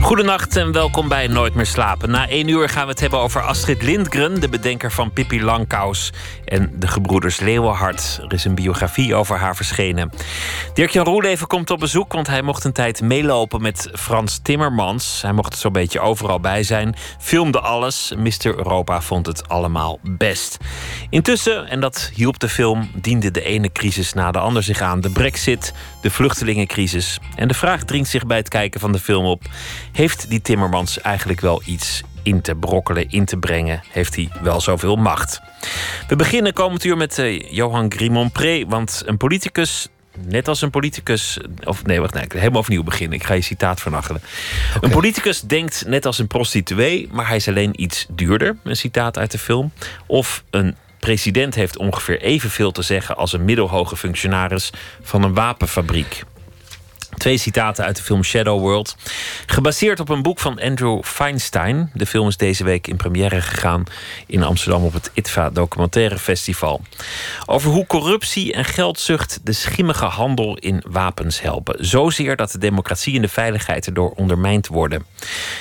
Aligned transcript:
Goedenacht 0.00 0.56
en 0.56 0.72
welkom 0.72 1.08
bij 1.08 1.26
Nooit 1.26 1.54
meer 1.54 1.66
slapen. 1.66 2.10
Na 2.10 2.28
één 2.28 2.48
uur 2.48 2.68
gaan 2.68 2.84
we 2.84 2.90
het 2.90 3.00
hebben 3.00 3.18
over 3.18 3.42
Astrid 3.42 3.82
Lindgren, 3.82 4.40
de 4.40 4.48
bedenker 4.48 4.92
van 4.92 5.12
Pippi 5.12 5.42
Langkous 5.42 6.12
en 6.44 6.72
de 6.74 6.88
gebroeders 6.88 7.40
Leeuwenhart. 7.40 8.20
Er 8.22 8.32
is 8.32 8.44
een 8.44 8.54
biografie 8.54 9.14
over 9.14 9.36
haar 9.36 9.56
verschenen. 9.56 10.10
Dirk-Jan 10.74 11.04
Roeleven 11.04 11.46
komt 11.46 11.70
op 11.70 11.78
bezoek, 11.78 12.12
want 12.12 12.26
hij 12.26 12.42
mocht 12.42 12.64
een 12.64 12.72
tijd 12.72 13.00
meelopen 13.00 13.62
met 13.62 13.88
Frans 13.92 14.38
Timmermans. 14.42 15.22
Hij 15.22 15.32
mocht 15.32 15.58
zo'n 15.58 15.72
beetje 15.72 16.00
overal 16.00 16.40
bij 16.40 16.62
zijn, 16.62 16.94
filmde 17.18 17.60
alles. 17.60 18.12
Mr. 18.16 18.46
Europa 18.46 19.00
vond 19.00 19.26
het 19.26 19.48
allemaal 19.48 19.98
best. 20.02 20.56
Intussen, 21.10 21.68
en 21.68 21.80
dat 21.80 22.10
hielp 22.14 22.38
de 22.38 22.48
film, 22.48 22.90
diende 22.94 23.30
de 23.30 23.42
ene 23.42 23.72
crisis 23.72 24.12
na 24.12 24.30
de 24.30 24.38
ander 24.38 24.62
zich 24.62 24.80
aan. 24.80 25.00
De 25.00 25.10
brexit, 25.10 25.74
de 26.02 26.10
vluchtelingencrisis. 26.10 27.18
En 27.34 27.48
de 27.48 27.54
vraag 27.54 27.84
dringt 27.84 28.08
zich 28.08 28.26
bij 28.26 28.36
het 28.36 28.48
kijken 28.48 28.80
van 28.80 28.92
de 28.92 28.98
film 28.98 29.24
op 29.24 29.42
heeft 29.92 30.30
die 30.30 30.42
Timmermans 30.42 31.00
eigenlijk 31.00 31.40
wel 31.40 31.62
iets 31.64 32.02
in 32.22 32.40
te 32.40 32.54
brokkelen, 32.54 33.10
in 33.10 33.24
te 33.24 33.36
brengen? 33.36 33.80
Heeft 33.90 34.16
hij 34.16 34.28
wel 34.42 34.60
zoveel 34.60 34.96
macht? 34.96 35.40
We 36.08 36.16
beginnen 36.16 36.52
komend 36.52 36.84
uur 36.84 36.96
met 36.96 37.18
uh, 37.18 37.50
Johan 37.50 37.92
Grimont-Pré, 37.92 38.64
want 38.66 39.02
een 39.06 39.16
politicus 39.16 39.88
net 40.26 40.48
als 40.48 40.62
een 40.62 40.70
politicus. 40.70 41.38
Of 41.64 41.84
nee, 41.84 42.00
wacht, 42.00 42.14
nee, 42.14 42.24
helemaal 42.28 42.60
opnieuw 42.60 42.82
beginnen. 42.82 43.18
Ik 43.18 43.24
ga 43.24 43.34
je 43.34 43.40
citaat 43.40 43.80
vernachelen. 43.80 44.22
Een 44.80 44.90
politicus 44.90 45.40
denkt 45.40 45.84
net 45.86 46.06
als 46.06 46.18
een 46.18 46.26
prostituee, 46.26 47.08
maar 47.12 47.26
hij 47.26 47.36
is 47.36 47.48
alleen 47.48 47.82
iets 47.82 48.06
duurder. 48.08 48.56
Een 48.64 48.76
citaat 48.76 49.18
uit 49.18 49.30
de 49.30 49.38
film. 49.38 49.72
Of 50.06 50.44
een 50.50 50.76
president 50.98 51.54
heeft 51.54 51.76
ongeveer 51.76 52.20
evenveel 52.20 52.72
te 52.72 52.82
zeggen 52.82 53.16
als 53.16 53.32
een 53.32 53.44
middelhoge 53.44 53.96
functionaris 53.96 54.72
van 55.02 55.22
een 55.22 55.34
wapenfabriek. 55.34 56.24
Twee 57.16 57.38
citaten 57.38 57.84
uit 57.84 57.96
de 57.96 58.02
film 58.02 58.24
Shadow 58.24 58.60
World. 58.60 58.96
Gebaseerd 59.46 60.00
op 60.00 60.08
een 60.08 60.22
boek 60.22 60.38
van 60.38 60.60
Andrew 60.60 61.02
Feinstein. 61.02 61.90
De 61.94 62.06
film 62.06 62.28
is 62.28 62.36
deze 62.36 62.64
week 62.64 62.86
in 62.86 62.96
première 62.96 63.40
gegaan 63.40 63.84
in 64.26 64.42
Amsterdam 64.42 64.84
op 64.84 64.92
het 64.92 65.10
ITVA 65.14 65.50
Documentaire 65.50 66.18
Festival. 66.18 66.80
Over 67.46 67.70
hoe 67.70 67.86
corruptie 67.86 68.52
en 68.52 68.64
geldzucht 68.64 69.40
de 69.42 69.52
schimmige 69.52 70.04
handel 70.04 70.56
in 70.56 70.82
wapens 70.88 71.40
helpen. 71.40 71.86
Zozeer 71.86 72.36
dat 72.36 72.50
de 72.50 72.58
democratie 72.58 73.16
en 73.16 73.22
de 73.22 73.28
veiligheid 73.28 73.86
erdoor 73.86 74.10
ondermijnd 74.10 74.66
worden. 74.66 75.04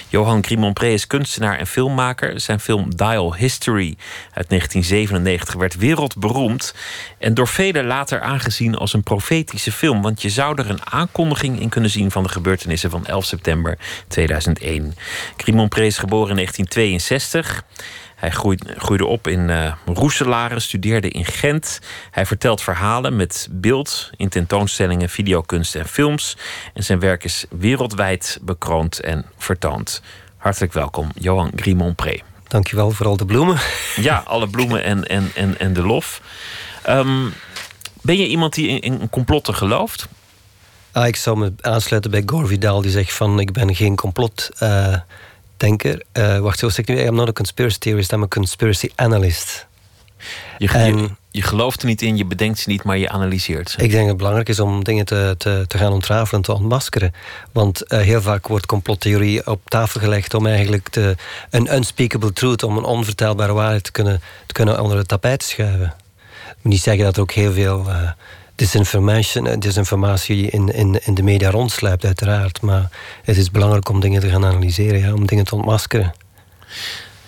Johan 0.07 0.43
Grimont 0.43 0.83
is 0.83 1.07
kunstenaar 1.07 1.57
en 1.57 1.67
filmmaker. 1.67 2.39
Zijn 2.39 2.59
film 2.59 2.95
Dial 2.95 3.35
History 3.35 3.97
uit 4.33 4.49
1997 4.49 5.53
werd 5.53 5.75
wereldberoemd. 5.75 6.73
En 7.17 7.33
door 7.33 7.47
velen 7.47 7.85
later 7.85 8.21
aangezien 8.21 8.75
als 8.75 8.93
een 8.93 9.03
profetische 9.03 9.71
film. 9.71 10.01
Want 10.01 10.21
je 10.21 10.29
zou 10.29 10.61
er 10.61 10.69
een 10.69 10.91
aankondiging 10.91 11.38
in 11.43 11.69
kunnen 11.69 11.89
zien 11.89 12.11
van 12.11 12.23
de 12.23 12.29
gebeurtenissen 12.29 12.89
van 12.89 13.05
11 13.05 13.25
september 13.25 13.77
2001. 14.07 14.95
Crimon 15.37 15.69
is 15.69 15.97
geboren 15.97 16.29
in 16.29 16.35
1962. 16.35 17.63
Hij 18.15 18.31
groeide, 18.77 19.05
op 19.05 19.27
in 19.27 19.49
uh, 19.49 19.73
Roeselare, 19.85 20.59
studeerde 20.59 21.09
in 21.09 21.25
Gent. 21.25 21.79
Hij 22.11 22.25
vertelt 22.25 22.61
verhalen 22.61 23.15
met 23.15 23.47
beeld 23.51 24.09
in 24.15 24.29
tentoonstellingen, 24.29 25.09
videokunst 25.09 25.75
en 25.75 25.87
films. 25.87 26.37
En 26.73 26.83
zijn 26.83 26.99
werk 26.99 27.23
is 27.23 27.45
wereldwijd 27.49 28.39
bekroond 28.41 28.99
en 28.99 29.25
vertoond. 29.37 30.01
Hartelijk 30.37 30.73
welkom, 30.73 31.11
Johan 31.15 31.51
Grimont-Pré. 31.55 32.19
Dankjewel 32.47 32.91
voor 32.91 33.05
al 33.05 33.17
de 33.17 33.25
bloemen. 33.25 33.57
Ja, 33.95 34.23
alle 34.25 34.47
bloemen 34.47 34.83
en, 34.83 35.07
en, 35.07 35.31
en, 35.35 35.59
en 35.59 35.73
de 35.73 35.83
lof. 35.83 36.21
Um, 36.89 37.33
ben 38.01 38.17
je 38.17 38.27
iemand 38.27 38.53
die 38.53 38.67
in, 38.67 38.79
in 38.79 39.09
complotten 39.09 39.55
gelooft? 39.55 40.07
Ah, 40.91 41.07
ik 41.07 41.15
zou 41.15 41.37
me 41.37 41.53
aansluiten 41.61 42.11
bij 42.11 42.23
Gore 42.25 42.47
Vidal, 42.47 42.81
die 42.81 42.91
zegt 42.91 43.13
van 43.13 43.39
ik 43.39 43.51
ben 43.51 43.75
geen 43.75 43.95
complotdenker. 43.95 45.03
Uh, 46.13 46.35
uh, 46.35 46.39
wacht, 46.39 46.59
zo 46.59 46.69
zeg 46.69 46.85
ik 46.85 46.87
nu? 46.87 47.01
I'm 47.01 47.15
not 47.15 47.27
a 47.27 47.31
conspiracy 47.31 47.77
theorist, 47.77 48.11
I'm 48.11 48.23
a 48.23 48.27
conspiracy 48.27 48.89
analyst. 48.95 49.67
Je, 50.57 50.69
en, 50.69 51.17
je, 51.31 51.41
gelooft 51.41 51.81
er 51.81 51.87
niet 51.87 52.01
in, 52.01 52.17
je 52.17 52.25
bedenkt 52.25 52.59
ze 52.59 52.69
niet, 52.69 52.83
maar 52.83 52.97
je 52.97 53.09
analyseert 53.09 53.69
ze. 53.69 53.77
Ik 53.77 53.89
denk 53.89 53.99
dat 53.99 54.07
het 54.07 54.17
belangrijk 54.17 54.49
is 54.49 54.59
om 54.59 54.83
dingen 54.83 55.05
te, 55.05 55.35
te, 55.37 55.63
te 55.67 55.77
gaan 55.77 55.91
ontrafelen, 55.91 56.41
te 56.41 56.53
ontmaskeren. 56.53 57.13
Want 57.51 57.83
uh, 57.87 57.99
heel 57.99 58.21
vaak 58.21 58.47
wordt 58.47 58.65
complottheorie 58.65 59.47
op 59.47 59.61
tafel 59.65 59.99
gelegd 59.99 60.33
om 60.33 60.45
eigenlijk 60.45 60.89
te, 60.89 61.15
een 61.49 61.73
unspeakable 61.75 62.33
truth, 62.33 62.63
om 62.63 62.77
een 62.77 62.83
onvertelbare 62.83 63.53
waarheid 63.53 63.83
te 63.83 63.91
kunnen, 63.91 64.21
te 64.45 64.53
kunnen 64.53 64.81
onder 64.81 64.97
het 64.97 65.07
tapijt 65.07 65.39
te 65.39 65.45
schuiven. 65.45 65.93
Ik 66.49 66.55
moet 66.61 66.73
niet 66.73 66.81
zeggen 66.81 67.03
dat 67.03 67.15
er 67.15 67.21
ook 67.21 67.31
heel 67.31 67.51
veel 67.53 67.87
disinformation, 68.59 69.47
eh, 69.47 69.59
disinformatie 69.59 70.49
in, 70.49 70.73
in, 70.73 70.99
in 71.05 71.13
de 71.13 71.23
media 71.23 71.49
rondsluipt, 71.49 72.05
uiteraard. 72.05 72.61
Maar 72.61 72.89
het 73.23 73.37
is 73.37 73.51
belangrijk 73.51 73.89
om 73.89 73.99
dingen 73.99 74.21
te 74.21 74.29
gaan 74.29 74.45
analyseren, 74.45 74.99
ja, 74.99 75.13
om 75.13 75.25
dingen 75.25 75.45
te 75.45 75.55
ontmaskeren. 75.55 76.13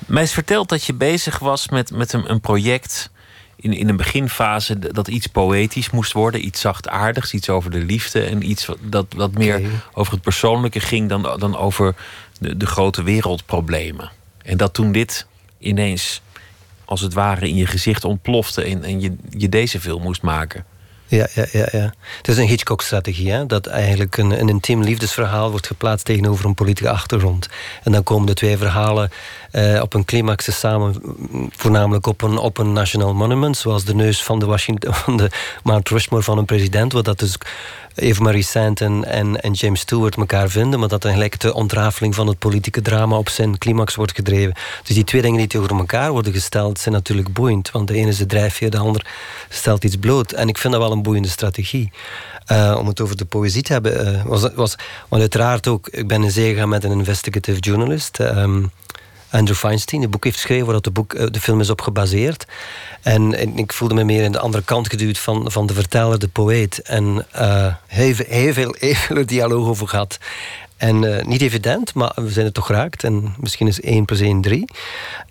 Mij 0.08 0.24
is 0.24 0.34
verteld 0.34 0.70
dat 0.70 0.84
je 0.84 0.94
bezig 0.94 1.40
was 1.40 1.70
met, 1.70 1.92
met 1.92 2.14
een, 2.14 2.32
een 2.32 2.42
project 2.42 3.12
in, 3.56 3.74
in 3.74 3.90
een 3.90 3.98
beginfase 3.98 4.80
dat 4.80 5.08
iets 5.08 5.28
poëtisch 5.28 5.90
moest 5.90 6.12
worden, 6.12 6.46
iets 6.46 6.62
zachtaardigs, 6.62 7.34
iets 7.34 7.50
over 7.50 7.72
de 7.72 7.84
liefde 7.84 8.24
en 8.24 8.50
iets 8.50 8.68
dat 8.80 9.06
wat 9.16 9.34
meer 9.34 9.62
over 9.94 10.14
het 10.14 10.22
persoonlijke 10.22 10.80
ging 10.80 11.10
dan, 11.10 11.22
dan 11.22 11.58
over 11.58 11.96
de, 12.40 12.58
de 12.58 12.66
grote 12.66 13.04
wereldproblemen. 13.04 14.12
En 14.44 14.58
dat 14.58 14.74
toen 14.74 14.92
dit 14.92 15.26
ineens 15.60 16.22
als 16.86 17.02
het 17.02 17.14
ware 17.14 17.50
in 17.50 17.56
je 17.56 17.66
gezicht 17.66 18.04
ontplofte 18.04 18.64
en, 18.64 18.84
en 18.84 19.02
je, 19.02 19.16
je 19.30 19.50
deze 19.50 19.80
film 19.80 20.02
moest 20.02 20.22
maken. 20.22 20.66
Ja, 21.12 21.28
ja, 21.34 21.46
ja, 21.52 21.68
ja. 21.72 21.94
Het 22.18 22.28
is 22.28 22.38
een 22.38 22.48
Hitchcock-strategie, 22.48 23.46
dat 23.46 23.68
eigenlijk 23.68 24.18
een, 24.18 24.40
een 24.40 24.50
intiem 24.50 24.84
liefdesverhaal 24.84 25.52
wordt 25.52 25.68
geplaatst 25.68 26.06
tegenover 26.06 26.46
een 26.46 26.54
politieke 26.54 26.92
achtergrond. 26.92 27.50
En 27.84 27.92
dan 27.92 28.04
komen 28.04 28.28
de 28.28 28.34
twee 28.34 28.58
verhalen 28.58 29.10
uh, 29.52 29.82
op 29.82 29.94
een 29.94 30.06
climax 30.06 30.60
samen, 30.60 30.96
voornamelijk 31.50 32.08
op 32.08 32.22
een, 32.22 32.38
op 32.38 32.58
een 32.58 32.74
national 32.74 33.14
monument, 33.14 33.58
zoals 33.58 33.84
de 33.84 33.96
neus 33.96 34.24
van 34.24 34.40
de, 34.40 34.46
Washington, 34.46 34.94
van 35.04 35.18
de 35.18 35.30
Mount 35.64 35.90
Rushmore 35.90 36.24
van 36.24 36.38
een 36.38 36.46
president, 36.46 36.94
wat 36.94 37.06
dat 37.06 37.20
dus 37.20 37.38
Eva 37.96 38.24
Marie 38.24 38.44
Saint 38.44 38.82
en, 38.82 39.06
en, 39.06 39.42
en, 39.42 39.52
James 39.52 39.80
Stewart 39.80 40.16
elkaar 40.16 40.50
vinden, 40.50 40.80
maar 40.80 40.88
dat 40.88 41.02
dan 41.02 41.12
gelijk 41.12 41.40
de 41.40 41.54
ontrafeling 41.54 42.16
van 42.16 42.28
het 42.28 42.40
politieke 42.40 42.82
drama 42.82 43.18
op 43.18 43.30
zijn 43.30 43.58
climax 43.58 43.96
wordt 43.96 44.16
gedreven. 44.16 44.54
Dus 44.84 44.96
die 44.96 45.04
twee 45.04 45.22
dingen 45.22 45.38
die 45.38 45.48
tegenover 45.48 45.78
elkaar 45.78 46.12
worden 46.12 46.34
gesteld, 46.34 46.80
zijn 46.80 46.94
natuurlijk 46.94 47.34
boeiend. 47.34 47.72
Want 47.72 47.88
de 47.88 47.94
ene 47.94 48.08
is 48.08 48.18
de 48.18 48.26
drijfveer, 48.26 48.70
de 48.70 48.78
ander 48.78 49.06
stelt 49.50 49.84
iets 49.84 49.96
bloot. 49.96 50.32
En 50.32 50.48
ik 50.48 50.58
vind 50.58 50.74
dat 50.74 50.82
wel 50.82 50.92
een 50.92 51.04
boeiende 51.04 51.30
strategie. 51.30 51.92
Uh, 52.48 52.76
om 52.80 52.88
het 52.88 53.02
over 53.02 53.18
de 53.18 53.26
poëzie 53.26 53.62
te 53.62 53.74
hebben, 53.74 54.14
uh, 54.16 54.24
was, 54.26 54.42
was, 54.56 54.76
want 55.08 55.22
uiteraard 55.22 55.68
ook, 55.68 55.88
ik 55.88 56.08
ben 56.08 56.24
in 56.24 56.32
zee 56.32 56.54
gegaan 56.54 56.70
met 56.70 56.84
een 56.84 56.92
investigative 56.92 57.60
journalist. 57.60 58.20
Um, 58.20 58.72
Andrew 59.32 59.56
Feinstein, 59.56 60.04
een 60.04 60.10
boek 60.10 60.24
heeft 60.24 60.36
geschreven 60.36 60.66
waar 60.66 60.82
de, 60.82 60.92
eh, 61.08 61.26
de 61.32 61.40
film 61.40 61.60
is 61.60 61.70
op 61.70 61.82
gebaseerd. 61.82 62.46
En, 63.02 63.34
en, 63.34 63.58
ik 63.58 63.74
voelde 63.74 63.94
me 63.94 64.04
meer 64.04 64.24
in 64.24 64.32
de 64.32 64.40
andere 64.40 64.64
kant 64.64 64.90
geduwd 64.90 65.18
van, 65.18 65.52
van 65.52 65.66
de 65.66 65.74
verteller, 65.74 66.20
de 66.20 66.28
poëet. 66.28 66.82
En 66.82 67.26
uh, 67.36 67.74
heel, 67.88 68.14
heel, 68.28 68.54
veel, 68.54 68.76
heel 68.80 69.26
dialoog 69.26 69.68
over 69.68 69.88
gehad. 69.88 70.18
En 70.78 71.04
uh, 71.04 71.24
niet 71.24 71.42
evident, 71.42 71.94
maar 71.94 72.12
we 72.16 72.32
zijn 72.32 72.46
het 72.46 72.54
toch 72.54 72.66
geraakt. 72.66 73.04
En 73.04 73.36
misschien 73.40 73.68
is 73.68 73.82
1 73.82 74.06
plus 74.06 74.20
1 74.20 74.42
3. 74.42 74.66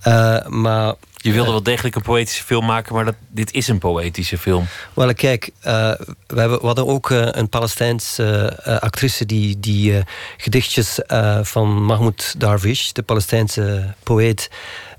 Uh, 0.07 0.47
maar 0.47 0.95
je 1.23 1.33
wilde 1.33 1.51
wel 1.51 1.63
degelijk 1.63 1.95
een 1.95 2.03
poëtische 2.03 2.45
film 2.45 2.67
maken, 2.67 2.95
maar 2.95 3.05
dat, 3.05 3.15
dit 3.29 3.53
is 3.53 3.69
een 3.69 3.79
poëtische 3.79 4.39
film. 4.39 4.67
Wel, 4.95 5.15
kijk, 5.15 5.51
uh, 5.59 5.93
we, 6.27 6.41
hebben, 6.41 6.61
we 6.61 6.67
hadden 6.67 6.87
ook 6.87 7.11
uh, 7.11 7.29
een 7.31 7.49
Palestijnse 7.49 8.59
uh, 8.67 8.79
actrice 8.79 9.27
die, 9.27 9.61
die 9.61 10.05
gedichtjes 10.37 10.99
van 11.43 11.85
Mahmoud 11.85 12.35
Darwish, 12.39 12.91
de 12.91 13.03
Palestijnse 13.03 13.95
poëet, 14.03 14.51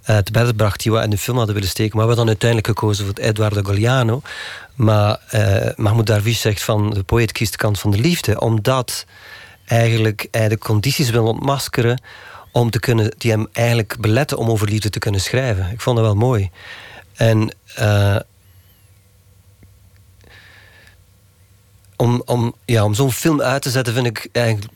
te 0.02 0.32
bedden 0.32 0.56
bracht 0.56 0.84
die 0.84 0.92
we 0.92 1.02
in 1.02 1.10
de 1.10 1.18
film 1.18 1.38
hadden 1.38 1.56
willen 1.56 1.70
steken. 1.70 1.98
Maar 1.98 2.08
we 2.08 2.14
hebben 2.14 2.26
dan 2.26 2.28
uiteindelijk 2.28 2.80
gekozen 2.80 3.06
voor 3.06 3.14
Eduardo 3.16 3.62
Galeano. 3.64 4.22
Maar 4.76 5.20
Mahmoud 5.76 6.06
Darwish 6.08 6.40
zegt 6.40 6.64
van 6.64 6.90
de 6.90 7.04
poëet 7.04 7.32
kiest 7.32 7.52
de 7.52 7.58
kant 7.58 7.80
van 7.80 7.92
de 7.92 7.98
liefde, 7.98 8.40
omdat 8.40 9.06
eigenlijk 9.66 10.28
hij 10.32 10.50
de 10.50 10.58
condities 10.58 11.10
wil 11.10 11.26
ontmaskeren 11.26 12.02
om 12.52 12.70
te 12.70 12.80
kunnen, 12.80 13.14
die 13.18 13.32
hem 13.32 13.48
eigenlijk 13.52 13.98
beletten 14.00 14.38
om 14.38 14.50
over 14.50 14.70
liefde 14.70 14.90
te 14.90 15.00
kunnen 15.00 15.22
schrijven. 15.22 15.72
Ik 15.72 15.82
vond 15.82 15.98
dat 15.98 16.06
wel 16.06 16.16
mooi. 16.16 16.50
En 17.14 17.56
uh, 17.80 18.16
om, 21.96 22.22
om, 22.26 22.56
ja, 22.66 22.84
om 22.84 22.94
zo'n 22.94 23.12
film 23.12 23.42
uit 23.42 23.62
te 23.62 23.70
zetten 23.70 23.94
vind 23.94 24.08
ik 24.08 24.30
eigenlijk 24.32 24.74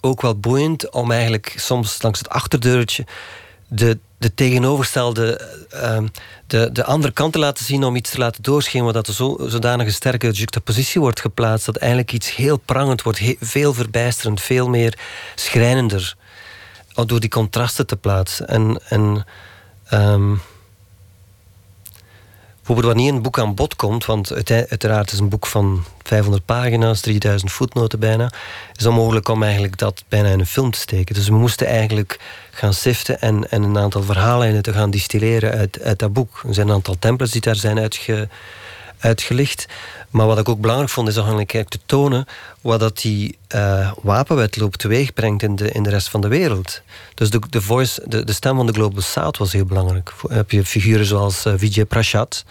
ook 0.00 0.20
wel 0.20 0.38
boeiend. 0.38 0.90
Om 0.90 1.10
eigenlijk 1.10 1.54
soms 1.56 2.02
langs 2.02 2.18
het 2.18 2.28
achterdeurtje 2.28 3.06
de, 3.68 3.98
de 4.18 4.34
tegenovergestelde, 4.34 5.40
ehm, 5.70 6.06
de, 6.46 6.72
de 6.72 6.84
andere 6.84 7.12
kant 7.12 7.32
te 7.32 7.38
laten 7.38 7.64
zien 7.64 7.84
om 7.84 7.96
iets 7.96 8.10
te 8.10 8.18
laten 8.18 8.42
doorschemeren, 8.42 8.94
dat 8.94 9.06
er 9.06 9.14
zo, 9.14 9.36
zodanige 9.46 9.90
sterke 9.90 10.30
juxtapositie 10.30 11.00
wordt 11.00 11.20
geplaatst, 11.20 11.66
dat 11.66 11.76
eigenlijk 11.76 12.12
iets 12.12 12.34
heel 12.34 12.56
prangend 12.56 13.02
wordt, 13.02 13.20
veel 13.40 13.74
verbijsterend, 13.74 14.40
veel 14.40 14.68
meer 14.68 14.98
schrijnender, 15.34 16.16
door 16.94 17.20
die 17.20 17.30
contrasten 17.30 17.86
te 17.86 17.96
plaatsen. 17.96 18.48
En, 18.48 18.80
en 18.88 19.26
um, 19.92 20.40
Bijvoorbeeld 22.64 22.94
wanneer 22.94 23.14
een 23.14 23.22
boek 23.22 23.38
aan 23.38 23.54
bod 23.54 23.76
komt, 23.76 24.04
want 24.04 24.32
uiteraard 24.48 25.12
is 25.12 25.18
een 25.18 25.28
boek 25.28 25.46
van 25.46 25.84
500 26.02 26.44
pagina's, 26.44 27.00
3000 27.00 27.52
voetnoten 27.52 27.98
bijna, 27.98 28.30
is 28.74 28.86
onmogelijk 28.86 29.28
om 29.28 29.42
eigenlijk 29.42 29.78
dat 29.78 30.04
bijna 30.08 30.28
in 30.28 30.40
een 30.40 30.46
film 30.46 30.70
te 30.70 30.78
steken. 30.78 31.14
Dus 31.14 31.28
we 31.28 31.34
moesten 31.34 31.66
eigenlijk 31.66 32.18
gaan 32.50 32.74
siften 32.74 33.20
en, 33.20 33.50
en 33.50 33.62
een 33.62 33.78
aantal 33.78 34.02
verhalen 34.02 34.62
te 34.62 34.72
gaan 34.72 34.90
distilleren 34.90 35.52
uit, 35.52 35.82
uit 35.82 35.98
dat 35.98 36.12
boek. 36.12 36.42
Er 36.46 36.54
zijn 36.54 36.68
een 36.68 36.74
aantal 36.74 36.96
templates 36.98 37.32
die 37.32 37.40
daar 37.40 37.56
zijn 37.56 37.78
uitge, 37.78 38.28
uitgelicht. 39.04 39.66
Maar 40.10 40.26
wat 40.26 40.38
ik 40.38 40.48
ook 40.48 40.60
belangrijk 40.60 40.90
vond, 40.90 41.08
is 41.08 41.16
eigenlijk 41.16 41.50
te 41.68 41.78
tonen 41.86 42.26
wat 42.60 42.80
dat 42.80 43.00
die 43.00 43.38
uh, 43.54 43.92
wapenwetloop 44.02 44.76
teweeg 44.76 45.12
brengt 45.12 45.42
in 45.42 45.56
de, 45.56 45.70
in 45.70 45.82
de 45.82 45.90
rest 45.90 46.08
van 46.08 46.20
de 46.20 46.28
wereld. 46.28 46.82
Dus 47.14 47.30
de, 47.30 47.40
de, 47.50 47.60
voice, 47.60 48.02
de, 48.06 48.24
de 48.24 48.32
stem 48.32 48.56
van 48.56 48.66
de 48.66 48.72
Global 48.72 49.02
South 49.02 49.38
was 49.38 49.52
heel 49.52 49.64
belangrijk. 49.64 50.12
Heb 50.28 50.50
je 50.50 50.64
figuren 50.64 51.06
zoals 51.06 51.46
uh, 51.46 51.52
Vijay 51.56 51.84
Prashad, 51.84 52.44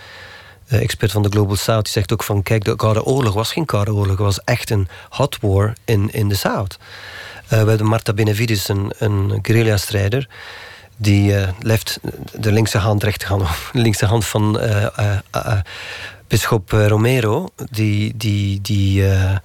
uh, 0.68 0.82
expert 0.82 1.12
van 1.12 1.22
de 1.22 1.30
Global 1.30 1.56
South, 1.56 1.84
die 1.84 1.94
zegt 1.94 2.14
ook 2.14 2.24
van 2.24 2.44
kijk, 2.44 2.64
de 2.64 2.76
Koude 2.76 3.04
Oorlog 3.04 3.34
was 3.34 3.52
geen 3.52 3.66
Koude 3.66 3.94
Oorlog, 3.94 4.18
het 4.18 4.26
was 4.26 4.44
echt 4.44 4.70
een 4.70 4.88
hot 5.10 5.38
war 5.42 5.74
in, 5.86 6.14
in 6.14 6.30
de 6.30 6.36
South. 6.36 6.78
we 7.48 7.56
hebben 7.56 7.86
Marta 7.86 8.14
Benevides, 8.14 8.68
een, 8.68 8.92
een 8.98 9.40
guerrilla-strijder, 9.42 10.28
die 10.98 11.36
left 11.60 12.00
de 12.34 12.52
linkse 12.52 12.78
hand, 12.78 13.04
rechterhand, 13.04 13.48
linkse 13.74 14.06
hand 14.06 14.26
van 14.26 14.60
Bisschop 16.34 16.74
eh, 16.74 16.88
Romero, 16.88 17.50
die, 17.72 18.18
die, 18.18 18.62
die 18.62 19.02
uh, 19.02 19.36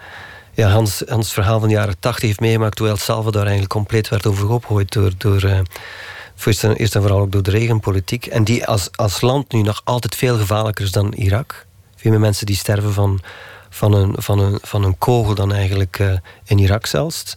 ja, 0.52 0.68
Hans, 0.68 1.02
Hans 1.06 1.32
verhaal 1.32 1.58
van 1.58 1.68
de 1.68 1.74
jaren 1.74 1.98
tachtig 1.98 2.24
heeft 2.24 2.40
meegemaakt... 2.40 2.76
toen 2.76 2.88
El 2.88 2.96
Salvador 2.96 3.40
eigenlijk 3.40 3.70
compleet 3.70 4.08
werd 4.08 4.26
overgooid 4.26 4.92
door... 4.92 5.12
door 5.18 5.44
uh, 5.44 5.60
eerst, 6.44 6.64
en, 6.64 7.02
vooral 7.02 7.20
ook 7.20 7.32
door 7.32 7.42
de 7.42 7.50
regenpolitiek. 7.50 8.26
En 8.26 8.44
die 8.44 8.66
als, 8.66 8.88
als 8.92 9.20
land 9.20 9.52
nu 9.52 9.62
nog 9.62 9.80
altijd 9.84 10.14
veel 10.14 10.38
gevaarlijker 10.38 10.84
is 10.84 10.92
dan 10.92 11.12
Irak. 11.12 11.66
Veel 11.96 12.10
meer 12.10 12.20
mensen 12.20 12.46
die 12.46 12.56
sterven 12.56 12.92
van, 12.92 13.20
van, 13.70 13.92
een, 13.92 14.14
van, 14.18 14.38
een, 14.38 14.58
van 14.62 14.84
een 14.84 14.98
kogel 14.98 15.34
dan 15.34 15.52
eigenlijk 15.52 16.20
in 16.44 16.58
Irak 16.58 16.86
zelfs. 16.86 17.36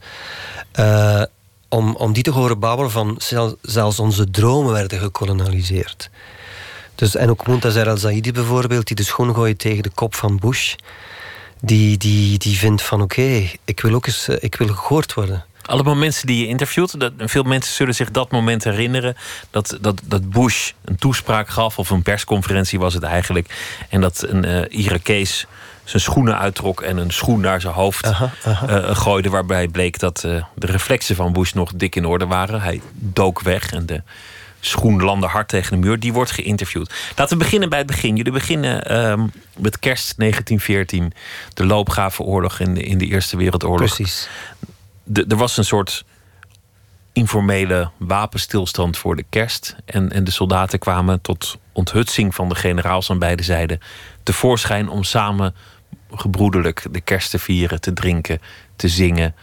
Om, 1.70 1.96
om 1.96 2.14
die 2.14 2.24
te 2.24 2.32
horen 2.32 2.60
babbelen 2.60 2.92
van 2.92 3.20
zelfs 3.62 4.00
onze 4.00 4.30
dromen 4.30 4.74
werden 4.74 5.00
gekolonialiseerd. 5.00 6.10
Dus, 7.02 7.16
en 7.16 7.30
ook 7.30 7.48
Muntazar 7.48 7.90
al-Zaidi 7.90 8.32
bijvoorbeeld, 8.32 8.88
die 8.88 8.96
de 8.96 9.04
schoen 9.04 9.34
gooit 9.34 9.60
tegen 9.60 9.84
de 9.84 9.90
kop 9.90 10.16
van 10.16 10.40
Bush. 10.40 10.76
Die, 11.62 11.98
die, 11.98 12.38
die 12.38 12.58
vindt 12.58 12.82
van 12.82 13.02
oké, 13.02 13.50
ik 13.66 13.80
wil 13.80 13.94
ook 13.94 14.08
eens 14.08 14.28
eh, 14.28 14.36
ik 14.40 14.56
wil 14.56 14.68
gehoord 14.68 15.14
worden. 15.14 15.46
Allemaal 15.66 15.96
mensen 15.96 16.28
die 16.28 16.40
je 16.40 16.48
interviewt, 16.48 17.00
dat, 17.00 17.12
veel 17.18 17.44
mensen 17.44 17.74
zullen 17.74 17.96
zich 17.96 18.12
dat 18.12 18.32
moment 18.32 18.64
herinneren. 18.64 19.16
Dat, 19.50 19.78
dat, 19.82 20.02
dat 20.06 20.30
Bush 20.30 20.72
een 20.86 20.96
toespraak 20.96 21.50
gaf, 21.50 21.80
of 21.80 21.90
een 21.90 22.02
persconferentie 22.02 22.80
was 22.80 22.94
het 22.94 23.04
eigenlijk. 23.04 23.78
En 23.90 24.02
dat 24.02 24.26
een 24.28 24.46
uh, 24.46 24.62
Irakees 24.70 25.46
zijn 25.84 26.02
schoenen 26.02 26.38
uittrok 26.38 26.82
en 26.82 26.98
een 26.98 27.12
schoen 27.12 27.40
naar 27.40 27.62
zijn 27.62 27.74
hoofd 27.74 28.06
aha, 28.06 28.32
eh, 28.42 28.96
gooide. 28.96 29.30
Waarbij 29.30 29.68
bleek 29.68 30.00
dat 30.00 30.20
de 30.20 30.44
reflexen 30.56 31.16
van 31.16 31.34
Bush 31.34 31.52
nog 31.52 31.72
dik 31.76 31.96
in 31.96 32.06
orde 32.06 32.28
waren. 32.28 32.62
Hij 32.62 32.82
dook 32.94 33.42
weg 33.42 33.72
en 33.72 33.86
de 33.86 34.02
schoen 34.62 35.02
landde 35.02 35.28
hard 35.28 35.48
tegen 35.48 35.72
de 35.72 35.88
muur. 35.88 36.00
Die 36.00 36.14
wordt 36.14 36.32
geïnterviewd. 36.32 36.94
Laten 37.16 37.38
we 37.38 37.44
beginnen 37.44 37.70
bij 37.70 37.78
het 37.78 37.88
begin. 37.88 38.16
Jullie 38.16 38.32
beginnen 38.32 38.98
um, 39.12 39.32
met 39.58 39.80
kerst 39.80 40.18
1914. 40.18 41.14
De 41.54 41.66
loopgravenoorlog 41.66 42.60
in 42.60 42.74
de, 42.74 42.84
in 42.84 42.98
de 42.98 43.06
Eerste 43.06 43.38
Wereldoorlog. 43.38 43.96
Precies. 43.96 44.30
De, 45.04 45.26
er 45.28 45.38
was 45.38 45.58
een 45.58 45.66
soort 45.66 46.06
informele 47.14 47.90
wapenstilstand 47.98 48.98
voor 48.98 49.16
de 49.16 49.26
kerst. 49.30 49.76
En, 49.86 50.12
en 50.12 50.24
de 50.24 50.32
soldaten 50.32 50.80
kwamen 50.80 51.22
tot 51.22 51.58
onthutsing 51.72 52.36
van 52.36 52.50
de 52.50 52.56
generaals 52.56 53.10
aan 53.10 53.20
beide 53.20 53.44
zijden 53.44 53.80
tevoorschijn 54.24 54.90
om 54.90 55.04
samen 55.04 55.56
gebroederlijk 56.12 56.86
de 56.92 57.02
kerst 57.02 57.30
te 57.30 57.40
vieren, 57.40 57.82
te 57.82 57.94
drinken, 57.94 58.42
te 58.76 58.88
zingen, 58.88 59.36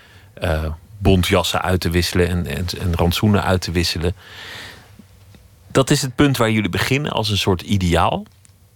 uh, 0.42 0.64
bontjassen 0.98 1.62
uit 1.62 1.80
te 1.80 1.90
wisselen 1.90 2.28
en, 2.28 2.46
en, 2.46 2.66
en 2.80 2.94
rantsoenen 2.94 3.44
uit 3.44 3.60
te 3.60 3.70
wisselen 3.70 4.14
dat 5.78 5.90
is 5.90 6.02
het 6.02 6.14
punt 6.14 6.36
waar 6.36 6.50
jullie 6.50 6.70
beginnen 6.70 7.10
als 7.10 7.30
een 7.30 7.38
soort 7.38 7.62
ideaal. 7.62 8.24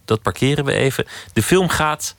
Dat 0.05 0.21
parkeren 0.21 0.65
we 0.65 0.73
even. 0.73 1.05
De 1.33 1.43
film 1.43 1.69
gaat 1.69 2.15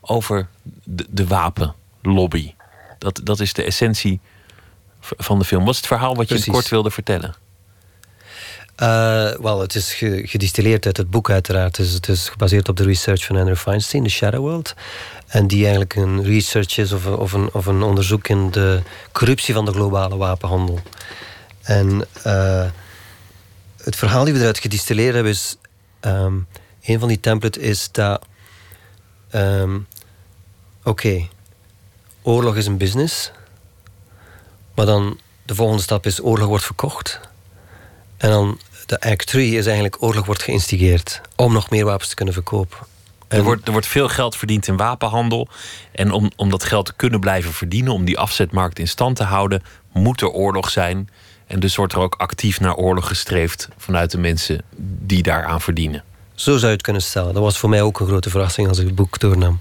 over 0.00 0.48
de, 0.84 1.06
de 1.08 1.26
wapenlobby. 1.26 2.54
Dat, 2.98 3.20
dat 3.24 3.40
is 3.40 3.52
de 3.52 3.62
essentie 3.62 4.20
van 5.00 5.38
de 5.38 5.44
film. 5.44 5.64
Wat 5.64 5.70
is 5.70 5.76
het 5.76 5.86
verhaal 5.86 6.16
wat 6.16 6.28
je 6.28 6.50
kort 6.50 6.68
wilde 6.68 6.90
vertellen? 6.90 7.34
Uh, 8.82 9.30
Wel, 9.34 9.60
het 9.60 9.74
is 9.74 9.94
gedistilleerd 10.22 10.86
uit 10.86 10.96
het 10.96 11.10
boek 11.10 11.30
uiteraard. 11.30 11.76
Dus 11.76 11.92
het 11.92 12.08
is 12.08 12.28
gebaseerd 12.28 12.68
op 12.68 12.76
de 12.76 12.84
research 12.84 13.24
van 13.24 13.36
Andrew 13.36 13.56
Feinstein, 13.56 14.02
The 14.02 14.10
Shadow 14.10 14.40
World. 14.40 14.74
En 15.26 15.46
die 15.46 15.60
eigenlijk 15.60 15.94
een 15.94 16.22
research 16.22 16.78
is 16.78 16.92
of, 16.92 17.06
of, 17.06 17.32
een, 17.32 17.48
of 17.52 17.66
een 17.66 17.82
onderzoek 17.82 18.28
in 18.28 18.50
de 18.50 18.82
corruptie 19.12 19.54
van 19.54 19.64
de 19.64 19.72
globale 19.72 20.16
wapenhandel. 20.16 20.80
En 21.62 22.06
uh, 22.26 22.64
het 23.86 23.96
verhaal 23.96 24.24
die 24.24 24.32
we 24.32 24.40
eruit 24.40 24.58
gedistilleerd 24.58 25.14
hebben 25.14 25.32
is... 25.32 25.56
Um, 26.00 26.46
een 26.82 26.98
van 26.98 27.08
die 27.08 27.20
templates 27.20 27.62
is 27.62 27.88
dat... 27.92 28.26
Um, 29.34 29.86
Oké, 30.84 31.28
oorlog 32.22 32.56
is 32.56 32.66
een 32.66 32.76
business. 32.76 33.32
Maar 34.74 34.86
dan 34.86 35.20
de 35.42 35.54
volgende 35.54 35.82
stap 35.82 36.06
is 36.06 36.22
oorlog 36.22 36.48
wordt 36.48 36.64
verkocht. 36.64 37.20
En 38.16 38.30
dan 38.30 38.58
de 38.86 39.00
act 39.00 39.26
3 39.26 39.56
is 39.56 39.66
eigenlijk 39.66 40.02
oorlog 40.02 40.26
wordt 40.26 40.42
geïnstigeerd... 40.42 41.20
om 41.36 41.52
nog 41.52 41.70
meer 41.70 41.84
wapens 41.84 42.08
te 42.08 42.14
kunnen 42.14 42.34
verkopen. 42.34 42.78
Er 43.28 43.42
wordt, 43.42 43.66
er 43.66 43.72
wordt 43.72 43.86
veel 43.86 44.08
geld 44.08 44.36
verdiend 44.36 44.68
in 44.68 44.76
wapenhandel. 44.76 45.48
En 45.92 46.12
om, 46.12 46.30
om 46.36 46.50
dat 46.50 46.64
geld 46.64 46.86
te 46.86 46.94
kunnen 46.96 47.20
blijven 47.20 47.52
verdienen, 47.52 47.92
om 47.92 48.04
die 48.04 48.18
afzetmarkt 48.18 48.78
in 48.78 48.88
stand 48.88 49.16
te 49.16 49.24
houden, 49.24 49.62
moet 49.92 50.20
er 50.20 50.30
oorlog 50.30 50.70
zijn. 50.70 51.08
En 51.46 51.60
dus 51.60 51.76
wordt 51.76 51.92
er 51.92 51.98
ook 51.98 52.14
actief 52.14 52.60
naar 52.60 52.74
oorlog 52.74 53.08
gestreefd 53.08 53.68
vanuit 53.76 54.10
de 54.10 54.18
mensen 54.18 54.62
die 54.76 55.22
daaraan 55.22 55.60
verdienen. 55.60 56.04
Zo 56.34 56.50
zou 56.56 56.66
je 56.66 56.72
het 56.72 56.82
kunnen 56.82 57.02
stellen. 57.02 57.34
Dat 57.34 57.42
was 57.42 57.58
voor 57.58 57.68
mij 57.68 57.82
ook 57.82 58.00
een 58.00 58.06
grote 58.06 58.30
verrassing 58.30 58.68
als 58.68 58.78
ik 58.78 58.86
het 58.86 58.94
boek 58.94 59.18
doornam. 59.18 59.60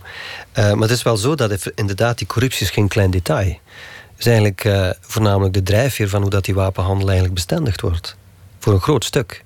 Uh, 0.58 0.74
maar 0.74 0.82
het 0.82 0.98
is 0.98 1.04
wel 1.04 1.18
zo 1.18 1.36
dat 1.36 1.72
inderdaad 1.76 2.18
die 2.18 2.28
corruptie 2.28 2.66
is 2.66 2.72
geen 2.72 2.88
klein 2.88 3.12
detail. 3.12 3.48
Het 3.48 4.20
is 4.20 4.26
eigenlijk 4.26 4.64
uh, 4.64 4.90
voornamelijk 5.00 5.54
de 5.54 5.64
drijfveer 5.64 6.10
van 6.10 6.22
hoe 6.22 6.30
dat 6.30 6.46
die 6.46 6.54
wapenhandel 6.54 7.06
eigenlijk 7.06 7.36
bestendigd 7.36 7.82
wordt. 7.82 8.16
Voor 8.60 8.74
een 8.74 8.82
groot 8.82 9.04
stuk. 9.04 9.44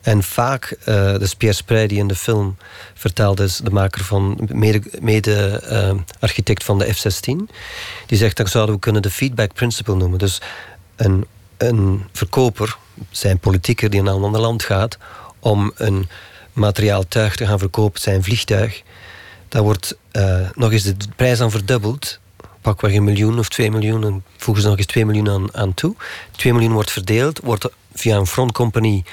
En 0.00 0.22
vaak, 0.22 0.76
uh, 0.80 0.84
de 0.84 1.30
Pierre 1.38 1.56
Sprey 1.56 1.86
die 1.86 1.98
in 1.98 2.08
de 2.08 2.14
film 2.14 2.56
vertelde, 2.94 3.44
is 3.44 3.56
de 3.56 3.70
maker 3.70 4.04
van, 4.04 4.48
mede-architect 5.00 6.64
van 6.64 6.78
de 6.78 6.92
F-16, 6.92 7.32
die 8.06 8.18
zegt 8.18 8.36
dat 8.36 8.48
zouden 8.48 8.74
we 8.74 8.80
kunnen 8.80 9.02
de 9.02 9.10
feedback 9.10 9.52
principle 9.52 9.94
noemen. 9.94 10.18
Dus 10.18 10.40
een 10.96 11.26
een 11.62 12.04
verkoper, 12.12 12.76
zijn 13.10 13.38
politieker 13.38 13.90
die 13.90 14.02
naar 14.02 14.14
een 14.14 14.22
ander 14.22 14.40
land 14.40 14.62
gaat 14.62 14.98
om 15.38 15.72
een 15.76 16.08
materiaal 16.52 17.08
tuig 17.08 17.36
te 17.36 17.46
gaan 17.46 17.58
verkopen, 17.58 18.00
zijn 18.00 18.24
vliegtuig, 18.24 18.82
daar 19.48 19.62
wordt 19.62 19.96
uh, 20.12 20.48
nog 20.54 20.72
eens 20.72 20.82
de 20.82 20.94
prijs 21.16 21.40
aan 21.40 21.50
verdubbeld. 21.50 22.18
Pakweg 22.60 22.94
een 22.94 23.04
miljoen 23.04 23.38
of 23.38 23.48
twee 23.48 23.70
miljoen 23.70 24.04
en 24.04 24.24
voegen 24.36 24.62
ze 24.62 24.68
nog 24.68 24.78
eens 24.78 24.86
twee 24.86 25.06
miljoen 25.06 25.30
aan, 25.30 25.54
aan 25.54 25.74
toe. 25.74 25.94
Twee 26.30 26.52
miljoen 26.52 26.72
wordt 26.72 26.90
verdeeld, 26.90 27.40
wordt 27.42 27.68
via 27.94 28.16
een 28.16 28.26
frontcompagnie 28.26 29.04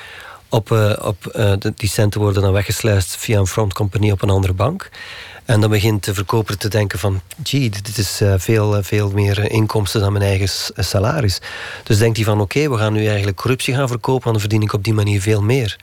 op, 0.49 0.71
uh, 0.71 0.93
op 1.01 1.31
uh, 1.35 1.53
die 1.75 1.89
centen 1.89 2.21
worden 2.21 2.41
dan 2.41 2.51
weggesluist 2.51 3.15
via 3.17 3.39
een 3.39 3.47
frontcompagnie 3.47 4.11
op 4.11 4.21
een 4.21 4.29
andere 4.29 4.53
bank. 4.53 4.89
En 5.47 5.61
dan 5.61 5.69
begint 5.69 6.03
de 6.03 6.13
verkoper 6.13 6.57
te 6.57 6.67
denken 6.67 6.99
van... 6.99 7.21
gee, 7.43 7.69
dit 7.69 7.97
is 7.97 8.21
uh, 8.21 8.33
veel, 8.37 8.83
veel 8.83 9.11
meer 9.11 9.51
inkomsten 9.51 10.01
dan 10.01 10.11
mijn 10.11 10.23
eigen 10.23 10.49
salaris. 10.75 11.41
Dus 11.83 11.97
denkt 11.97 12.17
hij 12.17 12.25
van 12.25 12.41
oké, 12.41 12.69
we 12.69 12.77
gaan 12.77 12.93
nu 12.93 13.05
eigenlijk 13.07 13.37
corruptie 13.37 13.73
gaan 13.73 13.87
verkopen... 13.87 14.31
dan 14.31 14.39
verdien 14.39 14.61
ik 14.61 14.73
op 14.73 14.83
die 14.83 14.93
manier 14.93 15.21
veel 15.21 15.41
meer. 15.41 15.77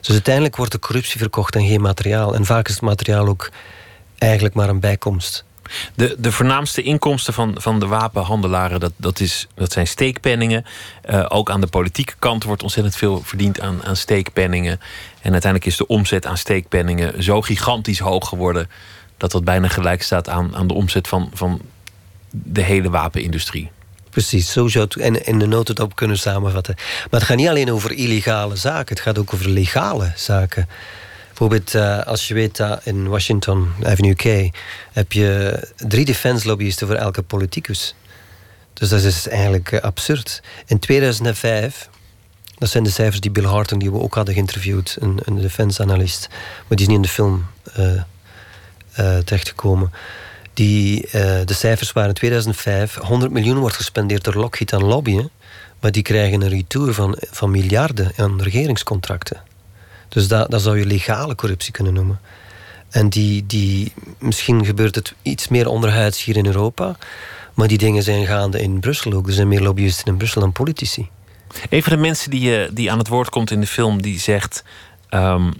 Dus 0.00 0.10
uiteindelijk 0.10 0.56
wordt 0.56 0.72
de 0.72 0.78
corruptie 0.78 1.20
verkocht 1.20 1.54
en 1.54 1.66
geen 1.66 1.80
materiaal. 1.80 2.34
En 2.34 2.44
vaak 2.44 2.68
is 2.68 2.74
het 2.74 2.82
materiaal 2.82 3.26
ook 3.26 3.50
eigenlijk 4.18 4.54
maar 4.54 4.68
een 4.68 4.80
bijkomst. 4.80 5.44
De, 5.94 6.16
de 6.18 6.32
voornaamste 6.32 6.82
inkomsten 6.82 7.34
van, 7.34 7.54
van 7.58 7.80
de 7.80 7.86
wapenhandelaren, 7.86 8.80
dat, 8.80 8.92
dat, 8.96 9.20
is, 9.20 9.46
dat 9.54 9.72
zijn 9.72 9.86
steekpenningen. 9.86 10.64
Ook 11.28 11.50
aan 11.50 11.60
de 11.60 11.66
politieke 11.66 12.14
kant 12.18 12.44
wordt 12.44 12.62
ontzettend 12.62 12.96
veel 12.96 13.22
verdiend 13.24 13.60
aan, 13.60 13.84
aan 13.84 13.96
steekpenningen. 13.96 14.80
En 15.20 15.32
uiteindelijk 15.32 15.70
is 15.70 15.76
de 15.76 15.86
omzet 15.86 16.26
aan 16.26 16.38
steekpenningen 16.38 17.22
zo 17.22 17.40
gigantisch 17.40 17.98
hoog 17.98 18.28
geworden 18.28 18.68
dat 19.16 19.30
dat 19.30 19.44
bijna 19.44 19.68
gelijk 19.68 20.02
staat 20.02 20.28
aan, 20.28 20.56
aan 20.56 20.66
de 20.66 20.74
omzet 20.74 21.08
van, 21.08 21.30
van 21.34 21.60
de 22.30 22.62
hele 22.62 22.90
wapenindustrie. 22.90 23.70
Precies, 24.10 24.52
zo 24.52 24.68
zou 24.68 24.84
het 24.84 24.96
en 24.96 25.26
in 25.26 25.38
de 25.38 25.46
notendop 25.46 25.96
kunnen 25.96 26.18
samenvatten. 26.18 26.74
Maar 26.76 27.20
het 27.20 27.22
gaat 27.22 27.36
niet 27.36 27.48
alleen 27.48 27.72
over 27.72 27.92
illegale 27.92 28.56
zaken, 28.56 28.94
het 28.94 29.04
gaat 29.04 29.18
ook 29.18 29.34
over 29.34 29.48
legale 29.48 30.12
zaken. 30.14 30.68
Bijvoorbeeld, 31.28 31.74
uh, 31.74 32.06
als 32.06 32.28
je 32.28 32.34
weet 32.34 32.56
dat 32.56 32.80
in 32.84 33.08
Washington 33.08 33.72
Avenue 33.84 34.14
K 34.14 34.56
heb 34.92 35.12
je 35.12 35.60
drie 35.76 36.04
defense 36.04 36.46
lobbyisten 36.46 36.86
voor 36.86 36.96
elke 36.96 37.22
politicus. 37.22 37.94
Dus 38.72 38.88
dat 38.88 39.02
is 39.02 39.28
eigenlijk 39.28 39.72
uh, 39.72 39.80
absurd. 39.80 40.42
In 40.66 40.78
2005, 40.78 41.88
dat 42.58 42.68
zijn 42.68 42.84
de 42.84 42.90
cijfers 42.90 43.20
die 43.20 43.30
Bill 43.30 43.44
Harton, 43.44 43.78
die 43.78 43.90
we 43.90 43.98
ook 43.98 44.14
hadden 44.14 44.34
geïnterviewd, 44.34 44.96
een, 45.00 45.18
een 45.24 45.40
defense-analyst, 45.40 46.28
maar 46.30 46.76
die 46.76 46.80
is 46.80 46.86
niet 46.86 46.96
in 46.96 47.02
de 47.02 47.08
film 47.08 47.46
uh, 47.78 48.02
terechtgekomen. 49.24 49.92
Die, 50.54 51.08
de 51.44 51.54
cijfers 51.54 51.92
waren 51.92 52.08
in 52.08 52.14
2005, 52.14 52.94
100 52.94 53.32
miljoen 53.32 53.58
wordt 53.58 53.76
gespendeerd 53.76 54.24
door 54.24 54.34
Lockheed 54.34 54.72
aan 54.72 54.84
lobbyen, 54.84 55.30
maar 55.80 55.92
die 55.92 56.02
krijgen 56.02 56.40
een 56.40 56.48
retour 56.48 56.94
van, 56.94 57.16
van 57.30 57.50
miljarden 57.50 58.12
aan 58.16 58.42
regeringscontracten. 58.42 59.42
Dus 60.08 60.28
dat, 60.28 60.50
dat 60.50 60.62
zou 60.62 60.78
je 60.78 60.86
legale 60.86 61.34
corruptie 61.34 61.72
kunnen 61.72 61.92
noemen. 61.92 62.20
En 62.90 63.08
die, 63.08 63.46
die, 63.46 63.92
misschien 64.18 64.64
gebeurt 64.64 64.94
het 64.94 65.14
iets 65.22 65.48
meer 65.48 65.68
onderhuids 65.68 66.24
hier 66.24 66.36
in 66.36 66.46
Europa. 66.46 66.96
Maar 67.54 67.68
die 67.68 67.78
dingen 67.78 68.02
zijn 68.02 68.26
gaande 68.26 68.60
in 68.60 68.80
Brussel 68.80 69.12
ook. 69.12 69.26
Er 69.26 69.32
zijn 69.32 69.48
meer 69.48 69.62
lobbyisten 69.62 70.06
in 70.06 70.16
Brussel 70.16 70.40
dan 70.40 70.52
politici. 70.52 71.08
Een 71.70 71.82
van 71.82 71.92
de 71.92 71.98
mensen 71.98 72.30
die, 72.30 72.60
uh, 72.60 72.68
die 72.72 72.90
aan 72.90 72.98
het 72.98 73.08
woord 73.08 73.28
komt 73.28 73.50
in 73.50 73.60
de 73.60 73.66
film, 73.66 74.02
die 74.02 74.20
zegt. 74.20 74.64
Um, 75.10 75.52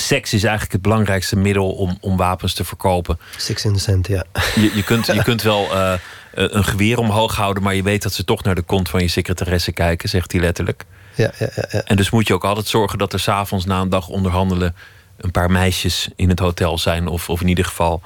seks 0.00 0.32
is 0.32 0.42
eigenlijk 0.42 0.72
het 0.72 0.82
belangrijkste 0.82 1.36
middel 1.36 1.70
om, 1.70 1.98
om 2.00 2.16
wapens 2.16 2.54
te 2.54 2.64
verkopen. 2.64 3.18
Six 3.36 3.64
in 3.64 3.72
the 3.72 3.78
cent, 3.78 4.06
ja. 4.06 4.24
Je, 4.54 4.70
je, 4.74 4.82
kunt, 4.82 5.06
je 5.06 5.22
kunt 5.30 5.42
wel 5.42 5.68
uh, 5.72 5.92
een 6.34 6.64
geweer 6.64 6.98
omhoog 6.98 7.36
houden, 7.36 7.62
maar 7.62 7.74
je 7.74 7.82
weet 7.82 8.02
dat 8.02 8.12
ze 8.12 8.24
toch 8.24 8.42
naar 8.42 8.54
de 8.54 8.62
kont 8.62 8.88
van 8.88 9.00
je 9.00 9.08
secretaresse 9.08 9.72
kijken, 9.72 10.08
zegt 10.08 10.32
hij 10.32 10.40
letterlijk. 10.40 10.84
Ja, 11.14 11.30
ja, 11.38 11.48
ja, 11.54 11.82
En 11.84 11.96
dus 11.96 12.10
moet 12.10 12.26
je 12.26 12.34
ook 12.34 12.44
altijd 12.44 12.66
zorgen 12.66 12.98
dat 12.98 13.12
er 13.12 13.20
s'avonds 13.20 13.64
na 13.64 13.80
een 13.80 13.88
dag 13.88 14.08
onderhandelen 14.08 14.74
een 15.16 15.30
paar 15.30 15.50
meisjes 15.50 16.08
in 16.16 16.28
het 16.28 16.38
hotel 16.38 16.78
zijn, 16.78 17.06
of, 17.06 17.30
of 17.30 17.40
in 17.40 17.48
ieder 17.48 17.64
geval 17.64 18.02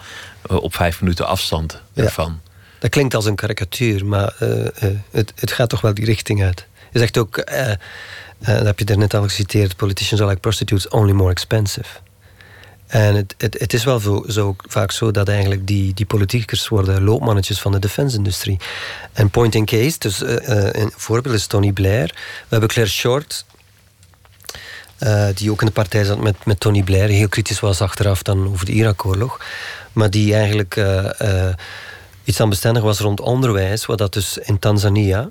uh, 0.51 0.57
op 0.57 0.75
vijf 0.75 1.01
minuten 1.01 1.27
afstand 1.27 1.83
ervan. 1.95 2.41
Dat 2.79 2.91
klinkt 2.91 3.15
als 3.15 3.25
een 3.25 3.35
karikatuur, 3.35 4.07
maar 4.07 4.35
uh, 4.43 4.69
het, 5.11 5.33
het 5.37 5.53
gaat 5.53 5.69
toch 5.69 5.81
wel 5.81 5.95
die 5.95 6.05
richting 6.05 6.43
uit. 6.43 6.67
Je 6.93 6.99
zegt 6.99 7.19
ook, 7.19 7.37
dat 8.39 8.67
heb 8.67 8.79
je 8.79 8.85
er 8.85 8.99
net 8.99 9.15
al 9.15 9.23
geciteerd, 9.23 9.77
politicians 9.77 10.21
are 10.21 10.31
like 10.31 10.41
prostitutes, 10.41 10.89
only 10.89 11.13
more 11.13 11.31
expensive. 11.31 11.89
En 12.87 13.15
het, 13.15 13.35
het, 13.39 13.59
het 13.59 13.73
is 13.73 13.85
wel 13.85 14.25
zo, 14.29 14.57
vaak 14.69 14.93
zo 14.93 15.11
dat 15.11 15.29
eigenlijk 15.29 15.67
die, 15.67 15.95
die 15.95 16.07
politiekers 16.07 16.69
worden 16.69 17.03
loopmannetjes 17.03 17.61
van 17.61 17.73
de 17.73 17.79
defense-industrie. 17.79 18.59
En 19.13 19.31
point 19.31 19.55
in 19.55 19.65
case, 19.65 19.99
dus 19.99 20.23
uh, 20.23 20.37
een 20.73 20.93
voorbeeld 20.97 21.35
is 21.35 21.47
Tony 21.47 21.73
Blair. 21.73 22.07
We 22.15 22.47
hebben 22.49 22.69
Claire 22.69 22.93
Short, 22.93 23.45
uh, 24.99 25.27
die 25.35 25.51
ook 25.51 25.61
in 25.61 25.67
de 25.67 25.73
partij 25.73 26.05
zat 26.05 26.21
met, 26.21 26.45
met 26.45 26.61
Tony 26.61 26.83
Blair, 26.83 27.09
heel 27.09 27.29
kritisch 27.29 27.61
was 27.61 27.81
achteraf 27.81 28.23
dan 28.23 28.49
over 28.49 28.67
de 28.67 28.73
Irak-oorlog. 28.73 29.41
Maar 29.93 30.11
die 30.11 30.35
eigenlijk 30.35 30.77
uh, 30.77 31.49
iets 32.25 32.41
aan 32.41 32.49
bestendig 32.49 32.83
was 32.83 32.99
rond 32.99 33.21
onderwijs, 33.21 33.87
wat 33.87 33.99
dat 33.99 34.13
dus 34.13 34.39
in 34.39 34.59
Tanzania 34.59 35.29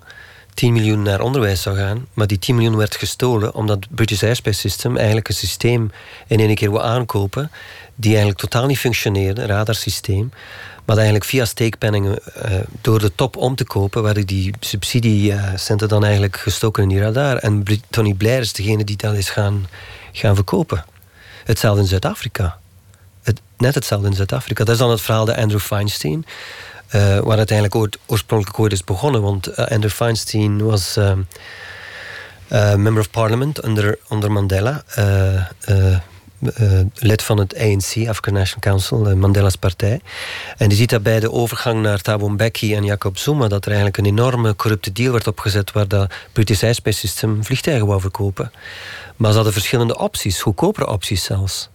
10 0.58 0.74
miljoen 0.74 1.02
naar 1.02 1.22
onderwijs 1.22 1.62
zou 1.62 1.78
gaan. 1.78 2.08
Maar 2.14 2.28
die 2.28 2.40
10 2.40 2.56
miljoen 2.56 2.76
werd 2.76 2.96
gestolen 2.96 3.54
omdat 3.54 3.76
het 3.76 3.96
British 3.96 4.24
Airspace 4.24 4.60
System 4.60 4.96
eigenlijk 4.98 5.28
een 5.28 5.36
systeem 5.36 5.92
in 6.28 6.40
één 6.40 6.56
keer 6.56 6.72
wil 6.72 6.84
aankopen. 6.84 7.52
die 7.96 8.10
eigenlijk 8.10 8.40
totaal 8.40 8.66
niet 8.66 8.80
functioneerde, 8.80 9.42
een 9.42 9.48
radarsysteem. 9.48 10.32
Maar 10.86 10.96
eigenlijk 10.96 11.26
via 11.26 11.46
steekpenningen 11.46 12.20
uh, 12.46 12.58
door 12.82 13.00
de 13.00 13.16
top 13.16 13.36
om 13.36 13.56
te 13.56 13.64
kopen, 13.64 14.04
werden 14.04 14.26
die 14.26 14.54
subsidiecenten 14.60 15.88
dan 15.88 16.04
eigenlijk 16.04 16.38
gestoken 16.38 16.84
in 16.84 16.90
die 16.90 17.00
radar. 17.00 17.38
En 17.38 17.64
Tony 17.90 18.14
Blair 18.14 18.40
is 18.40 18.54
degene 18.54 18.84
die 18.84 18.98
dat 18.98 19.14
is 19.14 19.30
gaan, 19.30 19.68
gaan 20.12 20.36
verkopen. 20.36 20.86
Hetzelfde 21.44 21.82
in 21.82 21.88
Zuid-Afrika. 21.88 22.58
Het, 23.24 23.42
net 23.58 23.76
hetzelfde 23.76 24.08
in 24.08 24.14
Zuid-Afrika. 24.14 24.64
Dat 24.64 24.74
is 24.74 24.80
dan 24.80 24.90
het 24.90 25.02
verhaal 25.02 25.26
de 25.26 25.38
Andrew 25.38 25.60
Feinstein. 25.60 26.26
Uh, 26.96 27.20
waar 27.20 27.38
het 27.38 27.52
eigenlijk 27.52 27.76
ooit, 27.76 27.98
oorspronkelijk 28.06 28.60
ooit 28.60 28.72
is 28.72 28.84
begonnen. 28.84 29.22
Want 29.22 29.50
uh, 29.50 29.56
Andrew 29.56 29.92
Feinstein 29.92 30.64
was 30.64 30.98
uh, 30.98 31.14
member 32.76 33.00
of 33.00 33.10
parliament 33.10 33.62
onder, 33.62 33.98
onder 34.08 34.32
Mandela. 34.32 34.84
lid 36.94 37.24
van 37.24 37.38
het 37.38 37.58
ANC, 37.58 38.08
African 38.08 38.34
National 38.34 38.60
Council, 38.60 39.16
Mandela's 39.16 39.56
partij. 39.56 40.02
En 40.58 40.70
die 40.70 40.78
ziet 40.78 40.90
dat 40.90 41.04
bij 41.04 41.20
de 41.20 41.32
overgang 41.32 41.82
naar 41.82 42.02
Thabo 42.02 42.30
Mbeki 42.30 42.76
en 42.76 42.84
Jacob 42.84 43.18
Zuma... 43.18 43.48
dat 43.48 43.62
er 43.66 43.72
eigenlijk 43.72 43.98
een 43.98 44.06
enorme 44.06 44.56
corrupte 44.56 44.92
deal 44.92 45.12
werd 45.12 45.28
opgezet... 45.28 45.72
waar 45.72 45.88
dat 45.88 46.14
British 46.32 46.64
Airspace 46.64 47.00
System 47.00 47.44
vliegtuigen 47.44 47.88
wou 47.88 48.02
verkopen. 48.02 48.52
Maar 49.16 49.30
ze 49.30 49.36
hadden 49.36 49.54
verschillende 49.54 49.98
opties, 49.98 50.42
goedkopere 50.42 50.88
opties 50.88 51.24
zelfs. 51.24 51.70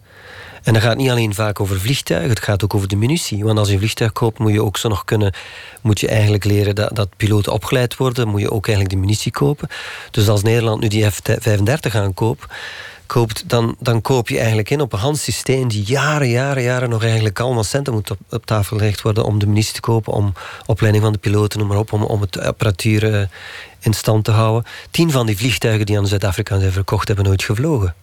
En 0.63 0.73
dat 0.73 0.83
gaat 0.83 0.97
niet 0.97 1.11
alleen 1.11 1.35
vaak 1.35 1.61
over 1.61 1.81
vliegtuigen, 1.81 2.31
het 2.31 2.43
gaat 2.43 2.65
ook 2.65 2.75
over 2.75 2.89
de 2.89 2.97
munitie. 2.97 3.45
Want 3.45 3.59
als 3.59 3.69
je 3.69 3.73
een 3.73 3.81
vliegtuig 3.81 4.13
koopt, 4.13 4.39
moet 4.39 4.53
je 4.53 4.63
ook 4.63 4.77
zo 4.77 4.89
nog 4.89 5.05
kunnen... 5.05 5.35
moet 5.81 6.01
je 6.01 6.09
eigenlijk 6.09 6.45
leren 6.45 6.75
dat, 6.75 6.97
dat 6.97 7.09
piloten 7.17 7.53
opgeleid 7.53 7.97
worden... 7.97 8.29
moet 8.29 8.41
je 8.41 8.51
ook 8.51 8.67
eigenlijk 8.67 8.95
de 8.95 9.01
munitie 9.01 9.33
kopen. 9.33 9.69
Dus 10.11 10.29
als 10.29 10.43
Nederland 10.43 10.81
nu 10.81 10.89
die 10.89 11.11
F-35 11.11 11.93
aankoopt... 11.93 12.45
Koopt, 13.07 13.45
dan, 13.47 13.77
dan 13.79 14.01
koop 14.01 14.29
je 14.29 14.39
eigenlijk 14.39 14.71
in 14.71 14.81
op 14.81 14.93
een 14.93 14.99
handsysteem 14.99 15.69
die 15.69 15.85
jaren, 15.85 16.29
jaren, 16.29 16.63
jaren 16.63 16.89
nog 16.89 17.03
eigenlijk 17.03 17.41
allemaal 17.41 17.65
centen 17.65 17.93
moet 17.93 18.11
op, 18.31 18.47
tafel 18.47 18.77
gelegd 18.77 19.03
worden 19.03 19.25
om 19.25 19.39
de 19.39 19.47
munitie 19.47 19.75
te 19.75 19.81
kopen, 19.81 20.13
om 20.13 20.33
opleiding 20.67 21.05
van 21.05 21.13
de 21.13 21.19
piloten, 21.19 21.59
noem 21.59 21.69
maar 21.69 21.79
op, 21.79 21.93
om, 21.93 22.03
om 22.03 22.21
het 22.21 22.41
apparatuur 22.41 23.15
uh, 23.15 23.23
in 23.81 23.93
stand 23.93 24.25
te 24.25 24.31
houden. 24.31 24.71
Tien 24.91 25.11
van 25.11 25.27
die 25.27 25.37
vliegtuigen 25.37 25.87
die 25.87 25.99
aan 25.99 26.07
Zuid-Afrika 26.07 26.59
zijn 26.59 26.73
verkocht, 26.73 27.07
hebben 27.07 27.27
nooit 27.27 27.43
gevlogen. 27.43 27.95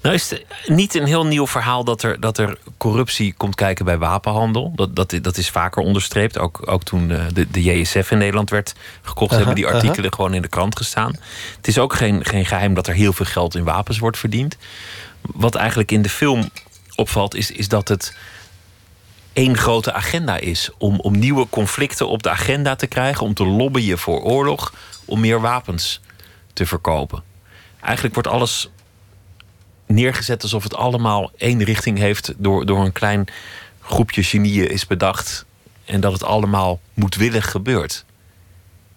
Nou 0.00 0.14
is 0.14 0.30
het 0.30 0.44
niet 0.66 0.94
een 0.94 1.06
heel 1.06 1.26
nieuw 1.26 1.46
verhaal 1.46 1.84
dat 1.84 2.02
er, 2.02 2.20
dat 2.20 2.38
er 2.38 2.58
corruptie 2.78 3.34
komt 3.36 3.54
kijken 3.54 3.84
bij 3.84 3.98
wapenhandel. 3.98 4.72
Dat, 4.74 4.96
dat, 4.96 5.18
dat 5.22 5.36
is 5.36 5.50
vaker 5.50 5.82
onderstreept. 5.82 6.38
Ook, 6.38 6.62
ook 6.64 6.82
toen 6.82 7.08
de, 7.08 7.50
de 7.50 7.62
JSF 7.62 8.10
in 8.10 8.18
Nederland 8.18 8.50
werd 8.50 8.74
gekocht, 9.02 9.32
uh 9.32 9.36
-huh, 9.38 9.46
hebben 9.46 9.54
die 9.54 9.66
artikelen 9.66 9.96
uh 9.96 10.02
-huh. 10.02 10.14
gewoon 10.14 10.34
in 10.34 10.42
de 10.42 10.48
krant 10.48 10.76
gestaan. 10.76 11.16
Het 11.56 11.68
is 11.68 11.78
ook 11.78 11.94
geen, 11.94 12.24
geen 12.24 12.46
geheim 12.46 12.74
dat 12.74 12.86
er 12.86 12.94
heel 12.94 13.12
veel 13.12 13.26
geld 13.26 13.54
in 13.54 13.64
wapens 13.64 13.98
wordt 13.98 14.18
verdiend. 14.18 14.56
Wat 15.20 15.54
eigenlijk 15.54 15.90
in 15.90 16.02
de 16.02 16.08
film 16.08 16.50
opvalt, 16.94 17.34
is, 17.34 17.50
is 17.50 17.68
dat 17.68 17.88
het 17.88 18.16
één 19.32 19.56
grote 19.56 19.92
agenda 19.92 20.36
is. 20.36 20.70
Om, 20.78 21.00
om 21.00 21.18
nieuwe 21.18 21.46
conflicten 21.50 22.08
op 22.08 22.22
de 22.22 22.30
agenda 22.30 22.76
te 22.76 22.86
krijgen, 22.86 23.26
om 23.26 23.34
te 23.34 23.46
lobbyen 23.46 23.98
voor 23.98 24.22
oorlog, 24.22 24.72
om 25.04 25.20
meer 25.20 25.40
wapens 25.40 26.00
te 26.52 26.66
verkopen. 26.66 27.22
Eigenlijk 27.80 28.14
wordt 28.14 28.28
alles 28.28 28.70
neergezet 29.86 30.42
alsof 30.42 30.62
het 30.62 30.74
allemaal 30.74 31.30
één 31.36 31.62
richting 31.62 31.98
heeft 31.98 32.32
door, 32.36 32.66
door 32.66 32.84
een 32.84 32.92
klein 32.92 33.24
groepje 33.80 34.22
genieën 34.22 34.70
is 34.70 34.86
bedacht 34.86 35.44
en 35.84 36.00
dat 36.00 36.12
het 36.12 36.24
allemaal 36.24 36.80
moedwillig 36.94 37.50
gebeurt. 37.50 38.04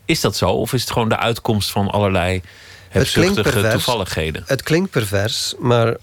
Is 0.06 0.22
dat 0.22 0.36
zo? 0.36 0.50
Of 0.50 0.74
is 0.74 0.82
het 0.82 0.92
gewoon 0.92 1.10
de 1.10 1.18
uitkomst 1.18 1.72
van 1.72 1.90
allerlei 1.90 2.42
hebzuchtige 2.90 3.70
toevalligheden? 3.70 4.44
Het 4.46 4.64
klinkt 4.64 4.90
pervers, 4.90 5.54
maar 5.60 5.98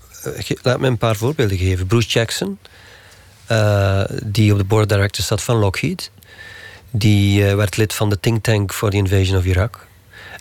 laat 0.62 0.80
me 0.80 0.86
een 0.86 0.98
paar 0.98 1.16
voorbeelden 1.16 1.58
geven. 1.58 1.86
Bruce 1.86 2.08
Jackson, 2.08 2.58
uh, 3.50 4.04
die 4.24 4.52
op 4.52 4.58
de 4.58 4.64
board 4.64 4.84
of 4.84 4.96
directors 4.96 5.26
zat 5.26 5.42
van 5.42 5.56
Lockheed, 5.56 6.10
die 6.90 7.42
uh, 7.42 7.54
werd 7.54 7.76
lid 7.76 7.94
van 7.94 8.10
de 8.10 8.20
think 8.20 8.42
tank 8.42 8.72
voor 8.72 8.90
de 8.90 8.96
invasion 8.96 9.38
of 9.38 9.44
Irak. 9.44 9.86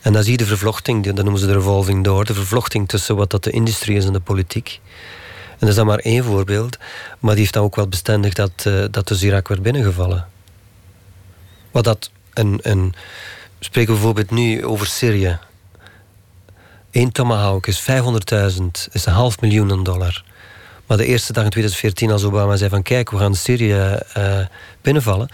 En 0.04 0.14
dan 0.14 0.24
zie 0.24 0.32
je 0.32 0.38
de 0.38 0.46
vervlochting, 0.46 1.06
dat 1.06 1.16
noemen 1.16 1.40
ze 1.40 1.48
de 1.48 1.54
revolving 1.54 2.04
door, 2.04 2.26
de 2.26 2.34
vervlochting 2.34 2.88
tussen 2.88 3.16
wat 3.16 3.30
dat 3.30 3.44
de 3.44 3.52
industrie 3.52 3.98
is 3.98 4.06
en 4.06 4.14
de 4.14 4.20
politiek. 4.20 4.80
En 5.50 5.60
dat 5.60 5.70
is 5.70 5.76
dan 5.76 5.86
maar 5.86 6.00
één 6.00 6.24
voorbeeld, 6.24 6.78
maar 7.20 7.32
die 7.32 7.40
heeft 7.40 7.54
dan 7.54 7.64
ook 7.64 7.76
wel 7.76 7.88
bestendig 7.88 8.34
dat, 8.34 8.52
uh, 8.68 8.86
dat 8.92 9.08
dus 9.08 9.24
Irak 9.24 9.48
werd 9.48 9.62
binnengevallen. 9.62 10.28
Wat 11.72 11.84
dat 11.84 12.12
een, 12.34 12.60
een. 12.62 12.94
Spreken 13.60 13.94
we 13.94 14.00
bijvoorbeeld 14.00 14.32
nu 14.32 14.66
over 14.66 14.88
Syrië. 14.88 15.40
Eén 16.92 17.12
tomahawk 17.12 17.68
is 17.68 17.82
500.000, 17.82 18.64
is 18.92 19.06
een 19.06 19.14
half 19.14 19.42
miljoen 19.42 19.84
dollar. 19.84 20.24
Maar 20.86 20.98
de 20.98 21.06
eerste 21.06 21.34
dag 21.34 21.44
in 21.44 21.50
2014, 21.50 22.12
als 22.12 22.24
Obama 22.24 22.56
zei 22.56 22.70
van 22.70 22.82
kijk, 22.82 23.12
we 23.12 23.18
gaan 23.18 23.36
Syrië 23.36 23.98
uh, 24.18 24.40
binnenvallen. 24.82 25.30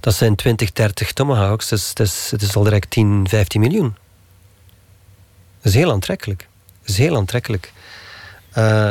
Dat 0.00 0.14
zijn 0.14 0.34
20, 0.34 0.72
30 0.72 1.12
tomahawks. 1.12 1.68
Dus, 1.68 1.92
het 2.30 2.42
is 2.42 2.56
al 2.56 2.62
direct 2.62 2.90
10, 2.90 3.28
15 3.28 3.60
miljoen. 3.60 3.96
Dat 5.62 5.72
is 5.72 5.78
heel 5.78 5.92
aantrekkelijk. 5.92 6.48
Dat 6.80 6.90
is 6.90 6.98
heel 6.98 7.16
aantrekkelijk. 7.16 7.72
Uh, 8.58 8.90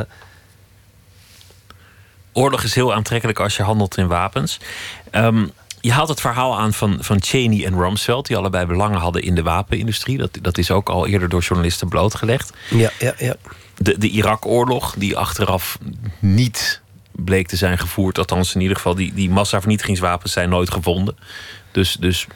Oorlog 2.34 2.64
is 2.64 2.76
heel 2.76 2.94
aantrekkelijk 2.94 3.40
als 3.40 3.58
je 3.58 3.64
handelt 3.64 3.98
in 3.98 4.08
wapens. 4.08 4.60
Um, 5.12 5.52
je 5.82 5.92
haalt 5.92 6.10
het 6.10 6.22
verhaal 6.22 6.60
aan 6.60 6.74
van, 6.74 6.98
van 7.02 7.22
Cheney 7.22 7.66
en 7.66 7.76
Rumsfeld, 7.76 8.28
die 8.28 8.38
allebei 8.38 8.66
belangen 8.66 9.00
hadden 9.00 9.22
in 9.22 9.36
de 9.36 9.44
wapenindustrie. 9.44 10.18
Dat, 10.18 10.38
dat 10.42 10.58
is 10.58 10.72
ook 10.72 10.90
al 10.90 11.08
eerder 11.08 11.30
door 11.30 11.42
journalisten 11.42 11.88
blootgelegd. 11.88 12.54
Ja, 12.70 12.92
ja, 13.00 13.14
ja. 13.18 13.36
De, 13.78 13.98
de 13.98 14.10
Irak-oorlog, 14.10 14.96
die 14.98 15.18
achteraf 15.18 15.78
niet 16.20 16.82
bleek 17.12 17.48
te 17.48 17.56
zijn 17.56 17.78
gevoerd, 17.78 18.18
althans 18.18 18.56
in 18.56 18.62
ieder 18.62 18.76
geval, 18.76 18.96
die, 18.96 19.14
die 19.14 19.30
massavernietigingswapens 19.30 20.34
zijn 20.34 20.50
nooit 20.50 20.72
gevonden. 20.72 21.18
Dus, 21.72 21.94
dus 22.00 22.28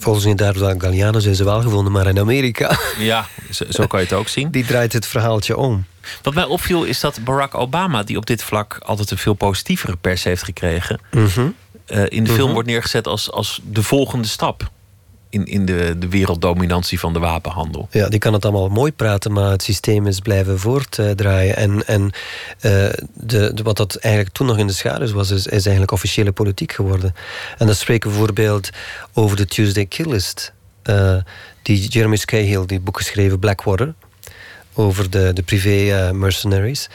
volgens 0.00 0.24
Eduardo 0.24 0.74
Galliano 0.78 1.18
zijn 1.18 1.34
ze 1.34 1.44
wel 1.44 1.60
gevonden, 1.60 1.92
maar 1.92 2.06
in 2.06 2.18
Amerika. 2.18 2.78
Ja, 2.98 3.26
zo, 3.50 3.64
zo 3.68 3.86
kan 3.86 4.00
je 4.00 4.06
het 4.06 4.14
ook 4.14 4.28
zien. 4.28 4.50
Die 4.50 4.64
draait 4.64 4.92
het 4.92 5.06
verhaaltje 5.06 5.56
om. 5.56 5.84
Wat 6.22 6.34
mij 6.34 6.44
opviel 6.44 6.84
is 6.84 7.00
dat 7.00 7.24
Barack 7.24 7.54
Obama, 7.54 8.02
die 8.02 8.16
op 8.16 8.26
dit 8.26 8.42
vlak 8.42 8.78
altijd 8.82 9.10
een 9.10 9.18
veel 9.18 9.34
positievere 9.34 9.96
pers 9.96 10.24
heeft 10.24 10.42
gekregen, 10.42 11.00
Mhm. 11.10 11.48
eh, 11.86 12.02
in 12.08 12.24
de 12.24 12.30
film 12.30 12.44
Mhm. 12.44 12.52
wordt 12.52 12.68
neergezet 12.68 13.06
als, 13.06 13.30
als 13.30 13.60
de 13.64 13.82
volgende 13.82 14.28
stap 14.28 14.70
in, 15.30 15.44
in 15.44 15.64
de, 15.64 15.98
de 15.98 16.08
werelddominantie 16.08 16.98
van 17.00 17.12
de 17.12 17.18
wapenhandel. 17.18 17.88
Ja, 17.90 18.08
die 18.08 18.18
kan 18.18 18.32
het 18.32 18.44
allemaal 18.44 18.68
mooi 18.68 18.92
praten, 18.92 19.32
maar 19.32 19.50
het 19.50 19.62
systeem 19.62 20.06
is 20.06 20.20
blijven 20.20 20.58
voortdraaien. 20.58 21.56
En, 21.56 21.86
en 21.86 22.10
eh, 22.60 22.88
de, 23.14 23.54
wat 23.62 23.76
dat 23.76 23.96
eigenlijk 23.96 24.34
toen 24.34 24.46
nog 24.46 24.58
in 24.58 24.66
de 24.66 24.72
schaduw 24.72 25.12
was, 25.12 25.30
is, 25.30 25.46
eigenlijk 25.46 25.90
officiële 25.90 26.32
politiek 26.32 26.72
geworden. 26.72 27.14
En 27.58 27.66
dan 27.66 27.74
spreken 27.74 28.10
we 28.10 28.16
bijvoorbeeld 28.16 28.70
over 29.14 29.36
de 29.36 29.46
Tuesday 29.46 29.86
Kill 29.86 30.10
List. 30.10 30.52
eh, 30.82 31.16
die 31.62 31.88
Jeremy 31.88 32.16
Scahill, 32.16 32.66
die 32.66 32.80
boek 32.80 32.96
geschreven 32.96 33.38
Blackwater, 33.38 33.94
over 34.74 35.10
de, 35.10 35.30
de 35.32 35.42
privé 35.42 35.94
eh, 35.96 36.10
mercenaries. 36.10 36.88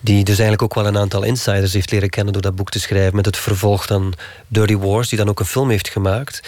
Die 0.00 0.18
dus 0.24 0.38
eigenlijk 0.38 0.62
ook 0.62 0.74
wel 0.74 0.86
een 0.86 0.98
aantal 0.98 1.22
insiders 1.22 1.72
heeft 1.72 1.90
leren 1.90 2.10
kennen 2.10 2.32
door 2.32 2.42
dat 2.42 2.56
boek 2.56 2.70
te 2.70 2.80
schrijven. 2.80 3.16
Met 3.16 3.26
het 3.26 3.36
vervolg 3.36 3.86
dan 3.86 4.14
Dirty 4.46 4.76
Wars, 4.76 5.08
die 5.08 5.18
dan 5.18 5.28
ook 5.28 5.40
een 5.40 5.46
film 5.46 5.70
heeft 5.70 5.88
gemaakt. 5.88 6.40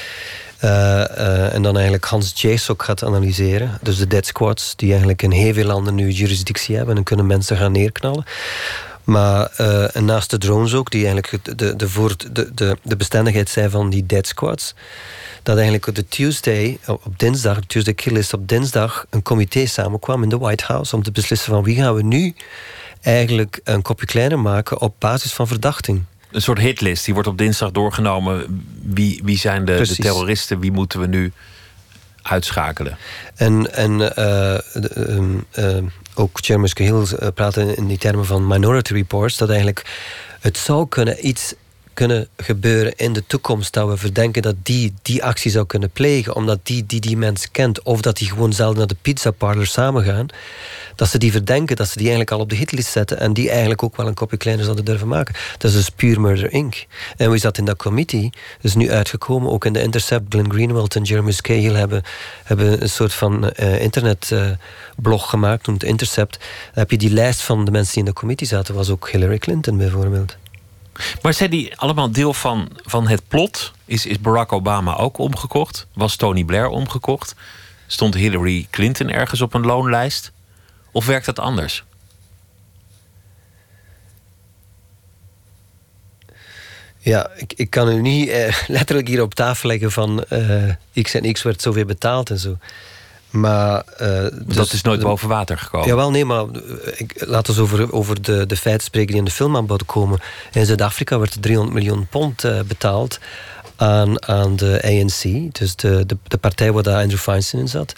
Eh, 0.58 1.18
eh, 1.18 1.54
en 1.54 1.62
dan 1.62 1.74
eigenlijk 1.74 2.04
Hans 2.04 2.32
Jasok 2.34 2.82
gaat 2.82 3.04
analyseren. 3.04 3.78
Dus 3.82 3.98
de 3.98 4.06
dead 4.06 4.26
squads, 4.26 4.76
die 4.76 4.88
eigenlijk 4.88 5.22
in 5.22 5.30
heel 5.30 5.54
veel 5.54 5.64
landen 5.64 5.94
nu 5.94 6.10
jurisdictie 6.10 6.76
hebben 6.76 6.96
en 6.96 7.02
kunnen 7.02 7.26
mensen 7.26 7.56
gaan 7.56 7.72
neerknallen. 7.72 8.24
Maar 9.04 9.50
eh, 9.56 10.02
naast 10.02 10.30
de 10.30 10.38
drones 10.38 10.74
ook, 10.74 10.90
die 10.90 11.06
eigenlijk 11.06 11.44
de, 11.44 11.54
de, 11.76 11.76
de, 12.32 12.54
de, 12.54 12.76
de 12.82 12.96
bestendigheid 12.96 13.48
zijn 13.48 13.70
van 13.70 13.90
die 13.90 14.06
dead 14.06 14.26
squads. 14.26 14.74
Dat 15.42 15.54
eigenlijk 15.54 15.86
op 15.86 15.94
de 15.94 16.08
Tuesday, 16.08 16.78
op 16.86 17.18
dinsdag, 17.18 17.58
Tuesday 17.66 17.94
Kill 17.94 18.12
List 18.12 18.32
op 18.32 18.48
dinsdag, 18.48 19.06
een 19.10 19.22
comité 19.22 19.66
samenkwam 19.66 20.22
in 20.22 20.28
de 20.28 20.38
White 20.38 20.64
House 20.66 20.96
om 20.96 21.02
te 21.02 21.10
beslissen 21.10 21.52
van 21.52 21.62
wie 21.62 21.76
gaan 21.76 21.94
we 21.94 22.02
nu 22.02 22.34
eigenlijk 23.00 23.60
een 23.64 23.82
kopje 23.82 24.06
kleiner 24.06 24.38
maken 24.38 24.80
op 24.80 24.94
basis 24.98 25.32
van 25.32 25.46
verdachting. 25.46 26.04
Een 26.30 26.42
soort 26.42 26.58
hitlist, 26.58 27.04
die 27.04 27.14
wordt 27.14 27.28
op 27.28 27.38
dinsdag 27.38 27.70
doorgenomen. 27.70 28.64
Wie, 28.82 29.20
wie 29.25 29.38
zijn 29.38 29.64
de, 29.64 29.87
de 29.87 29.97
terroristen? 29.97 30.61
Wie 30.61 30.73
moeten 30.73 31.00
we 31.00 31.06
nu 31.06 31.32
uitschakelen? 32.23 32.99
En, 33.35 33.75
en 33.75 34.16
eh, 34.16 34.58
de, 34.73 34.88
ehm, 34.88 35.38
ehm, 35.50 35.85
ook 36.14 36.38
Chairman 36.40 36.68
Cahill 36.68 37.30
praatte 37.35 37.75
in 37.75 37.87
die 37.87 37.99
termen 37.99 38.26
van 38.26 38.47
minority 38.47 38.92
reports, 38.92 39.37
dat 39.37 39.49
eigenlijk 39.49 39.85
het 40.40 40.58
zou 40.58 40.88
kunnen 40.88 41.26
iets 41.26 41.54
kunnen 41.99 42.28
gebeuren 42.37 42.97
in 42.97 43.12
de 43.12 43.26
toekomst 43.26 43.73
dat 43.73 43.88
we 43.88 43.97
verdenken 43.97 44.43
dat 44.43 44.55
die 44.62 44.95
die 45.02 45.25
actie 45.25 45.50
zou 45.50 45.67
kunnen 45.67 45.90
plegen, 45.90 46.35
omdat 46.37 46.59
die 46.62 46.87
die, 46.87 47.00
die 47.00 47.17
mens 47.17 47.50
kent, 47.50 47.83
of 47.83 48.00
dat 48.00 48.17
die 48.17 48.28
gewoon 48.28 48.52
zelf 48.52 48.76
naar 48.76 48.87
de 48.87 48.97
pizza 49.02 49.31
parlor 49.31 49.67
samen 49.67 50.05
gaan, 50.05 50.26
dat 50.97 51.09
ze 51.09 51.19
die 51.19 51.33
verdenken, 51.33 51.76
dat 51.76 51.87
ze 51.87 51.93
die 51.93 52.07
eigenlijk 52.07 52.31
al 52.31 52.40
op 52.40 52.49
de 52.50 52.57
hitlist 52.57 52.90
zetten 52.90 53.21
en 53.21 53.33
die 53.33 53.50
eigenlijk 53.50 53.83
ook 53.83 53.97
wel 53.97 54.07
een 54.07 54.14
kopje 54.14 54.37
kleiner 54.37 54.64
zouden 54.64 54.85
durven 54.85 55.09
maken. 55.09 55.35
Dat 55.59 55.71
is 55.71 55.76
dus 55.76 55.90
Pure 55.90 56.21
Murder 56.21 56.52
Inc. 56.52 56.87
En 57.17 57.31
wie 57.31 57.40
zat 57.40 57.59
in 57.59 57.64
dat 57.64 57.76
committee, 57.76 58.31
is 58.61 58.75
nu 58.75 58.90
uitgekomen, 58.90 59.50
ook 59.50 59.64
in 59.64 59.73
de 59.73 59.83
Intercept, 59.83 60.26
Glenn 60.28 60.52
Greenwald 60.52 60.97
en 60.97 61.02
Jeremy 61.02 61.33
Scahill 61.33 61.75
hebben, 61.75 62.02
hebben 62.45 62.83
een 62.83 62.90
soort 62.90 63.12
van 63.12 63.52
uh, 63.61 63.81
internetblog 63.81 65.31
gemaakt, 65.31 65.67
noemt 65.67 65.85
Intercept. 65.85 66.38
Dan 66.38 66.49
heb 66.75 66.90
je 66.90 66.99
die 66.99 67.11
lijst 67.11 67.40
van 67.40 67.64
de 67.64 67.71
mensen 67.71 67.93
die 67.93 68.02
in 68.02 68.09
de 68.09 68.19
committee 68.19 68.49
zaten, 68.49 68.75
was 68.75 68.90
ook 68.90 69.11
Hillary 69.11 69.38
Clinton 69.38 69.76
bijvoorbeeld. 69.76 70.37
Maar 71.23 71.35
zijn 71.35 71.50
die 71.50 71.76
allemaal 71.76 72.11
deel 72.11 72.35
van, 72.35 72.69
van 72.85 73.09
het 73.09 73.23
plot? 73.28 73.73
Is, 73.85 74.07
is 74.07 74.21
Barack 74.21 74.52
Obama 74.52 74.97
ook 74.97 75.19
omgekocht? 75.19 75.87
Was 75.93 76.17
Tony 76.17 76.45
Blair 76.45 76.69
omgekocht? 76.69 77.35
Stond 77.87 78.14
Hillary 78.14 78.67
Clinton 78.71 79.11
ergens 79.11 79.40
op 79.40 79.55
een 79.55 79.67
loonlijst? 79.67 80.33
Of 80.93 81.07
werkt 81.07 81.26
dat 81.26 81.38
anders? 81.38 81.85
Ja, 86.99 87.31
ik, 87.37 87.52
ik 87.57 87.71
kan 87.71 87.88
u 87.88 88.00
niet 88.00 88.28
eh, 88.28 88.55
letterlijk 88.76 89.09
hier 89.09 89.23
op 89.23 89.35
tafel 89.35 89.69
leggen 89.69 89.93
van 89.93 90.25
uh, 90.33 91.02
X 91.02 91.14
en 91.14 91.33
X 91.33 91.43
werd 91.43 91.62
zoveel 91.62 91.85
betaald 91.85 92.31
en 92.31 92.38
zo. 92.38 92.59
Maar, 93.30 93.84
uh, 94.02 94.26
dus, 94.32 94.56
dat 94.56 94.73
is 94.73 94.82
nooit 94.82 95.00
boven 95.00 95.28
water 95.28 95.58
gekomen. 95.58 95.88
Jawel, 95.88 96.10
nee, 96.10 96.25
maar 96.25 96.45
ik, 96.97 97.25
laten 97.26 97.54
we 97.54 97.60
over, 97.60 97.93
over 97.93 98.23
de, 98.23 98.47
de 98.47 98.56
feiten 98.56 98.86
spreken 98.86 99.10
die 99.10 99.19
in 99.19 99.25
de 99.25 99.30
film 99.30 99.56
aan 99.56 99.67
bod 99.67 99.86
komen. 99.86 100.21
In 100.52 100.67
Zuid-Afrika 100.67 101.19
werd 101.19 101.43
300 101.43 101.76
miljoen 101.76 102.06
pond 102.06 102.45
uh, 102.45 102.60
betaald 102.60 103.19
aan, 103.76 104.26
aan 104.28 104.56
de 104.56 104.80
ANC, 104.84 105.54
dus 105.54 105.76
de, 105.76 106.06
de, 106.06 106.17
de 106.23 106.38
partij 106.38 106.73
waar 106.73 106.88
Andrew 106.88 107.19
Feinstein 107.19 107.62
in 107.62 107.69
zat, 107.69 107.95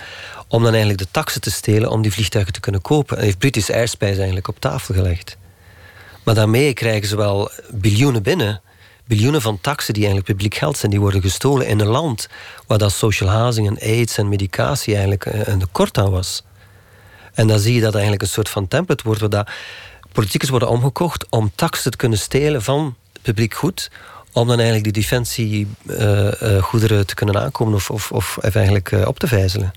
om 0.49 0.63
dan 0.63 0.71
eigenlijk 0.71 1.03
de 1.03 1.09
taxen 1.11 1.41
te 1.41 1.51
stelen 1.51 1.91
om 1.91 2.03
die 2.03 2.13
vliegtuigen 2.13 2.53
te 2.53 2.61
kunnen 2.61 2.81
kopen. 2.81 3.17
En 3.17 3.25
heeft 3.25 3.39
British 3.39 3.71
Airways 3.71 4.17
eigenlijk 4.17 4.49
op 4.49 4.61
tafel 4.61 4.95
gelegd. 4.95 5.37
Maar 6.25 6.35
daarmee 6.35 6.73
krijgen 6.73 7.09
ze 7.09 7.17
wel 7.17 7.51
biljoenen 7.71 8.23
binnen 8.23 8.61
biljoenen 9.11 9.43
van 9.43 9.61
taxen 9.61 9.95
die 9.95 10.03
eigenlijk 10.03 10.33
publiek 10.33 10.55
geld 10.55 10.77
zijn, 10.77 10.91
die 10.91 11.01
worden 11.01 11.21
gestolen 11.21 11.67
in 11.67 11.81
een 11.81 11.87
land 11.87 12.29
waar 12.67 12.79
dat 12.79 12.93
social 12.93 13.31
housing 13.31 13.67
en 13.67 13.79
aids 13.79 14.19
en 14.19 14.29
medicatie 14.29 14.93
eigenlijk 14.93 15.25
een 15.25 15.59
tekort 15.59 15.99
aan 15.99 16.11
was. 16.11 16.43
En 17.35 17.47
dan 17.47 17.59
zie 17.59 17.75
je 17.75 17.81
dat 17.81 17.93
eigenlijk 17.93 18.23
een 18.23 18.29
soort 18.29 18.49
van 18.49 18.69
template 18.69 19.05
wordt 19.05 19.21
waar 19.21 19.31
dat 19.31 19.51
politiekers 20.13 20.51
worden 20.51 20.69
omgekocht 20.69 21.27
om 21.31 21.53
taxen 21.55 21.91
te 21.91 21.97
kunnen 21.97 22.19
stelen 22.19 22.63
van 22.63 22.97
het 23.13 23.23
publiek 23.23 23.55
goed, 23.55 23.91
om 24.33 24.47
dan 24.47 24.57
eigenlijk 24.57 24.85
die 24.85 25.03
defensiegoederen 25.03 26.93
uh, 26.93 26.99
uh, 26.99 27.05
te 27.05 27.15
kunnen 27.15 27.43
aankomen 27.43 27.75
of, 27.75 27.91
of, 27.91 28.13
of 28.13 28.39
eigenlijk 28.39 28.93
op 29.05 29.19
te 29.19 29.27
vijzelen. 29.27 29.73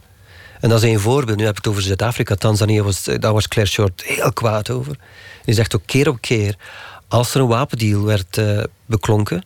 En 0.60 0.70
dat 0.70 0.84
is 0.84 0.90
een 0.90 1.00
voorbeeld. 1.00 1.38
Nu 1.38 1.46
heb 1.46 1.58
ik 1.58 1.64
het 1.64 1.68
over 1.68 1.82
Zuid-Afrika. 1.82 2.36
Tanzania 2.36 2.84
was, 2.84 3.04
daar 3.04 3.34
was 3.34 3.48
Claire 3.48 3.72
Short 3.72 4.04
heel 4.04 4.34
kwaad 4.34 4.70
over. 4.70 4.98
Die 5.46 5.54
zegt 5.54 5.76
ook 5.76 5.82
keer 5.86 6.10
op 6.10 6.22
keer 6.22 6.56
als 7.14 7.34
er 7.34 7.42
een 7.42 7.48
wapendeal 7.48 8.04
werd 8.04 8.38
uh, 8.38 8.64
beklonken, 8.86 9.44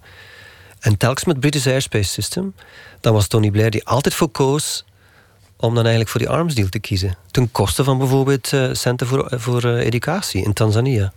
en 0.80 0.98
telkens 0.98 1.26
met 1.26 1.40
British 1.40 1.68
Airspace 1.68 2.10
System, 2.10 2.56
dan 3.02 3.14
was 3.14 3.28
Tony 3.28 3.52
Blair 3.52 3.72
die 3.72 3.86
altijd 3.86 4.14
voor 4.14 4.30
koos 4.30 4.86
om 5.56 5.70
dan 5.74 5.84
eigenlijk 5.84 6.10
voor 6.10 6.20
die 6.20 6.30
arms 6.30 6.56
deal 6.56 6.70
te 6.70 6.80
kiezen. 6.80 7.18
Ten 7.32 7.52
koste 7.52 7.84
van 7.84 7.98
bijvoorbeeld 7.98 8.52
uh, 8.52 8.74
centen 8.74 9.08
voor, 9.08 9.28
voor 9.36 9.66
uh, 9.66 9.86
educatie 9.86 10.44
in 10.44 10.54
Tanzania. 10.54 11.14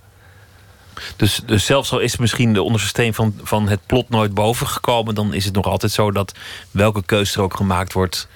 Dus, 1.16 1.40
dus 1.46 1.64
zelfs 1.64 1.92
al 1.92 1.98
is 1.98 2.16
misschien 2.16 2.52
de 2.52 2.62
onderste 2.62 2.88
steen 2.88 3.14
van, 3.14 3.34
van 3.42 3.68
het 3.68 3.80
plot 3.86 4.08
nooit 4.08 4.34
boven 4.34 4.66
gekomen, 4.66 5.14
dan 5.14 5.34
is 5.34 5.44
het 5.44 5.54
nog 5.54 5.66
altijd 5.66 5.92
zo 5.92 6.10
dat 6.10 6.34
welke 6.70 7.02
keuze 7.02 7.36
er 7.36 7.42
ook 7.42 7.56
gemaakt 7.56 7.92
wordt, 7.92 8.28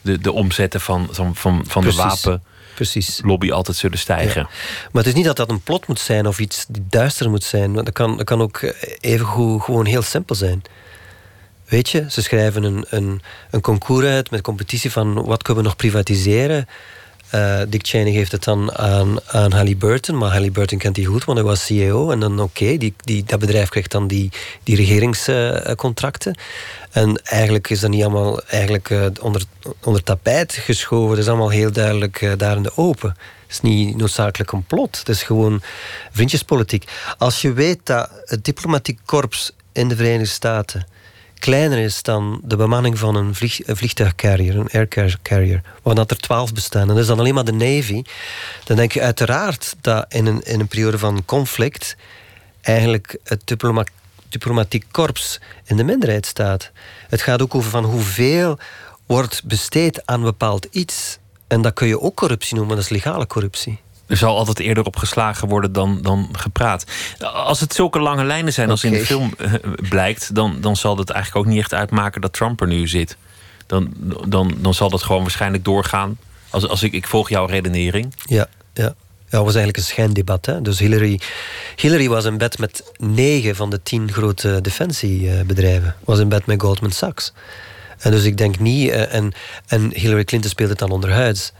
de, 0.00 0.18
de 0.18 0.32
omzetten 0.32 0.80
van, 0.80 1.08
van, 1.10 1.34
van, 1.34 1.64
van 1.66 1.82
de 1.84 1.92
wapen 1.92 2.42
Precies. 2.80 3.20
lobby 3.24 3.50
altijd 3.50 3.76
zullen 3.76 3.98
stijgen. 3.98 4.40
Ja. 4.40 4.48
Maar 4.92 5.02
het 5.02 5.06
is 5.06 5.14
niet 5.14 5.24
dat 5.24 5.36
dat 5.36 5.50
een 5.50 5.60
plot 5.60 5.86
moet 5.86 6.00
zijn 6.00 6.26
of 6.26 6.38
iets 6.38 6.66
duister 6.80 7.30
moet 7.30 7.44
zijn. 7.44 7.72
Dat 7.72 7.92
kan, 7.92 8.16
dat 8.16 8.26
kan 8.26 8.40
ook 8.40 8.60
even 9.00 9.26
goed, 9.26 9.62
gewoon 9.62 9.86
heel 9.86 10.02
simpel 10.02 10.34
zijn. 10.34 10.62
Weet 11.68 11.90
je, 11.90 12.06
ze 12.08 12.22
schrijven 12.22 12.62
een, 12.62 12.84
een, 12.88 13.22
een 13.50 13.60
concours 13.60 14.06
uit 14.06 14.30
met 14.30 14.40
competitie 14.40 14.92
van 14.92 15.24
wat 15.24 15.42
kunnen 15.42 15.62
we 15.62 15.68
nog 15.68 15.76
privatiseren. 15.76 16.68
Uh, 17.34 17.60
Dick 17.68 17.86
Cheney 17.86 18.12
geeft 18.12 18.32
het 18.32 18.44
dan 18.44 18.72
aan, 18.72 19.18
aan 19.26 19.52
Halliburton, 19.52 20.18
maar 20.18 20.30
Halliburton 20.30 20.78
kent 20.78 20.94
die 20.94 21.06
goed, 21.06 21.24
want 21.24 21.38
hij 21.38 21.46
was 21.46 21.64
CEO. 21.64 22.10
En 22.10 22.20
dan 22.20 22.40
oké, 22.40 22.62
okay, 22.62 22.78
die, 22.78 22.94
die, 22.96 23.24
dat 23.24 23.38
bedrijf 23.38 23.68
krijgt 23.68 23.90
dan 23.90 24.06
die, 24.06 24.30
die 24.62 24.76
regeringscontracten. 24.76 26.34
Uh, 26.36 26.42
en 26.90 27.22
eigenlijk 27.24 27.70
is 27.70 27.80
dat 27.80 27.90
niet 27.90 28.02
allemaal 28.02 28.42
eigenlijk, 28.42 28.90
uh, 28.90 29.06
onder, 29.20 29.42
onder 29.84 30.02
tapijt 30.02 30.52
geschoven. 30.52 31.08
Dat 31.08 31.18
is 31.18 31.28
allemaal 31.28 31.50
heel 31.50 31.72
duidelijk 31.72 32.34
daar 32.36 32.56
in 32.56 32.62
de 32.62 32.76
open. 32.76 33.08
Het 33.08 33.50
is 33.50 33.60
niet 33.60 33.96
noodzakelijk 33.96 34.52
een 34.52 34.64
plot. 34.64 34.98
Het 34.98 35.08
is 35.08 35.22
gewoon 35.22 35.62
vriendjespolitiek. 36.10 36.90
Als 37.18 37.40
je 37.40 37.52
weet 37.52 37.80
dat 37.84 38.10
het 38.24 38.44
diplomatiek 38.44 38.98
korps 39.04 39.52
in 39.72 39.88
de 39.88 39.96
Verenigde 39.96 40.26
Staten 40.26 40.86
kleiner 41.40 41.78
is 41.78 42.02
dan 42.02 42.40
de 42.44 42.56
bemanning 42.56 42.98
van 42.98 43.14
een, 43.14 43.34
vlieg, 43.34 43.60
vliegtuigcarrier, 43.66 44.58
een 44.58 44.70
air 44.70 44.88
carrier, 45.22 45.62
er 45.84 46.06
twaalf 46.06 46.52
bestaan, 46.52 46.82
en 46.82 46.88
dat 46.88 46.98
is 46.98 47.06
dan 47.06 47.18
alleen 47.18 47.34
maar 47.34 47.44
de 47.44 47.52
Navy, 47.52 48.02
dan 48.64 48.76
denk 48.76 48.92
je 48.92 49.00
uiteraard 49.00 49.76
dat 49.80 50.04
in 50.08 50.26
een, 50.26 50.42
in 50.42 50.60
een 50.60 50.68
periode 50.68 50.98
van 50.98 51.24
conflict 51.24 51.96
eigenlijk 52.60 53.18
het 53.24 53.40
diploma, 53.44 53.84
diplomatiek 54.30 54.84
korps 54.90 55.40
in 55.64 55.76
de 55.76 55.84
minderheid 55.84 56.26
staat. 56.26 56.70
Het 57.08 57.22
gaat 57.22 57.42
ook 57.42 57.54
over 57.54 57.70
van 57.70 57.84
hoeveel 57.84 58.58
wordt 59.06 59.44
besteed 59.44 60.06
aan 60.06 60.22
bepaald 60.22 60.66
iets. 60.70 61.18
En 61.46 61.62
dat 61.62 61.74
kun 61.74 61.86
je 61.86 62.00
ook 62.00 62.14
corruptie 62.14 62.56
noemen, 62.56 62.76
dat 62.76 62.84
is 62.84 62.90
legale 62.90 63.26
corruptie. 63.26 63.78
Er 64.06 64.16
zal 64.16 64.36
altijd 64.36 64.58
eerder 64.58 64.84
op 64.84 64.96
geslagen 64.96 65.48
worden 65.48 65.72
dan, 65.72 66.02
dan 66.02 66.28
gepraat. 66.32 66.84
Als 67.18 67.60
het 67.60 67.74
zulke 67.74 67.98
lange 67.98 68.24
lijnen 68.24 68.52
zijn 68.52 68.70
als 68.70 68.84
okay. 68.84 68.96
in 68.96 69.02
de 69.02 69.06
film 69.06 69.34
uh, 69.38 69.54
blijkt, 69.88 70.34
dan, 70.34 70.60
dan 70.60 70.76
zal 70.76 70.96
het 70.96 71.10
eigenlijk 71.10 71.46
ook 71.46 71.52
niet 71.52 71.62
echt 71.62 71.74
uitmaken 71.74 72.20
dat 72.20 72.32
Trump 72.32 72.60
er 72.60 72.66
nu 72.66 72.88
zit. 72.88 73.16
Dan, 73.66 73.92
dan, 74.26 74.54
dan 74.58 74.74
zal 74.74 74.90
dat 74.90 75.02
gewoon 75.02 75.22
waarschijnlijk 75.22 75.64
doorgaan. 75.64 76.18
Als, 76.50 76.68
als 76.68 76.82
ik, 76.82 76.92
ik 76.92 77.06
volg 77.06 77.28
jouw 77.28 77.46
redenering. 77.46 78.14
Ja, 78.24 78.46
ja. 78.74 78.94
Het 79.30 79.40
was 79.40 79.54
eigenlijk 79.54 79.76
een 79.76 79.82
schijndebat. 79.82 80.46
Hè? 80.46 80.62
Dus 80.62 80.78
Hillary, 80.78 81.20
Hillary 81.76 82.08
was 82.08 82.24
in 82.24 82.38
bed 82.38 82.58
met 82.58 82.92
negen 82.96 83.56
van 83.56 83.70
de 83.70 83.82
tien 83.82 84.12
grote 84.12 84.60
defensiebedrijven. 84.60 85.96
Was 86.04 86.18
in 86.18 86.28
bed 86.28 86.46
met 86.46 86.60
Goldman 86.62 86.90
Sachs. 86.90 87.32
En 87.98 88.10
dus 88.10 88.24
ik 88.24 88.36
denk 88.36 88.58
niet... 88.58 88.90
en, 88.90 89.32
en 89.66 89.90
Hillary 89.94 90.24
Clinton 90.24 90.50
speelt 90.50 90.68
het 90.68 90.78
dan 90.78 90.90
onderhuids. 90.90 91.52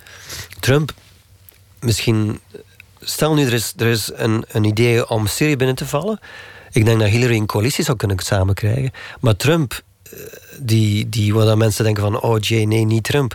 Trump, 0.60 0.92
misschien... 1.80 2.40
Stel 3.00 3.34
nu, 3.34 3.46
er 3.46 3.52
is, 3.52 3.72
er 3.76 3.86
is 3.86 4.10
een, 4.14 4.44
een 4.48 4.64
idee 4.64 5.08
om 5.08 5.26
Syrië 5.26 5.56
binnen 5.56 5.76
te 5.76 5.86
vallen. 5.86 6.20
Ik 6.72 6.84
denk 6.84 7.00
dat 7.00 7.08
Hillary 7.08 7.36
een 7.36 7.46
coalitie 7.46 7.84
zou 7.84 7.96
kunnen 7.96 8.18
samenkrijgen. 8.18 8.90
Maar 9.20 9.36
Trump, 9.36 9.82
die, 10.58 11.08
die, 11.08 11.34
waar 11.34 11.56
mensen 11.56 11.84
denken 11.84 12.02
van... 12.02 12.20
oh 12.20 12.38
jee, 12.38 12.66
nee, 12.66 12.84
niet 12.84 13.04
Trump. 13.04 13.34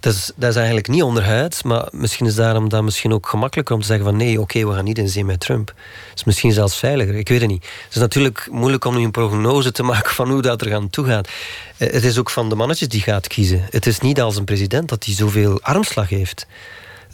Dat 0.00 0.14
is, 0.14 0.30
dat 0.36 0.50
is 0.50 0.56
eigenlijk 0.56 0.88
niet 0.88 1.02
onderhuids, 1.02 1.62
maar 1.62 1.88
misschien 1.90 2.26
is 2.26 2.34
daarom 2.34 2.68
dan 2.68 2.84
misschien 2.84 3.12
ook 3.12 3.28
gemakkelijker 3.28 3.74
om 3.74 3.80
te 3.80 3.86
zeggen 3.86 4.04
van 4.04 4.16
nee, 4.16 4.40
oké, 4.40 4.66
we 4.66 4.74
gaan 4.74 4.84
niet 4.84 4.98
in 4.98 5.08
zee 5.08 5.24
met 5.24 5.40
Trump. 5.40 5.68
Het 5.68 6.18
is 6.18 6.24
misschien 6.24 6.52
zelfs 6.52 6.78
veiliger, 6.78 7.14
ik 7.14 7.28
weet 7.28 7.40
het 7.40 7.50
niet. 7.50 7.64
Het 7.64 7.94
is 7.94 8.00
natuurlijk 8.00 8.48
moeilijk 8.50 8.84
om 8.84 8.96
nu 8.96 9.04
een 9.04 9.10
prognose 9.10 9.72
te 9.72 9.82
maken 9.82 10.14
van 10.14 10.30
hoe 10.30 10.42
dat 10.42 10.60
er 10.60 10.70
gaan 10.70 10.90
toegaan. 10.90 11.22
Eh, 11.76 11.92
het 11.92 12.04
is 12.04 12.18
ook 12.18 12.30
van 12.30 12.48
de 12.48 12.54
mannetjes 12.54 12.88
die 12.88 13.00
gaat 13.00 13.26
kiezen. 13.26 13.66
Het 13.70 13.86
is 13.86 14.00
niet 14.00 14.20
als 14.20 14.36
een 14.36 14.44
president 14.44 14.88
dat 14.88 15.04
hij 15.04 15.14
zoveel 15.14 15.60
armslag 15.62 16.08
heeft. 16.08 16.46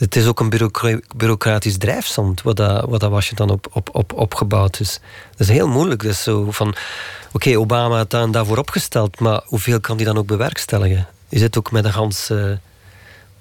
Het 0.00 0.16
is 0.16 0.26
ook 0.26 0.40
een 0.40 0.70
bureaucratisch 1.16 1.78
drijfzand 1.78 2.42
wat, 2.42 2.56
dat, 2.56 2.88
wat 2.88 3.00
dat 3.00 3.10
Washington 3.10 3.50
op, 3.50 3.66
op, 3.72 3.88
op, 3.92 4.12
opgebouwd 4.12 4.80
is. 4.80 5.00
Dat 5.30 5.40
is 5.40 5.48
heel 5.48 5.68
moeilijk. 5.68 6.02
Is 6.02 6.22
zo 6.22 6.50
van, 6.50 6.74
oké, 7.32 7.58
Obama 7.58 7.96
had 7.96 8.10
dan 8.10 8.32
daarvoor 8.32 8.58
opgesteld, 8.58 9.20
maar 9.20 9.40
hoeveel 9.44 9.80
kan 9.80 9.96
hij 9.96 10.04
dan 10.04 10.18
ook 10.18 10.26
bewerkstelligen? 10.26 11.06
Je 11.28 11.38
zit 11.38 11.58
ook 11.58 11.70
met 11.70 11.84
een 11.84 11.92
gans 11.92 12.32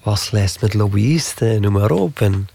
waslijst 0.03 0.61
met 0.61 0.73
lobbyisten, 0.73 1.61
noem 1.61 1.73
maar 1.73 1.91
op. 1.91 2.21
En... 2.21 2.49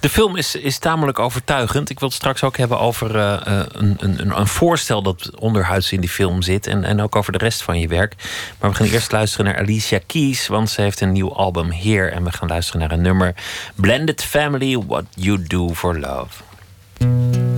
De 0.00 0.08
film 0.08 0.36
is, 0.36 0.54
is 0.54 0.78
tamelijk 0.78 1.18
overtuigend. 1.18 1.90
Ik 1.90 1.98
wil 1.98 2.08
het 2.08 2.16
straks 2.16 2.42
ook 2.42 2.56
hebben 2.56 2.78
over 2.78 3.16
uh, 3.16 3.40
een, 3.72 3.96
een, 3.98 4.38
een 4.38 4.46
voorstel 4.46 5.02
dat 5.02 5.30
onderhuids 5.38 5.92
in 5.92 6.00
die 6.00 6.10
film 6.10 6.42
zit. 6.42 6.66
En, 6.66 6.84
en 6.84 7.00
ook 7.00 7.16
over 7.16 7.32
de 7.32 7.38
rest 7.38 7.62
van 7.62 7.80
je 7.80 7.88
werk. 7.88 8.14
Maar 8.58 8.70
we 8.70 8.76
gaan 8.76 8.86
eerst 8.86 9.12
luisteren 9.12 9.46
naar 9.46 9.58
Alicia 9.58 9.98
Keys, 10.06 10.46
want 10.46 10.70
ze 10.70 10.80
heeft 10.80 11.00
een 11.00 11.12
nieuw 11.12 11.34
album 11.34 11.70
hier. 11.70 12.12
En 12.12 12.24
we 12.24 12.32
gaan 12.32 12.48
luisteren 12.48 12.80
naar 12.80 12.90
een 12.90 13.02
nummer: 13.02 13.34
Blended 13.74 14.24
Family, 14.24 14.78
What 14.86 15.04
You 15.14 15.42
Do 15.46 15.74
for 15.74 15.98
Love. 15.98 17.53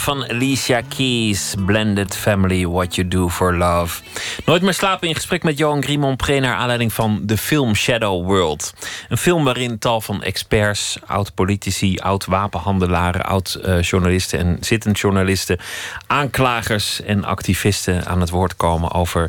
Van 0.00 0.28
Alicia 0.30 0.80
Keys, 0.88 1.54
Blended 1.66 2.16
Family, 2.16 2.66
What 2.66 2.94
You 2.94 3.08
Do 3.08 3.28
For 3.28 3.56
Love. 3.56 4.02
Nooit 4.44 4.62
meer 4.62 4.74
slapen 4.74 5.08
in 5.08 5.14
gesprek 5.14 5.42
met 5.42 5.58
Johan 5.58 5.82
Grimonpré 5.82 6.38
naar 6.38 6.54
aanleiding 6.54 6.92
van 6.92 7.20
de 7.22 7.36
film 7.36 7.74
Shadow 7.74 8.24
World. 8.24 8.74
Een 9.08 9.16
film 9.16 9.44
waarin 9.44 9.78
tal 9.78 10.00
van 10.00 10.22
experts, 10.22 10.98
oud-politici, 11.06 11.98
oud-wapenhandelaren, 11.98 13.24
oud-journalisten 13.24 14.38
en 14.38 14.56
zittend 14.60 14.98
journalisten, 14.98 15.58
aanklagers 16.06 17.02
en 17.02 17.24
activisten 17.24 18.06
aan 18.06 18.20
het 18.20 18.30
woord 18.30 18.56
komen 18.56 18.92
over 18.92 19.28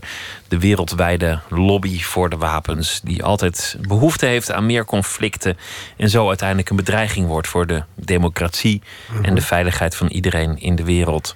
de 0.52 0.60
wereldwijde 0.60 1.40
lobby 1.50 2.02
voor 2.02 2.30
de 2.30 2.38
wapens, 2.38 3.02
die 3.04 3.24
altijd 3.24 3.78
behoefte 3.88 4.26
heeft 4.26 4.52
aan 4.52 4.66
meer 4.66 4.86
conflicten 4.86 5.58
en 5.98 6.10
zo 6.10 6.28
uiteindelijk 6.28 6.70
een 6.70 6.76
bedreiging 6.76 7.28
wordt 7.28 7.48
voor 7.48 7.68
de 7.68 7.84
democratie 7.96 8.82
en 9.22 9.36
de 9.36 9.42
veiligheid 9.42 9.96
van 9.96 10.08
iedereen 10.08 10.60
in 10.60 10.76
de 10.76 10.84
wereld. 10.84 11.36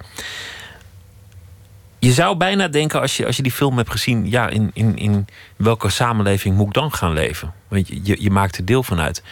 Je 1.99 2.11
zou 2.11 2.37
bijna 2.37 2.67
denken, 2.67 3.01
als 3.01 3.17
je, 3.17 3.25
als 3.25 3.35
je 3.35 3.43
die 3.43 3.51
film 3.51 3.77
hebt 3.77 3.91
gezien, 3.91 4.29
ja, 4.29 4.49
in, 4.49 4.71
in, 4.73 4.97
in 4.97 5.27
welke 5.55 5.89
samenleving 5.89 6.55
moet 6.55 6.67
ik 6.67 6.73
dan 6.73 6.93
gaan 6.93 7.13
leven? 7.13 7.53
Want 7.67 7.87
je, 7.87 7.99
je, 8.03 8.21
je 8.21 8.31
maakt 8.31 8.57
er 8.57 8.65
deel 8.65 8.83
van 8.83 8.99
uit. 8.99 9.23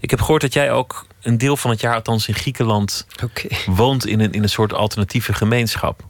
Ik 0.00 0.10
heb 0.10 0.20
gehoord 0.20 0.40
dat 0.40 0.52
jij 0.52 0.72
ook 0.72 1.06
een 1.22 1.38
deel 1.38 1.56
van 1.56 1.70
het 1.70 1.80
jaar, 1.80 1.94
althans 1.94 2.28
in 2.28 2.34
Griekenland, 2.34 3.06
woont 3.66 4.06
in 4.06 4.20
een, 4.20 4.32
in 4.32 4.42
een 4.42 4.48
soort 4.48 4.72
alternatieve 4.72 5.32
gemeenschap. 5.32 6.04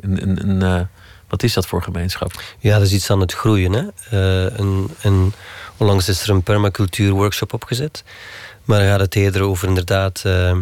Een, 0.00 0.22
een, 0.22 0.48
een, 0.48 0.62
eh, 0.62 0.86
wat 1.30 1.42
is 1.42 1.52
dat 1.52 1.66
voor 1.66 1.82
gemeenschap? 1.82 2.42
Ja, 2.58 2.78
dat 2.78 2.86
is 2.86 2.92
iets 2.92 3.10
aan 3.10 3.20
het 3.20 3.32
groeien. 3.32 3.72
Hè. 3.72 3.84
Eh, 4.10 4.58
een, 5.00 5.32
onlangs 5.76 6.08
is 6.08 6.22
er 6.22 6.30
een 6.30 6.42
permacultuur 6.42 7.12
workshop 7.12 7.52
opgezet. 7.52 8.04
Maar 8.64 8.78
dan 8.78 8.88
gaat 8.88 9.00
het 9.00 9.14
eerder 9.14 9.42
over 9.42 9.68
inderdaad 9.68 10.22
eh, 10.24 10.56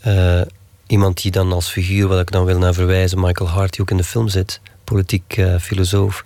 eh, 0.00 0.46
iemand 0.86 1.22
die 1.22 1.30
dan 1.30 1.52
als 1.52 1.68
figuur, 1.68 2.08
wat 2.08 2.20
ik 2.20 2.30
dan 2.30 2.44
wil 2.44 2.58
naar 2.58 2.74
verwijzen, 2.74 3.20
Michael 3.20 3.50
Hart, 3.50 3.72
die 3.72 3.80
ook 3.80 3.90
in 3.90 3.96
de 3.96 4.04
film 4.04 4.28
zit, 4.28 4.60
politiek 4.84 5.42
filosoof. 5.60 6.24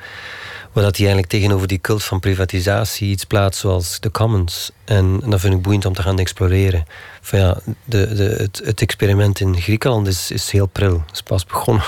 Waar 0.72 0.84
dat 0.84 0.96
hij 0.96 1.06
eigenlijk 1.06 1.32
tegenover 1.32 1.66
die 1.66 1.78
cult 1.78 2.04
van 2.04 2.20
privatisatie 2.20 3.10
iets 3.10 3.24
plaatst 3.24 3.60
zoals 3.60 4.00
de 4.00 4.10
commons. 4.10 4.70
En, 4.84 5.20
en 5.22 5.30
dat 5.30 5.40
vind 5.40 5.54
ik 5.54 5.62
boeiend 5.62 5.84
om 5.84 5.94
te 5.94 6.02
gaan 6.02 6.18
exploreren. 6.18 6.84
Ja, 7.30 7.58
de, 7.84 8.14
de, 8.14 8.22
het, 8.22 8.60
het 8.64 8.80
experiment 8.80 9.40
in 9.40 9.60
Griekenland 9.60 10.06
is, 10.06 10.30
is 10.30 10.50
heel 10.50 10.66
pril. 10.66 11.04
is 11.12 11.22
pas 11.22 11.46
begonnen. 11.46 11.84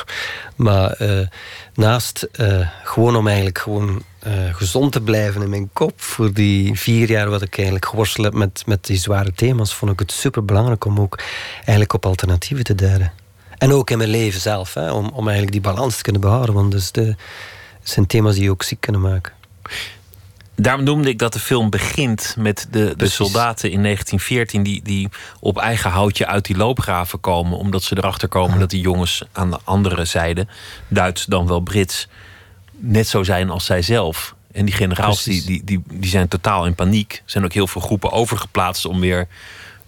Maar 0.56 0.92
eh, 0.92 1.26
naast 1.74 2.22
eh, 2.22 2.68
gewoon 2.82 3.16
om 3.16 3.26
eigenlijk 3.26 3.58
gewoon 3.58 4.02
eh, 4.18 4.32
gezond 4.54 4.92
te 4.92 5.00
blijven 5.00 5.42
in 5.42 5.50
mijn 5.50 5.70
kop... 5.72 6.00
voor 6.00 6.32
die 6.32 6.78
vier 6.78 7.10
jaar 7.10 7.30
wat 7.30 7.42
ik 7.42 7.56
eigenlijk 7.56 7.86
geworsteld 7.86 8.26
heb 8.26 8.34
met, 8.34 8.62
met 8.66 8.86
die 8.86 8.96
zware 8.96 9.32
thema's... 9.32 9.74
vond 9.74 9.92
ik 9.92 9.98
het 9.98 10.12
super 10.12 10.44
belangrijk 10.44 10.84
om 10.84 11.00
ook 11.00 11.18
eigenlijk 11.56 11.92
op 11.92 12.06
alternatieven 12.06 12.64
te 12.64 12.74
duiden. 12.74 13.12
En 13.58 13.72
ook 13.72 13.90
in 13.90 13.98
mijn 13.98 14.10
leven 14.10 14.40
zelf, 14.40 14.74
hè, 14.74 14.92
om, 14.92 15.08
om 15.08 15.22
eigenlijk 15.28 15.52
die 15.52 15.72
balans 15.72 15.96
te 15.96 16.02
kunnen 16.02 16.20
behouden. 16.20 16.54
Want 16.54 16.70
dus 16.70 16.92
de, 16.92 17.04
het 17.80 17.90
zijn 17.90 18.06
thema's 18.06 18.34
die 18.34 18.42
je 18.42 18.50
ook 18.50 18.62
ziek 18.62 18.80
kunnen 18.80 19.00
maken. 19.00 19.32
Daarom 20.62 20.84
noemde 20.84 21.08
ik 21.08 21.18
dat 21.18 21.32
de 21.32 21.38
film 21.38 21.70
begint 21.70 22.34
met 22.38 22.66
de, 22.70 22.94
de 22.96 23.08
soldaten 23.08 23.70
in 23.70 23.82
1914 23.82 24.62
die, 24.62 24.82
die 24.82 25.08
op 25.40 25.58
eigen 25.58 25.90
houtje 25.90 26.26
uit 26.26 26.44
die 26.44 26.56
loopgraven 26.56 27.20
komen, 27.20 27.58
omdat 27.58 27.82
ze 27.82 27.96
erachter 27.96 28.28
komen 28.28 28.58
dat 28.58 28.70
die 28.70 28.80
jongens 28.80 29.22
aan 29.32 29.50
de 29.50 29.58
andere 29.64 30.04
zijde, 30.04 30.46
Duits 30.88 31.24
dan 31.24 31.46
wel 31.46 31.60
Brits, 31.60 32.08
net 32.70 33.08
zo 33.08 33.22
zijn 33.22 33.50
als 33.50 33.64
zij 33.64 33.82
zelf. 33.82 34.34
En 34.52 34.64
die 34.64 34.74
generaals 34.74 35.22
die, 35.22 35.44
die, 35.44 35.64
die, 35.64 35.82
die 35.92 36.10
zijn 36.10 36.28
totaal 36.28 36.66
in 36.66 36.74
paniek. 36.74 37.12
Er 37.12 37.30
zijn 37.30 37.44
ook 37.44 37.52
heel 37.52 37.66
veel 37.66 37.80
groepen 37.80 38.10
overgeplaatst 38.10 38.84
om 38.84 39.00
weer 39.00 39.28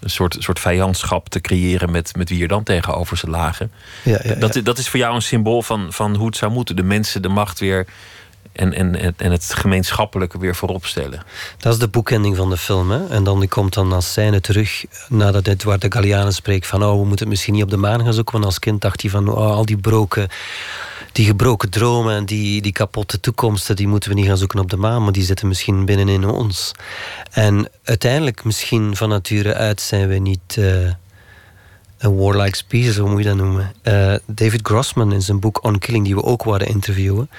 een 0.00 0.10
soort, 0.10 0.36
soort 0.38 0.60
vijandschap 0.60 1.28
te 1.28 1.40
creëren 1.40 1.90
met, 1.90 2.16
met 2.16 2.28
wie 2.28 2.42
er 2.42 2.48
dan 2.48 2.62
tegenover 2.62 3.16
ze 3.16 3.30
lagen. 3.30 3.72
Ja, 4.02 4.20
ja, 4.22 4.34
Dat, 4.34 4.60
dat 4.62 4.78
is 4.78 4.88
voor 4.88 4.98
jou 4.98 5.14
een 5.14 5.22
symbool 5.22 5.62
van, 5.62 5.92
van 5.92 6.14
hoe 6.14 6.26
het 6.26 6.36
zou 6.36 6.52
moeten. 6.52 6.76
De 6.76 6.82
mensen, 6.82 7.22
de 7.22 7.28
macht 7.28 7.58
weer 7.58 7.86
en, 8.54 8.72
en, 8.74 9.14
en- 9.18 9.30
het 9.32 9.54
gemeenschappelijke 9.54 10.38
weer 10.38 10.54
voorop 10.54 10.86
stellen. 10.86 11.22
Dat 11.58 11.72
is 11.72 11.78
de 11.78 11.88
boekending 11.88 12.36
van 12.36 12.50
de 12.50 12.56
film. 12.56 12.90
Hè? 12.90 13.06
En 13.06 13.24
dan 13.24 13.40
die 13.40 13.48
komt 13.48 13.74
dan 13.74 13.92
als 13.92 14.10
scène 14.10 14.40
terug 14.40 14.84
nadat 15.08 15.62
waar 15.62 15.78
de 15.78 15.92
Gallianen 15.92 16.32
spreekt 16.32 16.66
van 16.66 16.82
oh, 16.84 16.90
we 16.90 16.96
moeten 16.98 17.18
het 17.18 17.28
misschien 17.28 17.54
niet 17.54 17.62
op 17.62 17.70
de 17.70 17.76
maan 17.76 18.04
gaan 18.04 18.14
zoeken. 18.14 18.32
Want 18.32 18.44
als 18.44 18.58
kind 18.58 18.80
dacht 18.80 19.00
hij 19.02 19.10
van 19.10 19.28
oh, 19.28 19.36
al 19.36 19.64
die, 19.66 19.76
broken, 19.76 20.28
die 21.12 21.26
gebroken 21.26 21.70
dromen 21.70 22.14
en 22.16 22.24
die, 22.24 22.62
die 22.62 22.72
kapotte 22.72 23.20
toekomsten, 23.20 23.76
die 23.76 23.88
moeten 23.88 24.08
we 24.10 24.14
niet 24.16 24.26
gaan 24.26 24.36
zoeken 24.38 24.58
op 24.58 24.70
de 24.70 24.76
maan, 24.76 25.02
maar 25.02 25.12
die 25.12 25.24
zitten 25.24 25.48
misschien 25.48 25.84
binnenin 25.84 26.28
ons. 26.28 26.72
En 27.30 27.68
uiteindelijk, 27.84 28.44
misschien 28.44 28.96
van 28.96 29.08
nature 29.08 29.54
uit, 29.54 29.80
zijn 29.80 30.08
we 30.08 30.14
niet. 30.18 30.56
eh, 30.58 30.88
een 31.98 32.16
warlike 32.16 32.56
species, 32.56 32.96
hoe 32.96 33.08
moet 33.10 33.22
je 33.22 33.28
dat 33.28 33.36
noemen? 33.36 33.72
Eh, 33.82 34.14
David 34.26 34.60
Grossman 34.62 35.12
in 35.12 35.22
zijn 35.22 35.40
boek 35.40 35.64
On 35.64 35.78
Killing, 35.78 36.04
die 36.04 36.14
we 36.14 36.22
ook 36.22 36.42
waren 36.44 36.66
interviewen. 36.66 37.30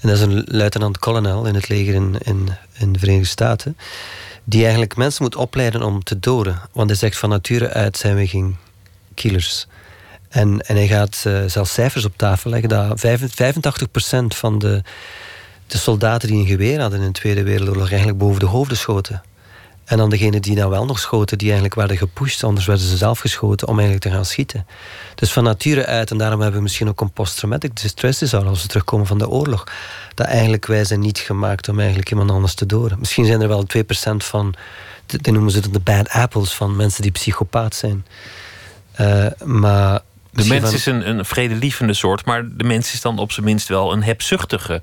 En 0.00 0.08
dat 0.08 0.16
is 0.16 0.22
een 0.22 0.44
luitenant-kolonel 0.46 1.46
in 1.46 1.54
het 1.54 1.68
leger 1.68 1.94
in, 1.94 2.16
in, 2.22 2.48
in 2.78 2.92
de 2.92 2.98
Verenigde 2.98 3.28
Staten. 3.28 3.76
Die 4.44 4.62
eigenlijk 4.62 4.96
mensen 4.96 5.22
moet 5.22 5.36
opleiden 5.36 5.82
om 5.82 6.02
te 6.04 6.18
doden. 6.18 6.60
Want 6.72 6.88
hij 6.88 6.98
zegt 6.98 7.18
van 7.18 7.28
nature 7.28 7.68
uit 7.68 7.96
zijn 7.96 8.16
we 8.16 8.26
geen 8.26 8.56
killers. 9.14 9.66
En, 10.28 10.60
en 10.60 10.76
hij 10.76 10.86
gaat 10.86 11.22
eh, 11.26 11.44
zelfs 11.46 11.72
cijfers 11.72 12.04
op 12.04 12.16
tafel 12.16 12.50
leggen 12.50 12.68
dat 12.68 13.06
85% 13.06 14.36
van 14.36 14.58
de, 14.58 14.82
de 15.66 15.78
soldaten 15.78 16.28
die 16.28 16.38
een 16.38 16.46
geweer 16.46 16.80
hadden 16.80 17.00
in 17.00 17.06
de 17.06 17.12
Tweede 17.12 17.42
Wereldoorlog 17.42 17.88
eigenlijk 17.88 18.18
boven 18.18 18.40
de 18.40 18.46
hoofden 18.46 18.76
schoten. 18.76 19.22
En 19.88 19.96
dan 19.96 20.10
degenen 20.10 20.42
die 20.42 20.56
nou 20.56 20.70
wel 20.70 20.84
nog 20.84 20.98
schoten, 20.98 21.38
die 21.38 21.46
eigenlijk 21.46 21.74
werden 21.78 21.96
gepusht, 21.96 22.44
anders 22.44 22.66
werden 22.66 22.86
ze 22.86 22.96
zelf 22.96 23.18
geschoten 23.18 23.68
om 23.68 23.74
eigenlijk 23.78 24.06
te 24.08 24.10
gaan 24.14 24.24
schieten. 24.24 24.66
Dus 25.14 25.32
van 25.32 25.44
nature 25.44 25.86
uit, 25.86 26.10
en 26.10 26.18
daarom 26.18 26.40
hebben 26.40 26.56
we 26.56 26.62
misschien 26.62 26.88
ook 26.88 27.00
een 27.00 27.10
post-traumatic 27.10 27.70
stress 27.74 28.18
disorder 28.18 28.48
als 28.48 28.62
we 28.62 28.68
terugkomen 28.68 29.06
van 29.06 29.18
de 29.18 29.28
oorlog. 29.28 29.64
Dat 30.14 30.26
eigenlijk 30.26 30.66
wij 30.66 30.84
zijn 30.84 31.00
niet 31.00 31.18
gemaakt 31.18 31.68
om 31.68 31.78
eigenlijk 31.78 32.10
iemand 32.10 32.30
anders 32.30 32.54
te 32.54 32.66
doden. 32.66 32.98
Misschien 32.98 33.24
zijn 33.24 33.40
er 33.40 33.48
wel 33.48 33.64
2% 33.76 33.84
van, 34.16 34.54
die 35.06 35.32
noemen 35.32 35.50
ze 35.50 35.58
het 35.58 35.72
de 35.72 35.80
bad 35.80 36.08
apples, 36.08 36.52
van 36.52 36.76
mensen 36.76 37.02
die 37.02 37.10
psychopaat 37.10 37.74
zijn. 37.74 38.06
Eh, 38.92 39.26
maar 39.44 40.00
De 40.30 40.46
mens 40.46 40.64
van- 40.64 40.74
is 40.74 40.86
een, 40.86 41.08
een 41.08 41.24
vredelievende 41.24 41.94
soort, 41.94 42.24
maar 42.24 42.48
de 42.56 42.64
mens 42.64 42.92
is 42.92 43.00
dan 43.00 43.18
op 43.18 43.32
zijn 43.32 43.46
minst 43.46 43.68
wel 43.68 43.92
een 43.92 44.02
hebzuchtige. 44.02 44.82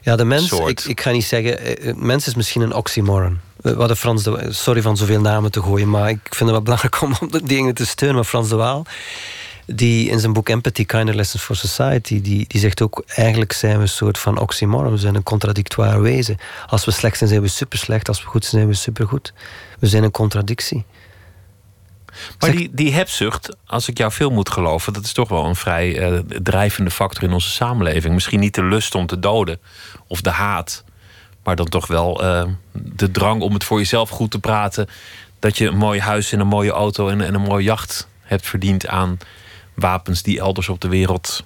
Ja, 0.00 0.16
de 0.16 0.24
mens, 0.24 0.48
soort. 0.48 0.68
ik, 0.70 0.80
ik 0.84 1.00
ga 1.00 1.10
niet 1.10 1.24
zeggen, 1.24 1.58
eh, 1.58 1.88
eh, 1.88 1.96
mens 1.96 2.26
is 2.26 2.34
misschien 2.34 2.62
een 2.62 2.74
oxymoron. 2.74 3.40
Wat 3.74 3.88
de 3.88 3.96
Frans 3.96 4.22
de, 4.22 4.46
sorry 4.48 4.82
van 4.82 4.96
zoveel 4.96 5.20
namen 5.20 5.50
te 5.50 5.62
gooien, 5.62 5.90
maar 5.90 6.08
ik 6.08 6.18
vind 6.22 6.40
het 6.40 6.50
wel 6.50 6.62
belangrijk 6.70 7.02
om, 7.02 7.14
om 7.20 7.30
de 7.30 7.42
dingen 7.42 7.74
te 7.74 7.86
steunen. 7.86 8.16
Maar 8.16 8.24
Frans 8.24 8.48
de 8.48 8.56
Waal, 8.56 8.86
die 9.66 10.08
in 10.08 10.20
zijn 10.20 10.32
boek 10.32 10.48
Empathy, 10.48 10.84
Kinder 10.84 11.14
Lessons 11.14 11.42
for 11.42 11.56
Society, 11.56 12.20
die, 12.20 12.44
die 12.48 12.60
zegt 12.60 12.82
ook, 12.82 13.02
eigenlijk 13.06 13.52
zijn 13.52 13.76
we 13.76 13.82
een 13.82 13.88
soort 13.88 14.18
van 14.18 14.38
oxymoron. 14.38 14.92
We 14.92 14.98
zijn 14.98 15.14
een 15.14 15.22
contradictoire 15.22 16.00
wezen. 16.00 16.36
Als 16.66 16.84
we 16.84 16.90
slecht 16.90 17.18
zijn, 17.18 17.30
zijn 17.30 17.42
we 17.42 17.48
super 17.48 17.78
slecht. 17.78 18.08
Als 18.08 18.22
we 18.22 18.28
goed 18.28 18.44
zijn, 18.44 18.54
zijn 18.54 18.66
we 18.72 18.74
super 18.74 19.06
goed. 19.06 19.32
We 19.78 19.86
zijn 19.86 20.02
een 20.02 20.10
contradictie. 20.10 20.84
Maar 22.38 22.50
die, 22.50 22.70
die 22.72 22.92
hebzucht, 22.92 23.56
als 23.66 23.88
ik 23.88 23.98
jou 23.98 24.12
veel 24.12 24.30
moet 24.30 24.50
geloven, 24.50 24.92
dat 24.92 25.04
is 25.04 25.12
toch 25.12 25.28
wel 25.28 25.44
een 25.44 25.56
vrij 25.56 25.98
eh, 25.98 26.18
drijvende 26.42 26.90
factor 26.90 27.22
in 27.22 27.32
onze 27.32 27.50
samenleving. 27.50 28.14
Misschien 28.14 28.40
niet 28.40 28.54
de 28.54 28.64
lust 28.64 28.94
om 28.94 29.06
te 29.06 29.18
doden 29.18 29.58
of 30.06 30.20
de 30.20 30.30
haat, 30.30 30.84
maar 31.46 31.56
dan 31.56 31.68
toch 31.68 31.86
wel 31.86 32.22
eh, 32.22 32.44
de 32.72 33.10
drang 33.10 33.42
om 33.42 33.52
het 33.52 33.64
voor 33.64 33.78
jezelf 33.78 34.10
goed 34.10 34.30
te 34.30 34.38
praten. 34.38 34.88
Dat 35.38 35.58
je 35.58 35.66
een 35.66 35.76
mooi 35.76 36.00
huis 36.00 36.32
en 36.32 36.40
een 36.40 36.46
mooie 36.46 36.70
auto 36.70 37.08
en, 37.08 37.20
en 37.20 37.34
een 37.34 37.40
mooie 37.40 37.64
jacht 37.64 38.08
hebt 38.20 38.46
verdiend 38.46 38.86
aan 38.86 39.18
wapens 39.74 40.22
die 40.22 40.38
elders 40.40 40.68
op 40.68 40.80
de 40.80 40.88
wereld 40.88 41.44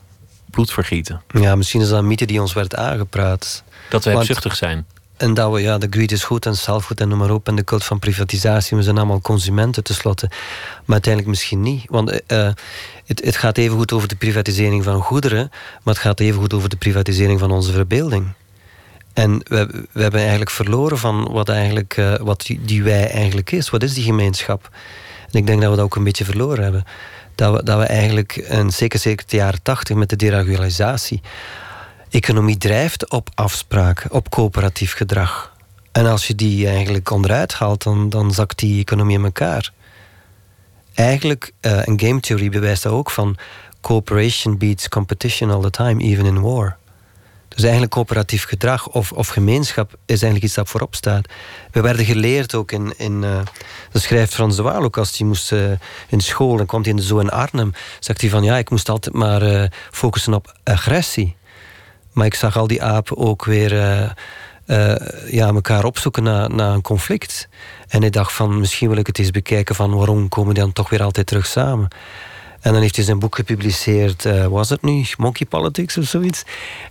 bloed 0.50 0.72
vergieten. 0.72 1.22
Ja, 1.28 1.54
misschien 1.54 1.80
is 1.80 1.88
dat 1.88 1.98
een 1.98 2.06
mythe 2.06 2.26
die 2.26 2.40
ons 2.40 2.52
werd 2.52 2.76
aangepraat. 2.76 3.62
Dat 3.90 4.04
we 4.04 4.10
hebzuchtig 4.10 4.56
zijn. 4.56 4.86
En 5.16 5.34
dat 5.34 5.52
we, 5.52 5.60
ja, 5.60 5.78
de 5.78 5.86
greed 5.90 6.12
is 6.12 6.24
goed 6.24 6.46
en 6.46 6.56
zelfgoed 6.56 7.00
en 7.00 7.08
noem 7.08 7.18
maar 7.18 7.30
op. 7.30 7.48
En 7.48 7.56
de 7.56 7.64
cult 7.64 7.84
van 7.84 7.98
privatisatie. 7.98 8.76
We 8.76 8.82
zijn 8.82 8.96
allemaal 8.96 9.20
consumenten 9.20 9.84
tenslotte. 9.84 10.26
Maar 10.84 10.84
uiteindelijk 10.86 11.32
misschien 11.32 11.60
niet. 11.60 11.84
Want 11.88 12.10
eh, 12.10 12.46
eh, 12.46 12.54
het, 13.06 13.24
het 13.24 13.36
gaat 13.36 13.58
even 13.58 13.76
goed 13.76 13.92
over 13.92 14.08
de 14.08 14.16
privatisering 14.16 14.84
van 14.84 15.02
goederen. 15.02 15.48
Maar 15.82 15.94
het 15.94 16.02
gaat 16.02 16.20
even 16.20 16.40
goed 16.40 16.54
over 16.54 16.68
de 16.68 16.76
privatisering 16.76 17.40
van 17.40 17.50
onze 17.50 17.72
verbeelding. 17.72 18.32
En 19.12 19.40
we, 19.44 19.86
we 19.92 20.02
hebben 20.02 20.20
eigenlijk 20.20 20.50
verloren 20.50 20.98
van 20.98 21.32
wat, 21.32 21.48
eigenlijk, 21.48 21.96
eh, 21.96 22.14
wat 22.14 22.50
die, 22.60 22.82
wij 22.82 23.10
eigenlijk 23.10 23.52
is. 23.52 23.70
Wat 23.70 23.82
is 23.82 23.94
die 23.94 24.04
gemeenschap? 24.04 24.68
En 25.30 25.38
ik 25.38 25.46
denk 25.46 25.60
dat 25.60 25.70
we 25.70 25.76
dat 25.76 25.84
ook 25.84 25.96
een 25.96 26.04
beetje 26.04 26.24
verloren 26.24 26.62
hebben. 26.62 26.84
Dat 27.34 27.56
we, 27.56 27.62
dat 27.64 27.78
we 27.78 27.84
eigenlijk, 27.84 28.36
en 28.36 28.70
zeker 28.70 28.98
zeker 28.98 29.26
de 29.28 29.36
jaren 29.36 29.62
tachtig 29.62 29.96
met 29.96 30.08
de 30.08 30.16
deregularisatie... 30.16 31.20
Economie 32.10 32.58
drijft 32.58 33.10
op 33.10 33.28
afspraken, 33.34 34.12
op 34.12 34.30
coöperatief 34.30 34.92
gedrag. 34.92 35.56
En 35.92 36.06
als 36.06 36.26
je 36.26 36.34
die 36.34 36.68
eigenlijk 36.68 37.10
onderuit 37.10 37.52
haalt, 37.52 37.82
dan, 37.82 38.08
dan 38.08 38.32
zakt 38.32 38.58
die 38.58 38.80
economie 38.80 39.18
in 39.18 39.24
elkaar. 39.24 39.72
Eigenlijk, 40.94 41.52
eh, 41.60 41.84
een 41.84 42.00
game 42.00 42.20
theory 42.20 42.48
bewijst 42.48 42.82
dat 42.82 42.92
ook 42.92 43.10
van... 43.10 43.36
cooperation 43.80 44.58
beats 44.58 44.88
competition 44.88 45.50
all 45.50 45.60
the 45.60 45.70
time, 45.70 46.02
even 46.02 46.24
in 46.24 46.40
war. 46.40 46.76
Dus 47.54 47.62
eigenlijk 47.62 47.92
coöperatief 47.92 48.44
gedrag 48.44 48.88
of, 48.88 49.12
of 49.12 49.28
gemeenschap 49.28 49.90
is 49.92 49.98
eigenlijk 50.06 50.44
iets 50.44 50.54
dat 50.54 50.68
voorop 50.68 50.94
staat. 50.94 51.28
We 51.70 51.80
werden 51.80 52.04
geleerd 52.04 52.54
ook 52.54 52.72
in... 52.72 52.94
in 52.96 53.22
uh, 53.22 53.40
dat 53.92 54.02
schrijft 54.02 54.34
Frans 54.34 54.56
de 54.56 54.62
Waal 54.62 54.82
ook 54.82 54.96
als 54.96 55.18
hij 55.18 55.26
moest 55.26 55.52
uh, 55.52 55.70
in 56.08 56.20
school... 56.20 56.58
en 56.58 56.66
kwam 56.66 56.80
hij 56.80 56.90
in 56.90 56.96
de 56.96 57.02
zoo 57.02 57.18
in 57.18 57.30
Arnhem... 57.30 57.72
zegt 57.98 58.20
hij 58.20 58.30
van 58.30 58.42
ja, 58.42 58.56
ik 58.56 58.70
moest 58.70 58.88
altijd 58.88 59.14
maar 59.14 59.42
uh, 59.42 59.64
focussen 59.90 60.34
op 60.34 60.54
agressie. 60.64 61.36
Maar 62.12 62.26
ik 62.26 62.34
zag 62.34 62.56
al 62.56 62.66
die 62.66 62.82
apen 62.82 63.16
ook 63.16 63.44
weer... 63.44 63.74
ja, 65.30 65.46
elkaar 65.46 65.84
opzoeken 65.84 66.22
naar, 66.22 66.50
naar 66.50 66.74
een 66.74 66.82
conflict. 66.82 67.48
En 67.88 68.02
ik 68.02 68.12
dacht 68.12 68.32
van, 68.32 68.60
misschien 68.60 68.88
wil 68.88 68.98
ik 68.98 69.06
het 69.06 69.18
eens 69.18 69.30
bekijken... 69.30 69.74
van 69.74 69.94
waarom 69.94 70.28
komen 70.28 70.54
die 70.54 70.62
dan 70.62 70.72
toch 70.72 70.90
weer 70.90 71.02
altijd 71.02 71.26
terug 71.26 71.46
samen... 71.46 71.88
En 72.60 72.72
dan 72.72 72.82
heeft 72.82 72.96
hij 72.96 73.04
zijn 73.04 73.18
boek 73.18 73.34
gepubliceerd, 73.34 74.24
uh, 74.24 74.46
was 74.46 74.68
het 74.68 74.82
nu? 74.82 75.04
Monkey 75.18 75.46
Politics 75.46 75.98
of 75.98 76.04
zoiets. 76.04 76.42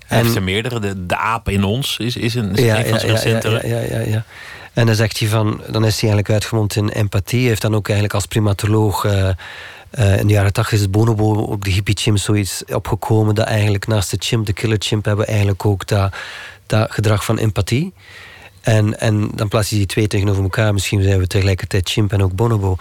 En, 0.08 0.24
heeft 0.24 0.36
er 0.36 0.44
meerdere. 0.44 0.80
De, 0.80 1.06
de 1.06 1.18
aap 1.18 1.50
in 1.50 1.64
ons 1.64 1.98
is, 1.98 2.16
is 2.16 2.36
een, 2.36 2.56
is 2.56 2.64
ja, 2.64 2.80
een 2.80 2.86
van 2.90 3.00
zijn 3.00 3.12
recentere. 3.12 3.68
Ja, 3.68 3.80
ja, 3.80 4.00
ja, 4.00 4.00
ja, 4.00 4.26
En 4.74 4.86
dan 4.86 4.96
zegt 4.96 5.20
hij 5.20 5.28
van, 5.28 5.62
dan 5.68 5.86
is 5.86 6.02
hij 6.02 6.10
eigenlijk 6.10 6.30
uitgemond 6.30 6.76
in 6.76 6.90
empathie. 6.90 7.40
Hij 7.40 7.48
heeft 7.48 7.62
dan 7.62 7.76
ook 7.76 7.86
eigenlijk 7.86 8.16
als 8.16 8.26
primatoloog... 8.26 9.04
Uh, 9.04 9.30
uh, 10.00 10.20
in 10.20 10.28
de 10.28 10.34
jaren 10.34 10.54
tachtig 10.54 10.74
is 10.74 10.82
het 10.82 10.92
bonobo, 10.92 11.48
ook 11.48 11.64
de 11.64 11.72
hippie 11.72 11.98
chimp, 11.98 12.18
zoiets 12.18 12.64
opgekomen. 12.66 13.36
Dat 13.36 13.46
eigenlijk 13.46 13.88
naast 13.88 14.12
de 14.12 14.18
chimp, 14.20 14.46
de 14.46 14.54
killer 14.54 14.78
chimp, 14.80 15.06
hebben 15.06 15.26
we 15.26 15.32
eigenlijk 15.32 15.66
ook 15.66 15.88
dat, 15.88 16.16
dat 16.66 16.92
gedrag 16.92 17.26
van 17.26 17.38
empathie. 17.38 17.94
En, 18.62 19.00
en 19.00 19.32
dan 19.36 19.48
plaats 19.48 19.70
je 19.70 19.76
die 19.76 19.86
twee 19.86 20.08
tegenover 20.08 20.44
elkaar. 20.44 20.74
Misschien 20.74 21.02
zijn 21.02 21.20
we 21.20 21.28
tegelijkertijd 21.28 21.90
chimp 21.90 22.14
en 22.14 22.24
ook 22.24 22.36
bonobo. 22.36 22.78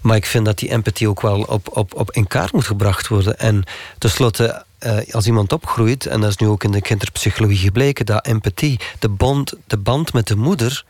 Maar 0.00 0.16
ik 0.16 0.26
vind 0.26 0.44
dat 0.44 0.58
die 0.58 0.70
empathie 0.70 1.08
ook 1.08 1.20
wel 1.20 1.42
op, 1.42 1.76
op, 1.76 1.94
op 1.94 2.12
in 2.12 2.26
kaart 2.26 2.52
moet 2.52 2.66
gebracht 2.66 3.08
worden. 3.08 3.38
En 3.38 3.64
tenslotte, 3.98 4.64
uh, 4.80 4.98
als 5.10 5.26
iemand 5.26 5.52
opgroeit, 5.52 6.06
en 6.06 6.20
dat 6.20 6.30
is 6.30 6.36
nu 6.36 6.46
ook 6.46 6.64
in 6.64 6.70
de 6.70 6.80
kinderpsychologie 6.80 7.58
gebleken, 7.58 8.06
dat 8.06 8.26
empathie, 8.26 8.80
de 8.98 9.08
band, 9.08 9.54
de 9.66 9.78
band 9.78 10.12
met 10.12 10.26
de 10.26 10.36
moeder, 10.36 10.84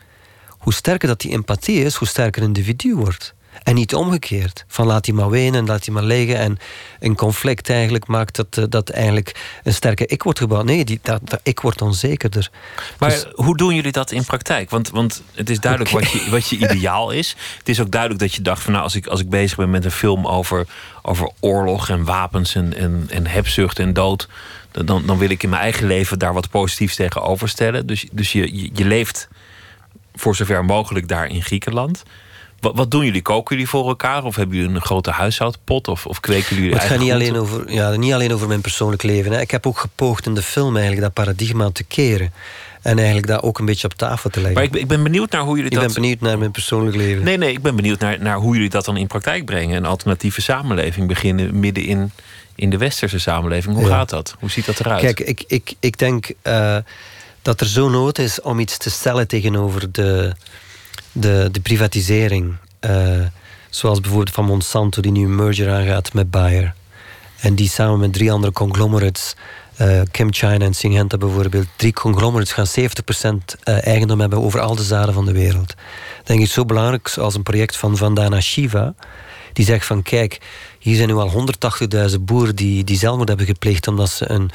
hoe 0.58 0.72
sterker 0.72 1.08
dat 1.08 1.20
die 1.20 1.30
empathie 1.32 1.84
is, 1.84 1.94
hoe 1.94 2.08
sterker 2.08 2.42
een 2.42 2.48
individu 2.48 2.94
wordt. 2.94 3.34
En 3.62 3.74
niet 3.74 3.94
omgekeerd. 3.94 4.64
Van 4.66 4.86
laat 4.86 5.06
hij 5.06 5.14
maar 5.14 5.30
wenen, 5.30 5.66
laat 5.66 5.84
hij 5.84 5.94
maar 5.94 6.02
liggen. 6.02 6.36
En 6.36 6.58
een 7.00 7.14
conflict 7.14 7.70
eigenlijk 7.70 8.06
maakt 8.06 8.36
dat, 8.36 8.58
eh, 8.58 8.64
dat 8.68 8.88
eigenlijk 8.88 9.60
een 9.62 9.74
sterke 9.74 10.06
ik 10.06 10.22
wordt 10.22 10.38
gebouwd. 10.38 10.64
Nee, 10.64 10.84
die, 10.84 11.00
dat, 11.02 11.20
dat 11.24 11.40
ik 11.42 11.60
wordt 11.60 11.82
onzekerder. 11.82 12.50
Maar 12.98 13.10
dus- 13.10 13.26
hoe 13.32 13.56
doen 13.56 13.74
jullie 13.74 13.92
dat 13.92 14.10
in 14.10 14.24
praktijk? 14.24 14.70
Want, 14.70 14.90
want 14.90 15.22
het 15.34 15.50
is 15.50 15.60
duidelijk 15.60 15.90
wat, 15.90 16.10
je, 16.10 16.26
wat 16.30 16.48
je 16.48 16.56
ideaal 16.56 17.10
is. 17.10 17.36
Het 17.58 17.68
is 17.68 17.80
ook 17.80 17.90
duidelijk 17.90 18.20
dat 18.20 18.34
je 18.34 18.42
dacht 18.42 18.62
van 18.62 18.72
nou, 18.72 18.84
als 18.84 18.94
ik, 18.94 19.06
als 19.06 19.20
ik 19.20 19.30
bezig 19.30 19.56
ben 19.56 19.70
met 19.70 19.84
een 19.84 19.90
film 19.90 20.26
over, 20.26 20.66
over 21.02 21.30
oorlog 21.40 21.88
en 21.88 22.04
wapens 22.04 22.54
en, 22.54 22.76
en, 22.76 23.06
en 23.10 23.26
hebzucht 23.26 23.78
en 23.78 23.92
dood. 23.92 24.28
Dan, 24.70 25.06
dan 25.06 25.18
wil 25.18 25.30
ik 25.30 25.42
in 25.42 25.48
mijn 25.48 25.62
eigen 25.62 25.86
leven 25.86 26.18
daar 26.18 26.32
wat 26.32 26.50
positiefs 26.50 26.96
tegenover 26.96 27.48
stellen. 27.48 27.86
Dus, 27.86 28.06
dus 28.12 28.32
je, 28.32 28.56
je, 28.56 28.70
je 28.72 28.84
leeft 28.84 29.28
voor 30.14 30.36
zover 30.36 30.64
mogelijk 30.64 31.08
daar 31.08 31.26
in 31.26 31.42
Griekenland. 31.42 32.02
Wat, 32.60 32.76
wat, 32.76 32.90
doen 32.90 33.04
jullie? 33.04 33.22
Koken 33.22 33.56
jullie 33.56 33.70
voor 33.70 33.88
elkaar? 33.88 34.24
Of 34.24 34.36
hebben 34.36 34.56
jullie 34.56 34.74
een 34.74 34.80
grote 34.80 35.10
huishoudpot? 35.10 35.88
Of, 35.88 36.06
of 36.06 36.20
kweken 36.20 36.56
jullie 36.56 36.72
Het 36.72 36.82
gaat 36.82 36.98
niet 36.98 37.12
alleen, 37.12 37.36
over, 37.36 37.72
ja, 37.72 37.90
niet 37.90 38.12
alleen 38.12 38.32
over 38.32 38.48
mijn 38.48 38.60
persoonlijk 38.60 39.02
leven. 39.02 39.32
Hè. 39.32 39.40
Ik 39.40 39.50
heb 39.50 39.66
ook 39.66 39.78
gepoogd 39.78 40.26
in 40.26 40.34
de 40.34 40.42
film 40.42 40.76
eigenlijk 40.76 41.02
dat 41.02 41.12
paradigma 41.24 41.70
te 41.70 41.84
keren. 41.84 42.32
En 42.82 42.96
eigenlijk 42.96 43.26
dat 43.26 43.42
ook 43.42 43.58
een 43.58 43.64
beetje 43.64 43.86
op 43.86 43.94
tafel 43.94 44.30
te 44.30 44.40
leggen. 44.40 44.54
Maar 44.54 44.64
ik, 44.64 44.74
ik 44.74 44.88
ben 44.88 45.02
benieuwd 45.02 45.30
naar 45.30 45.42
hoe 45.42 45.56
jullie 45.56 45.70
dat... 45.70 45.82
Ik 45.82 45.86
ben 45.86 45.94
benieuwd 45.94 46.20
naar 46.20 46.38
mijn 46.38 46.50
persoonlijk 46.50 46.96
leven. 46.96 47.24
Nee, 47.24 47.36
nee, 47.36 47.52
ik 47.52 47.62
ben 47.62 47.76
benieuwd 47.76 47.98
naar, 47.98 48.20
naar 48.20 48.36
hoe 48.36 48.54
jullie 48.54 48.70
dat 48.70 48.84
dan 48.84 48.96
in 48.96 49.06
praktijk 49.06 49.44
brengen. 49.44 49.76
Een 49.76 49.86
alternatieve 49.86 50.40
samenleving 50.40 51.08
beginnen 51.08 51.60
midden 51.60 51.84
in, 51.84 52.12
in 52.54 52.70
de 52.70 52.78
westerse 52.78 53.18
samenleving. 53.18 53.76
Hoe 53.76 53.86
gaat 53.86 54.10
dat? 54.10 54.36
Hoe 54.38 54.50
ziet 54.50 54.66
dat 54.66 54.80
eruit? 54.80 55.00
Kijk, 55.00 55.20
ik, 55.20 55.44
ik, 55.46 55.74
ik 55.80 55.98
denk 55.98 56.32
uh, 56.42 56.76
dat 57.42 57.60
er 57.60 57.66
zo 57.66 57.88
nood 57.88 58.18
is 58.18 58.40
om 58.40 58.58
iets 58.58 58.76
te 58.76 58.90
stellen 58.90 59.28
tegenover 59.28 59.92
de 59.92 60.34
de, 61.12 61.48
de 61.52 61.60
privatisering. 61.60 62.56
Uh, 62.80 63.24
zoals 63.70 64.00
bijvoorbeeld 64.00 64.34
van 64.34 64.44
Monsanto, 64.44 65.02
die 65.02 65.12
nu 65.12 65.24
een 65.24 65.34
merger 65.34 65.70
aangaat 65.70 66.12
met 66.12 66.30
Bayer. 66.30 66.74
En 67.40 67.54
die 67.54 67.68
samen 67.68 67.98
met 67.98 68.12
drie 68.12 68.32
andere 68.32 68.52
conglomerates, 68.52 69.34
uh, 69.80 70.00
China 70.12 70.58
en 70.58 70.74
Syngenta 70.74 71.16
bijvoorbeeld, 71.16 71.66
drie 71.76 71.92
conglomerates 71.92 72.52
gaan 72.52 72.66
70% 72.68 73.58
uh, 73.64 73.86
eigendom 73.86 74.20
hebben 74.20 74.38
over 74.38 74.60
al 74.60 74.74
de 74.74 74.82
zaden 74.82 75.14
van 75.14 75.24
de 75.24 75.32
wereld. 75.32 75.74
Denk 76.24 76.40
ik 76.40 76.50
zo 76.50 76.64
belangrijk 76.64 77.14
als 77.18 77.34
een 77.34 77.42
project 77.42 77.76
van 77.76 77.96
Vandana 77.96 78.40
Shiva, 78.40 78.94
die 79.52 79.64
zegt 79.64 79.86
van 79.86 80.02
kijk, 80.02 80.40
hier 80.78 80.96
zijn 80.96 81.08
nu 81.08 81.14
al 81.14 81.46
180.000 82.10 82.20
boeren 82.20 82.56
die, 82.56 82.84
die 82.84 82.98
zelfmoord 82.98 83.28
hebben 83.28 83.46
gepleegd 83.46 83.88
omdat 83.88 84.10
ze 84.10 84.30
een 84.30 84.50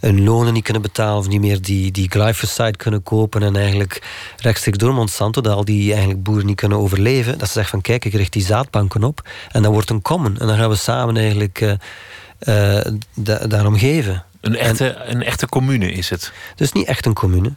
hun 0.00 0.24
lonen 0.24 0.52
niet 0.52 0.64
kunnen 0.64 0.82
betalen 0.82 1.18
of 1.18 1.28
niet 1.28 1.40
meer 1.40 1.62
die, 1.62 1.90
die 1.90 2.10
glyphosate 2.10 2.76
kunnen 2.76 3.02
kopen 3.02 3.42
en 3.42 3.56
eigenlijk 3.56 4.02
rechtstreeks 4.36 4.78
door 4.78 4.94
Monsanto, 4.94 5.40
dat 5.40 5.54
al 5.54 5.64
die 5.64 5.90
eigenlijk 5.90 6.22
boeren 6.22 6.46
niet 6.46 6.56
kunnen 6.56 6.78
overleven, 6.78 7.38
dat 7.38 7.46
ze 7.46 7.52
zeggen 7.52 7.70
van 7.70 7.80
kijk, 7.80 8.04
ik 8.04 8.12
richt 8.12 8.32
die 8.32 8.44
zaadbanken 8.44 9.04
op 9.04 9.28
en 9.50 9.62
dat 9.62 9.72
wordt 9.72 9.90
een 9.90 10.02
common 10.02 10.38
en 10.38 10.46
dan 10.46 10.56
gaan 10.56 10.68
we 10.68 10.76
samen 10.76 11.16
eigenlijk 11.16 11.60
uh, 11.60 11.72
uh, 12.48 12.80
daarom 13.48 13.78
geven. 13.78 14.24
Een 14.40 14.56
echte, 14.56 14.96
een 15.04 15.22
echte 15.22 15.48
commune 15.48 15.92
is 15.92 16.10
het? 16.10 16.32
Dus 16.56 16.72
niet 16.72 16.86
echt 16.86 17.06
een 17.06 17.14
commune. 17.14 17.52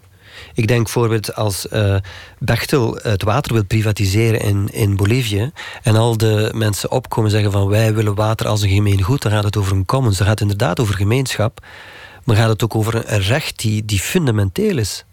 Ik 0.53 0.67
denk 0.67 0.83
bijvoorbeeld 0.83 1.35
als 1.35 1.67
uh, 1.73 1.95
Bechtel 2.39 2.99
het 3.01 3.23
water 3.23 3.53
wil 3.53 3.65
privatiseren 3.65 4.39
in, 4.39 4.69
in 4.71 4.95
Bolivie 4.95 5.51
en 5.83 5.95
al 5.95 6.17
de 6.17 6.51
mensen 6.55 6.91
opkomen 6.91 7.25
en 7.25 7.35
zeggen 7.35 7.51
van 7.51 7.67
wij 7.67 7.93
willen 7.93 8.15
water 8.15 8.47
als 8.47 8.61
een 8.61 8.69
gemeen 8.69 9.01
goed, 9.01 9.21
dan 9.21 9.31
gaat 9.31 9.43
het 9.43 9.57
over 9.57 9.75
een 9.75 9.85
commons, 9.85 10.17
dan 10.17 10.27
gaat 10.27 10.39
het 10.39 10.49
inderdaad 10.49 10.79
over 10.79 10.95
gemeenschap. 10.95 11.59
Maar 12.29 12.37
gaat 12.37 12.49
het 12.49 12.63
ook 12.63 12.75
over 12.75 13.11
een 13.13 13.21
recht 13.21 13.59
die, 13.59 13.85
die 13.85 13.99
fundamenteel 13.99 14.77
is. 14.77 15.05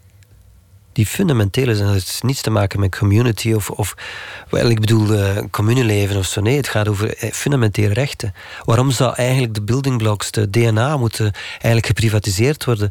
Die 0.92 1.06
fundamenteel 1.06 1.68
is. 1.68 1.78
En 1.78 1.84
dat 1.84 1.94
heeft 1.94 2.22
niets 2.22 2.40
te 2.40 2.50
maken 2.50 2.80
met 2.80 2.98
community 2.98 3.52
of, 3.52 3.70
of 3.70 3.94
wel, 4.50 4.70
ik 4.70 4.80
bedoel, 4.80 5.12
uh, 5.12 5.38
communeleven 5.50 6.16
of 6.16 6.26
zo. 6.26 6.40
Nee, 6.40 6.56
het 6.56 6.68
gaat 6.68 6.88
over 6.88 7.16
eh, 7.16 7.32
fundamentele 7.32 7.92
rechten. 7.92 8.34
Waarom 8.64 8.90
zou 8.90 9.14
eigenlijk 9.14 9.54
de 9.54 9.62
building 9.62 9.98
blocks, 9.98 10.30
de 10.30 10.50
DNA, 10.50 10.96
moeten 10.96 11.32
eigenlijk 11.50 11.86
geprivatiseerd 11.86 12.64
worden? 12.64 12.90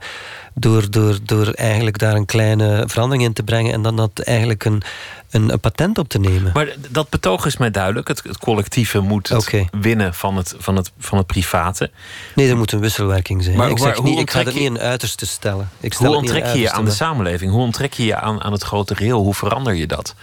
Door, 0.58 0.92
door, 0.92 1.18
door 1.24 1.48
eigenlijk 1.48 1.98
daar 1.98 2.16
een 2.16 2.26
kleine 2.26 2.84
verandering 2.88 3.24
in 3.24 3.34
te 3.34 3.44
brengen 3.44 3.74
en 3.74 3.82
dan 3.82 3.96
dat 3.96 4.20
eigenlijk 4.20 4.66
een, 4.66 4.82
een, 5.30 5.52
een, 5.52 5.60
patent 5.60 5.98
op 5.98 6.10
te 6.10 6.20
nemen. 6.20 6.52
Maar 6.54 6.76
dat 6.90 7.10
betoog 7.10 7.46
is 7.46 7.58
mij 7.58 7.72
duidelijk. 7.72 8.08
Het, 8.08 8.24
het 8.24 8.38
collectieve 8.38 9.00
moet 9.00 9.30
het 9.30 9.66
winnen 9.72 10.14
van 10.14 10.36
het, 10.36 10.56
van, 10.58 10.76
het, 10.76 10.92
van 11.00 11.18
het 11.18 11.28
private. 11.28 11.92
Nee, 12.36 12.50
er 12.50 12.58
moet 12.58 12.72
een 12.72 12.80
wisselwerking 12.80 13.44
zijn. 13.44 13.58
Maar, 13.58 13.70
ik, 13.70 13.78
zeg 13.78 14.04
niet, 14.04 14.20
ik 14.20 14.32
ga 14.32 14.40
er 14.40 14.54
niet 14.54 14.70
een 14.70 14.80
uiterste 14.80 15.26
stellen. 15.26 15.70
Ik 15.80 15.94
stel 15.94 16.08
hoe 16.08 16.16
onttrek 16.16 16.46
je 16.46 16.60
je 16.60 16.72
aan 16.72 16.86
de 16.86 16.92
samenleving? 16.92 17.52
Hoe 17.52 17.62
onttrek 17.62 17.94
je 17.94 18.06
je 18.06 18.16
aan, 18.16 18.44
aan 18.44 18.52
het 18.52 18.64
grote 18.64 18.96
geheel? 18.96 19.22
Hoe 19.22 19.34
verander 19.34 19.74
je 19.74 19.88
dat? 19.88 20.16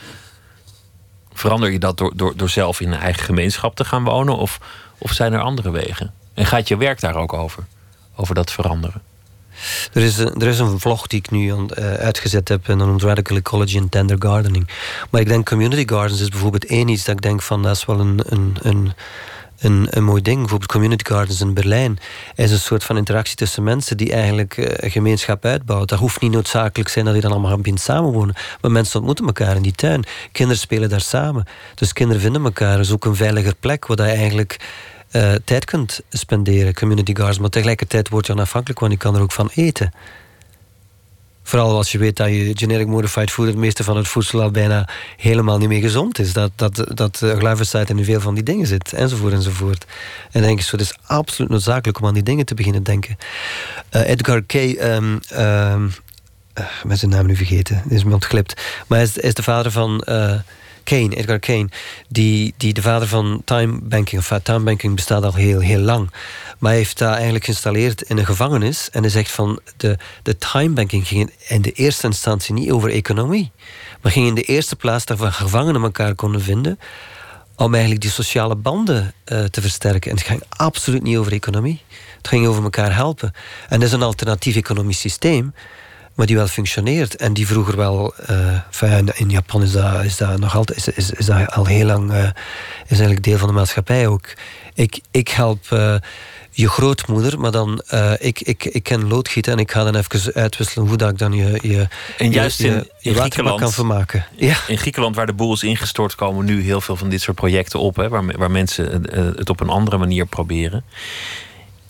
Verander 1.33 1.71
je 1.71 1.79
dat 1.79 1.99
door, 1.99 2.13
door, 2.17 2.37
door 2.37 2.51
zelf 2.51 2.81
in 2.81 2.93
een 2.93 3.01
eigen 3.01 3.25
gemeenschap 3.25 3.77
te 3.77 3.85
gaan 3.85 4.05
wonen? 4.05 4.37
Of, 4.37 4.61
of 4.99 5.13
zijn 5.13 5.33
er 5.33 5.41
andere 5.41 5.71
wegen? 5.71 6.13
En 6.35 6.47
gaat 6.47 6.69
je 6.69 6.77
werk 6.77 7.01
daar 7.01 7.17
ook 7.17 7.33
over? 7.33 7.65
Over 8.17 8.35
dat 8.35 8.53
veranderen? 8.53 9.12
Er 9.93 10.03
is, 10.03 10.19
een, 10.19 10.41
er 10.41 10.49
is 10.49 10.59
een 10.59 10.81
vlog 10.81 11.07
die 11.07 11.19
ik 11.19 11.31
nu 11.31 11.47
uh, 11.47 11.95
uitgezet 11.95 12.49
heb 12.49 12.69
en 12.69 12.79
dat 12.79 12.87
noemt 12.87 13.03
Radical 13.03 13.37
Ecology 13.37 13.79
and 13.79 13.91
Tender 13.91 14.17
Gardening. 14.19 14.69
Maar 15.11 15.21
ik 15.21 15.29
denk 15.29 15.47
community 15.47 15.87
gardens 15.87 16.21
is 16.21 16.29
bijvoorbeeld 16.29 16.65
één 16.65 16.89
iets 16.89 17.05
dat 17.05 17.15
ik 17.15 17.23
denk 17.23 17.43
van 17.43 17.63
dat 17.63 17.77
is 17.77 17.85
wel 17.85 18.01
een, 18.01 18.21
een, 18.29 18.57
een 18.63 18.93
een, 19.63 19.87
een 19.91 20.05
mooi 20.05 20.23
ding. 20.23 20.39
Bijvoorbeeld 20.39 20.71
Community 20.71 21.05
Gardens 21.05 21.41
in 21.41 21.55
Berlijn 21.55 21.99
is 22.35 22.51
een 22.51 22.59
soort 22.59 22.85
van 22.85 22.97
interactie 22.97 23.37
tussen 23.37 23.63
mensen 23.63 23.97
die 23.97 24.13
eigenlijk 24.13 24.57
uh, 24.57 24.67
een 24.71 24.91
gemeenschap 24.91 25.45
uitbouwen. 25.45 25.89
Dat 25.89 25.99
hoeft 25.99 26.21
niet 26.21 26.33
noodzakelijk 26.33 26.91
zijn 26.91 27.05
dat 27.05 27.15
die 27.15 27.23
dan 27.23 27.33
allemaal 27.33 27.61
gaan 27.63 27.77
samenwonen. 27.77 28.35
Maar 28.61 28.71
mensen 28.71 28.97
ontmoeten 28.97 29.27
elkaar 29.27 29.57
in 29.57 29.63
die 29.63 29.73
tuin. 29.73 30.05
Kinderen 30.33 30.61
spelen 30.61 30.89
daar 30.89 31.01
samen. 31.01 31.45
Dus 31.75 31.93
kinderen 31.93 32.23
vinden 32.23 32.45
elkaar. 32.45 32.77
Het 32.77 32.87
is 32.87 32.93
ook 32.93 33.05
een 33.05 33.17
veiliger 33.17 33.55
plek 33.61 33.87
waar 33.87 34.07
je 34.07 34.13
eigenlijk 34.13 34.57
uh, 35.13 35.33
tijd 35.45 35.65
kunt 35.65 36.01
spenderen, 36.11 36.75
community 36.75 37.15
gardens. 37.15 37.39
Maar 37.39 37.51
tegelijkertijd 37.51 38.09
word 38.09 38.27
je 38.27 38.33
onafhankelijk, 38.33 38.81
want 38.81 38.93
je 38.93 38.99
kan 38.99 39.15
er 39.15 39.21
ook 39.21 39.33
van 39.33 39.51
eten. 39.55 39.93
Vooral 41.43 41.77
als 41.77 41.93
je 41.93 41.99
weet 41.99 42.17
dat 42.17 42.29
je 42.29 42.51
generic 42.55 42.87
modified 42.87 43.31
food, 43.31 43.47
het 43.47 43.57
meeste 43.57 43.85
van 43.85 43.97
het 43.97 44.09
voedsel 44.09 44.43
al 44.43 44.51
bijna 44.51 44.89
helemaal 45.17 45.59
niet 45.59 45.69
meer 45.69 45.81
gezond 45.81 46.19
is. 46.19 46.33
Dat, 46.33 46.51
dat, 46.57 46.85
dat 46.95 47.21
uh, 47.25 47.39
glyphosate 47.39 47.95
in 47.95 48.05
veel 48.05 48.21
van 48.21 48.35
die 48.35 48.43
dingen 48.43 48.67
zit, 48.67 48.93
enzovoort, 48.93 49.33
enzovoort. 49.33 49.85
En 50.31 50.43
denk 50.43 50.61
ik 50.61 50.67
het 50.67 50.81
is 50.81 50.95
absoluut 51.07 51.51
noodzakelijk 51.51 52.01
om 52.01 52.07
aan 52.07 52.15
die 52.15 52.23
dingen 52.23 52.47
te 52.47 52.55
beginnen 52.55 52.83
denken. 52.83 53.17
Uh, 53.93 54.09
Edgar 54.09 54.43
Kay, 54.43 54.79
um, 54.81 55.21
um, 55.33 55.93
uh, 56.59 56.65
met 56.85 56.99
zijn 56.99 57.11
naam 57.11 57.27
nu 57.27 57.37
vergeten, 57.37 57.83
is 57.89 58.05
me 58.05 58.13
ontglipt. 58.13 58.63
Maar 58.87 58.99
hij 58.99 59.07
is, 59.07 59.17
is 59.17 59.35
de 59.35 59.43
vader 59.43 59.73
van 59.73 60.05
Kane, 60.83 61.17
Edgar 61.17 61.39
Kane, 61.39 61.69
die, 62.09 62.55
die 62.57 62.73
de 62.73 62.83
vader 62.83 63.09
van 63.09 63.43
time 63.45 63.79
banking, 63.83 64.21
of 64.21 64.41
time 64.43 64.65
banking 64.65 64.95
bestaat 64.95 65.25
al 65.25 65.35
heel, 65.35 65.61
heel 65.61 65.81
lang. 65.81 66.11
Maar 66.59 66.71
hij 66.71 66.81
heeft 66.81 66.99
dat 66.99 67.15
eigenlijk 67.15 67.45
geïnstalleerd 67.45 68.03
in 68.03 68.19
een 68.19 68.27
gevangenis. 68.27 68.91
En 68.91 69.01
hij 69.01 69.11
zegt 69.11 69.31
van 69.31 69.61
de, 69.77 69.99
de 70.23 70.39
time 70.39 70.75
banking 70.75 71.07
ging 71.07 71.33
in 71.49 71.63
de 71.63 71.73
eerste 71.73 72.07
instantie 72.07 72.55
niet 72.55 72.71
over 72.71 72.91
economie. 72.91 73.51
Maar 74.01 74.13
ging 74.13 74.27
in 74.27 74.35
de 74.35 74.43
eerste 74.43 74.77
plaats 74.77 75.05
dat 75.05 75.19
we 75.19 75.33
gevangenen 75.33 75.83
elkaar 75.83 76.15
konden 76.15 76.43
vinden 76.43 76.79
om 77.57 77.73
eigenlijk 77.73 78.03
die 78.03 78.11
sociale 78.11 78.57
banden 78.57 79.15
uh, 79.27 79.45
te 79.45 79.61
versterken. 79.61 80.11
En 80.11 80.17
het 80.17 80.27
ging 80.27 80.43
absoluut 80.49 81.03
niet 81.03 81.17
over 81.17 81.33
economie. 81.33 81.83
Het 82.17 82.29
ging 82.29 82.47
over 82.47 82.63
elkaar 82.63 82.95
helpen. 82.95 83.33
En 83.69 83.79
dat 83.79 83.89
is 83.89 83.95
een 83.95 84.03
alternatief 84.03 84.57
economisch 84.57 85.01
systeem, 85.01 85.55
maar 86.15 86.27
die 86.27 86.37
wel 86.37 86.47
functioneert. 86.47 87.17
En 87.17 87.33
die 87.33 87.47
vroeger 87.47 87.77
wel, 87.77 88.15
uh, 88.81 88.99
in 89.15 89.31
Japan 89.31 89.63
is 89.63 89.73
dat, 89.73 90.05
is 90.05 90.17
dat 90.17 90.39
nog 90.39 90.57
altijd, 90.57 90.79
is, 90.79 90.89
is, 90.89 91.11
is 91.11 91.27
dat 91.27 91.53
al 91.53 91.67
heel 91.67 91.87
lang, 91.87 92.11
uh, 92.11 92.25
is 92.25 92.33
eigenlijk 92.89 93.23
deel 93.23 93.39
van 93.39 93.49
de 93.49 93.55
maatschappij 93.55 94.07
ook. 94.07 94.29
Ik, 94.75 95.01
ik 95.11 95.29
help 95.29 95.67
je 96.55 96.69
grootmoeder, 96.69 97.41
maar 97.41 97.51
dan 97.51 97.83
ik, 98.19 98.41
ik, 98.41 98.65
ik 98.65 98.83
ken 98.83 99.09
loodgieten 99.09 99.53
en 99.53 99.59
ik 99.59 99.71
ga 99.71 99.85
dan 99.85 99.97
even 99.97 100.35
uitwisselen 100.35 100.89
hoe 100.89 100.97
dat 100.97 101.11
ik 101.11 101.19
dan 101.19 101.33
je, 101.33 101.59
je, 101.63 101.89
en 102.19 102.31
juist 102.31 102.59
je, 102.59 102.69
in, 102.69 102.89
in 103.01 103.15
Griekenland 103.15 103.61
kan 103.61 103.73
vermaken. 103.73 104.27
Ja. 104.37 104.57
In 104.67 104.79
Griekenland, 104.79 105.17
waar 105.17 105.27
de 105.27 105.33
boel 105.33 105.53
is 105.53 105.63
ingestort, 105.63 106.15
komen 106.15 106.45
nu 106.45 106.63
heel 106.63 106.81
veel 106.81 106.97
van 106.97 107.09
dit 107.09 107.21
soort 107.21 107.37
projecten 107.37 107.81
op, 107.81 107.97
hè, 107.97 108.09
waar, 108.09 108.39
waar 108.39 108.51
mensen 108.51 109.07
het 109.37 109.51
op 109.51 109.61
een 109.61 109.69
andere 109.69 109.99
manier 109.99 110.27
proberen. 110.27 110.85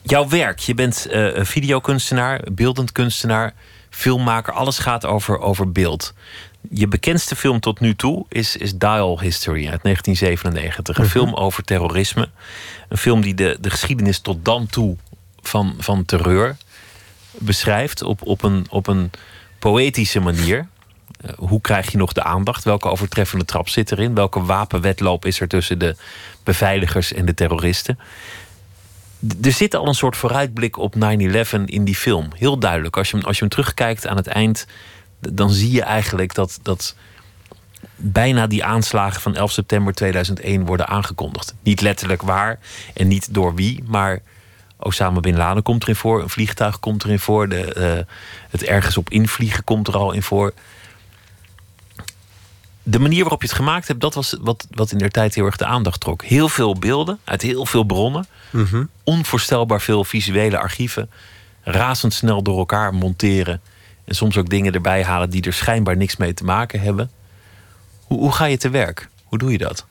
Jouw 0.03 0.29
werk, 0.29 0.59
je 0.59 0.75
bent 0.75 1.07
videokunstenaar, 1.35 2.41
beeldend 2.53 2.93
kunstenaar, 2.93 3.55
filmmaker, 3.95 4.53
alles 4.53 4.79
gaat 4.79 5.07
over, 5.07 5.39
over 5.39 5.73
beeld. 5.73 6.15
Je 6.71 6.89
bekendste 6.89 7.37
film 7.37 7.61
tot 7.61 7.81
nu 7.81 7.95
toe 7.95 8.25
is, 8.29 8.57
is 8.57 8.79
Dial 8.79 9.21
History 9.21 9.69
uit 9.69 9.83
1997. 9.83 10.97
Een 10.97 11.03
-hmm. 11.03 11.13
film 11.13 11.35
over 11.35 11.65
terrorisme. 11.65 12.29
Een 12.89 12.97
film 12.97 13.21
die 13.21 13.35
de, 13.35 13.57
de 13.61 13.71
geschiedenis 13.71 14.19
tot 14.19 14.45
dan 14.45 14.67
toe 14.67 14.97
van, 15.43 15.75
van 15.79 16.05
terreur 16.05 16.57
beschrijft 17.39 18.03
op, 18.03 18.27
op, 18.27 18.43
een, 18.43 18.67
op 18.71 18.87
een 18.87 19.11
poëtische 19.59 20.21
manier. 20.21 20.67
Uh, 21.25 21.31
hoe 21.37 21.61
krijg 21.61 21.93
je 21.93 21.99
nog 21.99 22.13
de 22.13 22.23
aandacht? 22.23 22.65
Welke 22.65 22.89
overtreffende 22.89 23.45
trap 23.45 23.69
zit 23.69 23.93
erin? 23.93 24.15
Welke 24.15 24.45
wapenwetloop 24.45 25.25
is 25.25 25.41
er 25.41 25.49
tussen 25.49 25.79
de 25.79 25.97
beveiligers 26.45 27.13
en 27.13 27.25
de 27.25 27.35
terroristen? 27.35 27.99
Er 29.43 29.53
zit 29.53 29.75
al 29.75 29.87
een 29.87 29.95
soort 29.95 30.17
vooruitblik 30.17 30.77
op 30.77 30.95
9-11 30.95 30.99
in 31.65 31.85
die 31.85 31.97
film. 31.97 32.29
Heel 32.37 32.59
duidelijk. 32.59 32.97
Als 32.97 33.11
je, 33.11 33.23
als 33.23 33.35
je 33.35 33.41
hem 33.41 33.51
terugkijkt 33.51 34.07
aan 34.07 34.17
het 34.17 34.27
eind, 34.27 34.67
dan 35.19 35.51
zie 35.51 35.71
je 35.71 35.83
eigenlijk 35.83 36.35
dat, 36.35 36.59
dat 36.63 36.95
bijna 37.97 38.47
die 38.47 38.65
aanslagen 38.65 39.21
van 39.21 39.37
11 39.37 39.51
september 39.51 39.95
2001 39.95 40.67
worden 40.67 40.89
aangekondigd. 40.89 41.55
Niet 41.63 41.81
letterlijk 41.81 42.23
waar 42.23 42.59
en 42.95 43.09
niet 43.09 43.35
door 43.35 43.55
wie, 43.55 43.85
maar 43.87 44.21
Osama 44.77 45.21
Bin 45.21 45.37
Laden 45.37 45.63
komt 45.63 45.83
erin 45.83 45.97
voor, 45.97 46.23
een 46.23 46.29
vliegtuig 46.29 46.81
komt 46.81 47.05
erin 47.05 47.19
voor, 47.19 47.49
de, 47.49 47.75
uh, 47.79 48.15
het 48.51 48.63
ergens 48.63 48.97
op 48.97 49.11
invliegen 49.11 49.65
komt 49.65 49.89
er 49.89 49.97
al 49.97 50.13
in 50.13 50.23
voor. 50.23 50.53
De 52.83 52.99
manier 52.99 53.21
waarop 53.21 53.43
je 53.43 53.49
het 53.49 53.57
gemaakt 53.57 53.89
hebt, 53.89 54.01
dat 54.01 54.15
was 54.15 54.37
wat, 54.41 54.67
wat 54.71 54.93
in 54.93 54.99
der 54.99 55.11
tijd 55.11 55.35
heel 55.35 55.45
erg 55.45 55.57
de 55.57 55.65
aandacht 55.65 56.01
trok. 56.01 56.23
Heel 56.23 56.49
veel 56.49 56.75
beelden 56.75 57.19
uit 57.25 57.43
heel 57.43 57.67
veel 57.67 57.85
bronnen, 57.85 58.27
mm 58.51 58.65
-hmm. 58.65 58.89
onvoorstelbaar 59.05 59.81
veel 59.81 60.05
visuele 60.05 60.59
archieven, 60.59 61.11
razendsnel 61.63 62.43
door 62.43 62.59
elkaar 62.59 62.95
monteren 62.95 63.61
en 64.05 64.15
soms 64.15 64.37
ook 64.37 64.49
dingen 64.49 64.73
erbij 64.73 65.05
halen 65.05 65.31
die 65.31 65.43
er 65.43 65.53
schijnbaar 65.53 65.97
niks 65.97 66.17
mee 66.17 66.35
te 66.35 66.45
maken 66.45 66.81
hebben. 66.81 67.11
Hoe, 68.05 68.19
hoe 68.19 68.33
ga 68.33 68.45
je 68.45 68.57
te 68.57 68.71
werk? 68.71 69.09
Hoe 69.25 69.39
doe 69.39 69.53
je 69.53 69.59
dat? 69.59 69.87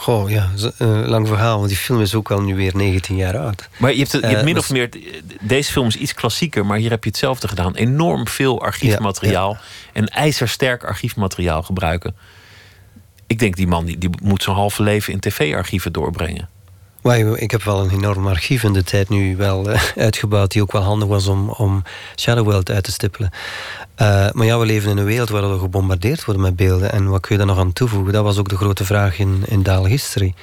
Goh, 0.00 0.30
ja, 0.30 0.50
lang 1.06 1.28
verhaal, 1.28 1.56
want 1.56 1.68
die 1.68 1.78
film 1.78 2.00
is 2.00 2.14
ook 2.14 2.30
al 2.30 2.40
nu 2.40 2.54
weer 2.54 2.76
19 2.76 3.16
jaar 3.16 3.38
oud. 3.38 3.68
Maar 3.76 3.92
je 3.92 3.98
hebt, 3.98 4.12
het, 4.12 4.20
je 4.20 4.26
hebt 4.26 4.38
uh, 4.38 4.44
min 4.44 4.58
of 4.58 4.70
meer. 4.70 4.88
Deze 5.40 5.72
film 5.72 5.86
is 5.86 5.96
iets 5.96 6.14
klassieker, 6.14 6.66
maar 6.66 6.78
hier 6.78 6.90
heb 6.90 7.04
je 7.04 7.10
hetzelfde 7.10 7.48
gedaan. 7.48 7.74
Enorm 7.74 8.28
veel 8.28 8.62
archiefmateriaal 8.62 9.52
ja, 9.52 9.60
ja. 9.92 10.00
en 10.00 10.08
ijzersterk 10.08 10.84
archiefmateriaal 10.84 11.62
gebruiken. 11.62 12.16
Ik 13.26 13.38
denk, 13.38 13.56
die 13.56 13.66
man 13.66 13.84
die, 13.84 13.98
die 13.98 14.10
moet 14.22 14.42
zijn 14.42 14.56
halve 14.56 14.82
leven 14.82 15.12
in 15.12 15.20
tv-archieven 15.20 15.92
doorbrengen. 15.92 16.48
Ik 17.02 17.50
heb 17.50 17.62
wel 17.62 17.80
een 17.80 17.90
enorm 17.90 18.26
archief 18.26 18.62
in 18.62 18.72
de 18.72 18.82
tijd 18.82 19.08
nu 19.08 19.36
wel 19.36 19.70
uh, 19.70 19.82
uitgebouwd... 19.96 20.50
die 20.50 20.62
ook 20.62 20.72
wel 20.72 20.82
handig 20.82 21.08
was 21.08 21.26
om, 21.26 21.48
om 21.48 21.82
Shadow 22.16 22.44
World 22.44 22.70
uit 22.70 22.84
te 22.84 22.92
stippelen. 22.92 23.30
Uh, 24.02 24.30
maar 24.32 24.46
ja, 24.46 24.58
we 24.58 24.66
leven 24.66 24.90
in 24.90 24.96
een 24.96 25.04
wereld 25.04 25.28
waar 25.28 25.52
we 25.52 25.58
gebombardeerd 25.58 26.24
worden 26.24 26.42
met 26.42 26.56
beelden. 26.56 26.92
En 26.92 27.08
wat 27.08 27.20
kun 27.20 27.30
je 27.30 27.36
daar 27.36 27.54
nog 27.54 27.58
aan 27.58 27.72
toevoegen? 27.72 28.12
Dat 28.12 28.24
was 28.24 28.38
ook 28.38 28.48
de 28.48 28.56
grote 28.56 28.84
vraag 28.84 29.18
in, 29.18 29.42
in 29.46 29.62
Daal 29.62 29.86
History. 29.86 30.34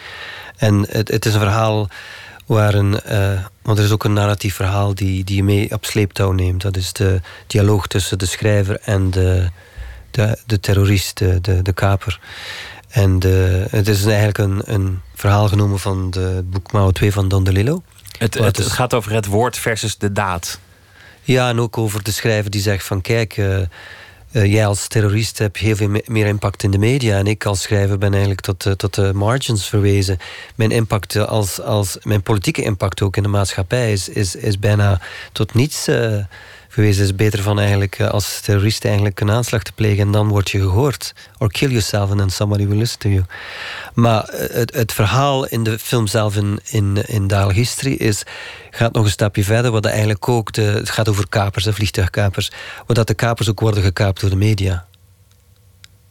En 0.55 0.86
het, 0.89 1.08
het 1.08 1.26
is 1.26 1.34
een 1.34 1.39
verhaal 1.39 1.89
waar 2.45 2.74
een... 2.74 2.99
Uh, 3.12 3.39
want 3.62 3.78
er 3.78 3.84
is 3.84 3.91
ook 3.91 4.03
een 4.03 4.14
narratief 4.14 4.55
verhaal 4.55 4.95
die, 4.95 5.24
die 5.24 5.36
je 5.36 5.43
mee 5.43 5.72
op 5.72 5.86
sleeptouw 5.86 6.32
neemt. 6.32 6.62
Dat 6.62 6.78
is 6.78 6.93
de 6.93 7.22
dialoog 7.47 7.88
tussen 7.88 8.18
de 8.18 8.26
schrijver 8.26 8.80
en 8.84 9.12
de, 9.12 9.49
de, 10.12 10.38
de 10.45 10.60
terrorist, 10.60 11.18
de, 11.18 11.62
de 11.62 11.74
kaper. 11.74 12.20
En 12.98 13.20
de, 13.20 13.66
het 13.70 13.88
is 13.88 14.06
eigenlijk 14.06 14.38
een, 14.38 14.62
een 14.66 15.02
verhaal 15.16 15.48
genomen 15.48 15.80
van 15.80 16.14
het 16.18 16.50
boek 16.50 16.72
Mao 16.72 16.91
2 16.91 17.12
van 17.12 17.28
Don 17.28 17.43
DeLillo. 17.43 17.84
Het, 18.18 18.34
het, 18.34 18.58
het, 18.58 18.72
gaat 18.72 18.93
over 18.93 19.12
het 19.12 19.26
woord 19.26 19.58
versus 19.58 19.98
de 19.98 20.12
daad. 20.12 20.60
Ja, 21.22 21.50
en 21.50 21.60
ook 21.60 21.78
over 21.78 22.04
de 22.04 22.12
schrijver 22.12 22.52
die 22.52 22.62
zegt 22.62 22.86
van 22.86 23.02
kijk, 23.02 23.38
uh, 23.38 23.58
uh, 23.58 23.66
jij 24.32 24.66
als 24.66 24.88
terrorist 24.88 25.38
hebt 25.38 25.58
heel 25.58 25.76
veel 25.76 26.02
meer 26.06 26.26
impact 26.26 26.64
in 26.64 26.72
de 26.72 26.78
media. 26.78 27.18
En 27.18 27.28
ik 27.28 27.45
als 27.45 27.62
schrijver 27.62 27.98
ben 27.98 28.12
eigenlijk 28.12 28.41
tot, 28.41 28.66
uh, 28.66 28.74
tot 28.74 28.95
de 28.95 29.14
margins 29.14 29.68
verwezen. 29.68 30.18
Mijn 30.56 30.72
impact 30.72 31.16
als, 31.16 31.62
als 31.62 31.98
mijn 32.02 32.24
politieke 32.24 32.64
impact 32.64 33.02
ook 33.02 33.18
in 33.18 33.24
de 33.24 33.30
maatschappij 33.30 33.91
is, 33.91 34.10
is, 34.10 34.36
is 34.36 34.60
bijna 34.60 35.02
tot 35.32 35.54
niets 35.54 35.88
geweest. 36.78 36.99
Is 36.99 37.15
beter 37.15 37.41
van 37.41 37.59
eigenlijk 37.59 38.01
als 38.01 38.39
terrorist 38.39 38.86
eigenlijk 38.86 39.19
een 39.19 39.32
aanslag 39.32 39.63
te 39.63 39.71
plegen 39.71 40.05
en 40.05 40.11
dan 40.11 40.28
word 40.28 40.49
je 40.49 40.59
gehoord. 40.59 41.13
Or 41.38 41.51
kill 41.51 41.69
yourself 41.69 42.09
and 42.09 42.19
then 42.19 42.30
somebody 42.30 42.67
will 42.67 42.78
listen 42.78 42.99
to 42.99 43.09
you. 43.09 43.23
Maar 43.93 44.25
het, 44.32 44.73
het 44.73 44.93
verhaal 44.93 45.45
in 45.45 45.63
de 45.63 45.80
film 45.80 46.07
zelf 46.07 46.36
in, 46.36 46.59
in, 46.63 47.05
in 47.07 47.28
Daal 47.28 47.51
History 47.51 47.93
is, 47.93 48.23
gaat 48.71 48.93
nog 48.93 49.03
een 49.03 49.11
stapje 49.11 49.43
verder. 49.43 49.71
Wat 49.71 49.86
eigenlijk 49.86 50.30
ook 50.30 50.51
de, 50.51 50.61
het 50.61 50.89
gaat 50.89 51.09
over 51.09 51.28
kapers, 51.30 51.67
vliegtuigkapers. 51.69 52.51
Waar 52.86 53.05
de 53.05 53.13
kapers 53.13 53.49
ook 53.49 53.59
worden 53.59 53.84
gekaapt 53.84 54.21
door 54.21 54.30
de 54.30 54.36
media. 54.36 54.86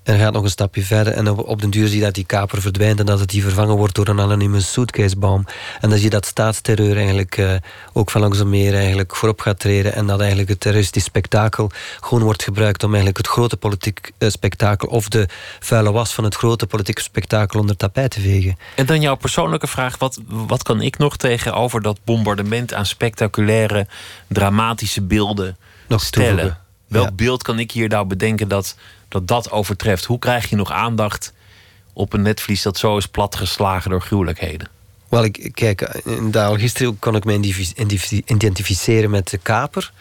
En 0.06 0.18
gaat 0.18 0.32
nog 0.32 0.42
een 0.42 0.50
stapje 0.50 0.82
verder. 0.82 1.12
En 1.12 1.28
op, 1.28 1.48
op 1.48 1.60
den 1.60 1.70
duur 1.70 1.86
zie 1.86 1.98
je 1.98 2.04
dat 2.04 2.14
die 2.14 2.24
kaper 2.24 2.60
verdwijnt... 2.60 3.00
en 3.00 3.06
dat 3.06 3.20
het 3.20 3.28
die 3.28 3.42
vervangen 3.42 3.76
wordt 3.76 3.94
door 3.94 4.08
een 4.08 4.20
anonieme 4.20 4.60
suitcasebom. 4.60 5.46
En 5.80 5.88
dan 5.88 5.98
zie 5.98 6.04
je 6.04 6.10
dat 6.10 6.26
staatsterreur 6.26 6.96
eigenlijk 6.96 7.36
uh, 7.36 7.54
ook 7.92 8.10
van 8.10 8.20
langzaam 8.20 8.48
meer 8.48 8.74
eigenlijk 8.74 9.16
voorop 9.16 9.40
gaat 9.40 9.58
treden. 9.58 9.94
En 9.94 10.06
dat 10.06 10.18
eigenlijk 10.18 10.48
het 10.48 10.60
terroristisch 10.60 11.04
spektakel 11.04 11.70
gewoon 12.00 12.22
wordt 12.22 12.42
gebruikt... 12.42 12.82
om 12.82 12.88
eigenlijk 12.88 13.16
het 13.16 13.26
grote 13.26 13.56
politiek 13.56 14.12
uh, 14.18 14.28
spektakel... 14.28 14.88
of 14.88 15.08
de 15.08 15.28
vuile 15.60 15.92
was 15.92 16.14
van 16.14 16.24
het 16.24 16.34
grote 16.34 16.66
politieke 16.66 17.02
spektakel 17.02 17.60
onder 17.60 17.76
tapijt 17.76 18.10
te 18.10 18.20
vegen. 18.20 18.58
En 18.74 18.86
dan 18.86 19.00
jouw 19.00 19.16
persoonlijke 19.16 19.66
vraag. 19.66 19.98
Wat, 19.98 20.20
wat 20.26 20.62
kan 20.62 20.80
ik 20.80 20.98
nog 20.98 21.16
tegenover 21.16 21.82
dat 21.82 21.98
bombardement 22.04 22.74
aan 22.74 22.86
spectaculaire, 22.86 23.86
dramatische 24.28 25.02
beelden 25.02 25.56
nog 25.88 26.02
stellen? 26.02 26.28
Toevoegen. 26.28 26.64
Welk 26.86 27.08
ja. 27.08 27.12
beeld 27.12 27.42
kan 27.42 27.58
ik 27.58 27.70
hier 27.70 27.88
nou 27.88 28.06
bedenken 28.06 28.48
dat 28.48 28.76
dat 29.08 29.28
dat 29.28 29.50
overtreft. 29.50 30.04
Hoe 30.04 30.18
krijg 30.18 30.50
je 30.50 30.56
nog 30.56 30.72
aandacht 30.72 31.32
op 31.92 32.12
een 32.12 32.22
netvlies 32.22 32.62
dat 32.62 32.78
zo 32.78 32.96
is 32.96 33.06
platgeslagen 33.06 33.90
door 33.90 34.00
gruwelijkheden? 34.00 34.68
Wel, 35.08 35.24
ik, 35.24 35.50
kijk, 35.54 35.80
in 36.04 36.30
de 36.30 36.94
kon 36.98 37.16
ik 37.16 37.24
me 37.24 37.32
identificeren 38.26 39.10
met 39.10 39.30
de 39.30 39.38
kaper. 39.38 39.92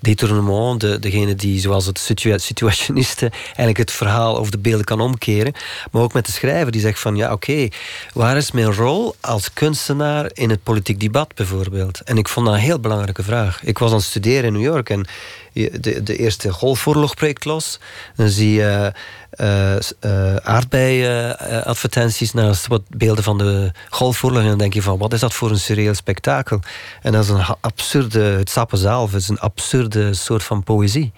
Detournement, 0.00 0.80
de, 0.80 0.98
degene 0.98 1.34
die 1.34 1.60
zoals 1.60 1.86
het 1.86 1.98
situa 1.98 2.38
situationisten 2.38 3.30
eigenlijk 3.46 3.76
het 3.76 3.92
verhaal 3.92 4.34
of 4.34 4.50
de 4.50 4.58
beelden 4.58 4.84
kan 4.84 5.00
omkeren. 5.00 5.52
Maar 5.90 6.02
ook 6.02 6.12
met 6.12 6.26
de 6.26 6.32
schrijver 6.32 6.72
die 6.72 6.80
zegt 6.80 7.00
van 7.00 7.16
ja 7.16 7.32
oké, 7.32 7.68
waar 8.12 8.36
is 8.36 8.50
mijn 8.50 8.72
rol 8.74 9.14
als 9.20 9.52
kunstenaar 9.52 10.30
in 10.32 10.50
het 10.50 10.62
politiek 10.62 11.00
debat 11.00 11.34
bijvoorbeeld? 11.34 12.00
En 12.00 12.18
ik 12.18 12.28
vond 12.28 12.46
dat 12.46 12.54
een 12.54 12.60
heel 12.60 12.80
belangrijke 12.80 13.22
vraag. 13.22 13.64
Ik 13.64 13.78
was 13.78 13.90
aan 13.90 13.96
het 13.96 14.04
studeren 14.04 14.44
in 14.44 14.52
New 14.52 14.62
York 14.62 14.90
en 14.90 15.06
de, 15.54 16.02
de 16.02 16.16
eerste 16.16 16.52
golfoorlog 16.52 17.14
breekt 17.14 17.44
los. 17.44 17.80
Dan 18.16 18.28
zie 18.28 18.52
je 18.52 18.92
uh, 19.36 19.76
uh, 20.00 20.36
aardbei-advertenties 20.36 22.32
naast 22.32 22.66
wat 22.66 22.82
beelden 22.88 23.24
van 23.24 23.38
de 23.38 23.72
golfoorlog. 23.88 24.40
En 24.40 24.48
dan 24.48 24.58
denk 24.58 24.74
je 24.74 24.82
van, 24.82 24.98
wat 24.98 25.12
is 25.12 25.20
dat 25.20 25.34
voor 25.34 25.50
een 25.50 25.58
surreëel 25.58 25.94
spektakel? 25.94 26.60
En 27.02 27.12
dat 27.12 27.24
is 27.24 27.30
een 27.30 27.44
absurde, 27.60 28.20
het 28.20 28.50
sappen 28.50 28.78
zelf 28.78 29.14
is 29.14 29.28
een 29.28 29.40
absurde 29.40 30.14
soort 30.14 30.42
van 30.42 30.62
poëzie. 30.62 31.12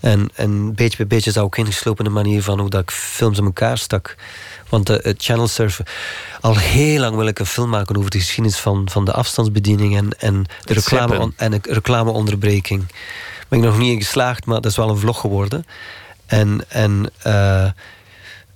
En, 0.00 0.28
en 0.34 0.74
beetje 0.74 0.96
bij 0.96 1.06
beetje 1.06 1.28
is 1.28 1.34
dat 1.34 1.44
ook 1.44 1.56
ingeslopen 1.56 2.04
de 2.04 2.10
manier 2.10 2.42
van 2.42 2.60
hoe 2.60 2.70
dat 2.70 2.82
ik 2.82 2.90
films 2.90 3.38
in 3.38 3.44
elkaar 3.44 3.78
stak. 3.78 4.16
Want 4.68 4.86
de, 4.86 5.00
het 5.02 5.22
channel 5.22 5.48
surfen... 5.48 5.84
Al 6.40 6.58
heel 6.58 7.00
lang 7.00 7.16
wil 7.16 7.26
ik 7.26 7.38
een 7.38 7.46
film 7.46 7.68
maken 7.68 7.96
over 7.96 8.10
de 8.10 8.18
geschiedenis 8.18 8.58
van, 8.58 8.88
van 8.90 9.04
de 9.04 9.12
afstandsbediening... 9.12 9.96
en, 9.96 10.08
en 10.18 10.46
de 10.64 10.74
reclame, 10.74 11.32
en 11.36 11.50
de 11.50 11.58
reclameonderbreking 11.62 12.86
ben 13.48 13.58
ik 13.58 13.64
nog 13.64 13.78
niet 13.78 13.92
in 13.92 14.02
geslaagd, 14.02 14.46
maar 14.46 14.60
dat 14.60 14.70
is 14.70 14.76
wel 14.76 14.88
een 14.88 14.96
vlog 14.96 15.20
geworden. 15.20 15.66
En, 16.26 16.64
en 16.68 17.10
uh, 17.26 17.70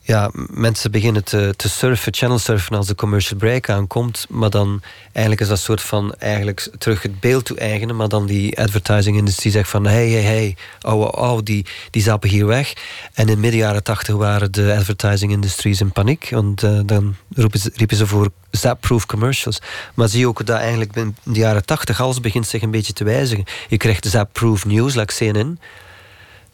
ja, 0.08 0.30
mensen 0.50 0.90
beginnen 0.90 1.24
te, 1.24 1.54
te 1.56 1.68
surfen, 1.68 2.14
channel 2.14 2.38
surfen 2.38 2.76
als 2.76 2.86
de 2.86 2.94
commercial 2.94 3.38
break 3.38 3.68
aankomt. 3.68 4.26
Maar 4.28 4.50
dan 4.50 4.82
eigenlijk 5.12 5.40
is 5.40 5.48
dat 5.48 5.58
soort 5.58 5.82
van 5.82 6.14
eigenlijk 6.14 6.70
terug 6.78 7.02
het 7.02 7.20
beeld 7.20 7.44
toe-eigenen. 7.44 7.96
Maar 7.96 8.08
dan 8.08 8.26
die 8.26 8.58
advertising 8.58 9.16
industrie 9.16 9.52
zegt 9.52 9.70
van 9.70 9.86
hey, 9.86 10.08
hey, 10.08 10.22
hey, 10.22 10.56
oh, 10.80 11.00
oh, 11.00 11.32
oh, 11.32 11.38
die, 11.42 11.66
die 11.90 12.02
zappen 12.02 12.28
hier 12.28 12.46
weg. 12.46 12.72
En 13.12 13.28
in 13.28 13.40
midden 13.40 13.60
jaren 13.60 13.82
tachtig 13.82 14.14
waren 14.14 14.52
de 14.52 14.74
advertising 14.78 15.32
industries 15.32 15.80
in 15.80 15.92
paniek. 15.92 16.28
Want 16.30 16.62
uh, 16.62 16.80
dan 16.84 17.16
riepen 17.34 17.60
ze, 17.60 17.70
riepen 17.74 17.96
ze 17.96 18.06
voor 18.06 18.30
zap-proof 18.50 19.06
commercials. 19.06 19.58
Maar 19.94 20.08
zie 20.08 20.28
ook 20.28 20.46
dat 20.46 20.58
eigenlijk 20.58 20.96
in 20.96 21.16
de 21.22 21.38
jaren 21.38 21.64
tachtig 21.64 22.00
alles 22.00 22.20
begint 22.20 22.46
zich 22.46 22.62
een 22.62 22.70
beetje 22.70 22.92
te 22.92 23.04
wijzigen. 23.04 23.44
Je 23.68 23.76
krijgt 23.76 24.06
zap-proof 24.06 24.64
news, 24.64 24.94
like 24.94 25.14
CNN 25.14 25.58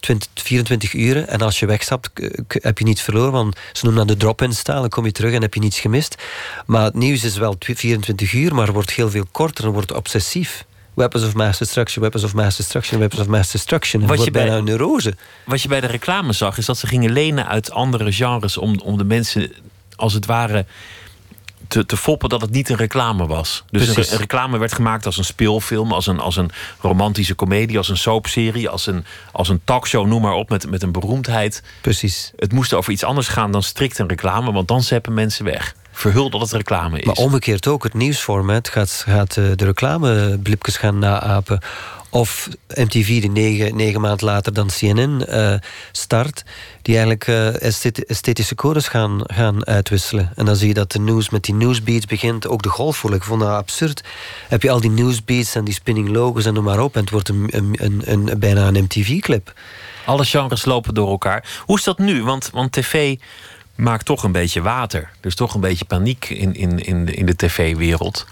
20, 0.05 0.29
24 0.35 0.93
uur. 0.93 1.25
En 1.25 1.41
als 1.41 1.59
je 1.59 1.67
wegstapt, 1.67 2.11
heb 2.49 2.79
je 2.79 2.85
niets 2.85 3.03
verloren. 3.03 3.33
Want 3.33 3.57
ze 3.73 3.85
noemen 3.85 4.07
dat 4.07 4.17
de 4.17 4.25
drop-in 4.25 4.53
style. 4.53 4.81
Dan 4.81 4.89
kom 4.89 5.05
je 5.05 5.13
terug 5.13 5.33
en 5.33 5.43
heb 5.43 5.55
je 5.55 5.61
niets 5.61 5.81
gemist. 5.81 6.23
Maar 6.67 6.85
het 6.85 6.95
nieuws 6.95 7.25
is 7.25 7.37
wel 7.37 7.57
24 7.59 8.33
uur, 8.33 8.55
maar 8.55 8.73
wordt 8.73 8.91
heel 8.91 9.11
veel 9.11 9.27
korter 9.31 9.65
en 9.65 9.71
wordt 9.71 9.93
obsessief. 9.93 10.65
Weapons 10.95 11.25
of 11.25 11.35
mass 11.35 11.59
destruction, 11.59 12.03
weapons 12.03 12.25
of 12.25 12.35
mass 12.35 12.57
destruction, 12.57 12.99
weapons 12.99 13.21
of 13.21 13.27
mass 13.27 13.53
destruction. 13.53 14.07
Wat 14.07 14.25
je 14.25 14.31
bij, 14.31 14.43
bijna 14.43 14.57
een 14.57 14.65
neurose. 14.65 15.15
Wat 15.45 15.63
je 15.63 15.69
bij 15.69 15.81
de 15.81 15.87
reclame 15.87 16.33
zag, 16.33 16.59
is 16.59 16.67
dat 16.67 16.79
ze 16.79 16.87
gingen 16.87 17.13
lenen 17.13 17.47
uit 17.47 17.71
andere 17.71 18.13
genres 18.13 18.57
om, 18.57 18.81
om 18.81 18.99
de 18.99 19.05
mensen 19.05 19.53
als 19.97 20.13
het 20.13 20.27
ware 20.27 20.67
te, 21.75 21.87
te 21.87 21.97
foppen 21.97 22.29
dat 22.29 22.41
het 22.41 22.51
niet 22.51 22.68
een 22.68 22.77
reclame 22.77 23.27
was. 23.27 23.64
Dus 23.70 24.11
een, 24.11 24.18
reclame 24.18 24.59
werd 24.59 24.72
gemaakt 24.72 25.07
als 25.07 25.16
een 25.16 25.25
speelfilm, 25.25 25.93
als 25.93 26.07
een, 26.07 26.20
als 26.20 26.37
een 26.37 26.51
romantische 26.81 27.35
komedie, 27.35 27.79
als 27.79 27.89
een 27.89 27.97
soapserie, 27.97 28.68
als 28.68 28.87
een, 28.87 29.05
als 29.33 29.49
een 29.49 29.61
talkshow, 29.64 30.07
noem 30.07 30.22
maar 30.22 30.33
op, 30.33 30.49
met, 30.49 30.70
met 30.70 30.83
een 30.83 30.93
beroemdheid. 30.93 31.62
Precies. 31.81 32.33
Het 32.37 32.53
moest 32.53 32.75
over 32.75 32.93
iets 32.93 33.05
anders 33.05 33.29
gaan 33.29 33.53
dan 33.53 33.62
strikt 33.62 33.99
een 33.99 34.09
reclame, 34.09 34.53
want 34.53 34.68
dan 34.68 34.83
zeppen 34.83 35.14
mensen 35.14 35.45
weg. 35.45 35.75
Verhul 35.93 36.31
dat 36.31 36.41
het 36.41 36.53
reclame 36.53 36.99
is. 36.99 37.05
Maar 37.05 37.14
omgekeerd 37.14 37.66
ook, 37.66 37.83
het 37.83 37.95
nieuwsformat 37.95 38.68
gaat, 38.68 39.05
gaat 39.07 39.37
eh, 39.37 39.45
de 39.55 39.64
reclameblipjes 39.64 40.77
gaan 40.77 40.99
naapen. 40.99 41.61
Of 42.15 42.49
MTV 42.69 43.07
die 43.21 43.31
negen, 43.31 43.77
negen 43.77 44.01
maanden 44.01 44.27
later 44.27 44.53
dan 44.53 44.67
CNN 44.67 45.25
uh, 45.29 45.55
start, 45.93 46.45
die 46.83 46.95
eigenlijk 46.95 47.27
uh, 47.27 47.62
esthetische 48.09 48.55
codes 48.55 48.89
gaan, 48.89 49.21
gaan 49.25 49.67
uitwisselen. 49.67 50.33
En 50.37 50.45
dan 50.45 50.57
zie 50.57 50.69
je 50.69 50.75
dat 50.75 50.93
de 50.93 50.99
nieuws 50.99 51.31
met 51.31 51.45
die 51.45 51.55
newsbeats 51.55 52.07
begint, 52.07 52.49
ook 52.49 52.62
de 52.62 52.69
golfvoer. 52.69 53.15
Ik 53.15 53.23
vond 53.23 53.41
dat 53.41 53.51
absurd. 53.51 54.05
Heb 54.49 54.62
je 54.62 54.71
al 54.71 54.81
die 54.81 54.91
newsbeats 54.91 55.55
en 55.55 55.65
die 55.65 55.75
spinning 55.75 56.09
logos 56.09 56.45
en 56.45 56.55
noem 56.55 56.65
maar 56.65 56.81
op, 56.81 56.95
en 56.95 57.01
het 57.01 57.11
wordt 57.11 57.29
een, 57.29 57.49
een, 57.51 57.75
een, 57.79 58.03
een 58.05 58.39
bijna 58.39 58.67
een 58.67 58.83
MTV-clip. 58.83 59.53
Alle 60.05 60.25
genres 60.25 60.65
lopen 60.65 60.95
door 60.95 61.09
elkaar. 61.09 61.62
Hoe 61.65 61.79
is 61.79 61.85
dat 61.85 61.99
nu? 61.99 62.23
Want, 62.23 62.51
want 62.53 62.73
tv 62.73 63.17
maakt 63.75 64.05
toch 64.05 64.22
een 64.22 64.33
beetje 64.33 64.62
water. 64.62 65.01
Er 65.01 65.27
is 65.27 65.35
toch 65.35 65.55
een 65.55 65.61
beetje 65.61 65.85
paniek 65.85 66.29
in, 66.29 66.55
in, 66.55 66.79
in 66.79 67.05
de, 67.05 67.14
in 67.14 67.27
de 67.27 67.37
tv-wereld. 67.37 68.27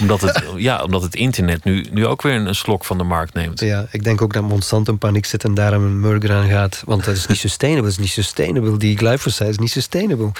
Omdat 0.00 0.20
het, 0.20 0.44
ja, 0.56 0.82
omdat 0.82 1.02
het 1.02 1.14
internet 1.14 1.64
nu, 1.64 1.86
nu 1.90 2.06
ook 2.06 2.22
weer 2.22 2.34
een, 2.34 2.54
slok 2.54 2.84
van 2.84 2.98
de 2.98 3.04
markt 3.04 3.34
neemt. 3.34 3.60
Ja, 3.60 3.86
ik 3.90 4.04
denk 4.04 4.22
ook 4.22 4.32
dat 4.32 4.42
Monsanto 4.42 4.92
in 4.92 4.98
paniek 4.98 5.24
zit 5.24 5.44
en 5.44 5.54
daarom 5.54 5.82
een 5.82 6.00
merger 6.00 6.32
aan 6.32 6.48
gaat. 6.48 6.82
Want 6.84 7.04
dat 7.04 7.16
is 7.16 7.26
niet 7.26 7.38
sustainable. 7.48 7.88
Dat 7.88 7.92
is 7.92 8.04
niet 8.04 8.24
sustainable. 8.24 8.76
Die 8.76 8.96
glyphosate 8.96 9.50
is 9.50 9.58
niet 9.58 9.70
sustainable. 9.70 10.32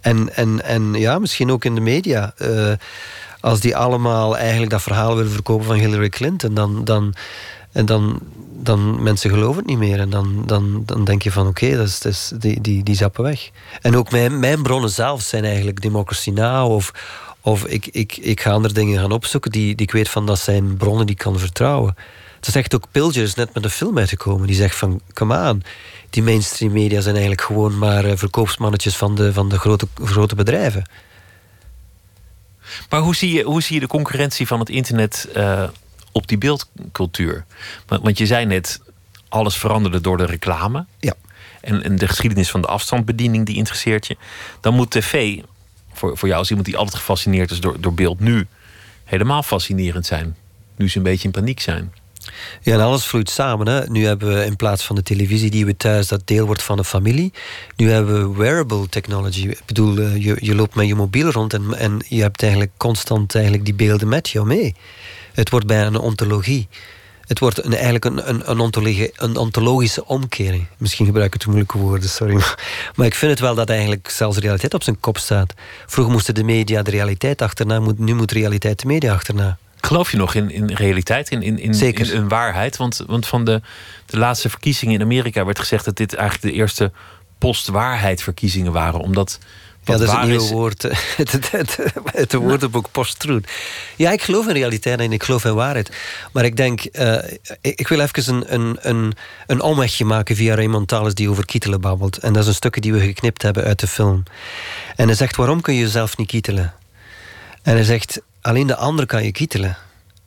En, 0.00 0.36
en, 0.36 0.64
en 0.64 0.94
ja, 0.94 1.18
misschien 1.18 1.50
ook 1.50 1.64
in 1.64 1.74
de 1.74 1.80
media. 1.80 2.34
Uh, 2.38 2.72
als 3.40 3.60
die 3.60 3.76
allemaal 3.76 4.36
eigenlijk 4.36 4.70
dat 4.70 4.82
verhaal 4.82 5.16
willen 5.16 5.32
verkopen 5.32 5.66
van 5.66 5.76
Hillary 5.76 6.08
Clinton, 6.08 6.54
dan. 6.54 6.84
dan 6.84 7.14
en 7.74 7.86
dan, 7.86 8.20
dan 8.64 9.02
mensen 9.02 9.30
geloven 9.30 9.56
het 9.56 9.66
niet 9.66 9.78
meer. 9.78 10.00
En 10.00 10.10
dan, 10.10 10.42
dan, 10.46 10.82
dan 10.86 11.04
denk 11.04 11.22
je 11.22 11.32
van 11.32 11.46
oké, 11.46 11.76
dat 11.76 12.04
is, 12.04 12.32
die, 12.38 12.60
die, 12.60 12.82
die 12.82 12.96
zappen 12.96 13.24
weg. 13.24 13.50
En 13.80 13.96
ook 13.96 14.10
mijn, 14.10 14.38
mijn 14.38 14.62
bronnen 14.62 14.90
zelf 14.90 15.22
zijn 15.22 15.44
eigenlijk 15.44 15.80
Democracy 15.80 16.30
Now! 16.30 16.72
Of, 16.72 16.92
of 17.40 17.64
ik, 17.64 17.86
ik, 17.86 18.16
ik 18.16 18.40
ga 18.40 18.50
andere 18.50 18.74
dingen 18.74 19.00
gaan 19.00 19.12
opzoeken 19.12 19.50
die, 19.50 19.74
die 19.74 19.86
ik 19.86 19.92
weet 19.92 20.08
van 20.08 20.26
dat 20.26 20.38
zijn 20.38 20.76
bronnen 20.76 21.06
die 21.06 21.14
ik 21.14 21.20
kan 21.22 21.38
vertrouwen. 21.38 21.96
Het 22.36 22.46
is 22.46 22.54
echt 22.54 22.74
ook 22.74 22.86
Pilger 22.90 23.22
is 23.22 23.34
net 23.34 23.54
met 23.54 23.64
een 23.64 23.70
film 23.70 23.98
uitgekomen. 23.98 24.46
Die 24.46 24.56
zegt 24.56 24.76
van, 24.76 25.00
come 25.12 25.34
aan, 25.34 25.62
die 26.10 26.22
mainstream 26.22 26.72
media 26.72 27.00
zijn 27.00 27.14
eigenlijk 27.14 27.44
gewoon 27.44 27.78
maar 27.78 28.04
eh, 28.04 28.16
verkoopsmannetjes 28.16 28.96
van 28.96 29.14
de, 29.14 29.32
van 29.32 29.48
de 29.48 29.58
grote, 29.58 29.86
grote 30.04 30.34
bedrijven. 30.34 30.84
Maar 32.88 33.00
hoe 33.00 33.14
zie, 33.14 33.32
je, 33.32 33.42
hoe 33.42 33.62
zie 33.62 33.74
je 33.74 33.80
de 33.80 33.86
concurrentie 33.86 34.46
van 34.46 34.58
het 34.58 34.68
internet 34.68 35.28
uh, 35.36 35.62
op 36.14 36.26
die 36.26 36.38
beeldcultuur. 36.38 37.44
Want, 37.86 38.18
je 38.18 38.26
zei 38.26 38.46
net, 38.46 38.80
alles 39.28 39.56
veranderde 39.56 40.00
door 40.00 40.16
de 40.16 40.26
reclame. 40.26 40.86
Ja. 40.98 41.14
En, 41.60 41.82
en 41.82 41.96
de 41.96 42.08
geschiedenis 42.08 42.50
van 42.50 42.60
de 42.60 42.66
afstandsbediening, 42.66 43.46
die 43.46 43.56
interesseert 43.56 44.06
je. 44.06 44.16
Dan 44.60 44.74
moet 44.74 44.90
tv, 44.90 45.38
voor, 45.92 46.18
voor 46.18 46.28
jou 46.28 46.40
als 46.40 46.48
iemand 46.48 46.66
die 46.66 46.76
altijd 46.76 46.96
gefascineerd 46.96 47.50
is 47.50 47.60
door, 47.60 47.80
door 47.80 47.94
beeld, 47.94 48.20
nu 48.20 48.46
helemaal 49.04 49.42
fascinerend 49.42 50.06
zijn. 50.06 50.36
Nu 50.76 50.88
ze 50.88 50.96
een 50.96 51.02
beetje 51.02 51.24
in 51.24 51.30
paniek 51.30 51.60
zijn. 51.60 51.92
Ja, 52.60 52.74
en 52.74 52.80
alles 52.80 53.06
vloeit 53.06 53.30
samen. 53.30 53.66
Hè. 53.66 53.86
Nu 53.88 54.06
hebben 54.06 54.34
we 54.34 54.44
in 54.44 54.56
plaats 54.56 54.84
van 54.84 54.96
de 54.96 55.02
televisie 55.02 55.50
die 55.50 55.66
we 55.66 55.76
thuis, 55.76 56.08
dat 56.08 56.26
deel 56.26 56.46
wordt 56.46 56.62
van 56.62 56.76
de 56.76 56.84
familie. 56.84 57.32
Nu 57.76 57.90
hebben 57.90 58.30
we 58.30 58.36
wearable 58.42 58.88
technology. 58.88 59.48
Ik 59.48 59.62
bedoel, 59.66 59.98
eh, 59.98 60.24
je, 60.24 60.36
je 60.40 60.54
loopt 60.54 60.74
met 60.74 60.86
je 60.86 60.94
mobiel 60.94 61.30
rond 61.30 61.54
en, 61.54 61.74
en 61.74 62.04
je 62.08 62.22
hebt 62.22 62.42
eigenlijk 62.42 62.72
constant 62.76 63.34
eigenlijk 63.34 63.64
die 63.64 63.74
beelden 63.74 64.08
met 64.08 64.28
jou 64.28 64.46
mee. 64.46 64.74
Het 65.34 65.50
wordt 65.50 65.66
bijna 65.66 65.86
een 65.86 65.98
ontologie. 65.98 66.68
Het 67.26 67.38
wordt 67.38 67.64
een, 67.64 67.72
eigenlijk 67.72 68.04
een, 68.04 68.28
een, 68.28 68.50
een, 68.50 68.58
ontologie, 68.58 69.12
een 69.16 69.36
ontologische 69.36 70.06
omkering. 70.06 70.66
Misschien 70.76 71.06
gebruik 71.06 71.34
ik 71.34 71.40
te 71.40 71.46
moeilijke 71.46 71.78
woorden, 71.78 72.08
sorry. 72.08 72.34
Maar, 72.94 73.06
ik 73.06 73.14
vind 73.14 73.30
het 73.30 73.40
wel 73.40 73.54
dat 73.54 73.70
eigenlijk 73.70 74.10
zelfs 74.10 74.36
de 74.36 74.42
realiteit 74.42 74.74
op 74.74 74.82
zijn 74.82 75.00
kop 75.00 75.18
staat. 75.18 75.54
Vroeger 75.86 76.12
moesten 76.12 76.34
de 76.34 76.44
media 76.44 76.82
de 76.82 76.90
realiteit 76.90 77.42
achterna, 77.42 77.78
nu 77.96 78.14
moet 78.14 78.28
de 78.28 78.38
realiteit 78.38 78.80
de 78.80 78.86
media 78.86 79.12
achterna. 79.12 79.58
Geloof 79.80 80.10
je 80.10 80.16
nog 80.16 80.34
in, 80.34 80.50
in 80.50 80.72
realiteit, 80.74 81.30
in, 81.30 81.42
in, 81.42 81.58
in, 81.58 81.74
Zeker. 81.74 82.12
in 82.12 82.20
een 82.20 82.28
waarheid? 82.28 82.76
Want, 82.76 83.02
want 83.06 83.26
van 83.26 83.44
de, 83.44 83.60
de 84.06 84.18
laatste 84.18 84.50
verkiezingen 84.50 84.94
in 84.94 85.02
Amerika 85.02 85.44
werd 85.44 85.58
gezegd 85.58 85.84
dat 85.84 85.96
dit 85.96 86.14
eigenlijk 86.14 86.54
de 86.54 86.60
eerste 86.60 86.92
postwaarheidverkiezingen 87.38 88.72
waren. 88.72 89.00
Omdat 89.00 89.38
ja, 89.84 89.96
dat 89.96 90.08
is 90.08 90.14
een 90.14 90.28
nieuw 90.28 90.48
woord. 90.48 90.82
Het, 91.16 91.50
het, 91.50 91.78
het, 92.04 92.32
woordenboek 92.32 92.90
post-truth. 92.90 93.50
Ja, 93.96 94.10
ik 94.10 94.22
geloof 94.22 94.46
in 94.46 94.52
realiteit 94.52 95.00
en 95.00 95.12
ik 95.12 95.22
geloof 95.22 95.44
in 95.44 95.54
waarheid. 95.54 95.90
Maar 96.32 96.44
ik 96.44 96.56
denk, 96.56 96.82
uh, 96.92 97.18
ik, 97.60 97.88
wil 97.88 98.00
even 98.00 98.34
een, 98.34 98.54
een, 98.54 98.78
een, 98.80 99.12
een 99.46 99.60
omwegje 99.60 100.04
maken 100.04 100.36
via 100.36 100.54
Raymond 100.54 100.88
Thales 100.88 101.14
die 101.14 101.30
over 101.30 101.44
kietelen 101.44 101.80
babbelt. 101.80 102.18
En 102.18 102.32
dat 102.32 102.42
is 102.42 102.48
een 102.48 102.54
stukje 102.54 102.80
die 102.80 102.92
we 102.92 103.00
geknipt 103.00 103.42
hebben 103.42 103.64
uit 103.64 103.80
de 103.80 103.86
film. 103.86 104.22
En 104.96 105.06
hij 105.06 105.16
zegt, 105.16 105.36
waarom 105.36 105.60
kun 105.60 105.74
je 105.74 105.80
jezelf 105.80 106.16
niet 106.16 106.26
kietelen? 106.26 106.74
En 107.62 107.74
hij 107.74 107.84
zegt, 107.84 108.20
alleen 108.40 108.66
de 108.66 108.76
ander 108.76 109.06
kan 109.06 109.24
je 109.24 109.32
kietelen. 109.32 109.76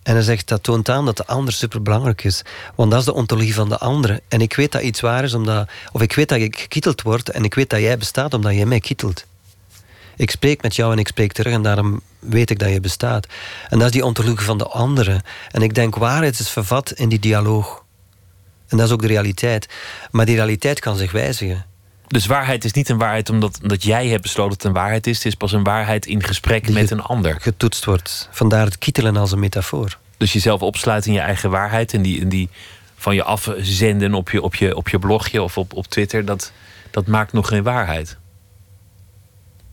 En 0.03 0.13
hij 0.13 0.23
zegt, 0.23 0.47
dat 0.47 0.63
toont 0.63 0.89
aan 0.89 1.05
dat 1.05 1.17
de 1.17 1.25
ander 1.25 1.53
superbelangrijk 1.53 2.23
is. 2.23 2.41
Want 2.75 2.91
dat 2.91 2.99
is 2.99 3.05
de 3.05 3.13
ontologie 3.13 3.53
van 3.53 3.69
de 3.69 3.77
andere. 3.77 4.21
En 4.27 4.41
ik 4.41 4.55
weet 4.55 4.71
dat 4.71 4.81
iets 4.81 4.99
waar 4.99 5.23
is, 5.23 5.33
omdat, 5.33 5.69
of 5.91 6.01
ik 6.01 6.13
weet 6.13 6.29
dat 6.29 6.39
ik 6.39 6.59
gekieteld 6.59 7.01
word... 7.01 7.29
en 7.29 7.43
ik 7.43 7.53
weet 7.53 7.69
dat 7.69 7.79
jij 7.79 7.97
bestaat 7.97 8.33
omdat 8.33 8.53
jij 8.53 8.65
mij 8.65 8.79
kietelt. 8.79 9.25
Ik 10.17 10.31
spreek 10.31 10.61
met 10.61 10.75
jou 10.75 10.91
en 10.91 10.99
ik 10.99 11.07
spreek 11.07 11.31
terug 11.31 11.53
en 11.53 11.61
daarom 11.61 12.01
weet 12.19 12.49
ik 12.49 12.59
dat 12.59 12.69
je 12.69 12.79
bestaat. 12.79 13.27
En 13.69 13.77
dat 13.77 13.87
is 13.87 13.93
die 13.93 14.05
ontologie 14.05 14.45
van 14.45 14.57
de 14.57 14.67
andere. 14.67 15.21
En 15.51 15.61
ik 15.61 15.73
denk, 15.73 15.95
waarheid 15.95 16.39
is 16.39 16.49
vervat 16.49 16.91
in 16.91 17.09
die 17.09 17.19
dialoog. 17.19 17.85
En 18.67 18.77
dat 18.77 18.85
is 18.85 18.93
ook 18.93 19.01
de 19.01 19.07
realiteit. 19.07 19.67
Maar 20.11 20.25
die 20.25 20.35
realiteit 20.35 20.79
kan 20.79 20.97
zich 20.97 21.11
wijzigen. 21.11 21.65
Dus 22.07 22.25
waarheid 22.25 22.65
is 22.65 22.71
niet 22.71 22.89
een 22.89 22.97
waarheid 22.97 23.29
omdat, 23.29 23.59
omdat 23.61 23.83
jij 23.83 24.07
hebt 24.07 24.21
besloten 24.21 24.49
dat 24.49 24.57
het 24.57 24.67
een 24.67 24.81
waarheid 24.81 25.07
is. 25.07 25.17
Het 25.17 25.25
is 25.25 25.35
pas 25.35 25.51
een 25.51 25.63
waarheid 25.63 26.05
in 26.05 26.23
gesprek 26.23 26.69
met 26.69 26.91
een 26.91 27.01
ander. 27.01 27.35
Getoetst 27.41 27.85
wordt. 27.85 28.29
Vandaar 28.31 28.65
het 28.65 28.77
kietelen 28.77 29.17
als 29.17 29.31
een 29.31 29.39
metafoor. 29.39 29.97
Dus 30.17 30.33
jezelf 30.33 30.61
opsluiten 30.61 31.09
in 31.09 31.15
je 31.15 31.23
eigen 31.23 31.49
waarheid 31.49 31.93
en 31.93 32.01
die, 32.01 32.21
en 32.21 32.29
die 32.29 32.49
van 32.97 33.15
je 33.15 33.23
afzenden 33.23 34.13
op 34.13 34.29
je, 34.29 34.41
op 34.41 34.55
je, 34.55 34.75
op 34.75 34.89
je 34.89 34.99
blogje 34.99 35.41
of 35.41 35.57
op, 35.57 35.73
op 35.73 35.87
Twitter, 35.87 36.25
dat, 36.25 36.51
dat 36.91 37.07
maakt 37.07 37.33
nog 37.33 37.47
geen 37.47 37.63
waarheid. 37.63 38.17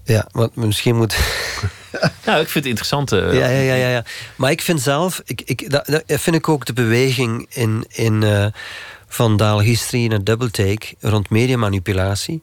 Ja, 0.04 0.28
want 0.32 0.56
misschien 0.56 0.96
moet. 0.96 1.16
nou, 2.26 2.40
ik 2.40 2.48
vind 2.48 2.54
het 2.54 2.66
interessant. 2.66 3.10
Ja, 3.10 3.32
ja, 3.32 3.48
ja, 3.48 3.74
ja, 3.74 3.88
ja. 3.88 4.04
Maar 4.36 4.50
ik 4.50 4.60
vind 4.62 4.80
zelf, 4.80 5.22
ik, 5.24 5.40
ik, 5.44 5.70
dat, 5.70 5.86
dat 5.86 6.20
vind 6.20 6.36
ik 6.36 6.48
ook 6.48 6.64
de 6.64 6.72
beweging 6.72 7.46
in, 7.50 7.84
in 7.88 8.22
uh, 8.22 8.46
van 9.14 9.60
History 9.60 10.06
naar 10.06 10.24
Double 10.24 10.50
Take 10.50 10.94
rond 11.00 11.30
mediamanipulatie. 11.30 12.42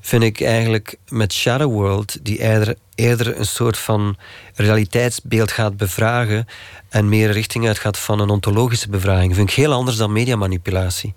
Vind 0.00 0.22
ik 0.22 0.40
eigenlijk 0.40 0.96
met 1.08 1.32
Shadow 1.32 1.72
World, 1.72 2.24
die 2.24 2.38
eerder, 2.38 2.74
eerder 2.94 3.38
een 3.38 3.46
soort 3.46 3.78
van 3.78 4.16
realiteitsbeeld 4.54 5.52
gaat 5.52 5.76
bevragen 5.76 6.46
en 6.88 7.08
meer 7.08 7.30
richting 7.30 7.66
uitgaat 7.66 7.98
van 7.98 8.20
een 8.20 8.30
ontologische 8.30 8.88
bevraging. 8.88 9.34
Vind 9.34 9.48
ik 9.50 9.54
heel 9.54 9.72
anders 9.72 9.96
dan 9.96 10.12
mediamanipulatie. 10.12 11.14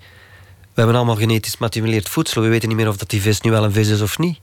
We 0.73 0.85
hebben 0.85 0.95
allemaal 0.95 1.15
genetisch 1.15 1.57
manipuleerd 1.57 2.09
voedsel. 2.09 2.41
We 2.41 2.47
weten 2.47 2.67
niet 2.67 2.77
meer 2.77 2.87
of 2.87 2.97
dat 2.97 3.09
die 3.09 3.21
vis 3.21 3.41
nu 3.41 3.51
wel 3.51 3.63
een 3.63 3.71
vis 3.71 3.89
is 3.89 4.01
of 4.01 4.17
niet. 4.17 4.39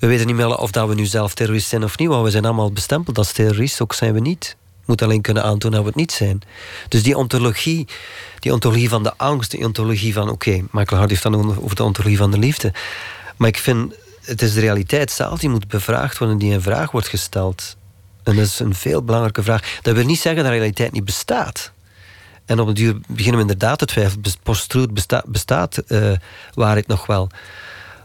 We 0.00 0.06
weten 0.06 0.26
niet 0.26 0.36
meer 0.36 0.56
of 0.56 0.70
dat 0.70 0.88
we 0.88 0.94
nu 0.94 1.06
zelf 1.06 1.34
terrorist 1.34 1.68
zijn 1.68 1.84
of 1.84 1.98
niet, 1.98 2.08
want 2.08 2.24
we 2.24 2.30
zijn 2.30 2.44
allemaal 2.44 2.72
bestempeld 2.72 3.18
als 3.18 3.32
terrorist, 3.32 3.80
ook 3.80 3.94
zijn 3.94 4.12
we 4.12 4.20
niet. 4.20 4.56
Moet 4.84 5.02
alleen 5.02 5.20
kunnen 5.20 5.42
aantonen 5.42 5.76
dat 5.76 5.80
we 5.80 5.86
het 5.86 5.96
niet 5.96 6.12
zijn. 6.12 6.42
Dus 6.88 7.02
die 7.02 7.16
ontologie, 7.16 7.86
die 8.38 8.52
ontologie 8.52 8.88
van 8.88 9.02
de 9.02 9.12
angst, 9.16 9.50
die 9.50 9.64
ontologie 9.64 10.12
van, 10.12 10.30
oké, 10.30 10.62
Michael 10.70 10.98
Hart 10.98 11.10
heeft 11.10 11.22
dan 11.22 11.58
over 11.62 11.76
de 11.76 11.84
ontologie 11.84 12.16
van 12.16 12.30
de 12.30 12.38
liefde. 12.38 12.72
Maar 13.36 13.48
ik 13.48 13.58
vind, 13.58 13.94
het 14.24 14.42
is 14.42 14.54
de 14.54 14.60
realiteit 14.60 15.10
zelf 15.10 15.38
die 15.38 15.48
moet 15.48 15.68
bevraagd 15.68 16.18
worden, 16.18 16.38
die 16.38 16.52
in 16.52 16.60
vraag 16.60 16.90
wordt 16.90 17.08
gesteld. 17.08 17.76
En 18.22 18.36
dat 18.36 18.44
is 18.44 18.58
een 18.58 18.74
veel 18.74 19.02
belangrijke 19.02 19.42
vraag. 19.42 19.78
Dat 19.82 19.94
wil 19.94 20.04
niet 20.04 20.20
zeggen 20.20 20.42
dat 20.42 20.52
realiteit 20.52 20.92
niet 20.92 21.04
bestaat. 21.04 21.72
En 22.44 22.60
op 22.60 22.68
een 22.68 22.74
duur 22.74 22.96
beginnen 23.06 23.34
we 23.34 23.52
inderdaad 23.52 23.78
te 23.78 23.84
twijfelen. 23.84 24.24
Post-truth 24.42 24.94
besta 24.94 25.22
bestaat 25.26 25.82
uh, 25.88 26.12
waarheid 26.54 26.86
nog 26.86 27.06
wel. 27.06 27.28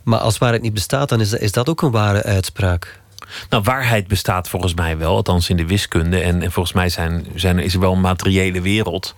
Maar 0.06 0.20
als 0.20 0.38
waarheid 0.38 0.62
niet 0.62 0.74
bestaat, 0.74 1.10
dan 1.10 1.22
is 1.22 1.30
dat, 1.30 1.40
is 1.40 1.52
dat 1.52 1.70
ook 1.70 1.82
een 1.82 1.92
ware 1.92 2.24
uitspraak. 2.24 3.02
Nou, 3.50 3.64
waarheid 3.64 4.08
bestaat 4.08 4.50
volgens 4.50 4.74
mij 4.74 4.98
wel, 4.98 5.16
althans 5.16 5.50
in 5.50 5.58
de 5.58 5.66
wiskunde. 5.66 6.20
En, 6.20 6.42
en 6.42 6.52
volgens 6.52 6.76
mij 6.76 6.90
zijn, 6.90 7.26
zijn, 7.36 7.60
is 7.60 7.74
er 7.74 7.80
wel 7.80 7.94
een 7.94 8.02
materiële 8.02 8.62
wereld. 8.62 9.16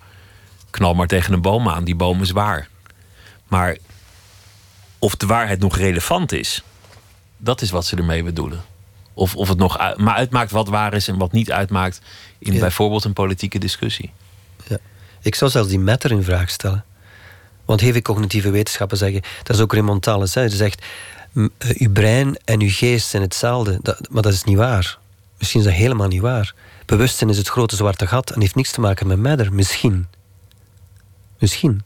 Knal 0.69 0.93
maar 0.93 1.07
tegen 1.07 1.33
een 1.33 1.41
boom 1.41 1.69
aan, 1.69 1.83
die 1.83 1.95
boom 1.95 2.21
is 2.21 2.31
waar. 2.31 2.67
Maar 3.47 3.77
of 4.99 5.15
de 5.15 5.25
waarheid 5.25 5.59
nog 5.59 5.77
relevant 5.77 6.31
is, 6.31 6.63
dat 7.37 7.61
is 7.61 7.69
wat 7.69 7.85
ze 7.85 7.95
ermee 7.95 8.23
bedoelen. 8.23 8.63
Of, 9.13 9.35
of 9.35 9.49
het 9.49 9.57
nog 9.57 9.95
maar 9.97 10.15
uitmaakt 10.15 10.51
wat 10.51 10.67
waar 10.67 10.93
is 10.93 11.07
en 11.07 11.17
wat 11.17 11.31
niet 11.31 11.51
uitmaakt 11.51 12.01
in 12.39 12.59
bijvoorbeeld 12.59 13.03
een 13.03 13.13
politieke 13.13 13.59
discussie. 13.59 14.11
Ja. 14.67 14.77
Ik 15.21 15.35
zou 15.35 15.51
zelfs 15.51 15.69
die 15.69 15.79
metter 15.79 16.11
in 16.11 16.23
vraag 16.23 16.49
stellen. 16.49 16.85
Want 17.67 17.81
heel 17.81 17.91
veel 17.91 18.01
cognitieve 18.01 18.49
wetenschappen 18.49 18.97
zeggen, 18.97 19.21
dat 19.43 19.55
is 19.55 19.61
ook 19.61 19.73
Raymond 19.73 20.01
Talles, 20.01 20.33
hij 20.33 20.49
zegt, 20.49 20.85
eh, 21.33 21.45
uw 21.59 21.91
brein 21.91 22.37
en 22.45 22.61
uw 22.61 22.69
geest 22.69 23.07
zijn 23.07 23.21
hetzelfde. 23.21 23.79
Maar 24.09 24.21
dat 24.21 24.33
is 24.33 24.43
niet 24.43 24.57
waar. 24.57 24.97
Misschien 25.37 25.59
is 25.59 25.65
dat 25.65 25.75
helemaal 25.75 26.07
niet 26.07 26.21
waar. 26.21 26.53
Bewustzijn 26.85 27.29
is 27.29 27.37
het 27.37 27.47
grote 27.47 27.75
zwarte 27.75 28.07
gat 28.07 28.31
en 28.31 28.41
heeft 28.41 28.55
niks 28.55 28.71
te 28.71 28.79
maken 28.79 29.07
met 29.07 29.17
matter. 29.17 29.53
Misschien. 29.53 30.07
Misschien. 31.39 31.83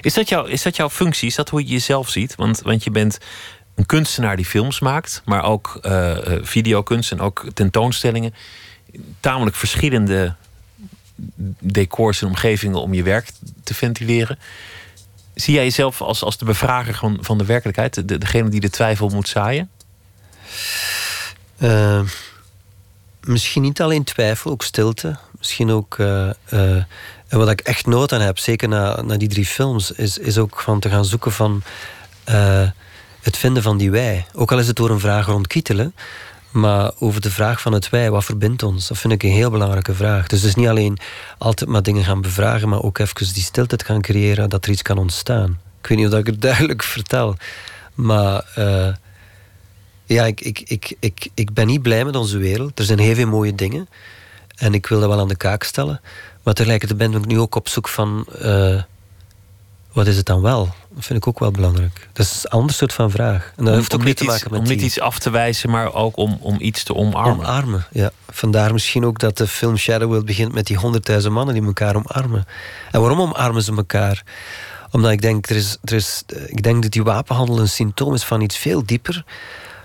Is 0.00 0.14
dat, 0.14 0.28
jouw, 0.28 0.44
is 0.44 0.62
dat 0.62 0.76
jouw 0.76 0.90
functie? 0.90 1.28
Is 1.28 1.34
dat 1.34 1.48
hoe 1.48 1.60
je 1.60 1.72
jezelf 1.72 2.10
ziet? 2.10 2.34
Want, 2.34 2.60
want 2.60 2.84
je 2.84 2.90
bent 2.90 3.18
een 3.74 3.86
kunstenaar 3.86 4.36
die 4.36 4.44
films 4.44 4.80
maakt, 4.80 5.22
maar 5.24 5.44
ook 5.44 5.78
uh, 5.82 6.16
videokunst 6.40 7.12
en 7.12 7.20
ook 7.20 7.46
tentoonstellingen. 7.54 8.34
Tamelijk 9.20 9.56
verschillende 9.56 10.34
decors 11.58 12.22
en 12.22 12.28
omgevingen 12.28 12.80
om 12.80 12.94
je 12.94 13.02
werk 13.02 13.30
te 13.64 13.74
ventileren. 13.74 14.38
Zie 15.36 15.54
jij 15.54 15.64
jezelf 15.64 16.00
als, 16.00 16.22
als 16.22 16.38
de 16.38 16.44
bevrager 16.44 16.94
van, 16.94 17.18
van 17.20 17.38
de 17.38 17.44
werkelijkheid, 17.44 18.08
de, 18.08 18.18
degene 18.18 18.48
die 18.48 18.60
de 18.60 18.70
twijfel 18.70 19.08
moet 19.08 19.28
zaaien? 19.28 19.70
Uh, 21.58 22.00
misschien 23.20 23.62
niet 23.62 23.80
alleen 23.80 24.04
twijfel, 24.04 24.50
ook 24.50 24.62
stilte. 24.62 25.16
Misschien 25.38 25.70
ook. 25.70 25.98
Uh, 25.98 26.30
uh, 26.52 26.84
wat 27.28 27.50
ik 27.50 27.60
echt 27.60 27.86
nood 27.86 28.12
aan 28.12 28.20
heb, 28.20 28.38
zeker 28.38 28.68
na, 28.68 29.02
na 29.02 29.16
die 29.16 29.28
drie 29.28 29.46
films, 29.46 29.90
is, 29.90 30.18
is 30.18 30.38
ook 30.38 30.60
van 30.60 30.80
te 30.80 30.88
gaan 30.88 31.04
zoeken 31.04 31.32
van 31.32 31.62
het 33.22 33.36
vinden 33.36 33.62
van 33.62 33.76
die 33.76 33.90
wij. 33.90 34.26
Ook 34.32 34.52
al 34.52 34.58
is 34.58 34.66
het 34.66 34.76
door 34.76 34.90
een 34.90 35.00
vraag 35.00 35.26
rond 35.26 35.46
kietelen. 35.46 35.94
Maar 36.56 36.90
over 36.98 37.20
de 37.20 37.30
vraag 37.30 37.60
van 37.60 37.72
het 37.72 37.90
wij, 37.90 38.10
wat 38.10 38.24
verbindt 38.24 38.62
ons? 38.62 38.88
Dat 38.88 38.98
vind 38.98 39.12
ik 39.12 39.22
een 39.22 39.30
heel 39.30 39.50
belangrijke 39.50 39.94
vraag. 39.94 40.26
Dus 40.26 40.40
het 40.40 40.48
is 40.48 40.54
niet 40.54 40.68
alleen 40.68 40.98
altijd 41.38 41.70
maar 41.70 41.82
dingen 41.82 42.04
gaan 42.04 42.20
bevragen, 42.20 42.68
maar 42.68 42.82
ook 42.82 42.98
even 42.98 43.34
die 43.34 43.42
stilte 43.42 43.78
gaan 43.84 44.00
creëren, 44.00 44.48
dat 44.48 44.64
er 44.64 44.70
iets 44.70 44.82
kan 44.82 44.98
ontstaan. 44.98 45.60
Ik 45.80 45.86
weet 45.86 45.98
niet 45.98 46.12
of 46.12 46.18
ik 46.18 46.26
het 46.26 46.40
duidelijk 46.50 46.82
vertel, 46.82 47.36
maar 47.94 48.44
uh, 48.58 48.88
ja, 50.04 50.24
ik, 50.24 50.40
ik, 50.40 50.60
ik, 50.60 50.96
ik, 51.00 51.28
ik 51.34 51.52
ben 51.54 51.66
niet 51.66 51.82
blij 51.82 52.04
met 52.04 52.16
onze 52.16 52.38
wereld. 52.38 52.78
Er 52.78 52.84
zijn 52.84 52.98
heel 52.98 53.14
veel 53.14 53.28
mooie 53.28 53.54
dingen 53.54 53.88
en 54.54 54.74
ik 54.74 54.86
wil 54.86 55.00
dat 55.00 55.08
wel 55.08 55.20
aan 55.20 55.28
de 55.28 55.36
kaak 55.36 55.62
stellen. 55.62 56.00
Maar 56.42 56.54
tegelijkertijd 56.54 56.98
ben 56.98 57.20
ik 57.20 57.26
nu 57.26 57.38
ook 57.38 57.54
op 57.54 57.68
zoek 57.68 57.88
van 57.88 58.26
uh, 58.42 58.82
wat 59.92 60.06
is 60.06 60.16
het 60.16 60.26
dan 60.26 60.42
wel? 60.42 60.74
Dat 60.96 61.04
vind 61.04 61.18
ik 61.18 61.26
ook 61.26 61.38
wel 61.38 61.50
belangrijk. 61.50 62.08
Dat 62.12 62.26
is 62.26 62.40
een 62.44 62.50
ander 62.50 62.74
soort 62.74 62.92
van 62.92 63.10
vraag. 63.10 63.52
En 63.56 63.64
dat 63.64 63.72
om, 63.72 63.78
heeft 63.78 63.94
ook 63.94 64.04
niet 64.04 64.16
te 64.16 64.24
maken 64.24 64.50
met 64.50 64.60
Om 64.60 64.66
niet 64.66 64.82
iets 64.82 65.00
af 65.00 65.18
te 65.18 65.30
wijzen, 65.30 65.70
maar 65.70 65.94
ook 65.94 66.16
om, 66.16 66.38
om 66.40 66.56
iets 66.60 66.82
te 66.82 66.94
omarmen. 66.94 67.46
Omarmen, 67.46 67.86
ja. 67.90 68.10
Vandaar 68.28 68.72
misschien 68.72 69.06
ook 69.06 69.18
dat 69.18 69.36
de 69.36 69.46
film 69.46 69.76
Shadow 69.76 70.08
World 70.08 70.24
begint 70.24 70.52
met 70.52 70.66
die 70.66 70.76
honderdduizend 70.76 71.34
mannen 71.34 71.54
die 71.54 71.64
elkaar 71.64 71.96
omarmen. 71.96 72.46
En 72.90 73.00
waarom 73.00 73.20
omarmen 73.20 73.62
ze 73.62 73.76
elkaar? 73.76 74.22
Omdat 74.90 75.10
ik 75.10 75.20
denk, 75.20 75.48
er 75.48 75.56
is, 75.56 75.78
er 75.84 75.92
is, 75.92 76.22
ik 76.46 76.62
denk 76.62 76.82
dat 76.82 76.92
die 76.92 77.02
wapenhandel 77.02 77.58
een 77.58 77.68
symptoom 77.68 78.14
is 78.14 78.24
van 78.24 78.40
iets 78.40 78.56
veel 78.56 78.86
dieper. 78.86 79.24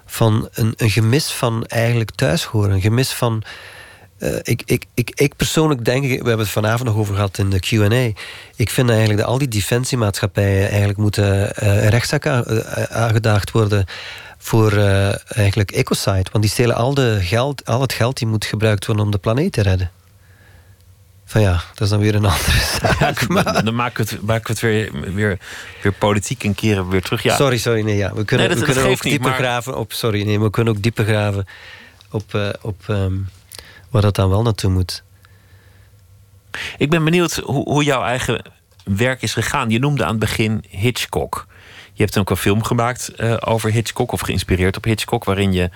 Van 0.06 0.50
een, 0.54 0.74
een 0.78 0.90
gemis 0.90 1.32
van 1.32 1.66
eigenlijk 1.66 2.12
thuishoren. 2.16 2.72
Een 2.72 2.82
gemis 2.82 3.12
van 3.12 3.44
uh, 4.22 4.36
ik, 4.42 4.62
ik, 4.66 4.86
ik, 4.94 5.12
ik 5.16 5.36
persoonlijk 5.36 5.86
denk, 5.86 6.04
we 6.04 6.10
hebben 6.10 6.38
het 6.38 6.50
vanavond 6.50 6.90
nog 6.90 6.98
over 6.98 7.16
gehad 7.16 7.38
in 7.38 7.50
de 7.50 7.60
QA. 7.60 8.22
Ik 8.56 8.70
vind 8.70 8.90
eigenlijk 8.90 9.20
dat 9.20 9.28
al 9.28 9.38
die 9.38 9.48
defensiemaatschappijen 9.48 10.70
eigenlijk 10.70 11.00
moeten 11.00 11.54
uh, 11.64 11.88
rechtszaak 11.88 12.28
aangedaagd 12.90 13.52
worden 13.52 13.86
voor 14.38 14.74
uh, 14.74 15.36
eigenlijk 15.38 15.72
Ecosite. 15.72 16.32
Want 16.32 16.44
die 16.44 16.50
stelen 16.50 16.76
al, 16.76 16.94
de 16.94 17.18
geld, 17.22 17.66
al 17.66 17.82
het 17.82 17.94
geld 17.94 18.18
die 18.18 18.28
moet 18.28 18.46
gebruikt 18.46 18.86
worden 18.86 19.06
om 19.06 19.12
de 19.12 19.18
planeet 19.18 19.52
te 19.52 19.62
redden. 19.62 19.92
Van 21.26 21.42
ja, 21.42 21.52
dat 21.52 21.82
is 21.82 21.90
dan 21.90 22.00
weer 22.00 22.16
een 22.16 22.26
andere 22.36 22.60
zaak. 22.82 23.20
Ja, 23.20 23.26
maar... 23.28 23.64
Dan 23.64 23.76
maken 23.76 24.06
we 24.06 24.12
het, 24.12 24.22
maken 24.22 24.46
we 24.46 24.52
het 24.52 24.62
weer, 24.62 25.14
weer, 25.14 25.40
weer 25.82 25.94
politiek 25.94 26.44
en 26.44 26.56
keren 26.56 26.90
weer 26.90 27.02
terug. 27.02 27.24
Ja. 27.24 27.36
Sorry, 27.36 27.58
sorry. 27.58 27.82
Nee, 27.82 27.98
ja. 27.98 28.14
We 28.14 28.26
kunnen, 28.26 28.48
nee, 28.48 28.56
dat, 28.56 28.68
we 28.68 28.74
kunnen 28.74 28.92
ook 28.92 29.02
dieper 29.02 29.30
maar... 29.30 29.40
graven 29.40 29.78
op. 29.78 29.94
Sorry, 29.94 30.26
nee, 30.26 30.40
we 30.40 30.50
kunnen 30.50 30.74
ook 30.74 30.82
dieper 30.82 31.06
graven 31.06 31.48
op. 32.10 32.58
op 32.62 32.88
um, 32.88 33.30
waar 33.92 34.02
dat 34.02 34.16
dan 34.16 34.30
wel 34.30 34.42
naartoe 34.42 34.72
moet. 34.72 35.04
Ik 36.78 36.90
ben 36.90 37.04
benieuwd 37.04 37.36
hoe, 37.36 37.70
hoe 37.70 37.84
jouw 37.84 38.04
eigen 38.04 38.42
werk 38.84 39.22
is 39.22 39.34
gegaan. 39.34 39.70
Je 39.70 39.80
noemde 39.80 40.04
aan 40.04 40.10
het 40.10 40.20
begin 40.20 40.64
Hitchcock. 40.70 41.48
Je 41.94 42.04
hebt 42.04 42.18
ook 42.18 42.30
een 42.30 42.38
film 42.38 42.64
gemaakt 42.64 43.12
uh, 43.18 43.38
over 43.40 43.72
Hitchcock, 43.72 44.12
of 44.12 44.22
geïnspireerd 44.22 44.78
op 44.78 44.84
Hitchcock, 44.84 45.24
waarin 45.24 45.54
je 45.54 45.70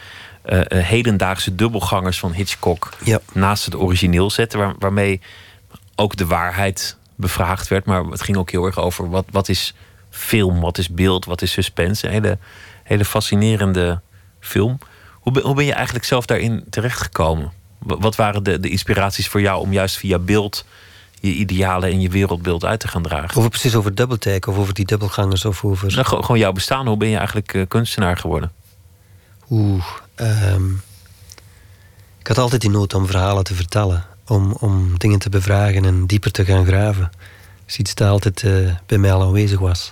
uh, 0.45 0.61
hedendaagse 0.69 1.55
dubbelgangers 1.55 2.19
van 2.19 2.31
Hitchcock 2.31 2.89
ja. 3.03 3.19
naast 3.33 3.65
het 3.65 3.75
origineel 3.75 4.29
zette, 4.29 4.57
waar, 4.57 4.75
waarmee 4.79 5.21
ook 5.95 6.15
de 6.15 6.25
waarheid 6.25 6.97
bevraagd 7.15 7.67
werd. 7.67 7.85
Maar 7.85 8.03
het 8.03 8.21
ging 8.21 8.37
ook 8.37 8.51
heel 8.51 8.65
erg 8.65 8.79
over 8.79 9.09
wat, 9.09 9.25
wat 9.31 9.49
is 9.49 9.73
film, 10.09 10.59
wat 10.59 10.77
is 10.77 10.89
beeld, 10.89 11.25
wat 11.25 11.41
is 11.41 11.51
suspense. 11.51 12.07
Een 12.07 12.13
hele, 12.13 12.37
hele 12.83 13.05
fascinerende 13.05 14.01
film. 14.39 14.77
Hoe, 15.11 15.41
hoe 15.41 15.55
ben 15.55 15.65
je 15.65 15.73
eigenlijk 15.73 16.05
zelf 16.05 16.25
daarin 16.25 16.65
terechtgekomen? 16.69 17.51
Wat 17.85 18.15
waren 18.15 18.43
de, 18.43 18.59
de 18.59 18.69
inspiraties 18.69 19.27
voor 19.27 19.41
jou 19.41 19.61
om 19.61 19.73
juist 19.73 19.97
via 19.97 20.19
beeld 20.19 20.65
je 21.19 21.31
idealen 21.31 21.89
en 21.89 22.01
je 22.01 22.09
wereldbeeld 22.09 22.65
uit 22.65 22.79
te 22.79 22.87
gaan 22.87 23.03
dragen? 23.03 23.37
Over 23.37 23.49
precies 23.49 23.75
over 23.75 23.95
double 23.95 24.17
take 24.17 24.49
of 24.49 24.57
over 24.57 24.73
die 24.73 24.85
dubbelgangers 24.85 25.45
of 25.45 25.63
over. 25.63 25.93
Nou, 25.95 26.05
gewoon 26.23 26.39
jouw 26.39 26.51
bestaan. 26.51 26.87
Hoe 26.87 26.97
ben 26.97 27.07
je 27.07 27.17
eigenlijk 27.17 27.53
uh, 27.53 27.63
kunstenaar 27.67 28.17
geworden? 28.17 28.51
Oeh, 29.49 29.85
um, 30.15 30.81
ik 32.19 32.27
had 32.27 32.37
altijd 32.37 32.61
die 32.61 32.69
nood 32.69 32.93
om 32.93 33.07
verhalen 33.07 33.43
te 33.43 33.53
vertellen, 33.53 34.05
om, 34.27 34.51
om 34.51 34.97
dingen 34.97 35.19
te 35.19 35.29
bevragen 35.29 35.85
en 35.85 36.05
dieper 36.05 36.31
te 36.31 36.45
gaan 36.45 36.65
graven. 36.65 37.11
Dus 37.65 37.77
iets 37.77 37.95
dat 37.95 38.09
altijd 38.09 38.43
uh, 38.43 38.71
bij 38.85 38.97
mij 38.97 39.13
al 39.13 39.21
aanwezig 39.21 39.59
was. 39.59 39.91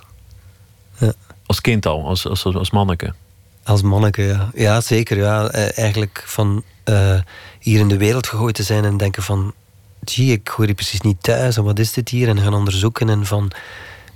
Ja. 0.98 1.12
Als 1.46 1.60
kind 1.60 1.86
al, 1.86 2.06
als, 2.06 2.26
als, 2.26 2.44
als 2.44 2.70
manneke? 2.70 3.14
Als 3.62 3.82
manneke, 3.82 4.22
ja. 4.22 4.50
Ja, 4.54 4.80
zeker. 4.80 5.16
Ja. 5.16 5.48
Eh, 5.48 5.78
eigenlijk 5.78 6.22
van 6.26 6.62
uh, 6.84 7.18
hier 7.64 7.80
in 7.80 7.88
de 7.88 7.96
wereld 7.96 8.26
gegooid 8.26 8.54
te 8.54 8.62
zijn 8.62 8.84
en 8.84 8.96
denken 8.96 9.22
van... 9.22 9.54
Zie, 10.04 10.32
ik 10.32 10.48
hoor 10.48 10.64
hier 10.64 10.74
precies 10.74 11.00
niet 11.00 11.22
thuis 11.22 11.56
en 11.56 11.64
wat 11.64 11.78
is 11.78 11.92
dit 11.92 12.08
hier? 12.08 12.28
En 12.28 12.38
gaan 12.38 12.54
onderzoeken 12.54 13.08
en 13.08 13.26
van... 13.26 13.50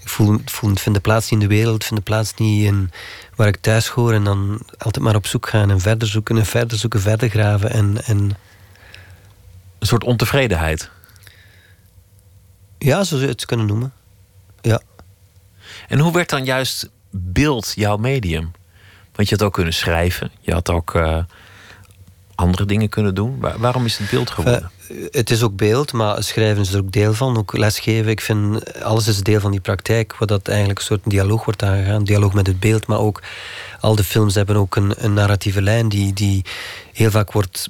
Ik 0.01 0.09
voel, 0.09 0.39
voel, 0.45 0.75
vind 0.75 0.95
de 0.95 1.01
plaats 1.01 1.31
niet 1.31 1.43
in 1.43 1.49
de 1.49 1.55
wereld, 1.55 1.85
vind 1.85 1.97
de 1.97 2.05
plaats 2.05 2.35
niet 2.35 2.65
in 2.65 2.91
waar 3.35 3.49
ik 3.49 3.57
thuis 3.57 3.89
hoor. 3.89 4.13
En 4.13 4.25
dan 4.25 4.61
altijd 4.79 5.05
maar 5.05 5.15
op 5.15 5.27
zoek 5.27 5.49
gaan 5.49 5.71
en 5.71 5.81
verder 5.81 6.09
zoeken 6.09 6.37
en 6.37 6.47
verder 6.47 6.79
zoeken, 6.79 7.01
verder 7.01 7.29
graven. 7.29 7.71
En, 7.71 8.05
en... 8.05 8.19
Een 9.79 9.87
soort 9.87 10.05
ontevredenheid? 10.05 10.91
Ja, 12.79 12.97
zo 12.97 13.05
zou 13.05 13.21
je 13.21 13.29
het 13.29 13.47
kunnen 13.47 13.67
noemen. 13.67 13.93
Ja. 14.61 14.81
En 15.89 15.99
hoe 15.99 16.13
werd 16.13 16.31
dan 16.31 16.45
juist 16.45 16.91
beeld 17.11 17.73
jouw 17.75 17.97
medium? 17.97 18.51
Want 19.15 19.29
je 19.29 19.35
had 19.37 19.45
ook 19.45 19.53
kunnen 19.53 19.75
schrijven. 19.75 20.31
Je 20.41 20.53
had 20.53 20.71
ook 20.71 20.95
uh, 20.95 21.19
andere 22.39 22.65
dingen 22.65 22.89
kunnen 22.89 23.15
doen. 23.15 23.45
waarom 23.59 23.85
is 23.85 23.99
het 23.99 24.11
beeld 24.11 24.31
geworden? 24.31 24.71
het 25.11 25.31
is 25.31 25.43
ook 25.43 25.57
beeld, 25.57 25.93
maar 25.93 26.23
schrijven 26.23 26.63
is 26.63 26.73
er 26.73 26.81
ook 26.81 26.93
deel 26.93 27.15
van. 27.15 27.37
Ook 27.37 27.57
lesgeven. 27.57 28.11
Ik 28.11 28.21
vind 28.21 28.75
alles 28.83 29.09
is 29.09 29.23
deel 29.23 29.41
van 29.41 29.51
die 29.51 29.61
praktijk. 29.61 30.17
Waar 30.17 30.29
dat 30.29 30.49
eigenlijk 30.49 30.79
een 30.79 30.85
soort 30.85 31.01
dialoog 31.05 31.45
wordt 31.45 31.63
aangegaan. 31.63 32.05
Dialoog 32.05 32.33
met 32.33 32.47
het 32.47 32.61
beeld, 32.61 32.87
maar 32.87 32.99
ook 32.99 33.23
al 33.81 33.95
de 33.95 34.05
films 34.05 34.35
hebben 34.35 34.57
ook 34.57 34.77
een, 34.77 34.93
een 34.97 35.13
narratieve 35.13 35.63
lijn 35.63 35.89
die, 35.89 36.13
die 36.13 36.45
heel 36.93 37.11
vaak 37.11 37.33
wordt 37.33 37.69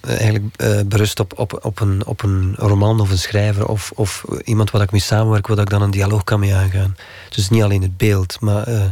eigenlijk 0.00 0.44
uh, 0.56 0.80
berust 0.86 1.20
op, 1.20 1.38
op, 1.38 1.58
op, 1.62 1.80
een, 1.80 2.06
op 2.06 2.22
een 2.22 2.54
roman 2.56 3.00
of 3.00 3.10
een 3.10 3.18
schrijver 3.18 3.66
of, 3.66 3.92
of 3.94 4.24
iemand 4.44 4.70
waar 4.70 4.82
ik 4.82 4.90
mee 4.90 5.00
samenwerk, 5.00 5.46
waar 5.46 5.58
ik 5.58 5.70
dan 5.70 5.82
een 5.82 5.90
dialoog 5.90 6.24
kan 6.24 6.40
mee 6.40 6.54
aangaan. 6.54 6.96
Dus 7.28 7.48
niet 7.48 7.62
alleen 7.62 7.82
het 7.82 7.96
beeld, 7.96 8.40
maar. 8.40 8.68
Uh, 8.68 8.84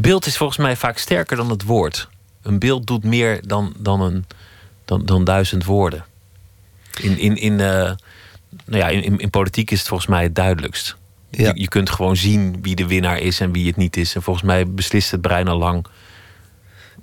Beeld 0.00 0.26
is 0.26 0.36
volgens 0.36 0.58
mij 0.58 0.76
vaak 0.76 0.98
sterker 0.98 1.36
dan 1.36 1.50
het 1.50 1.62
woord. 1.62 2.08
Een 2.42 2.58
beeld 2.58 2.86
doet 2.86 3.04
meer 3.04 3.40
dan, 3.46 3.74
dan, 3.78 4.00
een, 4.00 4.24
dan, 4.84 5.06
dan 5.06 5.24
duizend 5.24 5.64
woorden. 5.64 6.04
In, 7.00 7.18
in, 7.18 7.36
in, 7.36 7.52
uh, 7.52 7.58
nou 7.58 7.96
ja, 8.64 8.88
in, 8.88 9.18
in, 9.18 9.30
politiek 9.30 9.70
is 9.70 9.78
het 9.78 9.88
volgens 9.88 10.08
mij 10.08 10.22
het 10.22 10.34
duidelijkst. 10.34 10.96
Je, 11.30 11.52
je 11.54 11.68
kunt 11.68 11.90
gewoon 11.90 12.16
zien 12.16 12.62
wie 12.62 12.74
de 12.74 12.86
winnaar 12.86 13.18
is 13.18 13.40
en 13.40 13.52
wie 13.52 13.66
het 13.66 13.76
niet 13.76 13.96
is. 13.96 14.14
En 14.14 14.22
volgens 14.22 14.44
mij 14.46 14.70
beslist 14.70 15.10
het 15.10 15.20
brein 15.20 15.48
al 15.48 15.58
lang. 15.58 15.86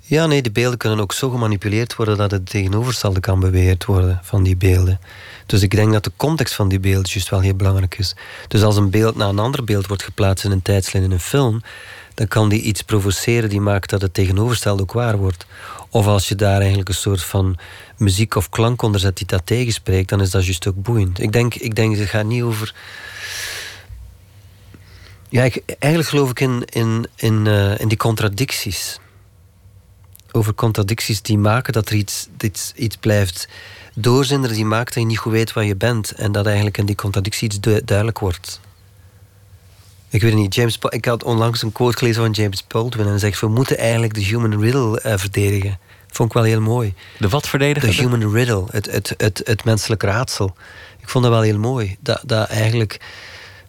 Ja, 0.00 0.26
nee, 0.26 0.42
de 0.42 0.50
beelden 0.50 0.78
kunnen 0.78 1.00
ook 1.00 1.12
zo 1.12 1.30
gemanipuleerd 1.30 1.96
worden 1.96 2.16
dat 2.16 2.30
het 2.30 2.50
tegenovergestelde 2.50 3.20
kan 3.20 3.40
beweerd 3.40 3.84
worden 3.84 4.20
van 4.22 4.42
die 4.42 4.56
beelden. 4.56 5.00
Dus 5.46 5.62
ik 5.62 5.70
denk 5.70 5.92
dat 5.92 6.04
de 6.04 6.12
context 6.16 6.54
van 6.54 6.68
die 6.68 6.80
beelden 6.80 7.10
juist 7.10 7.28
wel 7.28 7.40
heel 7.40 7.54
belangrijk 7.54 7.98
is. 7.98 8.16
Dus 8.48 8.62
als 8.62 8.76
een 8.76 8.90
beeld 8.90 9.16
naar 9.16 9.28
een 9.28 9.38
ander 9.38 9.64
beeld 9.64 9.86
wordt 9.86 10.02
geplaatst 10.02 10.44
in 10.44 10.50
een 10.50 10.62
tijdslijn 10.62 11.04
in 11.04 11.10
een 11.10 11.20
film, 11.20 11.62
dan 12.16 12.28
kan 12.28 12.48
die 12.48 12.60
iets 12.60 12.82
provoceren 12.82 13.48
die 13.48 13.60
maakt 13.60 13.90
dat 13.90 14.00
het 14.00 14.14
tegenovergestelde 14.14 14.82
ook 14.82 14.92
waar 14.92 15.16
wordt. 15.16 15.46
Of 15.90 16.06
als 16.06 16.28
je 16.28 16.34
daar 16.34 16.58
eigenlijk 16.58 16.88
een 16.88 16.94
soort 16.94 17.22
van 17.22 17.58
muziek 17.96 18.34
of 18.34 18.48
klank 18.48 18.82
onder 18.82 19.00
zet 19.00 19.16
die 19.16 19.26
dat 19.26 19.46
tegenspreekt, 19.46 20.08
dan 20.08 20.20
is 20.20 20.30
dat 20.30 20.44
juist 20.44 20.66
ook 20.66 20.82
boeiend. 20.82 21.20
Ik 21.20 21.32
denk, 21.32 21.54
ik 21.54 21.74
denk 21.74 21.96
het 21.96 22.08
gaat 22.08 22.24
niet 22.24 22.42
over. 22.42 22.74
Ja, 25.28 25.42
ik, 25.42 25.62
eigenlijk 25.78 26.10
geloof 26.10 26.30
ik 26.30 26.40
in, 26.40 26.64
in, 26.64 27.06
in, 27.16 27.46
uh, 27.46 27.78
in 27.78 27.88
die 27.88 27.98
contradicties. 27.98 29.00
Over 30.32 30.54
contradicties 30.54 31.22
die 31.22 31.38
maken 31.38 31.72
dat 31.72 31.88
er 31.88 31.94
iets, 31.94 32.28
iets, 32.40 32.72
iets 32.76 32.96
blijft 32.96 33.48
doorzinderen, 33.94 34.56
die 34.56 34.64
maakt 34.64 34.94
dat 34.94 35.02
je 35.02 35.08
niet 35.08 35.18
goed 35.18 35.32
weet 35.32 35.52
waar 35.52 35.64
je 35.64 35.76
bent. 35.76 36.12
En 36.12 36.32
dat 36.32 36.46
eigenlijk 36.46 36.78
in 36.78 36.86
die 36.86 36.96
contradictie 36.96 37.48
iets 37.48 37.60
duidelijk 37.84 38.18
wordt. 38.18 38.60
Ik 40.16 40.22
weet 40.22 40.34
niet, 40.34 40.54
James, 40.54 40.78
ik 40.88 41.04
had 41.04 41.24
onlangs 41.24 41.62
een 41.62 41.72
quote 41.72 41.96
gelezen 41.96 42.22
van 42.22 42.30
James 42.30 42.66
Baldwin 42.66 43.04
en 43.04 43.10
hij 43.10 43.18
zegt: 43.18 43.40
We 43.40 43.48
moeten 43.48 43.78
eigenlijk 43.78 44.14
de 44.14 44.20
human 44.20 44.60
riddle 44.60 45.02
uh, 45.06 45.12
verdedigen. 45.16 45.78
Vond 46.08 46.28
ik 46.28 46.34
wel 46.34 46.44
heel 46.44 46.60
mooi. 46.60 46.94
De 47.18 47.28
wat 47.28 47.48
verdedigen? 47.48 47.88
De 47.88 47.94
human 47.94 48.32
riddle, 48.32 48.64
het, 48.70 48.90
het, 48.90 49.14
het, 49.16 49.40
het 49.44 49.64
menselijk 49.64 50.02
raadsel. 50.02 50.54
Ik 51.00 51.08
vond 51.08 51.24
dat 51.24 51.32
wel 51.32 51.42
heel 51.42 51.58
mooi. 51.58 51.96
Dat, 52.00 52.20
dat 52.26 52.48
eigenlijk, 52.48 53.00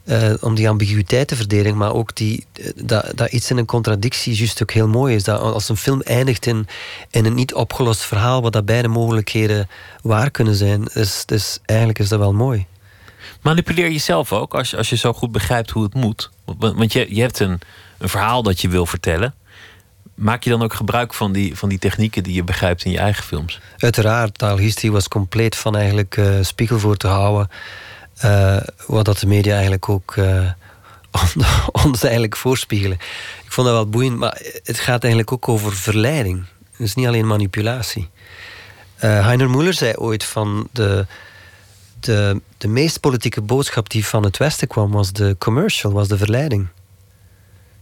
uh, 0.05 0.33
om 0.39 0.55
die 0.55 0.69
ambiguïteit 0.69 1.27
te 1.27 1.35
verdedigen, 1.35 1.77
maar 1.77 1.93
ook 1.93 2.15
die, 2.15 2.45
dat, 2.75 3.11
dat 3.15 3.31
iets 3.31 3.49
in 3.49 3.57
een 3.57 3.65
contradictie 3.65 4.35
juist 4.35 4.61
ook 4.61 4.71
heel 4.71 4.87
mooi 4.87 5.15
is. 5.15 5.23
Dat 5.23 5.39
als 5.39 5.69
een 5.69 5.77
film 5.77 6.01
eindigt 6.01 6.45
in, 6.45 6.67
in 7.09 7.25
een 7.25 7.35
niet 7.35 7.53
opgelost 7.53 8.01
verhaal, 8.01 8.41
wat 8.41 8.53
dat 8.53 8.65
beide 8.65 8.87
mogelijkheden 8.87 9.69
waar 10.01 10.31
kunnen 10.31 10.55
zijn, 10.55 10.87
dus, 10.93 11.25
dus 11.25 11.59
eigenlijk 11.65 11.99
is 11.99 12.09
dat 12.09 12.19
wel 12.19 12.33
mooi. 12.33 12.65
Manipuleer 13.41 13.91
jezelf 13.91 14.33
ook 14.33 14.53
als, 14.53 14.75
als 14.75 14.89
je 14.89 14.97
zo 14.97 15.13
goed 15.13 15.31
begrijpt 15.31 15.69
hoe 15.69 15.83
het 15.83 15.93
moet. 15.93 16.35
Want 16.57 16.93
je, 16.93 17.15
je 17.15 17.21
hebt 17.21 17.39
een, 17.39 17.59
een 17.97 18.09
verhaal 18.09 18.43
dat 18.43 18.61
je 18.61 18.69
wil 18.69 18.85
vertellen. 18.85 19.33
Maak 20.15 20.43
je 20.43 20.49
dan 20.49 20.63
ook 20.63 20.73
gebruik 20.73 21.13
van 21.13 21.31
die, 21.31 21.55
van 21.55 21.69
die 21.69 21.79
technieken 21.79 22.23
die 22.23 22.33
je 22.33 22.43
begrijpt 22.43 22.83
in 22.83 22.91
je 22.91 22.97
eigen 22.97 23.23
films? 23.23 23.59
Uiteraard, 23.77 24.37
taalhistorie 24.37 24.91
was 24.91 25.07
compleet 25.07 25.55
van 25.55 25.75
eigenlijk 25.75 26.17
uh, 26.17 26.37
spiegel 26.41 26.79
voor 26.79 26.97
te 26.97 27.07
houden. 27.07 27.49
Uh, 28.25 28.57
wat 28.87 29.05
dat 29.05 29.19
de 29.19 29.27
media 29.27 29.53
eigenlijk 29.53 29.89
ook 29.89 30.15
uh, 30.17 30.51
ons 31.85 32.03
eigenlijk 32.03 32.35
voorspiegelen. 32.35 32.97
Ik 33.45 33.51
vond 33.51 33.67
dat 33.67 33.75
wel 33.75 33.89
boeiend, 33.89 34.17
maar 34.17 34.41
het 34.63 34.79
gaat 34.79 35.01
eigenlijk 35.01 35.31
ook 35.31 35.49
over 35.49 35.75
verleiding. 35.75 36.45
Het 36.71 36.79
is 36.87 36.95
niet 36.95 37.07
alleen 37.07 37.27
manipulatie. 37.27 38.09
Heiner 38.95 39.49
Muller 39.49 39.73
zei 39.73 39.93
ooit 39.95 40.23
van 40.23 40.67
de, 40.71 41.05
de, 41.99 42.41
de 42.57 42.67
meest 42.67 42.99
politieke 42.99 43.41
boodschap 43.41 43.89
die 43.89 44.05
van 44.05 44.23
het 44.23 44.37
Westen 44.37 44.67
kwam, 44.67 44.91
was 44.91 45.11
de 45.11 45.35
commercial, 45.39 45.91
was 45.91 46.07
de 46.07 46.17
verleiding. 46.17 46.67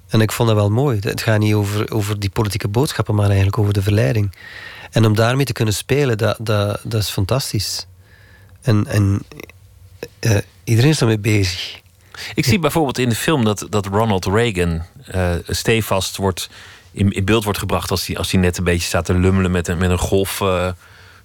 En 0.07 0.21
ik 0.21 0.31
vond 0.31 0.49
dat 0.49 0.57
wel 0.57 0.69
mooi. 0.69 0.99
Het 1.01 1.21
gaat 1.21 1.39
niet 1.39 1.53
over, 1.53 1.91
over 1.91 2.19
die 2.19 2.29
politieke 2.29 2.67
boodschappen, 2.67 3.15
maar 3.15 3.25
eigenlijk 3.25 3.57
over 3.57 3.73
de 3.73 3.81
verleiding. 3.81 4.35
En 4.91 5.05
om 5.05 5.15
daarmee 5.15 5.45
te 5.45 5.53
kunnen 5.53 5.73
spelen, 5.73 6.17
dat, 6.17 6.37
dat, 6.39 6.79
dat 6.83 7.01
is 7.01 7.09
fantastisch. 7.09 7.87
En, 8.61 8.87
en 8.87 9.21
uh, 10.21 10.37
iedereen 10.63 10.89
is 10.89 11.01
ermee 11.01 11.19
bezig. 11.19 11.81
Ik 12.35 12.45
zie 12.45 12.59
bijvoorbeeld 12.59 12.97
in 12.97 13.09
de 13.09 13.15
film 13.15 13.43
dat, 13.43 13.67
dat 13.69 13.85
Ronald 13.85 14.25
Reagan 14.25 14.81
uh, 15.15 15.31
stevast 15.47 16.17
wordt, 16.17 16.49
in, 16.91 17.11
in 17.11 17.25
beeld 17.25 17.43
wordt 17.43 17.59
gebracht 17.59 17.91
als 17.91 18.07
hij 18.07 18.17
als 18.17 18.31
net 18.31 18.57
een 18.57 18.63
beetje 18.63 18.87
staat 18.87 19.05
te 19.05 19.13
lummelen 19.13 19.51
met 19.51 19.67
een, 19.67 19.77
met 19.77 19.89
een 19.89 19.99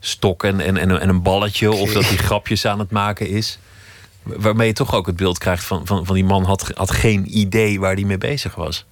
golfstok 0.01 0.45
en, 0.45 0.61
en, 0.61 1.01
en, 1.01 1.09
een 1.09 1.23
balletje. 1.23 1.73
Of 1.73 1.93
dat 1.93 2.07
hij 2.07 2.17
grapjes 2.17 2.67
aan 2.67 2.79
het 2.79 2.91
maken 2.91 3.29
is. 3.29 3.59
Waarmee 4.23 4.67
je 4.67 4.73
toch 4.73 4.95
ook 4.95 5.07
het 5.07 5.17
beeld 5.17 5.39
krijgt 5.39 5.65
van, 5.65 5.87
van, 5.87 6.07
van 6.07 6.15
die 6.15 6.25
man 6.25 6.45
had, 6.45 6.71
had 6.75 6.91
geen 6.91 7.39
idee 7.39 7.81
waar 7.81 7.95
hij 7.95 8.05
mee 8.05 8.19
bezig 8.19 8.55
was. 8.55 8.85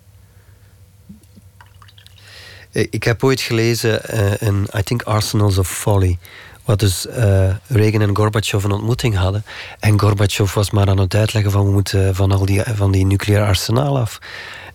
Ik 2.71 3.05
heb 3.05 3.25
ooit 3.25 3.41
gelezen 3.41 4.01
uh, 4.15 4.49
in, 4.49 4.69
I 4.77 4.83
think, 4.83 5.03
Arsenals 5.03 5.59
of 5.59 5.69
Folly. 5.69 6.19
Wat 6.65 6.81
dus 6.81 7.07
uh, 7.07 7.55
Reagan 7.67 8.03
en 8.03 8.17
Gorbachev 8.17 8.65
een 8.65 8.73
ontmoeting 8.73 9.17
hadden. 9.17 9.45
En 9.81 10.01
Gorbachev 10.01 10.55
was 10.55 10.71
maar 10.71 10.89
aan 10.89 10.99
het 10.99 11.15
uitleggen 11.15 11.53
van 11.53 11.65
we 11.65 11.71
moeten 11.73 12.15
van 12.15 12.33
al 12.33 12.47
die, 12.47 12.63
van 12.75 12.91
die 12.91 13.07
nucleaire 13.07 13.49
arsenaal 13.49 13.99
af. 13.99 14.19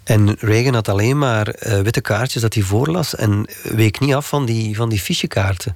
En 0.03 0.35
Reagan 0.39 0.73
had 0.73 0.89
alleen 0.89 1.17
maar 1.17 1.47
uh, 1.47 1.79
witte 1.79 2.01
kaartjes 2.01 2.41
dat 2.41 2.53
hij 2.53 2.63
voorlas 2.63 3.15
en 3.15 3.47
week 3.63 3.99
niet 3.99 4.13
af 4.13 4.27
van 4.27 4.45
die, 4.45 4.75
van 4.75 4.89
die 4.89 4.99
fichekaarten. 4.99 5.75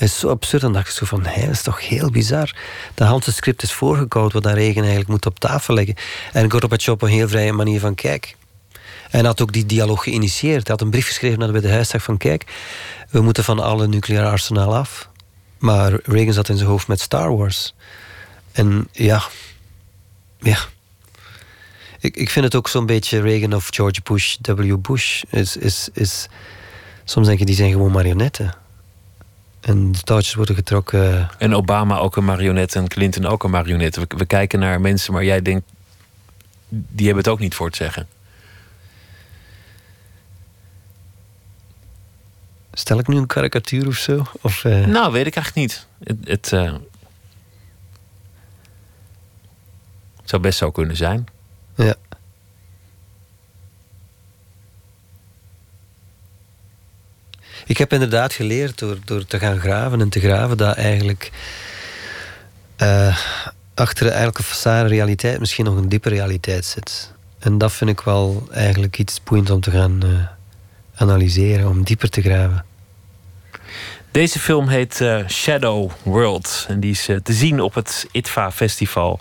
Is 0.00 0.18
zo 0.18 0.28
absurd. 0.28 0.62
Dan 0.62 0.72
dacht 0.72 0.86
ik 0.86 0.92
zo 0.92 1.06
van, 1.06 1.26
hé, 1.26 1.40
dat 1.40 1.50
is 1.50 1.62
toch 1.62 1.88
heel 1.88 2.10
bizar. 2.10 2.54
Dat 2.94 3.08
Hanse 3.08 3.32
script 3.32 3.62
is 3.62 3.72
voorgekoud 3.72 4.32
wat 4.32 4.42
dat 4.42 4.54
Reagan 4.54 4.80
eigenlijk 4.80 5.08
moet 5.08 5.26
op 5.26 5.38
tafel 5.38 5.74
leggen. 5.74 5.94
En 6.32 6.50
Gorbachev 6.50 6.88
op 6.88 7.02
een 7.02 7.08
heel 7.08 7.28
vrije 7.28 7.52
manier 7.52 7.80
van, 7.80 7.94
kijk... 7.94 8.36
En 9.10 9.24
had 9.24 9.40
ook 9.40 9.52
die 9.52 9.66
dialoog 9.66 10.02
geïnitieerd. 10.02 10.66
Hij 10.66 10.76
had 10.76 10.80
een 10.80 10.90
brief 10.90 11.06
geschreven 11.06 11.38
naar 11.38 11.46
de 11.46 11.52
Witte 11.52 11.70
Huisdag 11.70 12.02
van... 12.02 12.16
kijk, 12.16 12.44
we 13.10 13.20
moeten 13.20 13.44
van 13.44 13.58
alle 13.58 13.86
nucleaire 13.86 14.30
arsenaal 14.30 14.76
af. 14.76 15.08
Maar 15.58 15.92
Reagan 16.02 16.32
zat 16.32 16.48
in 16.48 16.56
zijn 16.56 16.68
hoofd 16.68 16.88
met 16.88 17.00
Star 17.00 17.36
Wars. 17.36 17.74
En 18.52 18.88
ja... 18.92 19.22
Ja... 20.38 20.58
Ik, 22.00 22.16
ik 22.16 22.30
vind 22.30 22.44
het 22.44 22.54
ook 22.54 22.68
zo'n 22.68 22.86
beetje 22.86 23.20
Reagan 23.20 23.54
of 23.54 23.68
George 23.70 24.00
Bush, 24.02 24.36
W. 24.42 24.76
Bush. 24.76 25.22
Is, 25.30 25.56
is, 25.56 25.88
is, 25.92 26.28
soms 27.04 27.26
denk 27.26 27.38
je, 27.38 27.44
die 27.44 27.54
zijn 27.54 27.70
gewoon 27.70 27.92
marionetten. 27.92 28.54
En 29.60 29.92
de 29.92 30.00
touwtjes 30.00 30.34
worden 30.34 30.54
getrokken. 30.54 31.30
En 31.38 31.54
Obama 31.54 31.98
ook 31.98 32.16
een 32.16 32.24
marionet 32.24 32.74
en 32.74 32.88
Clinton 32.88 33.26
ook 33.26 33.44
een 33.44 33.50
marionet. 33.50 33.96
We, 33.96 34.06
we, 34.16 34.26
kijken 34.26 34.58
naar 34.58 34.80
mensen, 34.80 35.12
maar 35.12 35.24
jij 35.24 35.42
denkt, 35.42 35.66
die 36.68 37.06
hebben 37.06 37.24
het 37.24 37.32
ook 37.32 37.38
niet 37.38 37.54
voor 37.54 37.66
het 37.66 37.76
zeggen. 37.76 38.08
Stel 42.72 42.98
ik 42.98 43.06
nu 43.06 43.16
een 43.16 43.26
karikatuur 43.26 43.86
of 43.86 43.96
zo? 43.96 44.22
Of, 44.40 44.64
uh... 44.64 44.86
Nou, 44.86 45.12
weet 45.12 45.26
ik 45.26 45.36
eigenlijk 45.36 45.66
niet. 45.66 45.86
Het, 46.04 46.28
het, 46.28 46.52
uh... 46.52 46.72
het 50.16 50.28
zou 50.28 50.42
best 50.42 50.58
zo 50.58 50.70
kunnen 50.70 50.96
zijn. 50.96 51.26
Ja. 51.74 51.94
Ik 57.70 57.78
heb 57.78 57.92
inderdaad 57.92 58.32
geleerd 58.32 58.78
door, 58.78 58.98
door 59.04 59.24
te 59.24 59.38
gaan 59.38 59.60
graven 59.60 60.00
en 60.00 60.08
te 60.08 60.20
graven 60.20 60.56
dat 60.56 60.76
eigenlijk 60.76 61.30
uh, 62.82 63.18
achter 63.74 64.16
een 64.16 64.32
façade 64.44 64.86
realiteit 64.86 65.38
misschien 65.38 65.64
nog 65.64 65.76
een 65.76 65.88
diepe 65.88 66.08
realiteit 66.08 66.64
zit. 66.64 67.12
En 67.38 67.58
dat 67.58 67.72
vind 67.72 67.90
ik 67.90 68.00
wel 68.00 68.48
eigenlijk 68.50 68.98
iets 68.98 69.22
boeiends 69.22 69.50
om 69.50 69.60
te 69.60 69.70
gaan 69.70 70.00
uh, 70.04 70.26
analyseren, 70.94 71.68
om 71.68 71.84
dieper 71.84 72.10
te 72.10 72.22
graven. 72.22 72.64
Deze 74.12 74.38
film 74.38 74.68
heet 74.68 75.00
uh, 75.00 75.28
Shadow 75.28 75.90
World. 76.02 76.64
En 76.68 76.80
die 76.80 76.90
is 76.90 77.08
uh, 77.08 77.16
te 77.16 77.32
zien 77.32 77.60
op 77.60 77.74
het 77.74 78.06
ITVA 78.12 78.52
Festival 78.52 79.20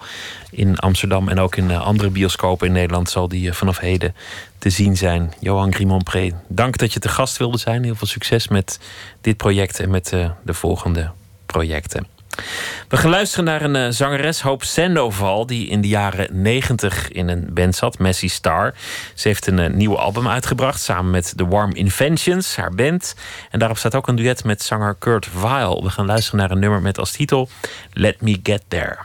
in 0.52 0.78
Amsterdam. 0.78 1.30
En 1.30 1.40
ook 1.40 1.56
in 1.56 1.70
uh, 1.70 1.82
andere 1.82 2.10
bioscopen 2.10 2.68
in 2.68 2.74
Nederland 2.74 3.10
zal 3.10 3.28
die 3.28 3.54
vanaf 3.54 3.80
heden 3.80 4.16
te 4.58 4.70
zien 4.70 4.98
zijn. 4.98 5.34
Johan 5.40 5.74
Grimont-Pré, 5.74 6.32
dank 6.48 6.78
dat 6.78 6.94
je 6.94 7.00
te 7.00 7.10
gast 7.10 7.38
wilde 7.38 7.58
zijn. 7.58 7.84
Heel 7.84 7.96
veel 7.96 8.08
succes 8.08 8.48
met 8.48 8.80
dit 9.22 9.38
project 9.38 9.80
en 9.80 9.90
met 9.90 10.10
de 10.44 10.54
volgende 10.54 11.12
projecten. 11.46 12.19
We 12.88 12.98
gaan 12.98 13.10
luisteren 13.10 13.46
naar 13.46 13.62
een 13.62 13.76
uh, 13.76 13.88
zangeres, 13.90 14.42
Hope 14.42 14.66
Sandoval, 14.66 15.46
die 15.46 15.68
in 15.68 15.82
de 15.82 15.88
jaren 15.88 16.42
90 16.42 17.12
in 17.12 17.28
een 17.28 17.48
band 17.54 17.76
zat, 17.76 18.00
Messy 18.00 18.28
Star. 18.28 18.74
Ze 19.14 19.28
heeft 19.28 19.48
een 19.48 19.58
uh, 19.58 19.70
nieuw 19.70 19.98
album 19.98 20.28
uitgebracht 20.28 20.82
samen 20.82 21.12
met 21.12 21.34
The 21.36 21.48
Warm 21.48 21.72
Inventions, 21.74 22.56
haar 22.56 22.72
band. 22.72 23.16
En 23.50 23.60
daarop 23.60 23.78
staat 23.78 23.96
ook 23.96 24.08
een 24.08 24.16
duet 24.16 24.44
met 24.44 24.64
zanger 24.64 24.96
Kurt 25.00 25.42
Weill. 25.42 25.82
We 25.82 25.90
gaan 25.90 26.06
luisteren 26.06 26.40
naar 26.40 26.52
een 26.52 26.60
nummer 26.60 26.82
met 26.82 27.00
als 27.00 27.12
titel 27.12 27.50
Let 27.94 28.22
Me 28.22 28.40
Get 28.44 28.64
There. 28.68 28.98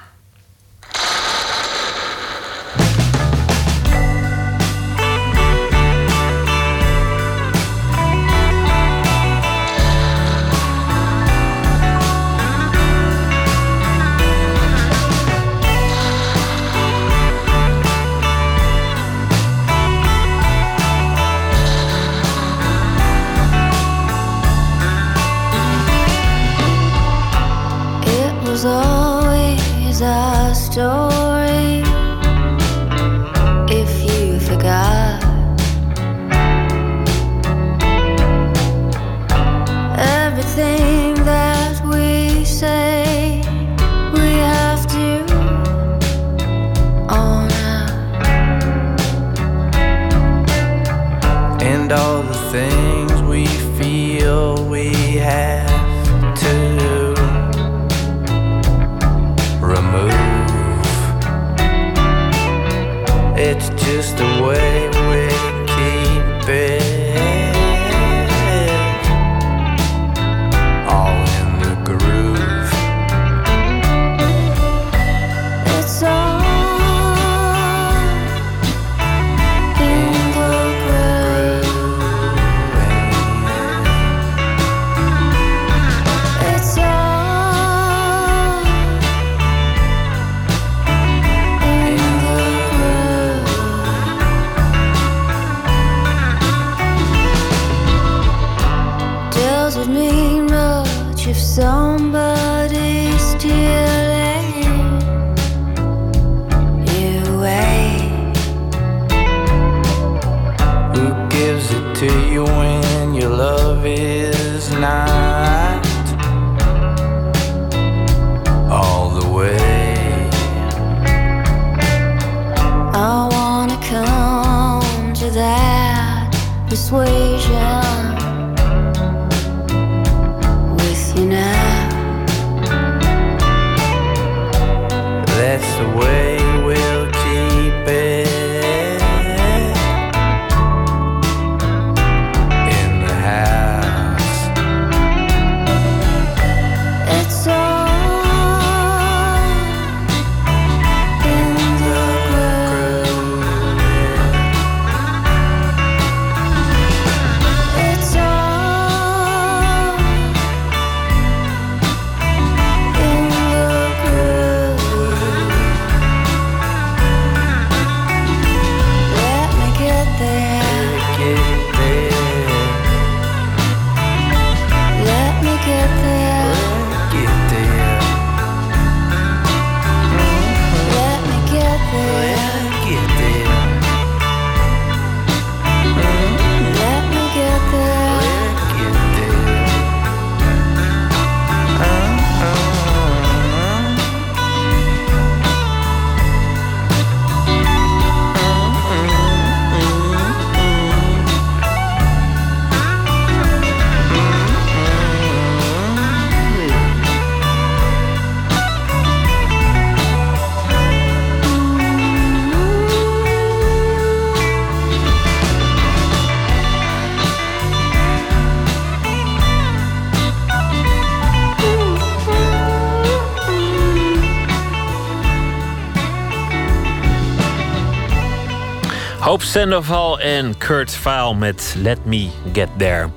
Sandoval 229.54 230.20
en 230.20 230.58
Kurt 230.58 230.94
Vaal 230.94 231.34
met 231.34 231.74
Let 231.78 232.04
Me 232.04 232.28
Get 232.52 232.68
There. 232.76 233.08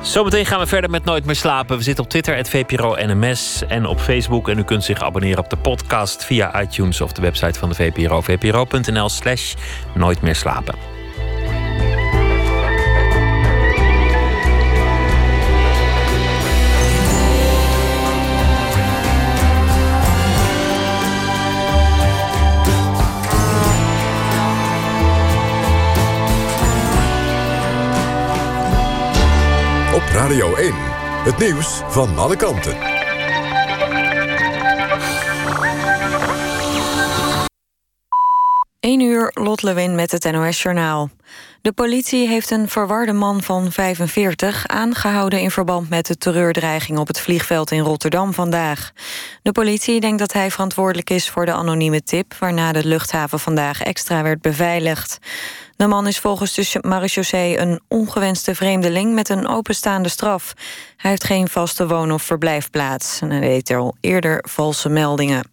Zometeen 0.00 0.46
gaan 0.46 0.60
we 0.60 0.66
verder 0.66 0.90
met 0.90 1.04
Nooit 1.04 1.24
meer 1.24 1.34
slapen. 1.34 1.76
We 1.76 1.82
zitten 1.82 2.04
op 2.04 2.10
Twitter, 2.10 2.36
het 2.36 2.48
VPRO 2.48 2.96
NMS 2.98 3.62
en 3.68 3.86
op 3.86 4.00
Facebook. 4.00 4.48
En 4.48 4.58
u 4.58 4.64
kunt 4.64 4.84
zich 4.84 5.02
abonneren 5.02 5.38
op 5.38 5.50
de 5.50 5.56
podcast 5.56 6.24
via 6.24 6.60
iTunes 6.60 7.00
of 7.00 7.12
de 7.12 7.20
website 7.20 7.58
van 7.58 7.68
de 7.68 7.74
VPRO. 7.74 8.20
vpro.nl 8.20 9.08
slash 9.08 9.54
Nooit 9.94 10.20
meer 10.20 10.34
slapen. 10.34 10.95
Nieuws 31.38 31.80
van 31.88 32.18
alle 32.18 32.36
kanten. 32.36 32.76
1 38.80 39.00
uur, 39.00 39.30
Lot 39.34 39.62
Lewin 39.62 39.94
met 39.94 40.12
het 40.12 40.32
NOS-journaal. 40.32 41.10
De 41.62 41.72
politie 41.72 42.28
heeft 42.28 42.50
een 42.50 42.68
verwarde 42.68 43.12
man 43.12 43.42
van 43.42 43.72
45 43.72 44.66
aangehouden... 44.66 45.40
in 45.40 45.50
verband 45.50 45.88
met 45.88 46.06
de 46.06 46.16
terreurdreiging 46.16 46.98
op 46.98 47.06
het 47.06 47.20
vliegveld 47.20 47.70
in 47.70 47.80
Rotterdam 47.80 48.32
vandaag. 48.32 48.92
De 49.46 49.52
politie 49.52 50.00
denkt 50.00 50.18
dat 50.18 50.32
hij 50.32 50.50
verantwoordelijk 50.50 51.10
is 51.10 51.30
voor 51.30 51.46
de 51.46 51.52
anonieme 51.52 52.02
tip... 52.02 52.34
waarna 52.34 52.72
de 52.72 52.86
luchthaven 52.86 53.40
vandaag 53.40 53.82
extra 53.82 54.22
werd 54.22 54.40
beveiligd. 54.40 55.18
De 55.76 55.86
man 55.86 56.06
is 56.06 56.18
volgens 56.18 56.54
de 56.54 56.78
marechaussee 56.80 57.58
een 57.58 57.80
ongewenste 57.88 58.54
vreemdeling... 58.54 59.14
met 59.14 59.28
een 59.28 59.48
openstaande 59.48 60.08
straf. 60.08 60.52
Hij 60.96 61.10
heeft 61.10 61.24
geen 61.24 61.48
vaste 61.48 61.86
woon- 61.86 62.12
of 62.12 62.22
verblijfplaats... 62.22 63.20
en 63.20 63.30
hij 63.30 63.40
deed 63.40 63.70
al 63.70 63.96
eerder 64.00 64.44
valse 64.48 64.88
meldingen. 64.88 65.50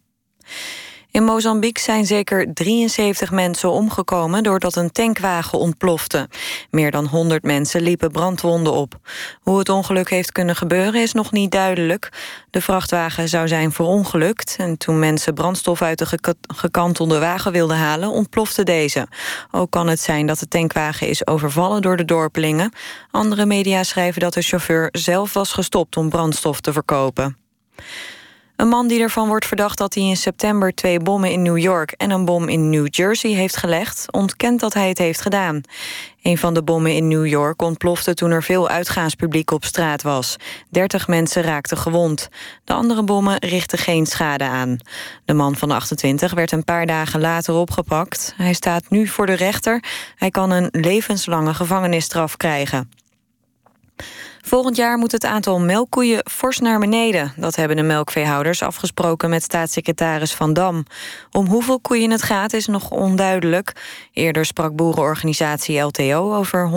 In 1.14 1.24
Mozambique 1.24 1.82
zijn 1.82 2.06
zeker 2.06 2.54
73 2.54 3.30
mensen 3.30 3.70
omgekomen 3.70 4.42
doordat 4.42 4.76
een 4.76 4.90
tankwagen 4.90 5.58
ontplofte. 5.58 6.28
Meer 6.70 6.90
dan 6.90 7.06
100 7.06 7.42
mensen 7.42 7.82
liepen 7.82 8.10
brandwonden 8.10 8.72
op. 8.72 8.98
Hoe 9.40 9.58
het 9.58 9.68
ongeluk 9.68 10.10
heeft 10.10 10.32
kunnen 10.32 10.56
gebeuren 10.56 11.02
is 11.02 11.12
nog 11.12 11.32
niet 11.32 11.50
duidelijk. 11.50 12.08
De 12.50 12.60
vrachtwagen 12.60 13.28
zou 13.28 13.48
zijn 13.48 13.72
verongelukt 13.72 14.56
en 14.58 14.78
toen 14.78 14.98
mensen 14.98 15.34
brandstof 15.34 15.82
uit 15.82 15.98
de 15.98 16.06
geka- 16.06 16.34
gekantelde 16.54 17.18
wagen 17.18 17.52
wilden 17.52 17.76
halen, 17.76 18.08
ontplofte 18.08 18.62
deze. 18.62 19.06
Ook 19.50 19.70
kan 19.70 19.86
het 19.86 20.00
zijn 20.00 20.26
dat 20.26 20.38
de 20.38 20.48
tankwagen 20.48 21.08
is 21.08 21.26
overvallen 21.26 21.82
door 21.82 21.96
de 21.96 22.04
dorpelingen. 22.04 22.72
Andere 23.10 23.46
media 23.46 23.82
schrijven 23.82 24.20
dat 24.20 24.34
de 24.34 24.42
chauffeur 24.42 24.88
zelf 24.92 25.32
was 25.32 25.52
gestopt 25.52 25.96
om 25.96 26.08
brandstof 26.08 26.60
te 26.60 26.72
verkopen. 26.72 27.36
Een 28.56 28.68
man 28.68 28.86
die 28.86 29.00
ervan 29.00 29.28
wordt 29.28 29.46
verdacht 29.46 29.78
dat 29.78 29.94
hij 29.94 30.02
in 30.02 30.16
september 30.16 30.74
twee 30.74 30.98
bommen 30.98 31.30
in 31.30 31.42
New 31.42 31.58
York 31.58 31.92
en 31.92 32.10
een 32.10 32.24
bom 32.24 32.48
in 32.48 32.70
New 32.70 32.86
Jersey 32.90 33.30
heeft 33.30 33.56
gelegd, 33.56 34.12
ontkent 34.12 34.60
dat 34.60 34.74
hij 34.74 34.88
het 34.88 34.98
heeft 34.98 35.20
gedaan. 35.20 35.60
Een 36.22 36.38
van 36.38 36.54
de 36.54 36.62
bommen 36.62 36.94
in 36.94 37.08
New 37.08 37.26
York 37.26 37.62
ontplofte 37.62 38.14
toen 38.14 38.30
er 38.30 38.42
veel 38.42 38.68
uitgaanspubliek 38.68 39.50
op 39.50 39.64
straat 39.64 40.02
was. 40.02 40.36
30 40.70 41.08
mensen 41.08 41.42
raakten 41.42 41.76
gewond. 41.76 42.28
De 42.64 42.72
andere 42.72 43.04
bommen 43.04 43.38
richtten 43.38 43.78
geen 43.78 44.06
schade 44.06 44.44
aan. 44.44 44.78
De 45.24 45.34
man 45.34 45.56
van 45.56 45.70
28 45.70 46.32
werd 46.32 46.52
een 46.52 46.64
paar 46.64 46.86
dagen 46.86 47.20
later 47.20 47.54
opgepakt. 47.54 48.34
Hij 48.36 48.52
staat 48.52 48.90
nu 48.90 49.06
voor 49.06 49.26
de 49.26 49.32
rechter. 49.32 49.82
Hij 50.16 50.30
kan 50.30 50.50
een 50.50 50.68
levenslange 50.70 51.54
gevangenisstraf 51.54 52.36
krijgen. 52.36 52.90
Volgend 54.46 54.76
jaar 54.76 54.98
moet 54.98 55.12
het 55.12 55.24
aantal 55.24 55.60
melkkoeien 55.60 56.24
fors 56.30 56.58
naar 56.58 56.78
beneden. 56.78 57.32
Dat 57.36 57.56
hebben 57.56 57.76
de 57.76 57.82
melkveehouders 57.82 58.62
afgesproken 58.62 59.30
met 59.30 59.42
staatssecretaris 59.42 60.32
Van 60.32 60.52
Dam. 60.52 60.84
Om 61.30 61.46
hoeveel 61.46 61.80
koeien 61.80 62.10
het 62.10 62.22
gaat 62.22 62.52
is 62.52 62.66
nog 62.66 62.90
onduidelijk. 62.90 63.72
Eerder 64.12 64.44
sprak 64.44 64.76
boerenorganisatie 64.76 65.80
LTO 65.80 66.34
over 66.34 66.70
175.000. 66.70 66.74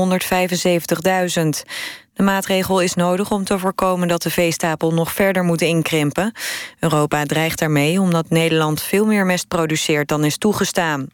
De 2.14 2.24
maatregel 2.24 2.82
is 2.82 2.94
nodig 2.94 3.32
om 3.32 3.44
te 3.44 3.60
voorkomen 3.60 4.08
dat 4.08 4.22
de 4.22 4.30
veestapel 4.30 4.94
nog 4.94 5.12
verder 5.12 5.44
moet 5.44 5.62
inkrimpen. 5.62 6.34
Europa 6.80 7.24
dreigt 7.24 7.60
daarmee 7.60 8.02
omdat 8.02 8.30
Nederland 8.30 8.82
veel 8.82 9.06
meer 9.06 9.26
mest 9.26 9.48
produceert 9.48 10.08
dan 10.08 10.24
is 10.24 10.38
toegestaan. 10.38 11.08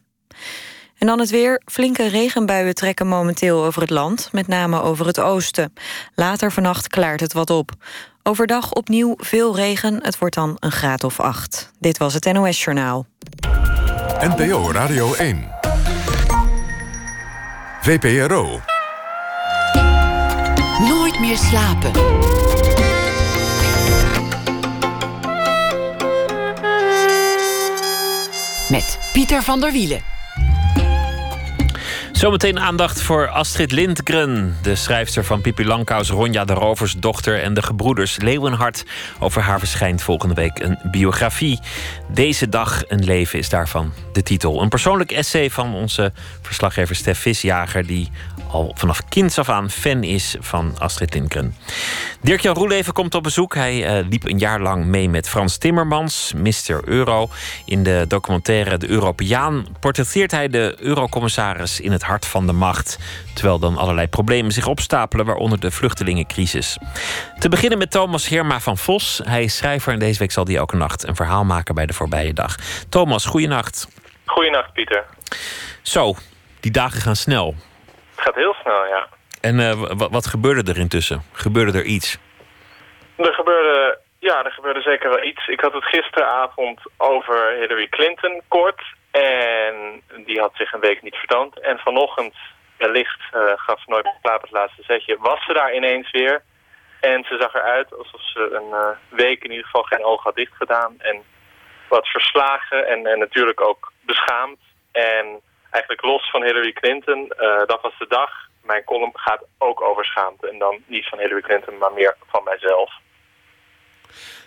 En 0.98 1.06
dan 1.06 1.18
het 1.18 1.30
weer. 1.30 1.62
Flinke 1.64 2.08
regenbuien 2.08 2.74
trekken 2.74 3.06
momenteel 3.06 3.64
over 3.64 3.80
het 3.80 3.90
land, 3.90 4.28
met 4.32 4.46
name 4.46 4.82
over 4.82 5.06
het 5.06 5.20
oosten. 5.20 5.72
Later 6.14 6.52
vannacht 6.52 6.88
klaart 6.88 7.20
het 7.20 7.32
wat 7.32 7.50
op. 7.50 7.70
Overdag 8.22 8.72
opnieuw 8.72 9.14
veel 9.16 9.56
regen, 9.56 9.98
het 10.02 10.18
wordt 10.18 10.34
dan 10.34 10.56
een 10.58 10.72
graad 10.72 11.04
of 11.04 11.20
acht. 11.20 11.70
Dit 11.78 11.98
was 11.98 12.14
het 12.14 12.32
NOS 12.32 12.64
Journaal. 12.64 13.06
NPO 14.20 14.70
Radio 14.72 15.14
1. 15.14 15.48
VPRO. 17.80 18.60
Nooit 20.78 21.20
meer 21.20 21.36
slapen. 21.36 21.90
Met 28.68 28.98
Pieter 29.12 29.42
van 29.42 29.60
der 29.60 29.72
Wielen. 29.72 30.13
Zometeen 32.14 32.60
aandacht 32.60 33.02
voor 33.02 33.28
Astrid 33.28 33.72
Lindgren, 33.72 34.56
de 34.62 34.74
schrijfster 34.74 35.24
van 35.24 35.40
Pippi 35.40 35.64
Langkous, 35.64 36.10
Ronja 36.10 36.44
de 36.44 36.52
Roversdochter 36.52 37.42
en 37.42 37.54
de 37.54 37.62
gebroeders 37.62 38.16
Leeuwenhart. 38.16 38.84
Over 39.20 39.42
haar 39.42 39.58
verschijnt 39.58 40.02
volgende 40.02 40.34
week 40.34 40.58
een 40.58 40.78
biografie. 40.90 41.60
Deze 42.12 42.48
dag 42.48 42.82
een 42.88 43.04
leven 43.04 43.38
is 43.38 43.48
daarvan 43.48 43.92
de 44.12 44.22
titel. 44.22 44.62
Een 44.62 44.68
persoonlijk 44.68 45.12
essay 45.12 45.50
van 45.50 45.74
onze 45.74 46.12
verslaggever 46.42 46.96
Stef 46.96 47.18
Visjager, 47.18 47.86
die 47.86 48.10
al 48.50 48.72
vanaf 48.74 49.00
kinds 49.08 49.38
af 49.38 49.48
aan 49.48 49.70
fan 49.70 50.02
is 50.02 50.36
van 50.40 50.74
Astrid 50.78 51.14
Lindgren. 51.14 51.54
Dirk-Jan 52.20 52.54
Roeleven 52.54 52.92
komt 52.92 53.14
op 53.14 53.22
bezoek. 53.22 53.54
Hij 53.54 53.86
eh, 53.86 54.06
liep 54.08 54.24
een 54.24 54.38
jaar 54.38 54.60
lang 54.60 54.84
mee 54.84 55.08
met 55.08 55.28
Frans 55.28 55.56
Timmermans, 55.56 56.32
Mr. 56.36 56.80
Euro. 56.84 57.28
In 57.64 57.82
de 57.82 58.04
documentaire 58.08 58.78
De 58.78 58.88
Europeaan 58.88 59.66
portretteert 59.80 60.30
hij 60.30 60.48
de 60.48 60.76
eurocommissaris 60.78 61.80
in 61.80 61.92
het 61.92 62.02
hart 62.04 62.26
van 62.26 62.46
de 62.46 62.52
macht. 62.52 62.98
Terwijl 63.34 63.58
dan 63.58 63.76
allerlei 63.76 64.08
problemen 64.08 64.52
zich 64.52 64.66
opstapelen, 64.66 65.26
waaronder 65.26 65.60
de 65.60 65.70
vluchtelingencrisis. 65.70 66.78
Te 67.38 67.48
beginnen 67.48 67.78
met 67.78 67.90
Thomas 67.90 68.28
Herma 68.28 68.60
van 68.60 68.76
Vos. 68.76 69.20
Hij 69.24 69.42
is 69.42 69.56
schrijver 69.56 69.92
en 69.92 69.98
deze 69.98 70.18
week 70.18 70.32
zal 70.32 70.44
hij 70.44 70.56
elke 70.56 70.76
nacht 70.76 71.06
een 71.06 71.16
verhaal 71.16 71.44
maken 71.44 71.74
bij 71.74 71.86
de 71.86 71.92
voorbije 71.92 72.32
dag. 72.32 72.56
Thomas, 72.88 73.26
goeienacht. 73.26 73.88
Goeienacht, 74.24 74.72
Pieter. 74.72 75.04
Zo, 75.82 76.14
die 76.60 76.70
dagen 76.72 77.00
gaan 77.00 77.16
snel. 77.16 77.54
Het 78.14 78.24
gaat 78.24 78.34
heel 78.34 78.54
snel, 78.62 78.86
ja. 78.86 79.06
En 79.40 79.60
eh, 79.60 79.72
wat 80.10 80.26
gebeurde 80.26 80.72
er 80.72 80.78
intussen? 80.78 81.22
Gebeurde 81.32 81.78
er 81.78 81.84
iets? 81.84 82.18
Er 83.16 83.32
gebeurde, 83.32 83.98
ja, 84.18 84.44
er 84.44 84.52
gebeurde 84.52 84.80
zeker 84.80 85.08
wel 85.10 85.24
iets. 85.24 85.48
Ik 85.48 85.60
had 85.60 85.72
het 85.72 85.84
gisteravond 85.84 86.80
over 86.96 87.54
Hillary 87.58 87.88
Clinton 87.88 88.42
kort. 88.48 88.82
En 89.14 90.02
die 90.24 90.40
had 90.40 90.52
zich 90.54 90.72
een 90.72 90.80
week 90.80 91.02
niet 91.02 91.16
vertoond. 91.16 91.60
En 91.60 91.78
vanochtend, 91.78 92.34
wellicht 92.78 93.20
eh, 93.32 93.52
gaf 93.56 93.82
ze 93.82 93.90
nooit 93.90 94.08
slaap 94.22 94.40
het 94.40 94.50
laatste 94.50 94.82
zetje, 94.82 95.16
was 95.18 95.44
ze 95.44 95.52
daar 95.52 95.74
ineens 95.74 96.10
weer. 96.10 96.42
En 97.00 97.24
ze 97.24 97.36
zag 97.40 97.54
eruit 97.54 97.98
alsof 97.98 98.20
ze 98.22 98.40
een 98.52 98.72
eh, 98.72 98.88
week 99.08 99.44
in 99.44 99.50
ieder 99.50 99.64
geval 99.64 99.82
geen 99.82 100.04
oog 100.04 100.22
had 100.22 100.34
dichtgedaan. 100.34 100.94
En 100.98 101.22
wat 101.88 102.06
verslagen 102.06 102.86
en, 102.86 103.06
en 103.06 103.18
natuurlijk 103.18 103.60
ook 103.60 103.92
beschaamd. 104.00 104.58
En 104.92 105.40
eigenlijk 105.70 106.02
los 106.02 106.30
van 106.30 106.42
Hillary 106.42 106.72
Clinton, 106.72 107.30
eh, 107.30 107.66
dat 107.66 107.80
was 107.80 107.98
de 107.98 108.06
dag. 108.08 108.30
Mijn 108.62 108.84
column 108.84 109.18
gaat 109.18 109.44
ook 109.58 109.80
over 109.82 110.04
schaamte. 110.04 110.48
En 110.48 110.58
dan 110.58 110.82
niet 110.86 111.08
van 111.08 111.18
Hillary 111.18 111.40
Clinton, 111.40 111.78
maar 111.78 111.92
meer 111.92 112.16
van 112.26 112.44
mijzelf. 112.44 112.92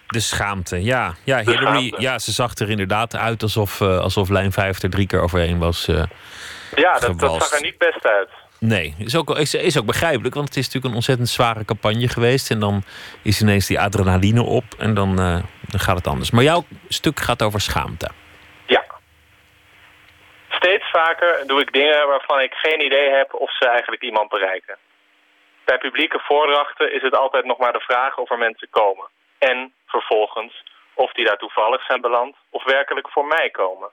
De 0.07 0.19
schaamte, 0.19 0.83
ja. 0.83 1.13
Ja, 1.23 1.37
Hillary, 1.39 1.61
schaamte. 1.87 2.01
ja, 2.01 2.19
ze 2.19 2.31
zag 2.31 2.55
er 2.55 2.69
inderdaad 2.69 3.15
uit 3.15 3.41
alsof, 3.43 3.81
eh, 3.81 3.99
alsof 3.99 4.29
lijn 4.29 4.51
5 4.51 4.81
er 4.83 4.89
drie 4.89 5.07
keer 5.07 5.21
overheen 5.21 5.59
was. 5.59 5.87
eh. 5.87 6.03
Ja, 6.75 6.99
dat, 6.99 7.19
dat 7.19 7.43
zag 7.43 7.51
er 7.51 7.61
niet 7.61 7.77
best 7.77 8.05
uit. 8.05 8.29
nee, 8.59 8.95
is 8.97 9.15
ook, 9.15 9.37
is, 9.37 9.53
is 9.53 9.77
ook 9.77 9.85
begrijpelijk, 9.85 10.35
want 10.35 10.47
het 10.47 10.57
is 10.57 10.63
natuurlijk 10.65 10.85
een 10.91 10.99
ontzettend 10.99 11.29
zware 11.29 11.65
campagne 11.65 12.07
geweest. 12.07 12.51
En 12.51 12.59
dan 12.59 12.83
is 13.23 13.41
ineens 13.41 13.67
die 13.67 13.79
adrenaline 13.79 14.41
op 14.43 14.63
en 14.77 14.93
dan, 14.93 15.19
eh, 15.19 15.39
dan 15.61 15.79
gaat 15.79 15.97
het 15.97 16.07
anders. 16.07 16.31
Maar 16.31 16.43
jouw 16.43 16.65
stuk 16.87 17.19
gaat 17.19 17.41
over 17.41 17.61
schaamte. 17.61 18.09
Ja. 18.65 18.83
Steeds 20.49 20.89
vaker 20.91 21.43
doe 21.47 21.61
ik 21.61 21.73
dingen 21.73 22.07
waarvan 22.07 22.39
ik 22.41 22.53
geen 22.53 22.85
idee 22.85 23.09
heb 23.09 23.33
of 23.33 23.57
ze 23.57 23.67
eigenlijk 23.69 24.01
iemand 24.03 24.29
bereiken. 24.29 24.77
Bij 25.65 25.77
publieke 25.77 26.19
voordrachten 26.23 26.93
is 26.93 27.01
het 27.01 27.15
altijd 27.15 27.45
nog 27.45 27.57
maar 27.57 27.73
de 27.73 27.79
vraag 27.89 28.17
of 28.17 28.31
er 28.31 28.37
mensen 28.37 28.67
komen. 28.69 29.07
En 29.37 29.71
vervolgens 29.87 30.63
of 30.93 31.11
die 31.11 31.25
daar 31.25 31.37
toevallig 31.37 31.85
zijn 31.85 32.01
beland 32.01 32.35
of 32.49 32.63
werkelijk 32.63 33.09
voor 33.09 33.25
mij 33.25 33.49
komen. 33.49 33.89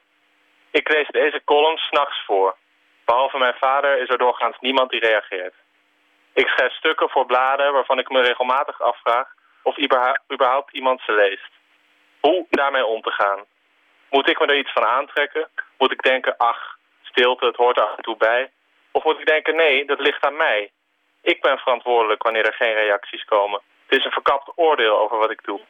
Ik 0.71 0.89
lees 0.89 1.09
deze 1.09 1.43
column 1.45 1.77
s'nachts 1.79 2.25
voor. 2.25 2.57
Behalve 3.05 3.39
mijn 3.39 3.55
vader 3.61 3.99
is 3.99 4.09
er 4.09 4.19
doorgaans 4.19 4.57
niemand 4.61 4.91
die 4.91 5.01
reageert. 5.01 5.55
Ik 6.33 6.49
schrijf 6.49 6.73
stukken 6.73 7.11
voor 7.11 7.27
bladen 7.27 7.73
waarvan 7.73 7.99
ik 7.99 8.09
me 8.09 8.21
regelmatig 8.21 8.81
afvraag 8.81 9.29
of 9.63 9.77
überha- 9.79 10.23
überhaupt 10.33 10.73
iemand 10.73 11.01
ze 11.01 11.13
leest. 11.13 11.51
Hoe 12.21 12.47
daarmee 12.51 12.87
om 12.87 13.03
te 13.03 13.11
gaan. 13.11 13.45
Moet 14.11 14.29
ik 14.29 14.41
me 14.41 14.47
er 14.47 14.59
iets 14.59 14.73
van 14.73 14.85
aantrekken? 14.85 15.49
Moet 15.79 15.93
ik 15.93 16.03
denken, 16.03 16.37
ach, 16.37 16.79
stilte, 17.03 17.47
het 17.47 17.57
hoort 17.57 17.77
er 17.77 17.85
af 17.87 17.97
en 17.97 18.03
toe 18.03 18.17
bij? 18.17 18.51
Of 18.91 19.05
moet 19.05 19.19
ik 19.21 19.27
denken, 19.27 19.57
nee, 19.57 19.85
dat 19.85 20.01
ligt 20.01 20.25
aan 20.27 20.37
mij. 20.37 20.71
Ik 21.23 21.41
ben 21.41 21.59
verantwoordelijk 21.59 22.23
wanneer 22.23 22.47
er 22.47 22.55
geen 22.55 22.75
reacties 22.75 23.25
komen. 23.25 23.61
Het 23.87 23.99
is 23.99 24.05
een 24.05 24.13
verkapt 24.13 24.53
oordeel 24.57 24.99
over 24.99 25.19
wat 25.19 25.31
ik 25.31 25.45
doe. 25.45 25.61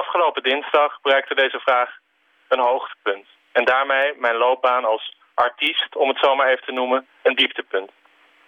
Afgelopen 0.00 0.42
dinsdag 0.42 1.00
bereikte 1.02 1.34
deze 1.34 1.60
vraag 1.60 1.90
een 2.48 2.58
hoogtepunt. 2.58 3.26
En 3.52 3.64
daarmee 3.64 4.14
mijn 4.16 4.36
loopbaan 4.36 4.84
als 4.84 5.16
artiest, 5.34 5.96
om 5.96 6.08
het 6.08 6.18
zo 6.18 6.34
maar 6.34 6.48
even 6.48 6.64
te 6.64 6.72
noemen, 6.72 7.06
een 7.22 7.34
dieptepunt. 7.34 7.90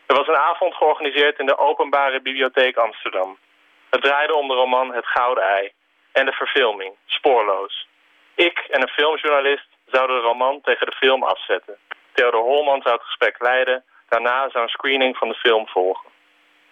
Er 0.06 0.16
was 0.16 0.26
een 0.26 0.46
avond 0.50 0.74
georganiseerd 0.74 1.38
in 1.38 1.46
de 1.46 1.58
Openbare 1.58 2.20
Bibliotheek 2.20 2.76
Amsterdam. 2.76 3.38
Het 3.90 4.02
draaide 4.02 4.34
om 4.34 4.48
de 4.48 4.54
roman 4.54 4.94
Het 4.94 5.06
Gouden 5.06 5.44
Ei 5.44 5.72
en 6.12 6.26
de 6.26 6.32
verfilming, 6.32 6.94
Spoorloos. 7.06 7.88
Ik 8.34 8.58
en 8.58 8.82
een 8.82 8.96
filmjournalist 8.98 9.68
zouden 9.86 10.16
de 10.16 10.22
roman 10.22 10.60
tegen 10.60 10.86
de 10.86 10.96
film 10.96 11.22
afzetten. 11.22 11.78
Theodor 12.12 12.42
Holman 12.42 12.82
zou 12.82 12.94
het 12.94 13.04
gesprek 13.04 13.36
leiden. 13.42 13.84
Daarna 14.08 14.50
zou 14.50 14.64
een 14.64 14.76
screening 14.78 15.16
van 15.16 15.28
de 15.28 15.34
film 15.34 15.68
volgen. 15.68 16.10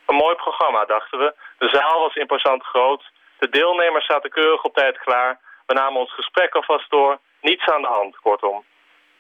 Een 0.07 0.17
mooi 0.17 0.35
programma, 0.35 0.85
dachten 0.85 1.19
we. 1.19 1.35
De 1.59 1.69
zaal 1.69 2.01
was 2.01 2.15
imposant 2.15 2.63
groot. 2.63 3.11
De 3.43 3.49
deelnemers 3.49 4.07
zaten 4.07 4.31
keurig 4.31 4.63
op 4.63 4.75
tijd 4.75 4.99
klaar. 4.99 5.41
We 5.67 5.75
namen 5.75 6.01
ons 6.01 6.15
gesprek 6.15 6.55
alvast 6.55 6.91
door. 6.91 7.19
Niets 7.41 7.67
aan 7.67 7.83
de 7.83 7.89
hand, 7.89 8.17
kortom. 8.17 8.65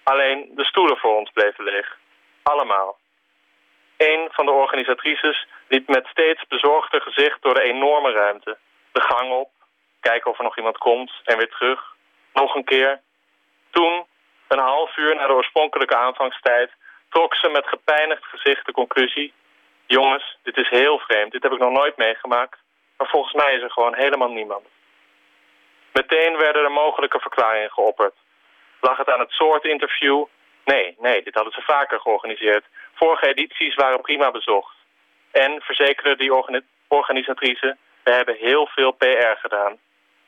Alleen 0.02 0.50
de 0.54 0.64
stoelen 0.64 0.96
voor 0.96 1.16
ons 1.16 1.30
bleven 1.30 1.64
leeg. 1.64 1.98
Allemaal. 2.42 2.98
Een 3.96 4.28
van 4.32 4.46
de 4.46 4.52
organisatrices 4.52 5.46
liep 5.68 5.88
met 5.88 6.06
steeds 6.06 6.46
bezorgder 6.48 7.00
gezicht 7.00 7.42
door 7.42 7.54
de 7.54 7.62
enorme 7.62 8.12
ruimte. 8.12 8.58
De 8.92 9.00
gang 9.00 9.30
op, 9.32 9.50
kijken 10.00 10.30
of 10.30 10.38
er 10.38 10.44
nog 10.44 10.56
iemand 10.56 10.78
komt 10.78 11.12
en 11.24 11.36
weer 11.36 11.50
terug. 11.50 11.94
Nog 12.32 12.54
een 12.54 12.64
keer. 12.64 13.00
Toen, 13.70 14.06
een 14.48 14.58
half 14.58 14.96
uur 14.96 15.14
na 15.14 15.26
de 15.26 15.34
oorspronkelijke 15.34 15.96
aanvangstijd, 15.96 16.70
trok 17.10 17.34
ze 17.34 17.48
met 17.48 17.66
gepijnigd 17.66 18.24
gezicht 18.24 18.66
de 18.66 18.72
conclusie... 18.72 19.32
Jongens, 19.86 20.38
dit 20.42 20.56
is 20.56 20.68
heel 20.68 20.98
vreemd, 20.98 21.32
dit 21.32 21.42
heb 21.42 21.52
ik 21.52 21.58
nog 21.58 21.72
nooit 21.72 21.96
meegemaakt. 21.96 22.61
Maar 23.02 23.10
volgens 23.10 23.34
mij 23.34 23.54
is 23.54 23.62
er 23.62 23.70
gewoon 23.70 23.94
helemaal 23.94 24.30
niemand. 24.30 24.66
Meteen 25.92 26.36
werden 26.36 26.64
er 26.64 26.70
mogelijke 26.72 27.20
verklaringen 27.20 27.70
geopperd. 27.70 28.14
Lag 28.80 28.96
het 28.96 29.08
aan 29.08 29.20
het 29.20 29.30
soort 29.30 29.64
interview? 29.64 30.24
Nee, 30.64 30.96
nee, 30.98 31.22
dit 31.22 31.34
hadden 31.34 31.52
ze 31.52 31.62
vaker 31.62 32.00
georganiseerd. 32.00 32.64
Vorige 32.94 33.28
edities 33.28 33.74
waren 33.74 34.00
prima 34.00 34.30
bezocht. 34.30 34.74
En, 35.30 35.60
verzekerde 35.62 36.16
die 36.16 36.34
organi- 36.34 36.66
organisatrice, 36.88 37.76
we 38.02 38.10
hebben 38.10 38.36
heel 38.36 38.66
veel 38.66 38.92
PR 38.92 39.36
gedaan. 39.40 39.78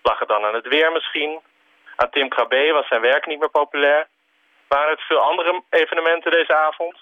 Lag 0.02 0.18
het 0.18 0.28
dan 0.28 0.44
aan 0.44 0.54
het 0.54 0.68
weer 0.68 0.92
misschien? 0.92 1.40
Aan 1.96 2.10
Tim 2.10 2.28
Krabbe 2.28 2.72
was 2.72 2.88
zijn 2.88 3.00
werk 3.00 3.26
niet 3.26 3.38
meer 3.38 3.50
populair? 3.50 4.06
Waren 4.68 4.90
het 4.90 5.00
veel 5.00 5.20
andere 5.20 5.62
evenementen 5.70 6.30
deze 6.30 6.54
avond? 6.54 6.96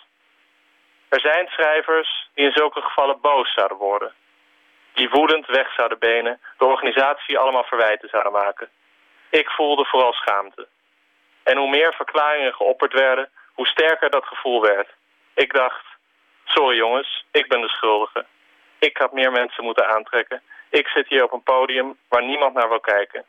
Er 1.09 1.21
zijn 1.21 1.47
schrijvers 1.49 2.29
die 2.35 2.45
in 2.45 2.53
zulke 2.53 2.81
gevallen 2.81 3.21
boos 3.21 3.53
zouden 3.53 3.77
worden. 3.77 4.13
Die 4.93 5.11
woedend 5.11 5.47
weg 5.47 5.73
zouden 5.75 5.99
benen, 5.99 6.41
de 6.59 6.65
organisatie 6.65 7.39
allemaal 7.39 7.65
verwijten 7.65 8.09
zouden 8.09 8.33
maken. 8.33 8.69
Ik 9.31 9.51
voelde 9.51 9.85
vooral 9.85 10.13
schaamte. 10.13 10.69
En 11.43 11.57
hoe 11.57 11.71
meer 11.71 11.93
verklaringen 11.95 12.55
geopperd 12.55 12.93
werden, 12.93 13.29
hoe 13.55 13.67
sterker 13.67 14.11
dat 14.11 14.25
gevoel 14.25 14.61
werd. 14.61 14.89
Ik 15.35 15.53
dacht, 15.53 15.85
sorry 16.45 16.77
jongens, 16.77 17.25
ik 17.31 17.49
ben 17.49 17.61
de 17.61 17.69
schuldige. 17.69 18.25
Ik 18.79 18.97
had 18.97 19.13
meer 19.13 19.33
mensen 19.33 19.65
moeten 19.65 19.89
aantrekken. 19.89 20.43
Ik 20.71 20.87
zit 20.89 21.09
hier 21.09 21.25
op 21.25 21.33
een 21.33 21.43
podium 21.43 21.99
waar 22.09 22.25
niemand 22.25 22.55
naar 22.55 22.69
wil 22.69 22.81
kijken. 22.81 23.25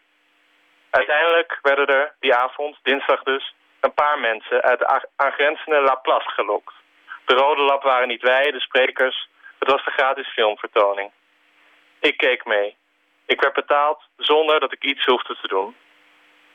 Uiteindelijk 0.89 1.59
werden 1.61 1.87
er 1.87 2.15
die 2.19 2.35
avond, 2.35 2.77
dinsdag 2.83 3.23
dus, 3.23 3.53
een 3.79 3.93
paar 3.93 4.19
mensen 4.19 4.61
uit 4.61 4.79
de 4.79 5.01
aangrenzende 5.15 5.81
La 5.81 5.95
Place 5.95 6.29
gelokt. 6.29 6.73
De 7.25 7.33
rode 7.33 7.61
lap 7.61 7.83
waren 7.83 8.07
niet 8.07 8.21
wij, 8.21 8.51
de 8.51 8.59
sprekers. 8.59 9.29
Het 9.59 9.71
was 9.71 9.83
de 9.85 9.91
gratis 9.91 10.27
filmvertoning. 10.27 11.11
Ik 12.09 12.17
keek 12.17 12.45
mee. 12.45 12.75
Ik 13.25 13.41
werd 13.41 13.53
betaald 13.53 13.99
zonder 14.17 14.59
dat 14.59 14.73
ik 14.73 14.83
iets 14.83 15.05
hoefde 15.05 15.37
te 15.41 15.47
doen. 15.47 15.75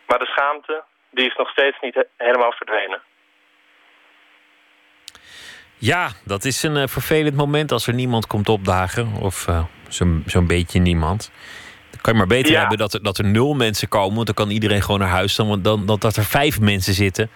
Maar 0.07 0.19
de 0.19 0.27
schaamte, 0.27 0.83
die 1.11 1.27
is 1.27 1.37
nog 1.37 1.51
steeds 1.51 1.77
niet 1.81 2.07
helemaal 2.17 2.53
verdwenen. 2.53 3.01
Ja, 5.75 6.09
dat 6.25 6.45
is 6.45 6.63
een 6.63 6.77
uh, 6.77 6.87
vervelend 6.87 7.37
moment 7.37 7.73
als 7.73 7.87
er 7.87 7.95
niemand 7.95 8.27
komt 8.27 8.49
opdagen. 8.49 9.13
Of 9.21 9.47
uh, 9.47 9.65
zo'n 9.89 10.23
zo'n 10.27 10.47
beetje 10.47 10.79
niemand. 10.79 11.33
Dan 11.91 12.01
kan 12.01 12.13
je 12.13 12.19
maar 12.19 12.37
beter 12.39 12.59
hebben 12.59 12.79
dat 12.79 12.93
er, 12.93 13.03
dat 13.03 13.19
er 13.19 13.25
nul 13.25 13.55
mensen 13.55 13.89
komen. 13.89 14.15
Want 14.15 14.27
dan 14.27 14.35
kan 14.35 14.51
iedereen 14.51 14.83
gewoon 14.83 15.01
naar 15.01 15.19
huis 15.21 15.37
dan, 15.37 15.63
dan, 15.63 15.87
dan 15.87 15.99
dat 15.99 16.17
er 16.17 16.25
vijf 16.25 16.61
mensen 16.61 16.95
zitten. 16.95 17.31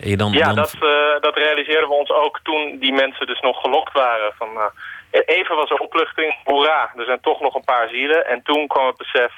En 0.00 0.08
je 0.08 0.16
dan, 0.16 0.32
ja, 0.32 0.46
dan... 0.46 0.54
Dat, 0.54 0.74
uh, 0.74 1.20
dat 1.20 1.36
realiseerden 1.36 1.88
we 1.88 1.94
ons 1.94 2.10
ook 2.10 2.40
toen 2.42 2.78
die 2.78 2.92
mensen 2.92 3.26
dus 3.26 3.40
nog 3.40 3.60
gelokt 3.60 3.92
waren. 3.92 4.32
Van, 4.38 4.48
even 5.24 5.56
was 5.56 5.70
er 5.70 5.78
opluchting, 5.78 6.36
hoera, 6.44 6.92
er 6.96 7.04
zijn 7.04 7.20
toch 7.20 7.40
nog 7.40 7.54
een 7.54 7.64
paar 7.64 7.88
zielen. 7.88 8.26
En 8.26 8.42
toen 8.42 8.66
kwam 8.66 8.86
het 8.86 8.96
besef, 8.96 9.32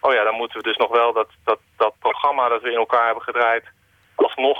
oh 0.00 0.12
ja, 0.12 0.24
dan 0.24 0.34
moeten 0.34 0.58
we 0.58 0.68
dus 0.68 0.76
nog 0.76 0.90
wel 0.90 1.12
dat, 1.12 1.28
dat, 1.44 1.58
dat 1.76 1.94
programma 1.98 2.48
dat 2.48 2.62
we 2.62 2.70
in 2.70 2.78
elkaar 2.78 3.04
hebben 3.04 3.22
gedraaid... 3.22 3.64
alsnog 4.14 4.58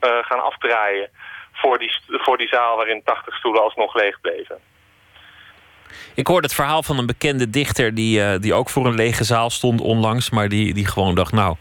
gaan 0.00 0.42
afdraaien 0.42 1.10
voor 1.52 1.78
die, 1.78 1.92
voor 2.06 2.36
die 2.36 2.48
zaal 2.48 2.76
waarin 2.76 3.02
80 3.04 3.36
stoelen 3.36 3.62
alsnog 3.62 3.94
leeg 3.94 4.20
bleven. 4.20 4.58
Ik 6.14 6.26
hoorde 6.26 6.46
het 6.46 6.54
verhaal 6.54 6.82
van 6.82 6.98
een 6.98 7.06
bekende 7.06 7.50
dichter 7.50 7.94
die, 7.94 8.20
uh, 8.20 8.34
die 8.40 8.54
ook 8.54 8.68
voor 8.68 8.86
een 8.86 8.94
lege 8.94 9.24
zaal 9.24 9.50
stond 9.50 9.80
onlangs, 9.80 10.30
maar 10.30 10.48
die, 10.48 10.74
die 10.74 10.86
gewoon 10.86 11.14
dacht, 11.14 11.32
nou, 11.32 11.56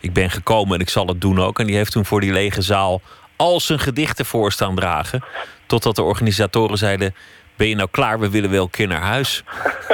ik 0.00 0.12
ben 0.12 0.30
gekomen 0.30 0.74
en 0.74 0.80
ik 0.80 0.88
zal 0.88 1.06
het 1.06 1.20
doen 1.20 1.38
ook. 1.40 1.58
En 1.58 1.66
die 1.66 1.76
heeft 1.76 1.92
toen 1.92 2.04
voor 2.04 2.20
die 2.20 2.32
lege 2.32 2.62
zaal 2.62 3.00
al 3.36 3.60
zijn 3.60 3.78
gedichten 3.78 4.26
voor 4.26 4.52
staan 4.52 4.74
dragen. 4.74 5.24
Totdat 5.66 5.96
de 5.96 6.02
organisatoren 6.02 6.78
zeiden, 6.78 7.14
ben 7.58 7.68
je 7.68 7.74
nou 7.74 7.88
klaar, 7.90 8.20
we 8.20 8.30
willen 8.30 8.50
wel 8.50 8.62
een 8.62 8.70
keer 8.70 8.88
naar 8.88 9.00
huis. 9.00 9.42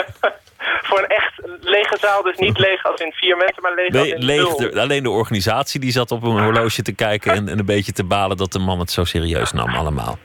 voor 0.89 0.99
een 0.99 1.09
echt 1.09 1.33
lege 1.61 1.97
zaal, 2.01 2.23
dus 2.23 2.37
niet 2.37 2.59
leeg 2.59 2.85
als 2.85 3.01
in 3.01 3.13
vier 3.13 3.37
mensen, 3.37 3.63
maar 3.63 3.75
leeg 3.75 3.95
als 3.95 4.09
in 4.09 4.25
leeg 4.25 4.55
de, 4.55 4.81
Alleen 4.81 5.03
de 5.03 5.11
organisatie 5.11 5.81
die 5.81 5.93
zat 5.93 6.11
op 6.11 6.23
een 6.23 6.43
horloge 6.43 6.83
te 6.83 6.93
kijken... 6.93 7.33
En, 7.33 7.49
en, 7.49 7.59
een 7.59 7.67
beetje 7.67 7.93
te 7.93 8.05
balen 8.05 8.37
dat 8.37 8.53
de 8.53 8.59
man 8.59 8.79
het 8.79 8.91
zo 8.91 9.05
serieus 9.05 9.53
nam 9.53 9.75
allemaal. 9.75 10.19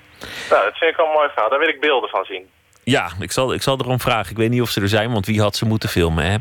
Nou, 0.50 0.64
dat 0.64 0.78
vind 0.78 0.92
ik 0.92 0.98
wel 0.98 1.06
een 1.06 1.12
mooi 1.12 1.30
verhaal. 1.30 1.50
Daar 1.50 1.60
wil 1.60 1.68
ik 1.68 1.80
beelden 1.80 2.10
van 2.10 2.26
zien. 2.26 2.50
Ja, 2.84 3.10
ik 3.20 3.32
zal, 3.32 3.54
ik 3.54 3.62
zal 3.62 3.78
erom 3.80 4.00
vragen. 4.00 4.32
Ik 4.32 4.38
weet 4.38 4.50
niet 4.50 4.62
of 4.62 4.70
ze 4.70 4.82
er 4.82 4.90
zijn, 4.90 5.12
want 5.12 5.26
wie 5.26 5.42
had 5.42 5.56
ze 5.56 5.66
moeten 5.66 5.90
filmen, 5.90 6.26
hè? 6.26 6.38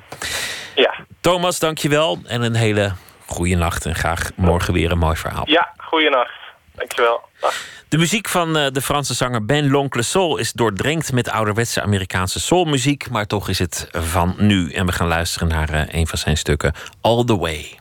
Ja. 0.75 0.95
Thomas, 1.21 1.59
dankjewel. 1.59 2.19
En 2.27 2.43
een 2.43 2.55
hele 2.55 2.93
goede 3.27 3.55
nacht. 3.55 3.87
En 3.87 3.95
graag 3.95 4.31
morgen 4.37 4.73
weer 4.75 4.91
een 4.91 4.99
mooi 4.99 5.17
verhaal. 5.17 5.43
Ja, 5.47 5.73
goede 5.77 6.11
nacht. 6.11 6.33
Dankjewel. 6.75 7.29
Dag. 7.41 7.55
De 7.89 7.99
muziek 7.99 8.29
van 8.29 8.57
eh, 8.57 8.67
de 8.73 8.83
Franse 8.83 9.15
zanger 9.15 9.45
Ben 9.45 9.69
L'Oncle 9.69 10.03
Soul 10.03 10.37
is 10.37 10.53
doordrenkt 10.53 11.13
met 11.13 11.31
ouderwetse 11.31 11.83
Amerikaanse 11.83 12.41
soulmuziek, 12.41 13.11
maar 13.11 13.27
toch 13.27 13.49
is 13.49 13.59
het 13.59 13.89
van 13.91 14.35
nu. 14.39 14.71
En 14.71 14.87
we 14.87 14.93
gaan 14.93 15.09
luisteren 15.09 15.49
naar 15.49 15.75
uh, 15.75 15.83
een 15.87 16.07
van 16.07 16.19
zijn 16.19 16.37
stukken, 16.37 16.73
All 17.01 17.25
the 17.25 17.37
Way. 17.37 17.79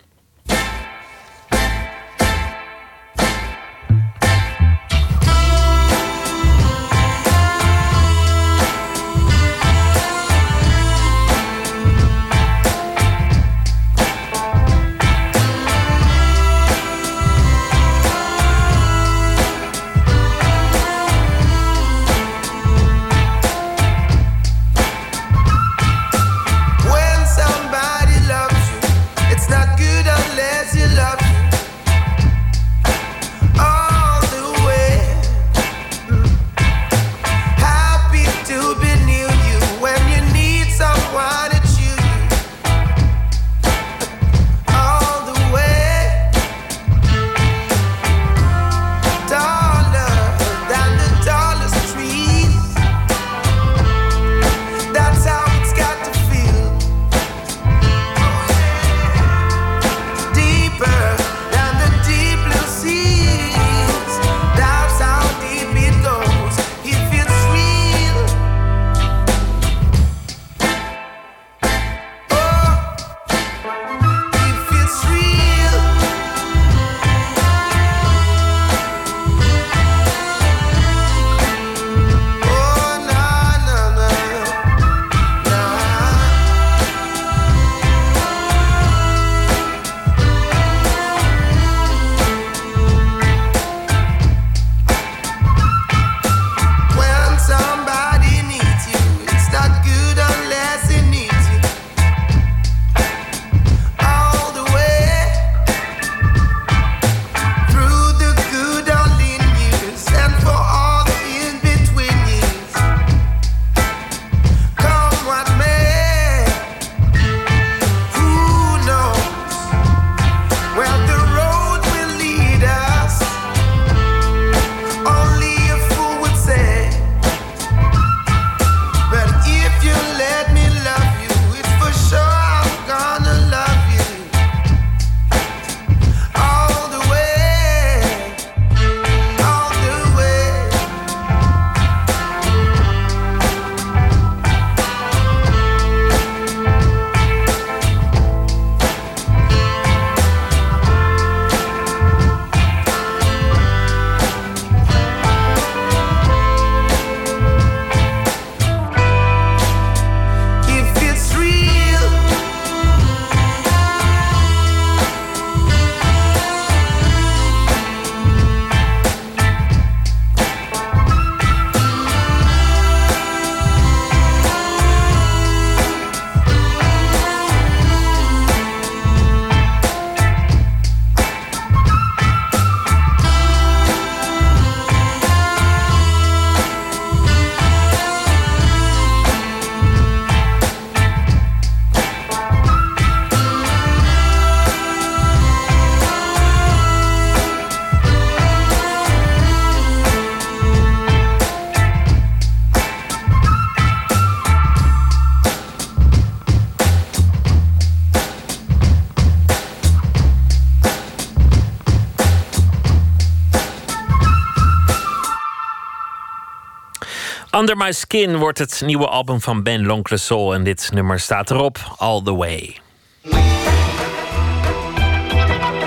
Under 217.58 217.78
My 217.78 217.92
Skin 217.92 218.38
wordt 218.38 218.58
het 218.58 218.82
nieuwe 218.86 219.08
album 219.08 219.42
van 219.42 219.64
Ben 219.64 219.86
L'Oncle 219.86 220.18
Soul. 220.18 220.54
En 220.54 220.64
dit 220.64 220.90
nummer 220.94 221.20
staat 221.20 221.52
erop, 221.52 221.96
All 221.98 222.22
The 222.24 222.36
Way. 222.36 222.78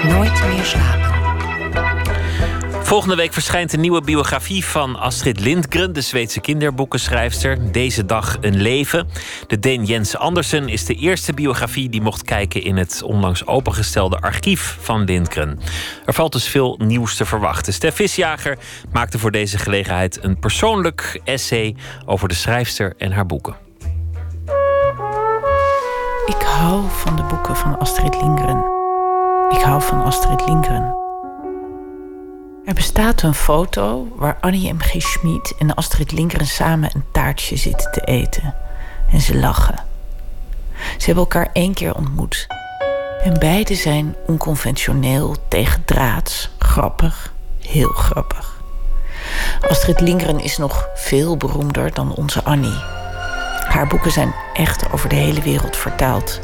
Nooit 0.03 0.43
meer 0.49 0.65
slapen. 0.65 1.11
Volgende 2.91 3.17
week 3.17 3.33
verschijnt 3.33 3.73
een 3.73 3.81
nieuwe 3.81 4.03
biografie 4.03 4.65
van 4.65 4.97
Astrid 4.97 5.41
Lindgren, 5.41 5.93
de 5.93 6.01
Zweedse 6.01 6.41
kinderboekenschrijfster. 6.41 7.73
Deze 7.73 8.07
dag 8.07 8.37
een 8.41 8.63
leven. 8.63 9.09
De 9.51 9.59
Deen 9.59 9.85
Jens 9.85 10.17
Andersen 10.17 10.69
is 10.69 10.85
de 10.85 10.95
eerste 10.95 11.33
biografie 11.33 11.89
die 11.89 12.01
mocht 12.01 12.23
kijken 12.23 12.63
in 12.63 12.77
het 12.77 13.03
onlangs 13.03 13.47
opengestelde 13.47 14.21
archief 14.21 14.79
van 14.81 15.05
Lindgren. 15.05 15.59
Er 16.05 16.15
valt 16.15 16.33
dus 16.33 16.49
veel 16.49 16.79
nieuws 16.79 17.17
te 17.17 17.25
verwachten. 17.25 17.73
Stef 17.73 17.95
Visjager 17.95 18.59
maakte 18.93 19.19
voor 19.19 19.31
deze 19.31 19.59
gelegenheid 19.59 20.23
een 20.23 20.39
persoonlijk 20.39 21.21
essay 21.25 21.77
over 22.07 22.29
de 22.29 22.35
schrijfster 22.35 22.95
en 22.99 23.13
haar 23.13 23.27
boeken. 23.27 23.57
Ik 26.27 26.43
hou 26.43 26.83
van 26.91 27.17
de 27.17 27.23
boeken 27.23 27.57
van 27.57 27.79
Astrid 27.79 28.21
Lindgren. 28.21 28.65
Ik 29.49 29.61
hou 29.61 29.83
van 29.83 30.03
Astrid 30.03 30.47
Lindgren. 30.47 30.95
Er 32.65 32.75
bestaat 32.75 33.23
een 33.23 33.35
foto 33.35 34.09
waar 34.17 34.39
Annie 34.41 34.73
M. 34.73 34.81
G. 34.81 35.03
Schmid 35.03 35.55
en 35.59 35.75
Astrid 35.75 36.13
Lindgren 36.13 36.47
samen 36.47 36.91
een 36.95 37.05
taartje 37.13 37.57
zitten 37.57 37.93
te 37.93 38.01
eten. 38.01 38.69
En 39.13 39.21
ze 39.21 39.37
lachen. 39.37 39.85
Ze 40.75 41.07
hebben 41.07 41.25
elkaar 41.25 41.51
één 41.53 41.75
keer 41.75 41.95
ontmoet. 41.95 42.47
En 43.23 43.39
beide 43.39 43.75
zijn 43.75 44.15
onconventioneel, 44.27 45.37
tegendraads, 45.49 46.51
grappig, 46.59 47.33
heel 47.61 47.89
grappig. 47.89 48.63
Astrid 49.69 50.01
Lindgren 50.01 50.41
is 50.41 50.57
nog 50.57 50.89
veel 50.95 51.37
beroemder 51.37 51.95
dan 51.95 52.15
onze 52.15 52.45
Annie. 52.45 52.79
Haar 53.69 53.87
boeken 53.87 54.11
zijn 54.11 54.35
echt 54.55 54.93
over 54.93 55.09
de 55.09 55.15
hele 55.15 55.41
wereld 55.41 55.77
vertaald. 55.77 56.41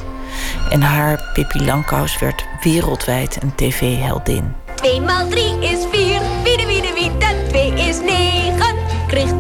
En 0.70 0.82
haar 0.82 1.30
Pippi 1.32 1.64
Langkous 1.64 2.18
werd 2.18 2.44
wereldwijd 2.62 3.42
een 3.42 3.54
tv-heldin. 3.54 4.54
2 4.74 5.00
maal 5.00 5.28
3 5.28 5.60
is 5.60 5.86
4. 5.92 6.20
Wiede, 6.44 6.66
wiede, 6.66 6.92
wiede, 6.94 7.46
2 7.48 7.72
is 7.72 8.00
9. 8.00 8.76
Kreeg 9.06 9.30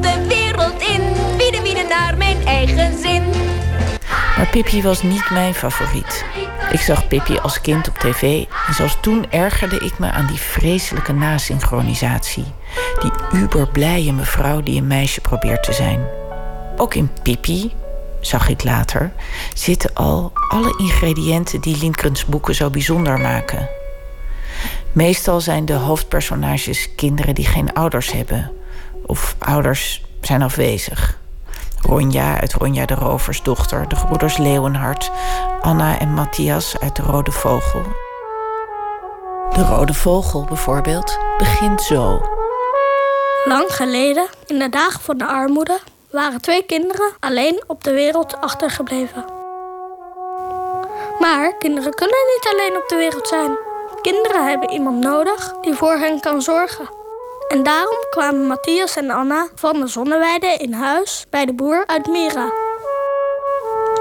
Maar 4.36 4.48
Pippi 4.50 4.82
was 4.82 5.02
niet 5.02 5.30
mijn 5.30 5.54
favoriet. 5.54 6.24
Ik 6.70 6.80
zag 6.80 7.08
Pippi 7.08 7.38
als 7.38 7.60
kind 7.60 7.88
op 7.88 7.98
tv 7.98 8.44
en 8.66 8.74
zelfs 8.74 8.98
toen 9.00 9.30
ergerde 9.30 9.78
ik 9.78 9.98
me 9.98 10.10
aan 10.10 10.26
die 10.26 10.36
vreselijke 10.38 11.12
nasynchronisatie. 11.12 12.44
Die 13.00 13.40
uberblije 13.40 14.12
mevrouw 14.12 14.60
die 14.60 14.80
een 14.80 14.86
meisje 14.86 15.20
probeert 15.20 15.62
te 15.62 15.72
zijn. 15.72 16.00
Ook 16.76 16.94
in 16.94 17.10
Pippi, 17.22 17.72
zag 18.20 18.48
ik 18.48 18.64
later, 18.64 19.12
zitten 19.54 19.94
al 19.94 20.32
alle 20.48 20.74
ingrediënten 20.78 21.60
die 21.60 21.78
Lindgrens 21.78 22.24
boeken 22.24 22.54
zo 22.54 22.70
bijzonder 22.70 23.20
maken. 23.20 23.68
Meestal 24.92 25.40
zijn 25.40 25.64
de 25.64 25.72
hoofdpersonages 25.72 26.94
kinderen 26.94 27.34
die 27.34 27.46
geen 27.46 27.72
ouders 27.72 28.12
hebben. 28.12 28.52
Of 29.06 29.36
ouders 29.38 30.04
zijn 30.20 30.42
afwezig. 30.42 31.18
Ronja 31.86 32.40
uit 32.40 32.52
Ronja 32.52 32.86
de 32.86 32.94
Roversdochter, 32.94 33.88
de 33.88 33.96
gebroeders 33.96 34.36
Leeuwenhart, 34.36 35.10
Anna 35.60 35.98
en 35.98 36.08
Matthias 36.08 36.78
uit 36.78 36.96
de 36.96 37.02
Rode 37.02 37.32
Vogel. 37.32 37.82
De 39.52 39.62
Rode 39.62 39.94
Vogel 39.94 40.44
bijvoorbeeld 40.44 41.18
begint 41.38 41.82
zo. 41.82 42.20
Lang 43.44 43.64
geleden, 43.68 44.26
in 44.46 44.58
de 44.58 44.68
dagen 44.68 45.00
van 45.00 45.18
de 45.18 45.26
armoede, 45.26 45.78
waren 46.10 46.40
twee 46.40 46.62
kinderen 46.62 47.12
alleen 47.20 47.64
op 47.66 47.84
de 47.84 47.92
wereld 47.92 48.40
achtergebleven. 48.40 49.24
Maar 51.18 51.56
kinderen 51.56 51.94
kunnen 51.94 52.16
niet 52.34 52.52
alleen 52.52 52.76
op 52.82 52.88
de 52.88 52.96
wereld 52.96 53.28
zijn. 53.28 53.58
Kinderen 54.02 54.48
hebben 54.48 54.70
iemand 54.70 54.98
nodig 55.04 55.54
die 55.60 55.74
voor 55.74 55.94
hen 55.94 56.20
kan 56.20 56.42
zorgen. 56.42 56.95
En 57.48 57.62
daarom 57.62 57.96
kwamen 58.10 58.46
Matthias 58.46 58.96
en 58.96 59.10
Anna 59.10 59.48
van 59.54 59.80
de 59.80 59.86
zonneweide 59.86 60.46
in 60.46 60.72
huis 60.72 61.26
bij 61.30 61.46
de 61.46 61.52
boer 61.52 61.86
uit 61.86 62.06
Mira. 62.06 62.52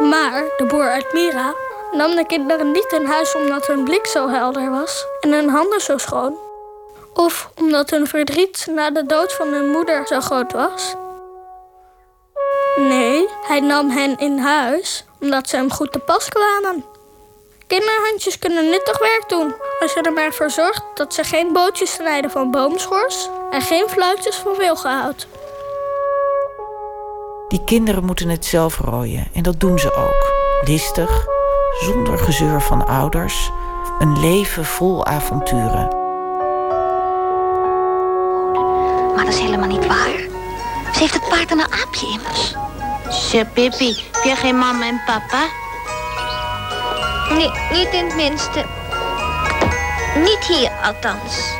Maar 0.01 0.43
de 0.57 0.65
boer 0.67 0.89
uit 0.89 1.13
Mira 1.13 1.53
nam 1.91 2.15
de 2.15 2.25
kinderen 2.25 2.71
niet 2.71 2.91
in 2.99 3.05
huis 3.05 3.35
omdat 3.35 3.67
hun 3.67 3.83
blik 3.83 4.05
zo 4.05 4.29
helder 4.29 4.69
was 4.69 5.05
en 5.19 5.31
hun 5.31 5.49
handen 5.49 5.81
zo 5.81 5.97
schoon. 5.97 6.37
Of 7.13 7.49
omdat 7.59 7.89
hun 7.89 8.07
verdriet 8.07 8.67
na 8.69 8.91
de 8.91 9.05
dood 9.05 9.33
van 9.33 9.47
hun 9.47 9.69
moeder 9.69 10.07
zo 10.07 10.19
groot 10.19 10.51
was. 10.51 10.95
Nee, 12.75 13.29
hij 13.47 13.59
nam 13.59 13.89
hen 13.89 14.17
in 14.17 14.37
huis 14.37 15.05
omdat 15.19 15.49
ze 15.49 15.55
hem 15.55 15.71
goed 15.71 15.91
te 15.91 15.99
pas 15.99 16.29
kwamen. 16.29 16.94
Kinderhandjes 17.67 18.39
kunnen 18.39 18.69
nuttig 18.69 18.99
werk 18.99 19.23
doen 19.27 19.55
als 19.79 19.93
je 19.93 20.01
er 20.01 20.13
maar 20.13 20.33
voor 20.33 20.49
zorgt 20.49 20.83
dat 20.93 21.13
ze 21.13 21.23
geen 21.23 21.53
bootjes 21.53 21.93
snijden 21.93 22.31
van 22.31 22.51
boomschors 22.51 23.29
en 23.51 23.61
geen 23.61 23.89
fluitjes 23.89 24.35
van 24.35 24.57
wilgehout. 24.57 25.27
Die 27.47 27.63
kinderen 27.63 28.05
moeten 28.05 28.29
het 28.29 28.45
zelf 28.45 28.77
rooien 28.77 29.27
en 29.33 29.43
dat 29.43 29.59
doen 29.59 29.79
ze 29.79 29.93
ook. 29.93 30.33
Listig, 30.67 31.25
zonder 31.79 32.17
gezeur 32.17 32.61
van 32.61 32.87
ouders, 32.87 33.51
een 33.99 34.19
leven 34.19 34.65
vol 34.65 35.05
avonturen. 35.05 35.87
Maar 39.15 39.25
dat 39.25 39.33
is 39.33 39.39
helemaal 39.39 39.69
niet 39.69 39.87
waar. 39.87 40.17
Ze 40.93 40.99
heeft 40.99 41.13
het 41.13 41.29
paard 41.29 41.51
en 41.51 41.59
een 41.59 41.71
aapje 41.71 42.07
immers. 42.07 42.53
Zeg, 43.09 43.53
Pippi, 43.53 43.95
heb 44.11 44.23
jij 44.23 44.35
geen 44.35 44.57
mama 44.57 44.87
en 44.87 45.01
papa? 45.05 45.64
Nee, 47.29 47.51
niet 47.71 47.93
in 47.93 48.05
het 48.05 48.15
minste. 48.15 48.65
Niet 50.15 50.45
hier, 50.47 50.71
althans. 50.83 51.53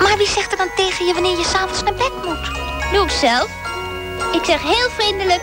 Maar 0.00 0.16
wie 0.16 0.28
zegt 0.28 0.52
er 0.52 0.58
dan 0.58 0.70
tegen 0.76 1.06
je 1.06 1.12
wanneer 1.12 1.38
je 1.38 1.44
s'avonds 1.44 1.82
naar 1.82 1.94
bed 1.94 2.12
moet? 2.24 2.50
Doe 2.92 3.04
ik 3.04 3.10
zelf. 3.10 3.48
Ik 4.32 4.44
zeg 4.44 4.62
heel 4.62 4.90
vriendelijk, 4.90 5.40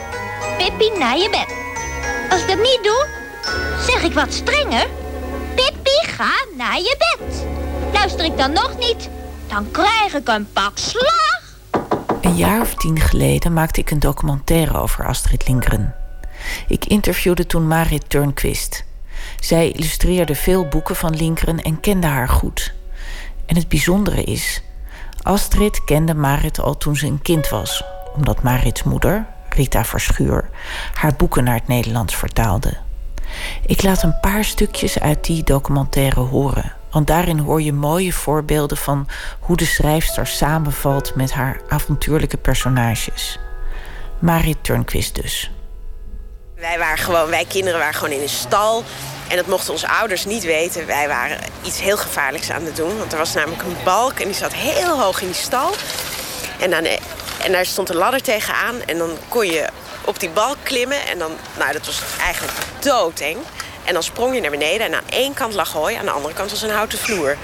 Pippi, 0.58 0.92
naar 1.00 1.18
je 1.18 1.30
bed. 1.30 1.56
Als 2.30 2.42
ik 2.42 2.48
dat 2.48 2.58
niet 2.58 2.80
doe, 2.84 3.08
zeg 3.88 4.04
ik 4.04 4.14
wat 4.14 4.34
strenger. 4.34 4.88
Pippi, 5.56 6.08
ga 6.08 6.46
naar 6.58 6.78
je 6.78 6.96
bed. 6.98 7.46
Luister 7.94 8.26
ik 8.26 8.38
dan 8.38 8.52
nog 8.52 8.78
niet, 8.78 9.10
dan 9.48 9.72
krijg 9.72 10.14
ik 10.14 10.28
een 10.28 10.48
pak 10.54 10.78
slag. 10.78 11.42
Een 12.22 12.36
jaar 12.36 12.62
of 12.62 12.74
tien 12.74 13.00
geleden 13.00 13.54
maakte 13.54 13.80
ik 13.80 13.92
een 13.92 14.00
documentaire 14.00 14.80
over 14.80 15.06
Astrid 15.06 15.48
Lindgren. 15.48 16.05
Ik 16.68 16.86
interviewde 16.86 17.46
toen 17.46 17.68
Marit 17.68 18.10
Turnquist. 18.10 18.86
Zij 19.40 19.72
illustreerde 19.72 20.36
veel 20.36 20.68
boeken 20.68 20.96
van 20.96 21.16
Lindgren 21.16 21.62
en 21.62 21.80
kende 21.80 22.08
haar 22.08 22.30
goed. 22.30 22.74
En 23.46 23.56
het 23.56 23.68
bijzondere 23.68 24.24
is, 24.24 24.62
Astrid 25.22 25.84
kende 25.84 26.14
Marit 26.14 26.60
al 26.60 26.78
toen 26.78 26.96
ze 26.96 27.08
een 27.08 27.22
kind 27.22 27.50
was, 27.50 27.84
omdat 28.16 28.44
Marits 28.44 28.84
moeder, 28.84 29.26
Rita 29.50 29.86
Verschuur, 29.86 30.50
haar 30.94 31.16
boeken 31.16 31.44
naar 31.44 31.56
het 31.56 31.68
Nederlands 31.68 32.16
vertaalde. 32.16 32.78
Ik 33.66 33.84
laat 33.84 34.04
een 34.04 34.20
paar 34.20 34.44
stukjes 34.44 35.00
uit 35.00 35.26
die 35.26 35.44
documentaire 35.44 36.20
horen, 36.20 36.74
want 36.92 37.08
daarin 37.08 37.40
hoor 37.40 37.62
je 37.62 37.74
mooie 37.74 38.14
voorbeelden 38.14 38.78
van 38.78 39.08
hoe 39.40 39.56
de 39.56 39.66
schrijfster 39.66 40.28
samenvalt 40.28 41.16
met 41.16 41.34
haar 41.34 41.62
avontuurlijke 41.70 42.38
personages. 42.38 43.40
Marit 44.20 44.58
Turnquist 44.62 45.16
dus. 45.16 45.52
Wij, 46.66 46.80
waren 46.80 46.98
gewoon, 46.98 47.30
wij 47.30 47.46
kinderen 47.46 47.80
waren 47.80 47.94
gewoon 47.94 48.14
in 48.14 48.22
een 48.22 48.30
stal. 48.30 48.84
En 49.28 49.36
dat 49.36 49.46
mochten 49.46 49.74
onze 49.74 49.88
ouders 49.88 50.26
niet 50.26 50.44
weten. 50.44 50.86
Wij 50.86 51.08
waren 51.08 51.38
iets 51.62 51.80
heel 51.80 51.98
gevaarlijks 51.98 52.52
aan 52.52 52.66
het 52.66 52.76
doen. 52.76 52.98
Want 52.98 53.12
er 53.12 53.18
was 53.18 53.34
namelijk 53.34 53.62
een 53.62 53.78
balk 53.84 54.20
en 54.20 54.26
die 54.26 54.36
zat 54.36 54.54
heel 54.54 55.00
hoog 55.00 55.22
in 55.22 55.28
die 55.28 55.36
stal. 55.36 55.76
En, 56.60 56.70
dan, 56.70 56.86
en 57.44 57.52
daar 57.52 57.66
stond 57.66 57.90
een 57.90 57.96
ladder 57.96 58.22
tegenaan. 58.22 58.76
En 58.86 58.98
dan 58.98 59.18
kon 59.28 59.46
je 59.46 59.68
op 60.06 60.20
die 60.20 60.30
balk 60.30 60.58
klimmen. 60.64 61.08
En 61.08 61.20
dan, 61.20 61.32
nou, 61.58 61.72
dat 61.72 61.86
was 61.86 62.02
eigenlijk 62.22 62.58
doodeng. 62.80 63.38
En 63.84 63.94
dan 63.94 64.04
sprong 64.04 64.36
je 64.36 64.42
naar 64.42 64.52
beneden. 64.52 64.86
En 64.86 64.94
aan 64.94 65.10
één 65.10 65.34
kant 65.34 65.54
lag 65.54 65.72
hooi, 65.72 65.96
aan 65.96 66.06
de 66.06 66.12
andere 66.12 66.34
kant 66.34 66.52
was 66.52 66.62
een 66.62 66.70
houten 66.70 67.00
vloer. 67.00 67.38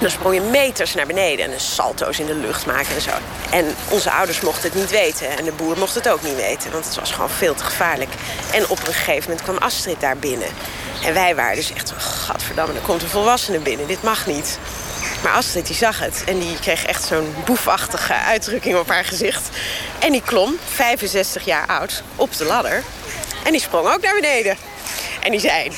Dan 0.00 0.10
sprong 0.10 0.34
je 0.34 0.40
meters 0.40 0.94
naar 0.94 1.06
beneden 1.06 1.44
en 1.44 1.52
een 1.52 1.60
salto's 1.60 2.18
in 2.18 2.26
de 2.26 2.34
lucht 2.34 2.66
maken 2.66 2.94
en 2.94 3.00
zo. 3.00 3.10
En 3.50 3.74
onze 3.88 4.10
ouders 4.10 4.40
mochten 4.40 4.62
het 4.62 4.74
niet 4.74 4.90
weten 4.90 5.28
en 5.38 5.44
de 5.44 5.52
boer 5.52 5.78
mocht 5.78 5.94
het 5.94 6.08
ook 6.08 6.22
niet 6.22 6.36
weten, 6.36 6.72
want 6.72 6.84
het 6.84 6.94
was 6.94 7.10
gewoon 7.10 7.30
veel 7.30 7.54
te 7.54 7.64
gevaarlijk. 7.64 8.10
En 8.52 8.68
op 8.68 8.78
een 8.78 8.94
gegeven 8.94 9.22
moment 9.22 9.42
kwam 9.42 9.56
Astrid 9.56 10.00
daar 10.00 10.16
binnen. 10.16 10.48
En 11.04 11.14
wij 11.14 11.34
waren 11.34 11.56
dus 11.56 11.72
echt, 11.72 11.92
gadverdamme, 11.96 12.74
er 12.74 12.80
komt 12.80 13.02
een 13.02 13.08
volwassene 13.08 13.58
binnen, 13.58 13.86
dit 13.86 14.02
mag 14.02 14.26
niet. 14.26 14.58
Maar 15.22 15.32
Astrid 15.32 15.66
die 15.66 15.76
zag 15.76 16.00
het 16.00 16.22
en 16.26 16.38
die 16.38 16.58
kreeg 16.58 16.86
echt 16.86 17.04
zo'n 17.04 17.34
boefachtige 17.44 18.14
uitdrukking 18.14 18.76
op 18.76 18.88
haar 18.88 19.04
gezicht. 19.04 19.48
En 19.98 20.12
die 20.12 20.22
klom, 20.22 20.56
65 20.74 21.44
jaar 21.44 21.66
oud, 21.66 22.02
op 22.16 22.36
de 22.36 22.44
ladder. 22.44 22.82
En 23.44 23.52
die 23.52 23.60
sprong 23.60 23.88
ook 23.88 24.00
naar 24.02 24.14
beneden. 24.14 24.56
En 25.20 25.30
die 25.30 25.40
zei, 25.40 25.72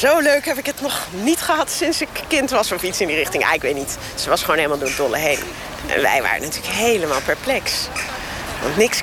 zo 0.00 0.18
leuk 0.18 0.44
heb 0.44 0.58
ik 0.58 0.66
het 0.66 0.80
nog 0.80 1.06
niet 1.10 1.40
gehad 1.40 1.70
sinds 1.70 2.00
ik 2.00 2.08
kind 2.28 2.50
was 2.50 2.72
of 2.72 2.82
iets 2.82 3.00
in 3.00 3.06
die 3.06 3.16
richting. 3.16 3.44
Ah, 3.44 3.54
ik 3.54 3.62
weet 3.62 3.74
niet. 3.74 3.96
Ze 4.14 4.28
was 4.28 4.40
gewoon 4.40 4.56
helemaal 4.56 4.78
door 4.78 4.88
het 4.88 4.96
dolle 4.96 5.18
heen. 5.18 5.38
En 5.86 6.02
wij 6.02 6.22
waren 6.22 6.40
natuurlijk 6.42 6.74
helemaal 6.74 7.20
perplex. 7.20 7.88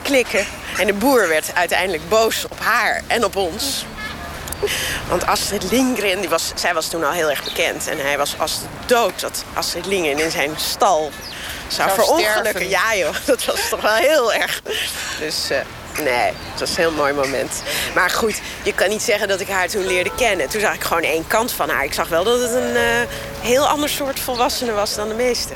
klikken. 0.01 0.45
En 0.77 0.87
de 0.87 0.93
boer 0.93 1.27
werd 1.27 1.51
uiteindelijk 1.53 2.09
boos 2.09 2.45
op 2.49 2.59
haar 2.59 3.01
en 3.07 3.25
op 3.25 3.35
ons. 3.35 3.85
Want 5.07 5.25
Astrid 5.25 5.71
Lindgren, 5.71 6.19
die 6.19 6.29
was, 6.29 6.51
zij 6.55 6.73
was 6.73 6.87
toen 6.87 7.03
al 7.03 7.11
heel 7.11 7.29
erg 7.29 7.43
bekend. 7.43 7.87
En 7.87 7.97
hij 7.99 8.17
was 8.17 8.35
als 8.37 8.59
dood 8.85 9.19
dat 9.19 9.43
Astrid 9.53 9.85
Lindgren 9.85 10.19
in 10.19 10.31
zijn 10.31 10.51
stal 10.55 11.11
zou, 11.67 11.89
Zou 11.89 12.01
verongelukken. 12.01 12.69
Ja 12.69 12.95
joh, 12.95 13.15
dat 13.25 13.45
was 13.45 13.69
toch 13.69 13.81
wel 13.81 13.95
heel 13.95 14.33
erg. 14.33 14.61
Dus 15.19 15.49
eh, 15.49 15.59
nee, 16.03 16.31
het 16.51 16.59
was 16.59 16.69
een 16.69 16.75
heel 16.75 16.91
mooi 16.91 17.13
moment. 17.13 17.63
Maar 17.95 18.09
goed, 18.09 18.41
je 18.63 18.73
kan 18.73 18.89
niet 18.89 19.01
zeggen 19.01 19.27
dat 19.27 19.39
ik 19.39 19.47
haar 19.47 19.67
toen 19.67 19.85
leerde 19.85 20.11
kennen. 20.15 20.49
Toen 20.49 20.61
zag 20.61 20.73
ik 20.73 20.83
gewoon 20.83 21.03
één 21.03 21.27
kant 21.27 21.51
van 21.51 21.69
haar. 21.69 21.83
Ik 21.83 21.93
zag 21.93 22.07
wel 22.07 22.23
dat 22.23 22.41
het 22.41 22.51
een 22.51 22.75
eh, 22.75 22.83
heel 23.41 23.67
ander 23.67 23.89
soort 23.89 24.19
volwassene 24.19 24.71
was 24.71 24.95
dan 24.95 25.07
de 25.07 25.15
meeste. 25.15 25.53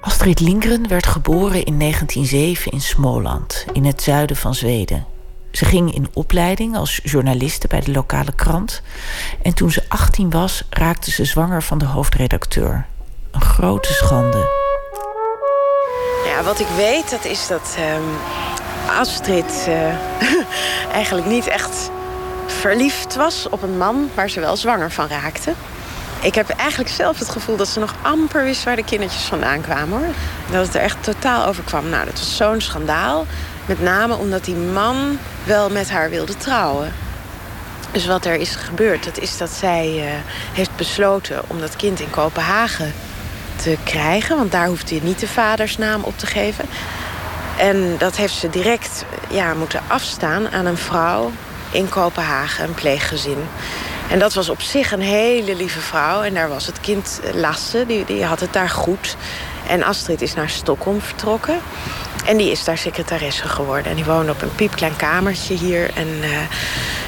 Astrid 0.00 0.40
Lindgren 0.40 0.88
werd 0.88 1.06
geboren 1.06 1.64
in 1.64 1.78
1907 1.78 2.72
in 2.72 2.80
Småland, 2.80 3.64
in 3.72 3.84
het 3.84 4.02
zuiden 4.02 4.36
van 4.36 4.54
Zweden. 4.54 5.06
Ze 5.50 5.64
ging 5.64 5.94
in 5.94 6.08
opleiding 6.12 6.76
als 6.76 7.00
journaliste 7.02 7.68
bij 7.68 7.80
de 7.80 7.90
lokale 7.90 8.32
krant. 8.32 8.82
En 9.42 9.54
toen 9.54 9.70
ze 9.70 9.84
18 9.88 10.30
was, 10.30 10.64
raakte 10.70 11.10
ze 11.10 11.24
zwanger 11.24 11.62
van 11.62 11.78
de 11.78 11.84
hoofdredacteur. 11.84 12.86
Een 13.30 13.40
grote 13.40 13.92
schande. 13.92 14.48
Ja, 16.24 16.42
wat 16.42 16.60
ik 16.60 16.66
weet, 16.76 17.10
dat 17.10 17.24
is 17.24 17.46
dat 17.46 17.76
ehm, 17.76 18.02
Astrid 18.98 19.66
eh, 19.66 19.94
eigenlijk 20.92 21.26
niet 21.26 21.46
echt 21.46 21.90
verliefd 22.46 23.14
was 23.14 23.46
op 23.50 23.62
een 23.62 23.78
man 23.78 24.10
waar 24.14 24.30
ze 24.30 24.40
wel 24.40 24.56
zwanger 24.56 24.90
van 24.90 25.08
raakte. 25.08 25.52
Ik 26.22 26.34
heb 26.34 26.48
eigenlijk 26.48 26.90
zelf 26.90 27.18
het 27.18 27.28
gevoel 27.28 27.56
dat 27.56 27.68
ze 27.68 27.78
nog 27.78 27.94
amper 28.02 28.44
wist 28.44 28.64
waar 28.64 28.76
de 28.76 28.84
kindertjes 28.84 29.22
vandaan 29.22 29.60
kwamen 29.60 29.98
hoor. 29.98 30.14
Dat 30.50 30.66
het 30.66 30.74
er 30.74 30.80
echt 30.80 31.02
totaal 31.02 31.46
over 31.46 31.62
kwam. 31.64 31.88
Nou, 31.88 32.04
dat 32.04 32.18
was 32.18 32.36
zo'n 32.36 32.60
schandaal. 32.60 33.26
Met 33.66 33.82
name 33.82 34.16
omdat 34.16 34.44
die 34.44 34.54
man 34.54 35.18
wel 35.44 35.70
met 35.70 35.90
haar 35.90 36.10
wilde 36.10 36.36
trouwen. 36.36 36.92
Dus 37.92 38.06
wat 38.06 38.24
er 38.24 38.34
is 38.34 38.54
gebeurd, 38.54 39.04
dat 39.04 39.18
is 39.18 39.38
dat 39.38 39.50
zij 39.50 39.86
eh, 39.96 40.12
heeft 40.52 40.76
besloten 40.76 41.42
om 41.46 41.60
dat 41.60 41.76
kind 41.76 42.00
in 42.00 42.10
Kopenhagen 42.10 42.92
te 43.62 43.76
krijgen. 43.84 44.36
Want 44.36 44.52
daar 44.52 44.66
hoefde 44.66 44.94
je 44.94 45.02
niet 45.02 45.20
de 45.20 45.28
vadersnaam 45.28 46.02
op 46.02 46.18
te 46.18 46.26
geven. 46.26 46.64
En 47.58 47.94
dat 47.98 48.16
heeft 48.16 48.34
ze 48.34 48.50
direct 48.50 49.04
ja, 49.30 49.54
moeten 49.54 49.80
afstaan 49.86 50.48
aan 50.48 50.66
een 50.66 50.76
vrouw 50.76 51.30
in 51.70 51.88
Kopenhagen, 51.88 52.64
een 52.64 52.74
pleeggezin. 52.74 53.38
En 54.10 54.18
dat 54.18 54.34
was 54.34 54.48
op 54.48 54.60
zich 54.60 54.92
een 54.92 55.00
hele 55.00 55.56
lieve 55.56 55.80
vrouw. 55.80 56.22
En 56.22 56.34
daar 56.34 56.48
was 56.48 56.66
het 56.66 56.80
kind 56.80 57.20
Lasse, 57.34 57.84
die, 57.86 58.04
die 58.04 58.24
had 58.24 58.40
het 58.40 58.52
daar 58.52 58.70
goed. 58.70 59.16
En 59.68 59.82
Astrid 59.82 60.22
is 60.22 60.34
naar 60.34 60.48
Stockholm 60.48 61.00
vertrokken. 61.00 61.58
En 62.26 62.36
die 62.36 62.50
is 62.50 62.64
daar 62.64 62.78
secretaresse 62.78 63.48
geworden. 63.48 63.90
En 63.90 63.94
die 63.94 64.04
woonde 64.04 64.32
op 64.32 64.42
een 64.42 64.54
piepklein 64.54 64.96
kamertje 64.96 65.54
hier. 65.54 65.90
En 65.94 66.08
eh, 66.22 66.30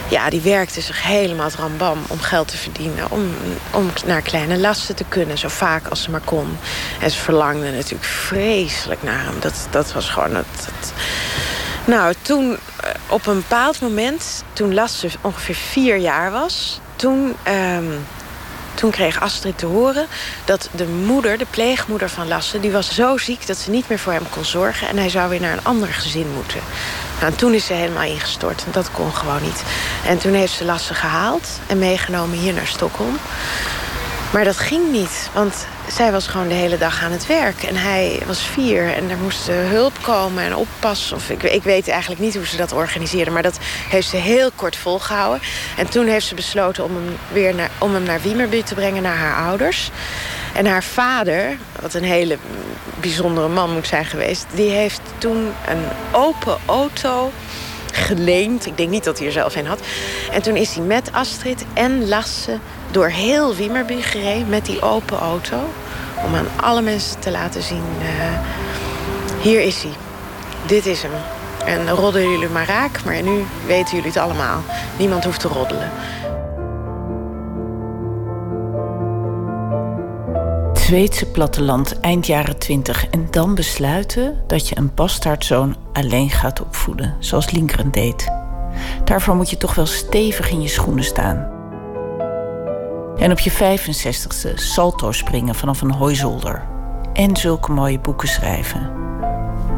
ja, 0.08 0.30
die 0.30 0.40
werkte 0.40 0.80
zich 0.80 1.02
helemaal 1.02 1.50
rambam 1.58 1.98
om 2.08 2.20
geld 2.20 2.48
te 2.48 2.56
verdienen. 2.56 3.10
Om, 3.10 3.34
om 3.70 3.90
naar 4.06 4.22
kleine 4.22 4.58
lasten 4.58 4.94
te 4.94 5.04
kunnen, 5.08 5.38
zo 5.38 5.48
vaak 5.48 5.88
als 5.88 6.02
ze 6.02 6.10
maar 6.10 6.20
kon. 6.24 6.58
En 7.00 7.10
ze 7.10 7.18
verlangde 7.18 7.70
natuurlijk 7.70 8.04
vreselijk 8.04 9.02
naar 9.02 9.24
hem. 9.24 9.34
Dat, 9.40 9.66
dat 9.70 9.92
was 9.92 10.08
gewoon 10.08 10.34
het... 10.34 10.46
het 10.64 10.92
nou, 11.84 12.14
toen 12.22 12.58
eh, 12.80 12.90
op 13.08 13.26
een 13.26 13.36
bepaald 13.36 13.80
moment, 13.80 14.44
toen 14.52 14.74
Lasse 14.74 15.08
ongeveer 15.20 15.54
vier 15.54 15.96
jaar 15.96 16.30
was... 16.30 16.80
toen, 16.96 17.36
ehm, 17.42 17.84
toen 18.80 18.90
kreeg 18.90 19.20
Astrid 19.20 19.58
te 19.58 19.66
horen 19.66 20.06
dat 20.44 20.68
de 20.72 20.86
moeder, 20.86 21.38
de 21.38 21.46
pleegmoeder 21.50 22.08
van 22.08 22.28
Lasse... 22.28 22.60
die 22.60 22.70
was 22.70 22.94
zo 22.94 23.16
ziek 23.16 23.46
dat 23.46 23.56
ze 23.56 23.70
niet 23.70 23.88
meer 23.88 23.98
voor 23.98 24.12
hem 24.12 24.28
kon 24.30 24.44
zorgen... 24.44 24.88
en 24.88 24.96
hij 24.96 25.08
zou 25.08 25.30
weer 25.30 25.40
naar 25.40 25.52
een 25.52 25.64
ander 25.64 25.88
gezin 25.88 26.26
moeten. 26.34 26.60
Nou, 27.20 27.32
en 27.32 27.38
toen 27.38 27.54
is 27.54 27.66
ze 27.66 27.72
helemaal 27.72 28.02
ingestort. 28.02 28.64
En 28.64 28.72
dat 28.72 28.90
kon 28.90 29.14
gewoon 29.14 29.42
niet. 29.42 29.62
En 30.06 30.18
toen 30.18 30.32
heeft 30.34 30.52
ze 30.52 30.64
Lasse 30.64 30.94
gehaald 30.94 31.48
en 31.66 31.78
meegenomen 31.78 32.38
hier 32.38 32.52
naar 32.52 32.66
Stockholm. 32.66 33.16
Maar 34.30 34.44
dat 34.44 34.58
ging 34.58 34.92
niet, 34.92 35.30
want 35.32 35.66
zij 35.88 36.12
was 36.12 36.26
gewoon 36.26 36.48
de 36.48 36.54
hele 36.54 36.78
dag 36.78 37.02
aan 37.02 37.12
het 37.12 37.26
werk. 37.26 37.62
En 37.62 37.76
hij 37.76 38.22
was 38.26 38.42
vier 38.42 38.94
en 38.94 39.10
er 39.10 39.16
moest 39.16 39.48
eh, 39.48 39.54
hulp 39.56 39.92
komen 40.02 40.44
en 40.44 40.56
oppassen. 40.56 41.16
Of 41.16 41.30
ik, 41.30 41.42
ik 41.42 41.62
weet 41.62 41.88
eigenlijk 41.88 42.20
niet 42.20 42.34
hoe 42.34 42.46
ze 42.46 42.56
dat 42.56 42.72
organiseerde. 42.72 43.30
Maar 43.30 43.42
dat 43.42 43.58
heeft 43.88 44.08
ze 44.08 44.16
heel 44.16 44.50
kort 44.54 44.76
volgehouden. 44.76 45.40
En 45.76 45.88
toen 45.88 46.06
heeft 46.06 46.26
ze 46.26 46.34
besloten 46.34 46.84
om 46.84 46.94
hem, 46.94 47.16
weer 47.32 47.54
naar, 47.54 47.70
om 47.78 47.94
hem 47.94 48.02
naar 48.02 48.20
Wiemerby 48.20 48.62
te 48.62 48.74
brengen, 48.74 49.02
naar 49.02 49.16
haar 49.16 49.46
ouders. 49.46 49.90
En 50.54 50.66
haar 50.66 50.84
vader, 50.84 51.56
wat 51.80 51.94
een 51.94 52.04
hele 52.04 52.38
bijzondere 53.00 53.48
man 53.48 53.70
moet 53.70 53.86
zijn 53.86 54.04
geweest... 54.04 54.46
die 54.54 54.70
heeft 54.70 55.00
toen 55.18 55.52
een 55.68 55.84
open 56.12 56.56
auto 56.66 57.32
geleend. 57.96 58.66
Ik 58.66 58.76
denk 58.76 58.90
niet 58.90 59.04
dat 59.04 59.18
hij 59.18 59.26
er 59.26 59.32
zelf 59.32 59.56
een 59.56 59.66
had. 59.66 59.80
En 60.32 60.42
toen 60.42 60.56
is 60.56 60.74
hij 60.74 60.84
met 60.84 61.12
Astrid 61.12 61.64
en 61.72 62.08
Lasse 62.08 62.58
door 62.90 63.08
heel 63.08 63.54
Wiemerby 63.54 64.00
gereden 64.00 64.48
met 64.48 64.66
die 64.66 64.82
open 64.82 65.18
auto. 65.18 65.56
Om 66.24 66.34
aan 66.34 66.48
alle 66.60 66.82
mensen 66.82 67.20
te 67.20 67.30
laten 67.30 67.62
zien, 67.62 67.84
eh, 68.00 68.38
hier 69.40 69.60
is 69.60 69.82
hij. 69.82 69.92
Dit 70.66 70.86
is 70.86 71.02
hem. 71.02 71.12
En 71.64 71.90
roddelen 71.90 72.30
jullie 72.30 72.48
maar 72.48 72.66
raak, 72.66 73.04
maar 73.04 73.22
nu 73.22 73.44
weten 73.66 73.96
jullie 73.96 74.12
het 74.12 74.20
allemaal. 74.20 74.62
Niemand 74.96 75.24
hoeft 75.24 75.40
te 75.40 75.48
roddelen. 75.48 75.90
Zweedse 80.90 81.26
platteland 81.26 82.00
eind 82.00 82.26
jaren 82.26 82.58
twintig. 82.58 83.06
En 83.06 83.28
dan 83.30 83.54
besluiten 83.54 84.36
dat 84.46 84.68
je 84.68 84.78
een 84.78 84.94
bastaardzoon 84.94 85.76
alleen 85.92 86.30
gaat 86.30 86.60
opvoeden. 86.60 87.16
Zoals 87.18 87.50
Lindgren 87.50 87.90
deed. 87.90 88.28
Daarvoor 89.04 89.36
moet 89.36 89.50
je 89.50 89.56
toch 89.56 89.74
wel 89.74 89.86
stevig 89.86 90.50
in 90.50 90.62
je 90.62 90.68
schoenen 90.68 91.04
staan. 91.04 91.36
En 93.18 93.30
op 93.30 93.38
je 93.38 93.52
65ste 93.52 94.54
salto 94.54 95.12
springen 95.12 95.54
vanaf 95.54 95.80
een 95.80 95.92
hooizolder. 95.92 96.66
En 97.12 97.36
zulke 97.36 97.72
mooie 97.72 97.98
boeken 97.98 98.28
schrijven. 98.28 98.90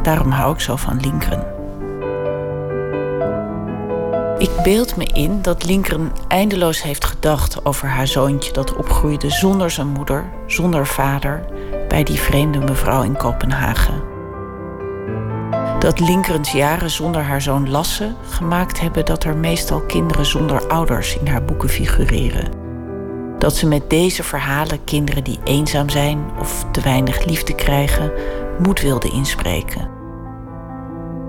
Daarom 0.03 0.31
hou 0.31 0.53
ik 0.53 0.59
zo 0.59 0.75
van 0.75 0.99
Lindgren. 0.99 1.62
Ik 4.43 4.63
beeld 4.63 4.95
me 4.95 5.05
in 5.05 5.41
dat 5.41 5.65
Lindgren 5.65 6.11
eindeloos 6.27 6.81
heeft 6.81 7.05
gedacht 7.05 7.65
over 7.65 7.87
haar 7.87 8.07
zoontje 8.07 8.53
dat 8.53 8.75
opgroeide 8.75 9.29
zonder 9.29 9.71
zijn 9.71 9.87
moeder, 9.87 10.31
zonder 10.47 10.87
vader, 10.87 11.45
bij 11.87 12.03
die 12.03 12.19
vreemde 12.19 12.59
mevrouw 12.59 13.03
in 13.03 13.17
Kopenhagen. 13.17 14.03
Dat 15.79 15.99
Lindgrens 15.99 16.51
jaren 16.51 16.89
zonder 16.89 17.21
haar 17.21 17.41
zoon 17.41 17.69
Lasse 17.69 18.15
gemaakt 18.29 18.79
hebben 18.79 19.05
dat 19.05 19.23
er 19.23 19.37
meestal 19.37 19.81
kinderen 19.81 20.25
zonder 20.25 20.67
ouders 20.67 21.17
in 21.17 21.27
haar 21.27 21.45
boeken 21.45 21.69
figureren. 21.69 22.51
Dat 23.37 23.55
ze 23.55 23.67
met 23.67 23.89
deze 23.89 24.23
verhalen 24.23 24.83
kinderen 24.83 25.23
die 25.23 25.39
eenzaam 25.43 25.89
zijn 25.89 26.25
of 26.39 26.65
te 26.71 26.81
weinig 26.81 27.25
liefde 27.25 27.55
krijgen, 27.55 28.11
moed 28.59 28.81
wilde 28.81 29.09
inspreken. 29.09 29.89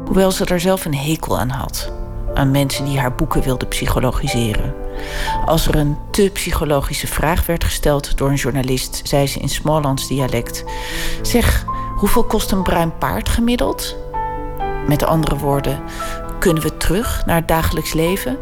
Hoewel 0.04 0.30
ze 0.30 0.44
er 0.44 0.60
zelf 0.60 0.84
een 0.84 0.96
hekel 0.96 1.38
aan 1.38 1.48
had, 1.50 1.92
aan 2.34 2.50
mensen 2.50 2.84
die 2.84 2.98
haar 2.98 3.14
boeken 3.14 3.42
wilden 3.42 3.68
psychologiseren. 3.68 4.74
Als 5.46 5.68
er 5.68 5.74
een 5.74 5.96
te 6.10 6.30
psychologische 6.32 7.06
vraag 7.06 7.46
werd 7.46 7.64
gesteld 7.64 8.18
door 8.18 8.28
een 8.28 8.34
journalist, 8.34 9.00
zei 9.04 9.26
ze 9.26 9.38
in 9.38 9.48
Smålands 9.48 10.08
dialect: 10.08 10.64
Zeg, 11.22 11.64
hoeveel 11.96 12.24
kost 12.24 12.50
een 12.50 12.62
bruin 12.62 12.98
paard 12.98 13.28
gemiddeld? 13.28 13.96
Met 14.86 15.04
andere 15.04 15.36
woorden, 15.36 15.82
kunnen 16.38 16.62
we 16.62 16.76
terug 16.76 17.26
naar 17.26 17.36
het 17.36 17.48
dagelijks 17.48 17.92
leven? 17.92 18.38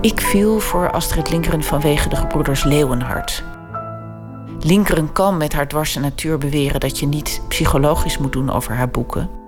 Ik 0.00 0.20
viel 0.20 0.60
voor 0.60 0.90
Astrid 0.90 1.30
Lindgren 1.30 1.62
vanwege 1.62 2.08
de 2.08 2.16
gebroeders 2.16 2.64
Leeuwenhart. 2.64 3.44
Lindgren 4.60 5.12
kan 5.12 5.36
met 5.36 5.52
haar 5.52 5.68
dwarse 5.68 6.00
natuur 6.00 6.38
beweren 6.38 6.80
dat 6.80 6.98
je 6.98 7.06
niet 7.06 7.42
psychologisch 7.48 8.18
moet 8.18 8.32
doen 8.32 8.50
over 8.50 8.74
haar 8.74 8.90
boeken. 8.90 9.45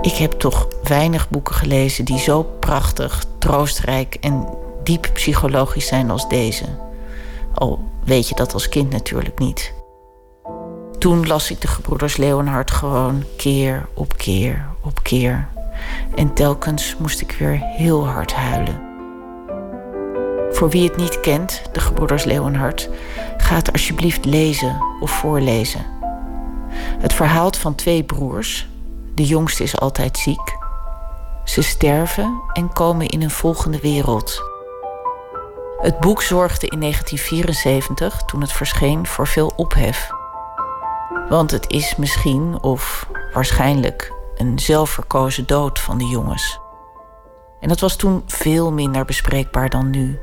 Ik 0.00 0.14
heb 0.14 0.32
toch 0.32 0.68
weinig 0.82 1.30
boeken 1.30 1.54
gelezen 1.54 2.04
die 2.04 2.18
zo 2.18 2.42
prachtig, 2.42 3.24
troostrijk 3.38 4.14
en 4.20 4.48
diep 4.82 5.10
psychologisch 5.12 5.86
zijn 5.86 6.10
als 6.10 6.28
deze. 6.28 6.64
Al 7.54 7.84
weet 8.04 8.28
je 8.28 8.34
dat 8.34 8.52
als 8.52 8.68
kind 8.68 8.90
natuurlijk 8.90 9.38
niet. 9.38 9.74
Toen 10.98 11.26
las 11.26 11.50
ik 11.50 11.60
de 11.60 11.66
gebroeders 11.66 12.16
Leeuwenhart 12.16 12.70
gewoon 12.70 13.24
keer 13.36 13.88
op 13.94 14.16
keer 14.16 14.68
op 14.80 15.02
keer. 15.02 15.48
En 16.14 16.34
telkens 16.34 16.96
moest 16.98 17.20
ik 17.20 17.36
weer 17.38 17.58
heel 17.60 18.06
hard 18.06 18.32
huilen. 18.32 18.80
Voor 20.50 20.70
wie 20.70 20.88
het 20.88 20.96
niet 20.96 21.20
kent, 21.20 21.62
de 21.72 21.80
gebroeders 21.80 22.24
Leeuwenhart, 22.24 22.88
ga 23.36 23.54
het 23.54 23.72
alsjeblieft 23.72 24.24
lezen 24.24 24.76
of 25.00 25.10
voorlezen. 25.10 25.86
Het 26.98 27.12
verhaal 27.12 27.52
van 27.52 27.74
twee 27.74 28.02
broers. 28.02 28.68
De 29.14 29.24
jongste 29.26 29.62
is 29.62 29.78
altijd 29.78 30.18
ziek. 30.18 30.56
Ze 31.44 31.62
sterven 31.62 32.42
en 32.52 32.72
komen 32.72 33.08
in 33.08 33.22
een 33.22 33.30
volgende 33.30 33.80
wereld. 33.80 34.42
Het 35.80 36.00
boek 36.00 36.22
zorgde 36.22 36.66
in 36.66 36.80
1974, 36.80 38.22
toen 38.22 38.40
het 38.40 38.52
verscheen, 38.52 39.06
voor 39.06 39.26
veel 39.26 39.52
ophef. 39.56 40.10
Want 41.28 41.50
het 41.50 41.70
is 41.70 41.96
misschien, 41.96 42.62
of 42.62 43.08
waarschijnlijk, 43.32 44.12
een 44.36 44.58
zelfverkozen 44.58 45.46
dood 45.46 45.80
van 45.80 45.98
de 45.98 46.06
jongens. 46.06 46.60
En 47.60 47.68
dat 47.68 47.80
was 47.80 47.96
toen 47.96 48.22
veel 48.26 48.72
minder 48.72 49.04
bespreekbaar 49.04 49.68
dan 49.68 49.90
nu. 49.90 50.18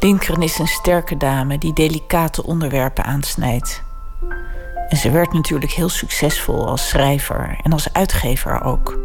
Lindgren 0.00 0.42
is 0.42 0.58
een 0.58 0.68
sterke 0.68 1.16
dame 1.16 1.58
die 1.58 1.72
delicate 1.72 2.44
onderwerpen 2.44 3.04
aansnijdt. 3.04 3.82
En 4.88 4.96
ze 4.96 5.10
werd 5.10 5.32
natuurlijk 5.32 5.72
heel 5.72 5.88
succesvol 5.88 6.68
als 6.68 6.88
schrijver 6.88 7.58
en 7.62 7.72
als 7.72 7.92
uitgever 7.92 8.62
ook. 8.62 8.98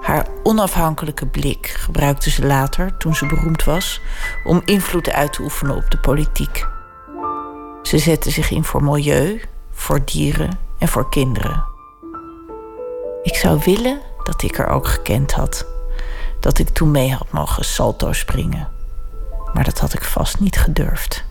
Haar 0.00 0.26
onafhankelijke 0.42 1.26
blik 1.26 1.66
gebruikte 1.66 2.30
ze 2.30 2.46
later, 2.46 2.96
toen 2.96 3.14
ze 3.14 3.26
beroemd 3.26 3.64
was, 3.64 4.00
om 4.44 4.62
invloed 4.64 5.10
uit 5.10 5.32
te 5.32 5.42
oefenen 5.42 5.76
op 5.76 5.90
de 5.90 5.98
politiek. 5.98 6.66
Ze 7.82 7.98
zette 7.98 8.30
zich 8.30 8.50
in 8.50 8.64
voor 8.64 8.82
milieu, 8.82 9.42
voor 9.70 10.04
dieren 10.04 10.58
en 10.78 10.88
voor 10.88 11.08
kinderen. 11.08 11.64
Ik 13.22 13.34
zou 13.34 13.60
willen 13.64 14.00
dat 14.22 14.42
ik 14.42 14.56
haar 14.56 14.68
ook 14.68 14.86
gekend 14.86 15.32
had. 15.32 15.66
Dat 16.40 16.58
ik 16.58 16.68
toen 16.68 16.90
mee 16.90 17.12
had 17.12 17.30
mogen 17.30 17.64
salto 17.64 18.12
springen. 18.12 18.68
Maar 19.52 19.64
dat 19.64 19.78
had 19.78 19.94
ik 19.94 20.04
vast 20.04 20.40
niet 20.40 20.56
gedurfd. 20.56 21.24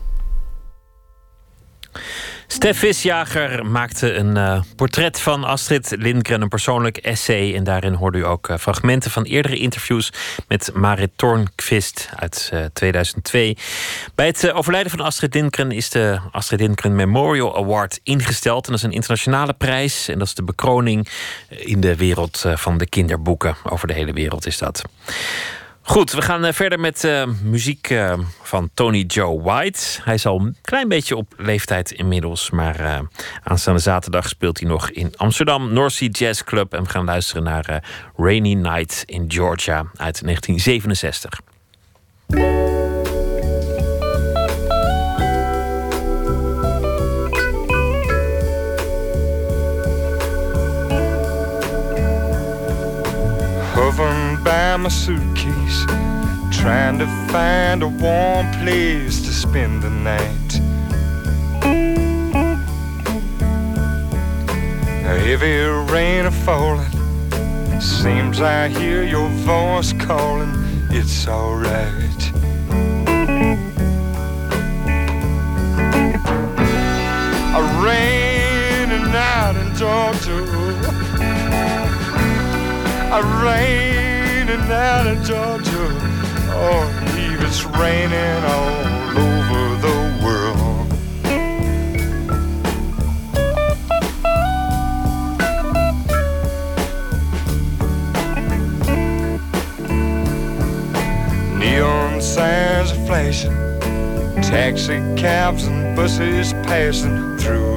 Stef 2.52 2.80
Visjager 2.80 3.66
maakte 3.66 4.14
een 4.14 4.36
uh, 4.38 4.62
portret 4.76 5.20
van 5.20 5.44
Astrid 5.44 5.96
Lindgren, 5.98 6.42
een 6.42 6.48
persoonlijk 6.48 6.98
essay. 6.98 7.56
En 7.56 7.64
daarin 7.64 7.94
hoorde 7.94 8.18
u 8.18 8.26
ook 8.26 8.50
uh, 8.50 8.58
fragmenten 8.58 9.12
van 9.12 9.24
eerdere 9.24 9.58
interviews 9.58 10.14
met 10.48 10.72
Marit 10.74 11.12
Tornquist 11.16 12.10
uit 12.16 12.52
uh, 12.54 12.66
2002. 12.74 13.58
Bij 14.16 14.26
het 14.26 14.52
overlijden 14.52 14.92
van 14.92 15.00
Astrid 15.00 15.34
Lindgren 15.34 15.72
is 15.72 15.90
de 15.90 16.20
Astrid 16.32 16.60
Lindgren 16.60 16.96
Memorial 16.96 17.58
Award 17.58 18.00
ingesteld. 18.04 18.66
En 18.66 18.72
dat 18.72 18.82
is 18.82 18.88
een 18.88 18.96
internationale 18.96 19.54
prijs. 19.54 20.08
En 20.08 20.20
dat 20.20 20.28
is 20.28 20.34
de 20.34 20.44
bekroning 20.44 21.08
in 21.50 21.80
de 21.80 21.96
wereld 21.96 22.46
van 22.54 22.78
de 22.78 22.90
kinderboeken. 22.90 23.56
Over 23.64 23.88
de 23.88 23.94
hele 23.94 24.14
wereld 24.14 24.46
is 24.46 24.58
dat. 24.58 24.82
Goed, 25.92 26.12
we 26.12 26.22
gaan 26.22 26.54
verder 26.54 26.80
met 26.80 27.04
uh, 27.04 27.24
muziek 27.44 27.90
uh, 27.90 28.14
van 28.42 28.70
Tony 28.74 29.02
Joe 29.02 29.42
White. 29.42 29.80
Hij 30.04 30.14
is 30.14 30.26
al 30.26 30.40
een 30.40 30.56
klein 30.62 30.88
beetje 30.88 31.16
op 31.16 31.34
leeftijd 31.38 31.92
inmiddels, 31.92 32.50
maar 32.50 33.02
aanstaande 33.44 33.80
zaterdag 33.80 34.28
speelt 34.28 34.60
hij 34.60 34.70
nog 34.70 34.90
in 34.90 35.14
Amsterdam, 35.16 35.74
North 35.74 35.94
Sea 35.94 36.10
Jazz 36.12 36.44
Club. 36.44 36.74
En 36.74 36.84
we 36.84 36.90
gaan 36.90 37.06
luisteren 37.06 37.44
naar 37.44 37.84
Rainy 38.16 38.54
Night 38.54 39.04
in 39.06 39.26
Georgia 39.32 39.78
uit 39.78 40.22
1967. 40.24 41.51
By 54.52 54.76
my 54.76 54.90
suitcase, 54.90 55.86
trying 56.52 56.98
to 57.00 57.08
find 57.32 57.84
a 57.84 57.88
warm 57.88 58.46
place 58.60 59.22
to 59.26 59.32
spend 59.32 59.82
the 59.82 59.90
night. 59.90 60.52
A 65.12 65.14
heavy 65.26 65.56
rain 65.94 66.26
a 66.26 66.32
falling, 66.32 66.92
seems 67.80 68.42
I 68.42 68.68
hear 68.68 69.04
your 69.04 69.30
voice 69.52 69.94
calling. 69.94 70.54
It's 70.90 71.30
alright. 71.30 72.22
A 77.60 77.64
rainy 77.86 79.00
night 79.18 79.56
in 79.62 79.70
Georgia 79.78 80.40
a 83.14 83.22
raining 84.52 84.68
down 84.68 85.08
in 85.08 85.24
Georgia. 85.24 85.88
Oh, 86.54 87.04
believe 87.06 87.42
it's 87.42 87.64
raining 87.66 88.44
all 88.46 88.86
over 89.18 89.78
the 89.86 89.98
world. 90.24 90.88
Neon 101.58 102.22
signs 102.22 102.92
are 102.92 103.06
flashing, 103.06 103.56
taxi 104.42 104.98
cabs 105.16 105.66
and 105.66 105.96
buses 105.96 106.54
passing 106.64 107.38
through 107.38 107.71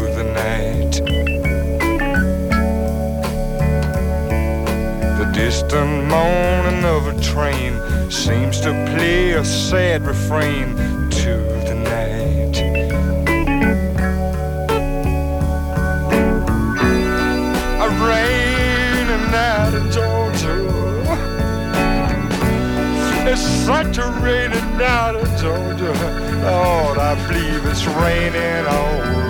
distant 5.35 6.05
moaning 6.05 6.85
of 6.85 7.09
a 7.09 7.21
train 7.21 7.75
seems 8.09 8.61
to 8.61 8.71
play 8.95 9.33
a 9.33 9.45
sad 9.45 10.07
refrain 10.07 10.77
to 11.11 11.35
the 11.67 11.75
night. 11.75 12.57
A 17.83 17.89
rainy 18.07 19.19
night 19.33 19.75
in 19.75 19.91
Georgia. 19.91 20.57
It's 23.29 23.43
such 23.67 23.99
a 23.99 24.09
rainy 24.23 24.61
night 24.79 25.17
in 25.17 25.27
Georgia. 25.37 25.93
Lord, 26.45 26.99
I 26.99 27.15
believe 27.27 27.67
it's 27.67 27.85
raining 27.87 28.67
all 28.67 29.24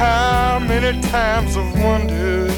how 0.00 0.58
many 0.58 0.98
times 1.02 1.56
I've 1.56 1.74
wondered. 1.84 2.50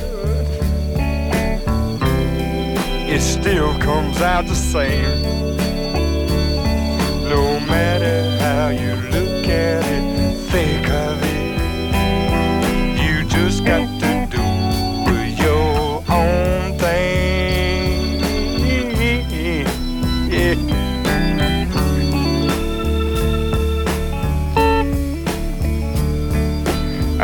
It 3.14 3.20
still 3.20 3.73
comes 3.78 4.20
out 4.23 4.47
the 4.47 4.55
same. 4.55 5.23
No 7.35 7.44
matter 7.73 8.16
how 8.43 8.69
you 8.82 8.94
look 9.10 9.22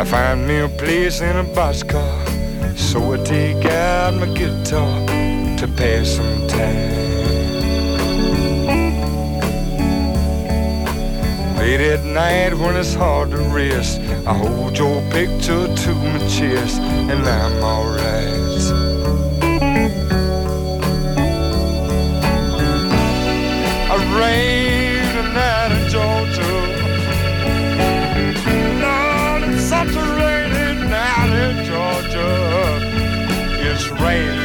find 0.09 0.47
me 0.47 0.57
a 0.57 0.67
place 0.69 1.21
in 1.21 1.37
a 1.37 1.43
boxcar, 1.43 2.09
so 2.75 3.13
I 3.13 3.17
take 3.23 3.63
out 3.65 4.15
my 4.15 4.25
guitar 4.33 5.05
to 5.57 5.67
pass 5.77 6.15
some 6.17 6.47
time. 6.47 6.97
Late 11.57 11.81
at 11.93 12.03
night 12.05 12.55
when 12.55 12.75
it's 12.75 12.95
hard 12.95 13.29
to 13.31 13.37
rest, 13.53 14.01
I 14.25 14.33
hold 14.33 14.75
your 14.75 14.99
picture 15.11 15.67
to 15.83 15.93
my 15.93 16.17
chest, 16.27 16.79
and 16.81 17.21
I'm 17.27 17.63
alright. 17.63 18.48
It's 34.11 34.38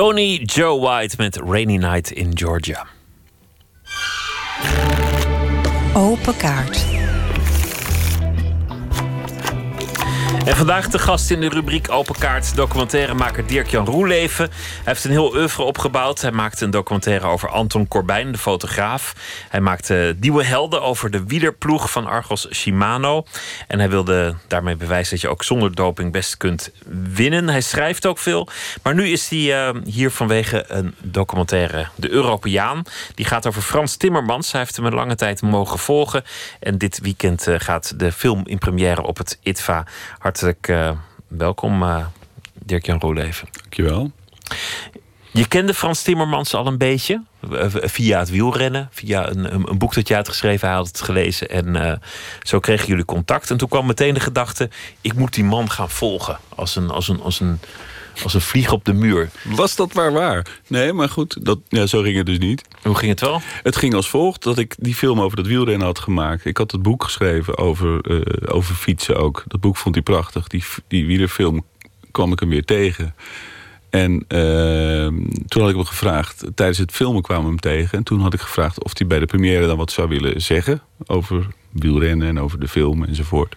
Tony 0.00 0.38
Joe 0.38 0.76
White 0.76 1.18
met 1.18 1.36
Rainy 1.42 1.76
Night 1.76 2.10
in 2.10 2.34
Georgia. 2.34 2.88
Open 5.94 6.34
kaart. 6.40 6.99
En 10.50 10.56
vandaag 10.56 10.88
de 10.88 10.98
gast 10.98 11.30
in 11.30 11.40
de 11.40 11.48
rubriek 11.48 11.90
Open 11.90 12.18
Kaart 12.18 12.56
documentairemaker 12.56 13.46
Dirk-Jan 13.46 13.86
Roeleven. 13.86 14.50
Hij 14.50 14.82
heeft 14.84 15.04
een 15.04 15.10
heel 15.10 15.34
oeuvre 15.34 15.62
opgebouwd. 15.62 16.20
Hij 16.20 16.30
maakte 16.30 16.64
een 16.64 16.70
documentaire 16.70 17.26
over 17.26 17.48
Anton 17.48 17.88
Corbijn, 17.88 18.32
de 18.32 18.38
fotograaf. 18.38 19.14
Hij 19.48 19.60
maakte 19.60 20.16
Nieuwe 20.20 20.44
Helden 20.44 20.82
over 20.82 21.10
de 21.10 21.24
wielerploeg 21.24 21.90
van 21.90 22.06
Argos 22.06 22.48
Shimano. 22.52 23.24
En 23.66 23.78
hij 23.78 23.90
wilde 23.90 24.34
daarmee 24.46 24.76
bewijzen 24.76 25.10
dat 25.10 25.20
je 25.20 25.28
ook 25.28 25.42
zonder 25.42 25.74
doping 25.74 26.12
best 26.12 26.36
kunt 26.36 26.70
winnen. 27.12 27.48
Hij 27.48 27.60
schrijft 27.60 28.06
ook 28.06 28.18
veel. 28.18 28.48
Maar 28.82 28.94
nu 28.94 29.08
is 29.08 29.28
hij 29.28 29.66
eh, 29.66 29.74
hier 29.84 30.10
vanwege 30.10 30.64
een 30.68 30.94
documentaire, 31.02 31.88
De 31.94 32.10
Europeaan. 32.10 32.82
Die 33.14 33.26
gaat 33.26 33.46
over 33.46 33.62
Frans 33.62 33.96
Timmermans. 33.96 34.52
Hij 34.52 34.60
heeft 34.60 34.76
hem 34.76 34.84
een 34.84 34.94
lange 34.94 35.16
tijd 35.16 35.42
mogen 35.42 35.78
volgen. 35.78 36.24
En 36.60 36.78
dit 36.78 37.00
weekend 37.02 37.46
eh, 37.46 37.54
gaat 37.58 37.98
de 37.98 38.12
film 38.12 38.42
in 38.46 38.58
première 38.58 39.02
op 39.02 39.18
het 39.18 39.38
ITVA. 39.42 39.84
Hartelijk 40.40 40.68
eh, 40.68 40.98
welkom, 41.28 41.82
eh, 41.82 42.06
Dirk-Jan 42.54 43.00
Roeleven. 43.00 43.48
Dankjewel. 43.52 44.10
Je 45.32 45.48
kende 45.48 45.74
Frans 45.74 46.02
Timmermans 46.02 46.54
al 46.54 46.66
een 46.66 46.78
beetje 46.78 47.22
eh, 47.52 47.66
via 47.70 48.18
het 48.18 48.30
wielrennen, 48.30 48.88
via 48.90 49.28
een, 49.28 49.68
een, 49.68 49.78
boek 49.78 49.94
dat 49.94 50.08
je 50.08 50.14
had 50.14 50.28
geschreven. 50.28 50.68
Hij 50.68 50.76
had 50.76 50.86
het 50.86 51.00
gelezen 51.00 51.48
en 51.48 52.00
zo 52.42 52.60
kregen 52.60 52.86
jullie 52.86 53.04
contact. 53.04 53.50
En 53.50 53.56
toen 53.56 53.68
kwam 53.68 53.86
meteen 53.86 54.14
de 54.14 54.20
gedachte: 54.20 54.70
ik 55.00 55.14
moet 55.14 55.34
die 55.34 55.44
man 55.44 55.70
gaan 55.70 55.90
volgen 55.90 56.38
als 56.48 56.76
een, 56.76 56.90
als 56.90 57.08
een, 57.08 57.20
als 57.20 57.40
een, 57.40 57.60
als 58.24 58.34
een 58.34 58.40
vlieg 58.40 58.72
op 58.72 58.84
de 58.84 58.92
muur. 58.92 59.30
Was 59.44 59.76
dat 59.76 59.92
waar 59.92 60.12
waar? 60.12 60.46
Nee, 60.66 60.92
maar 60.92 61.08
goed, 61.08 61.44
dat, 61.44 61.58
ja, 61.68 61.86
zo 61.86 62.02
ging 62.02 62.16
het 62.16 62.26
dus 62.26 62.38
niet. 62.38 62.62
Hoe 62.82 62.94
ging 62.94 63.10
het 63.10 63.20
wel? 63.20 63.40
Het 63.62 63.76
ging 63.76 63.94
als 63.94 64.08
volgt 64.08 64.42
dat 64.42 64.58
ik 64.58 64.74
die 64.78 64.94
film 64.94 65.20
over 65.20 65.36
dat 65.36 65.46
wielrennen 65.46 65.86
had 65.86 65.98
gemaakt. 65.98 66.44
Ik 66.44 66.56
had 66.56 66.70
het 66.70 66.82
boek 66.82 67.04
geschreven 67.04 67.58
over, 67.58 68.00
eh, 68.00 68.54
over 68.54 68.74
fietsen 68.74 69.16
ook. 69.16 69.44
Dat 69.46 69.60
boek 69.60 69.76
vond 69.76 69.94
hij 69.94 70.04
prachtig. 70.04 70.46
Die, 70.46 70.64
die 70.88 71.06
wielerfilm 71.06 71.64
kwam 72.10 72.32
ik 72.32 72.40
hem 72.40 72.48
weer 72.48 72.64
tegen. 72.64 73.14
En 73.90 74.24
ehm, 74.28 75.14
toen 75.46 75.60
had 75.62 75.70
ik 75.70 75.76
hem 75.76 75.84
gevraagd, 75.84 76.44
tijdens 76.54 76.78
het 76.78 76.92
filmen 76.92 77.22
kwamen 77.22 77.44
we 77.44 77.48
hem 77.48 77.60
tegen. 77.60 77.98
En 77.98 78.04
toen 78.04 78.20
had 78.20 78.34
ik 78.34 78.40
gevraagd 78.40 78.84
of 78.84 78.98
hij 78.98 79.06
bij 79.06 79.18
de 79.18 79.26
première 79.26 79.66
dan 79.66 79.76
wat 79.76 79.92
zou 79.92 80.08
willen 80.08 80.42
zeggen. 80.42 80.82
Over 81.06 81.46
wielrennen 81.70 82.28
en 82.28 82.40
over 82.40 82.60
de 82.60 82.68
film 82.68 83.04
enzovoort. 83.04 83.56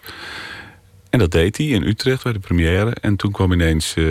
En 1.14 1.20
dat 1.20 1.30
deed 1.30 1.56
hij 1.56 1.66
in 1.66 1.82
Utrecht 1.82 2.22
bij 2.22 2.32
de 2.32 2.38
première. 2.38 2.90
En 3.00 3.16
toen 3.16 3.32
kwam 3.32 3.52
ineens 3.52 3.94
eh, 3.94 4.04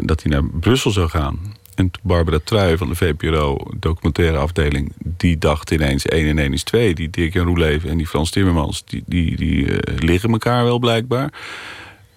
dat 0.00 0.22
hij 0.22 0.32
naar 0.32 0.44
Brussel 0.44 0.90
zou 0.90 1.08
gaan. 1.08 1.54
En 1.74 1.90
Barbara 2.02 2.38
Trui 2.44 2.76
van 2.76 2.88
de 2.88 2.94
VPRO, 2.94 3.58
documentaire 3.76 4.38
afdeling... 4.38 4.92
die 4.98 5.38
dacht 5.38 5.70
ineens 5.70 6.06
1 6.06 6.26
en 6.26 6.38
1 6.38 6.52
is 6.52 6.62
2. 6.62 6.94
Die 6.94 7.10
Dirk 7.10 7.34
en 7.34 7.42
Roeleven 7.42 7.90
en 7.90 7.96
die 7.96 8.06
Frans 8.06 8.30
Timmermans... 8.30 8.84
die, 8.84 9.02
die, 9.06 9.36
die 9.36 9.80
eh, 9.80 9.96
liggen 9.98 10.30
elkaar 10.30 10.64
wel 10.64 10.78
blijkbaar. 10.78 11.32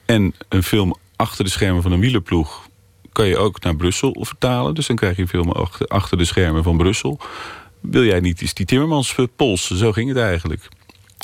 En 0.06 0.34
een 0.50 0.64
film 0.64 0.96
achter 1.16 1.44
de 1.44 1.52
schermen 1.52 1.82
van 1.82 1.92
een 1.92 2.00
wielerploeg... 2.00 2.68
kan 3.12 3.28
je 3.28 3.38
ook 3.38 3.62
naar 3.62 3.76
Brussel 3.76 4.16
vertalen. 4.20 4.76
Dus 4.76 4.88
dan 4.88 4.96
krijg 4.96 5.16
je 5.16 5.22
een 5.22 5.28
film 5.28 5.52
achter, 5.52 5.88
achter 5.88 6.18
de 6.18 6.26
schermen 6.26 6.64
van 6.64 6.78
Brussel. 6.78 7.20
Wil 7.82 8.04
jij 8.04 8.20
niet 8.20 8.42
eens 8.42 8.54
die 8.54 8.66
Timmermans 8.66 9.16
polsen? 9.36 9.78
Zo 9.78 9.92
ging 9.92 10.10
het 10.10 10.18
eigenlijk. 10.18 10.68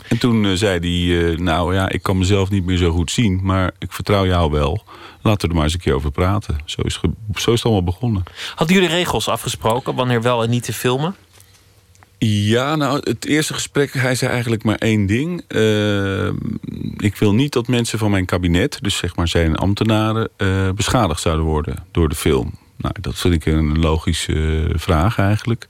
En 0.07 0.17
toen 0.17 0.45
eh, 0.45 0.51
zei 0.51 0.79
hij, 0.79 1.31
eh, 1.31 1.37
nou 1.37 1.73
ja, 1.73 1.89
ik 1.89 2.03
kan 2.03 2.17
mezelf 2.17 2.49
niet 2.49 2.65
meer 2.65 2.77
zo 2.77 2.91
goed 2.91 3.11
zien... 3.11 3.39
maar 3.43 3.71
ik 3.79 3.91
vertrouw 3.91 4.25
jou 4.25 4.51
wel. 4.51 4.83
Laten 5.21 5.41
we 5.41 5.47
er 5.47 5.53
maar 5.55 5.63
eens 5.63 5.73
een 5.73 5.79
keer 5.79 5.93
over 5.93 6.11
praten. 6.11 6.57
Zo 6.65 6.81
is, 6.81 6.93
zo 6.93 7.09
is 7.33 7.45
het 7.45 7.63
allemaal 7.63 7.83
begonnen. 7.83 8.23
Hadden 8.55 8.75
jullie 8.75 8.91
regels 8.91 9.27
afgesproken 9.27 9.95
wanneer 9.95 10.21
wel 10.21 10.43
en 10.43 10.49
niet 10.49 10.63
te 10.63 10.73
filmen? 10.73 11.15
Ja, 12.19 12.75
nou, 12.75 12.99
het 13.03 13.25
eerste 13.25 13.53
gesprek, 13.53 13.93
hij 13.93 14.15
zei 14.15 14.31
eigenlijk 14.31 14.63
maar 14.63 14.75
één 14.75 15.05
ding. 15.05 15.43
Eh, 15.47 16.27
ik 16.97 17.15
wil 17.15 17.33
niet 17.33 17.53
dat 17.53 17.67
mensen 17.67 17.99
van 17.99 18.11
mijn 18.11 18.25
kabinet, 18.25 18.77
dus 18.81 18.97
zeg 18.97 19.15
maar 19.15 19.27
zijn 19.27 19.55
ambtenaren... 19.55 20.29
eh, 20.37 20.69
beschadigd 20.71 21.21
zouden 21.21 21.45
worden 21.45 21.85
door 21.91 22.09
de 22.09 22.15
film. 22.15 22.53
Nou, 22.77 22.95
dat 23.01 23.17
vind 23.17 23.33
ik 23.33 23.45
een 23.45 23.79
logische 23.79 24.67
eh, 24.67 24.79
vraag 24.79 25.17
eigenlijk. 25.17 25.67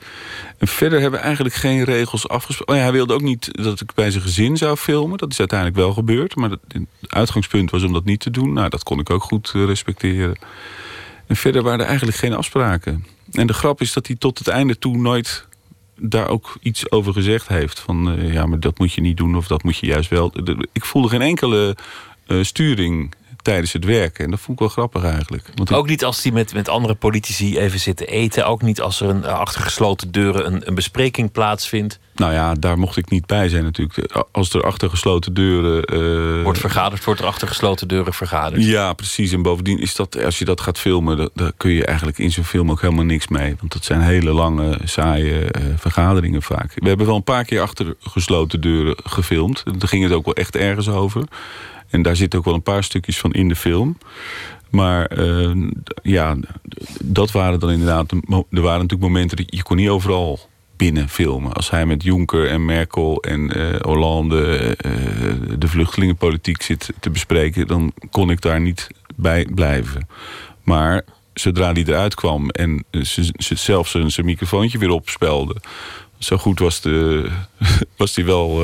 En 0.58 0.68
verder 0.68 1.00
hebben 1.00 1.20
we 1.20 1.26
eigenlijk 1.26 1.56
geen 1.56 1.84
regels 1.84 2.28
afgesproken. 2.28 2.74
Oh 2.74 2.80
ja, 2.80 2.86
hij 2.86 2.96
wilde 2.96 3.14
ook 3.14 3.22
niet 3.22 3.64
dat 3.64 3.82
ik 3.82 3.94
bij 3.94 4.12
zijn 4.12 4.24
gezin 4.24 4.58
zou 4.58 4.78
filmen. 4.78 5.18
Dat 5.18 5.32
is 5.32 5.40
uiteindelijk 5.40 5.80
wel 5.80 5.94
gebeurd. 5.94 6.36
Maar 6.36 6.50
het 6.50 6.62
uitgangspunt 7.08 7.72
was 7.72 7.84
om 7.84 7.94
dat 7.94 8.06
niet 8.06 8.20
te 8.20 8.32
doen. 8.32 8.54
Nou, 8.54 8.70
dat 8.70 8.84
kon 8.84 9.00
ik 9.00 9.10
ook 9.10 9.24
goed 9.24 9.52
eh, 9.56 9.66
respecteren. 9.66 10.40
En 11.28 11.36
verder 11.36 11.64
waren 11.64 11.80
er 11.80 11.86
eigenlijk 11.86 12.18
geen 12.18 12.34
afspraken. 12.34 13.06
En 13.32 13.48
de 13.48 13.54
grap 13.54 13.82
is 13.82 13.94
dat 13.94 14.08
hij 14.08 14.16
tot 14.16 14.38
het 14.38 14.48
einde 14.48 14.78
toe 14.78 14.98
nooit 14.98 15.48
daar 16.00 16.28
ook 16.28 16.58
iets 16.62 16.92
over 16.92 17.14
gezegd 17.14 17.48
heeft. 17.48 17.80
Van 17.80 18.12
eh, 18.12 18.34
ja, 18.34 18.46
maar 18.46 18.60
dat 18.60 18.80
moet 18.80 18.94
je 18.94 19.02
niet 19.02 19.18
doen 19.18 19.36
of 19.36 19.48
dat 19.48 19.64
moet 19.64 19.78
je 19.78 19.86
juist 19.86 20.10
wel. 20.10 20.34
Ik 20.72 20.86
voelde 20.86 21.10
geen 21.10 21.22
enkele 21.22 21.76
eh, 22.28 22.44
sturing 22.44 23.14
tijdens 23.48 23.74
het 23.74 23.86
werken. 23.86 24.24
En 24.26 24.32
dat 24.32 24.40
vond 24.40 24.52
ik 24.52 24.60
wel 24.60 24.70
grappig 24.74 25.04
eigenlijk. 25.04 25.50
Want 25.56 25.74
Ook 25.74 25.88
niet 25.88 26.04
als 26.06 26.24
hij 26.24 26.32
met, 26.32 26.54
met 26.54 26.70
andere 26.70 26.94
politici 26.96 27.60
even 27.60 27.80
zit 27.80 27.98
te 27.98 28.06
eten. 28.06 28.48
Ook 28.48 28.62
niet 28.62 28.82
als 28.82 29.02
er 29.02 29.10
een, 29.10 29.24
eh, 29.24 29.40
achter 29.40 29.62
gesloten 29.62 30.12
deuren 30.12 30.46
een, 30.46 30.68
een 30.68 30.76
bespreking 30.76 31.32
plaatsvindt. 31.32 32.00
Nou 32.16 32.34
ja, 32.34 32.54
daar 32.54 32.80
mocht 32.80 32.98
ik 32.98 33.10
niet 33.10 33.26
bij 33.26 33.50
zijn 33.50 33.64
natuurlijk. 33.64 34.26
Als 34.32 34.54
er 34.54 34.62
achter 34.64 34.90
gesloten 34.90 35.34
deuren... 35.34 35.84
eh, 35.84 36.44
Wordt 36.44 36.60
vergaderd, 36.60 37.04
wordt 37.04 37.20
er 37.20 37.26
achter 37.26 37.48
gesloten 37.48 37.88
deuren 37.88 38.14
vergaderd. 38.14 38.64
Ja, 38.64 38.94
precies. 38.94 39.32
En 39.32 39.42
bovendien 39.42 39.80
is 39.80 39.96
dat, 39.96 40.24
als 40.24 40.40
je 40.40 40.46
dat 40.46 40.62
gaat 40.62 40.80
filmen, 40.80 41.18
da- 41.18 41.30
daar 41.34 41.52
kun 41.58 41.72
je 41.72 41.86
eigenlijk 41.86 42.18
in 42.18 42.32
zo'n 42.32 42.44
film 42.44 42.72
ook 42.72 42.82
helemaal 42.82 43.04
niks 43.06 43.28
mee. 43.28 43.56
Want 43.60 43.74
dat 43.74 43.84
zijn 43.86 44.02
hele 44.02 44.32
lange, 44.32 44.78
saaie 44.84 45.52
eh, 45.52 45.62
vergaderingen 45.78 46.42
vaak. 46.42 46.72
We 46.76 46.88
hebben 46.88 47.06
wel 47.08 47.16
een 47.16 47.24
paar 47.24 47.44
keer 47.46 47.62
achter 47.62 47.96
gesloten 48.02 48.62
deuren 48.62 48.96
gefilmd. 49.04 49.64
Daar 49.78 49.88
ging 49.90 50.04
het 50.04 50.12
ook 50.14 50.26
wel 50.26 50.34
echt 50.36 50.56
ergens 50.56 50.90
over. 50.90 51.24
En 51.90 52.02
daar 52.02 52.16
zitten 52.16 52.40
ook 52.40 52.46
wel 52.46 52.54
een 52.54 52.62
paar 52.62 52.84
stukjes 52.84 53.20
van 53.20 53.32
in 53.32 53.48
de 53.48 53.56
film. 53.56 53.98
Maar 54.70 55.06
eh, 55.06 55.52
ja, 56.02 56.38
dat 57.04 57.32
waren 57.32 57.60
dan 57.60 57.72
inderdaad. 57.72 58.12
Er 58.12 58.62
waren 58.62 58.82
natuurlijk 58.82 59.02
momenten 59.02 59.38
dat 59.38 59.46
je 59.56 59.64
kon 59.64 59.78
niet 59.78 59.90
overal 59.90 60.40
binnen 60.76 61.10
filmen. 61.10 61.54
Als 61.54 61.70
hij 61.70 61.86
met 61.86 62.04
Juncker 62.04 62.50
en 62.50 62.66
Merkel 62.66 63.22
en 63.22 63.54
eh, 63.54 63.82
Hollande 63.82 64.76
eh, 64.78 64.92
de 65.58 65.68
vluchtelingenpolitiek 65.68 66.62
zit 66.62 66.94
te 67.00 67.10
bespreken, 67.10 67.68
dan 67.68 67.94
kon 68.12 68.30
ik 68.30 68.42
daar 68.42 68.62
niet 68.62 68.88
bij 69.16 69.48
blijven. 69.56 70.08
Maar 70.64 71.06
zodra 71.34 71.74
die 71.74 71.88
eruit 71.88 72.16
kwam 72.16 72.50
en 72.50 72.86
ze, 72.92 73.34
ze 73.38 73.56
zelf 73.56 73.88
zijn, 73.88 74.26
microfoontje 74.26 74.78
weer 74.78 74.90
opspelde, 74.90 75.56
zo 76.18 76.38
goed 76.38 76.60
was, 76.60 76.82
de, 76.82 77.30
was 77.98 78.14
die 78.14 78.26
wel 78.26 78.62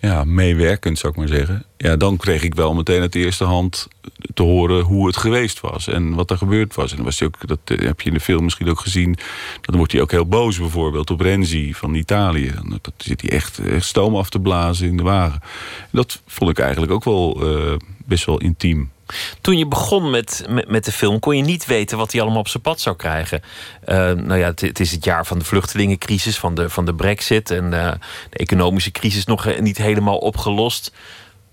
ja, 0.00 0.24
meewerkend, 0.24 0.98
zou 0.98 1.12
ik 1.12 1.18
maar 1.18 1.28
zeggen. 1.28 1.64
Ja, 1.76 1.96
dan 1.96 2.16
kreeg 2.16 2.42
ik 2.42 2.54
wel 2.54 2.74
meteen 2.74 3.00
uit 3.00 3.12
de 3.12 3.18
eerste 3.18 3.44
hand 3.44 3.88
te 4.34 4.42
horen 4.42 4.82
hoe 4.82 5.06
het 5.06 5.16
geweest 5.16 5.60
was 5.60 5.88
en 5.88 6.14
wat 6.14 6.30
er 6.30 6.36
gebeurd 6.36 6.74
was. 6.74 6.90
En 6.90 6.96
dan 6.96 7.04
was 7.04 7.18
hij 7.18 7.28
ook, 7.28 7.46
dat 7.46 7.58
eh, 7.64 7.86
heb 7.86 8.00
je 8.00 8.08
in 8.08 8.14
de 8.14 8.20
film 8.20 8.44
misschien 8.44 8.68
ook 8.68 8.80
gezien. 8.80 9.16
Dan 9.60 9.76
wordt 9.76 9.92
hij 9.92 10.00
ook 10.00 10.10
heel 10.10 10.26
boos 10.26 10.58
bijvoorbeeld 10.58 11.10
op 11.10 11.20
Renzi 11.20 11.74
van 11.74 11.94
Italië. 11.94 12.52
Dan 12.54 12.80
zit 12.96 13.20
hij 13.20 13.30
echt, 13.30 13.58
echt 13.58 13.86
stoom 13.86 14.16
af 14.16 14.30
te 14.30 14.40
blazen 14.40 14.88
in 14.88 14.96
de 14.96 15.02
wagen. 15.02 15.40
Dat 15.90 16.22
vond 16.26 16.50
ik 16.50 16.58
eigenlijk 16.58 16.92
ook 16.92 17.04
wel 17.04 17.40
eh, 17.42 17.76
best 18.04 18.24
wel 18.24 18.38
intiem. 18.38 18.90
Toen 19.40 19.58
je 19.58 19.66
begon 19.66 20.10
met, 20.10 20.46
met, 20.66 20.84
de 20.84 20.92
film, 20.92 21.18
kon 21.18 21.36
je 21.36 21.42
niet 21.42 21.66
weten 21.66 21.98
wat 21.98 22.12
hij 22.12 22.20
allemaal 22.20 22.40
op 22.40 22.48
zijn 22.48 22.62
pad 22.62 22.80
zou 22.80 22.96
krijgen. 22.96 23.42
Eh, 23.84 23.96
nou 23.96 24.36
ja, 24.36 24.46
het, 24.46 24.60
het 24.60 24.80
is 24.80 24.90
het 24.90 25.04
jaar 25.04 25.26
van 25.26 25.38
de 25.38 25.44
vluchtelingencrisis, 25.44 26.38
van 26.38 26.54
de, 26.54 26.70
van 26.70 26.84
de 26.84 26.94
brexit 26.94 27.50
en 27.50 27.72
eh, 27.72 27.92
de 28.30 28.38
economische 28.38 28.90
crisis 28.90 29.24
nog 29.24 29.46
eh, 29.46 29.60
niet 29.60 29.78
helemaal 29.78 30.18
opgelost. 30.18 30.92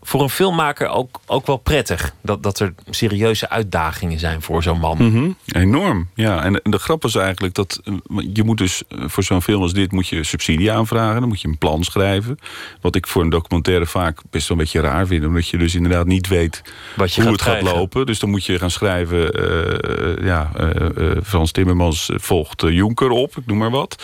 Voor 0.07 0.21
een 0.21 0.29
filmmaker 0.29 0.87
ook, 0.87 1.19
ook 1.25 1.45
wel 1.47 1.57
prettig 1.57 2.13
dat, 2.21 2.43
dat 2.43 2.59
er 2.59 2.73
serieuze 2.89 3.49
uitdagingen 3.49 4.19
zijn 4.19 4.41
voor 4.41 4.63
zo'n 4.63 4.79
man. 4.79 4.97
Mhm, 4.97 5.29
Enorm, 5.45 6.09
ja. 6.13 6.43
En 6.43 6.59
de 6.63 6.77
grap 6.77 7.05
is 7.05 7.15
eigenlijk 7.15 7.53
dat 7.53 7.81
eh, 7.83 7.93
je 8.33 8.43
moet 8.43 8.57
dus 8.57 8.83
eh, 8.87 9.03
voor 9.07 9.23
zo'n 9.23 9.41
film 9.41 9.61
als 9.61 9.73
dit 9.73 9.91
moet 9.91 10.07
je 10.07 10.23
subsidie 10.23 10.71
aanvragen. 10.71 11.19
Dan 11.19 11.29
moet 11.29 11.41
je 11.41 11.47
een 11.47 11.57
plan 11.57 11.83
schrijven. 11.83 12.39
Wat 12.81 12.95
ik 12.95 13.07
voor 13.07 13.21
een 13.21 13.29
documentaire 13.29 13.85
vaak 13.85 14.19
best 14.29 14.47
wel 14.47 14.57
een 14.57 14.63
beetje 14.63 14.79
raar 14.79 15.07
vind. 15.07 15.25
Omdat 15.25 15.47
je 15.47 15.57
dus 15.57 15.75
inderdaad 15.75 16.05
niet 16.05 16.27
weet 16.27 16.61
Wat 16.95 17.13
je 17.13 17.21
hoe 17.21 17.29
gaat 17.29 17.39
het 17.39 17.49
gaat 17.49 17.57
krijgen. 17.59 17.79
lopen. 17.79 18.05
Dus 18.05 18.19
dan 18.19 18.29
moet 18.29 18.45
je 18.45 18.59
gaan 18.59 18.71
schrijven. 18.71 19.33
eh, 19.33 20.25
ja, 20.25 20.51
eh, 20.57 20.85
eh, 21.11 21.17
Frans 21.23 21.51
Timmermans 21.51 22.09
volgt 22.15 22.61
Jonker 22.67 23.09
op, 23.09 23.37
ik 23.37 23.45
noem 23.45 23.57
maar 23.57 23.71
wat. 23.71 24.03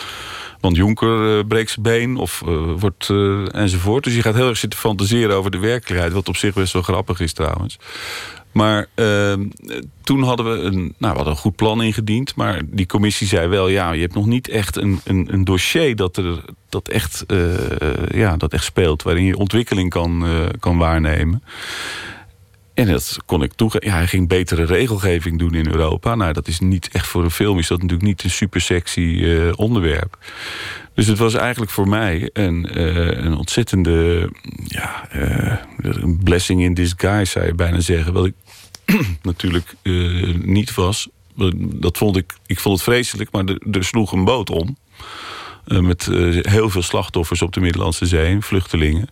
Want 0.62 0.76
Jonker 0.76 1.38
eh, 1.38 1.46
breekt 1.46 1.70
zijn 1.70 1.82
been 1.82 2.16
of 2.16 2.42
eh, 2.46 2.72
wordt 2.78 3.10
eh, 3.10 3.54
enzovoort. 3.54 4.04
Dus 4.04 4.14
je 4.14 4.22
gaat 4.22 4.34
heel 4.34 4.48
erg 4.48 4.56
zitten 4.56 4.78
fantaseren 4.78 5.36
over 5.36 5.50
de 5.50 5.58
werkelijkheid. 5.58 6.12
Wat 6.12 6.28
op 6.28 6.36
zich 6.36 6.54
best 6.54 6.72
wel 6.72 6.82
grappig 6.82 7.20
is 7.20 7.32
trouwens. 7.32 7.78
Maar 8.52 8.86
eh, 8.94 9.34
toen 10.02 10.22
hadden 10.22 10.50
we 10.50 10.58
een, 10.62 10.74
nou, 10.74 10.92
we 10.98 11.06
hadden 11.06 11.26
een 11.26 11.36
goed 11.36 11.56
plan 11.56 11.82
ingediend. 11.82 12.34
Maar 12.34 12.60
die 12.66 12.86
commissie 12.86 13.26
zei 13.26 13.48
wel, 13.48 13.68
ja, 13.68 13.92
je 13.92 14.00
hebt 14.00 14.14
nog 14.14 14.26
niet 14.26 14.48
echt 14.48 14.76
een, 14.76 15.00
een, 15.04 15.28
een 15.30 15.44
dossier 15.44 15.96
dat, 15.96 16.16
er, 16.16 16.44
dat, 16.68 16.88
echt, 16.88 17.24
ja, 18.08 18.36
dat 18.36 18.52
echt 18.52 18.64
speelt. 18.64 19.02
Waarin 19.02 19.24
je 19.24 19.36
ontwikkeling 19.36 19.90
kan, 19.90 20.24
kan 20.60 20.78
waarnemen. 20.78 21.42
En 22.74 22.86
dat 22.86 23.18
kon 23.26 23.42
ik 23.42 23.52
toegeven. 23.52 23.88
Ja, 23.88 23.94
hij 23.94 24.06
ging 24.06 24.28
betere 24.28 24.64
regelgeving 24.64 25.38
doen 25.38 25.54
in 25.54 25.66
Europa. 25.66 26.14
Nou, 26.14 26.32
dat 26.32 26.48
is 26.48 26.60
niet 26.60 26.88
echt 26.88 27.06
voor 27.06 27.24
een 27.24 27.30
film, 27.30 27.58
is 27.58 27.68
dat 27.68 27.78
natuurlijk 27.78 28.08
niet 28.08 28.24
een 28.24 28.30
super 28.30 28.60
sexy 28.60 29.20
eh, 29.24 29.52
onderwerp. 29.56 30.18
Dus 30.94 31.06
het 31.06 31.18
was 31.18 31.34
eigenlijk 31.34 31.70
voor 31.70 31.88
mij 31.88 32.30
een, 32.32 32.66
eh, 32.68 33.24
een 33.24 33.34
ontzettende 33.34 34.28
ja, 34.64 35.08
eh, 35.10 35.56
blessing 36.24 36.62
in 36.62 36.74
disguise, 36.74 37.30
zou 37.30 37.46
je 37.46 37.54
bijna 37.54 37.80
zeggen. 37.80 38.12
Wat 38.12 38.26
ik 38.26 38.34
natuurlijk 39.22 39.74
niet 40.44 40.74
was. 40.74 41.08
Dat 41.58 41.98
vond 41.98 42.16
ik, 42.16 42.32
ik 42.46 42.60
vond 42.60 42.74
het 42.74 42.84
vreselijk, 42.84 43.32
maar 43.32 43.44
er 43.70 43.84
sloeg 43.84 44.12
een 44.12 44.24
boot 44.24 44.50
om. 44.50 44.76
Eh, 45.64 45.78
met 45.78 46.06
eh, 46.06 46.38
heel 46.40 46.70
veel 46.70 46.82
slachtoffers 46.82 47.42
op 47.42 47.52
de 47.52 47.60
Middellandse 47.60 48.06
Zee, 48.06 48.40
vluchtelingen. 48.40 49.08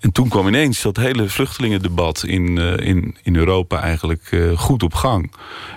En 0.00 0.12
toen 0.12 0.28
kwam 0.28 0.46
ineens 0.48 0.82
dat 0.82 0.96
hele 0.96 1.28
vluchtelingendebat 1.28 2.24
in, 2.24 2.58
eh, 2.58 2.86
in, 2.86 3.16
in 3.22 3.36
Europa 3.36 3.80
eigenlijk 3.80 4.52
goed 4.56 4.82
op 4.82 4.94
gang. 4.94 5.32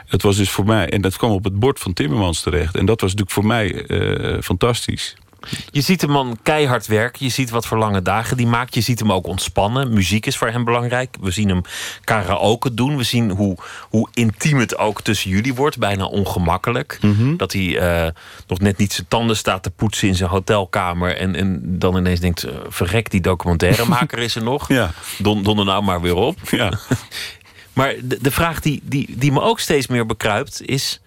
Dat 0.09 0.21
was 0.21 0.37
dus 0.37 0.49
voor 0.49 0.65
mij, 0.65 0.89
en 0.89 1.01
dat 1.01 1.17
kwam 1.17 1.31
op 1.31 1.43
het 1.43 1.59
bord 1.59 1.79
van 1.79 1.93
Timmermans 1.93 2.41
terecht. 2.41 2.75
En 2.75 2.85
dat 2.85 3.01
was 3.01 3.13
natuurlijk 3.15 3.31
voor 3.31 3.45
mij 3.45 3.85
fantastisch. 4.41 5.15
Je 5.71 5.81
ziet 5.81 5.99
de 5.99 6.07
man 6.07 6.37
keihard 6.43 6.87
werken. 6.87 7.25
Je 7.25 7.31
ziet 7.31 7.49
wat 7.49 7.65
voor 7.65 7.77
lange 7.77 8.01
dagen 8.01 8.37
die 8.37 8.47
maakt. 8.47 8.73
Je 8.73 8.81
ziet 8.81 8.99
hem 8.99 9.11
ook 9.11 9.27
ontspannen. 9.27 9.93
Muziek 9.93 10.25
is 10.25 10.37
voor 10.37 10.47
hem 10.47 10.63
belangrijk. 10.63 11.15
We 11.21 11.31
zien 11.31 11.49
hem 11.49 11.61
karaoke 12.03 12.73
doen. 12.73 12.97
We 12.97 13.03
zien 13.03 13.29
hoe, 13.29 13.57
hoe 13.89 14.07
intiem 14.13 14.59
het 14.59 14.77
ook 14.77 15.01
tussen 15.01 15.29
jullie 15.29 15.53
wordt. 15.53 15.77
Bijna 15.77 16.05
ongemakkelijk. 16.05 16.99
Dat 17.37 17.53
hij 17.53 17.79
eh, 17.79 18.11
nog 18.47 18.59
net 18.59 18.77
niet 18.77 18.93
zijn 18.93 19.07
tanden 19.07 19.37
staat 19.37 19.63
te 19.63 19.69
poetsen 19.69 20.07
in 20.07 20.15
zijn 20.15 20.29
hotelkamer. 20.29 21.17
En, 21.17 21.35
en 21.35 21.61
dan 21.79 21.97
ineens 21.97 22.19
denkt: 22.19 22.43
eh, 22.43 22.55
verrek, 22.67 23.11
die 23.11 23.21
documentairemaker 23.21 24.19
is 24.19 24.35
er 24.35 24.43
nog. 24.43 24.67
Ja. 24.79 24.91
Don, 25.17 25.43
don 25.43 25.59
er 25.59 25.65
nou 25.65 25.83
maar 25.83 26.01
weer 26.01 26.15
op. 26.15 26.37
Ja. 26.49 26.71
maar 27.73 27.95
de, 28.03 28.17
de 28.21 28.31
vraag 28.31 28.59
die, 28.59 28.81
die, 28.83 29.15
die 29.17 29.31
me 29.31 29.41
ook 29.41 29.59
steeds 29.59 29.87
meer 29.87 30.05
bekruipt 30.05 30.61
is: 30.65 31.01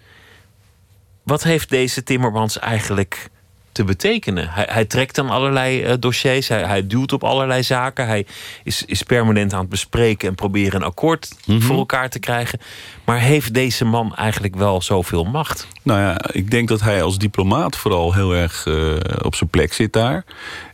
wat 1.22 1.42
heeft 1.42 1.68
deze 1.68 2.02
Timmermans 2.02 2.58
eigenlijk 2.58 3.30
te 3.72 3.84
betekenen? 3.84 4.48
Hij, 4.50 4.66
hij 4.70 4.84
trekt 4.84 5.18
aan 5.18 5.30
allerlei 5.30 5.82
eh, 5.82 5.94
dossiers, 5.98 6.48
hij, 6.48 6.62
hij 6.62 6.86
duwt 6.86 7.12
op 7.12 7.24
allerlei 7.24 7.62
zaken, 7.62 8.06
hij 8.06 8.26
is, 8.64 8.84
is 8.84 9.02
permanent 9.02 9.52
aan 9.52 9.60
het 9.60 9.68
bespreken 9.68 10.28
en 10.28 10.34
proberen 10.34 10.80
een 10.80 10.86
akkoord 10.86 11.34
voor 11.46 11.76
elkaar 11.76 12.10
te 12.10 12.18
krijgen. 12.18 12.60
Maar 13.04 13.18
heeft 13.18 13.54
deze 13.54 13.84
man 13.84 14.14
eigenlijk 14.14 14.56
wel 14.56 14.82
zoveel 14.82 15.24
macht? 15.24 15.66
Nou 15.82 16.00
ja, 16.00 16.20
ik 16.32 16.50
denk 16.50 16.68
dat 16.68 16.80
hij 16.80 17.02
als 17.02 17.18
diplomaat 17.18 17.76
vooral 17.76 18.14
heel 18.14 18.34
erg 18.34 18.66
eh, 18.66 18.94
op 19.22 19.34
zijn 19.34 19.50
plek 19.50 19.72
zit 19.72 19.92
daar. 19.92 20.24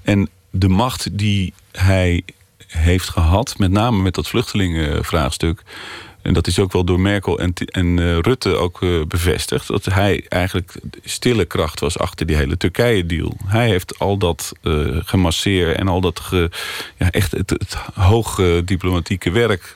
En 0.03 0.29
de 0.51 0.69
macht 0.69 1.19
die 1.19 1.53
hij 1.73 2.23
heeft 2.67 3.09
gehad, 3.09 3.59
met 3.59 3.71
name 3.71 4.03
met 4.03 4.15
dat 4.15 4.29
vluchtelingenvraagstuk. 4.29 5.63
En 6.29 6.35
dat 6.35 6.47
is 6.47 6.59
ook 6.59 6.73
wel 6.73 6.85
door 6.85 7.01
Merkel 7.01 7.39
en, 7.39 7.53
en 7.55 7.99
eh, 7.99 8.19
Rutte 8.19 8.55
ook 8.55 8.83
eh, 8.83 9.03
bevestigd. 9.09 9.67
Dat 9.67 9.85
hij 9.85 10.25
eigenlijk 10.29 10.75
stille 11.05 11.45
kracht 11.45 11.81
was 11.81 11.99
achter 11.99 12.27
die 12.27 12.37
hele 12.37 12.57
Turkije-deal. 12.57 13.37
Hij 13.47 13.69
heeft 13.69 13.99
al 13.99 14.17
dat 14.17 14.53
eh 14.63 14.87
gemasseerd 15.05 15.77
en 15.77 15.89
al 15.89 16.01
dat 16.01 16.23
ja, 16.99 17.11
echt 17.11 17.33
het, 17.33 17.77
hoge 17.95 18.63
diplomatieke 18.65 19.31
werk 19.31 19.75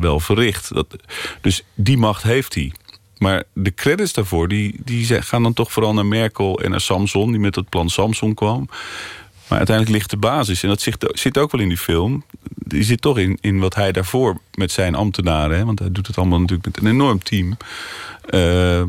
wel 0.00 0.20
verricht. 0.20 0.74
Dat, 0.74 0.96
dus 1.40 1.64
die 1.74 1.96
macht 1.96 2.22
heeft 2.22 2.54
hij. 2.54 2.72
Maar 3.18 3.44
de 3.52 3.74
credits 3.74 4.12
daarvoor 4.12 4.48
die, 4.48 4.80
die 4.84 5.22
gaan 5.22 5.42
dan 5.42 5.52
toch 5.52 5.72
vooral 5.72 5.94
naar 5.94 6.06
Merkel 6.06 6.60
en 6.60 6.70
naar 6.70 6.80
Samson, 6.80 7.30
die 7.30 7.40
met 7.40 7.54
het 7.54 7.68
plan 7.68 7.88
Samson 7.88 8.34
kwam. 8.34 8.68
Maar 9.48 9.58
uiteindelijk 9.58 9.96
ligt 9.96 10.10
de 10.10 10.16
basis, 10.16 10.62
en 10.62 10.68
dat 10.68 10.80
zit, 10.80 10.96
zit 11.12 11.38
ook 11.38 11.50
wel 11.52 11.60
in 11.60 11.68
die 11.68 11.78
film. 11.78 12.24
Die 12.54 12.82
zit 12.82 13.00
toch 13.00 13.18
in, 13.18 13.38
in 13.40 13.58
wat 13.58 13.74
hij 13.74 13.92
daarvoor 13.92 14.38
met 14.54 14.72
zijn 14.72 14.94
ambtenaren, 14.94 15.56
hè, 15.58 15.64
want 15.64 15.78
hij 15.78 15.92
doet 15.92 16.06
het 16.06 16.16
allemaal 16.18 16.40
natuurlijk 16.40 16.66
met 16.66 16.76
een 16.84 16.90
enorm 16.90 17.22
team, 17.22 17.56
eh, 18.28 18.82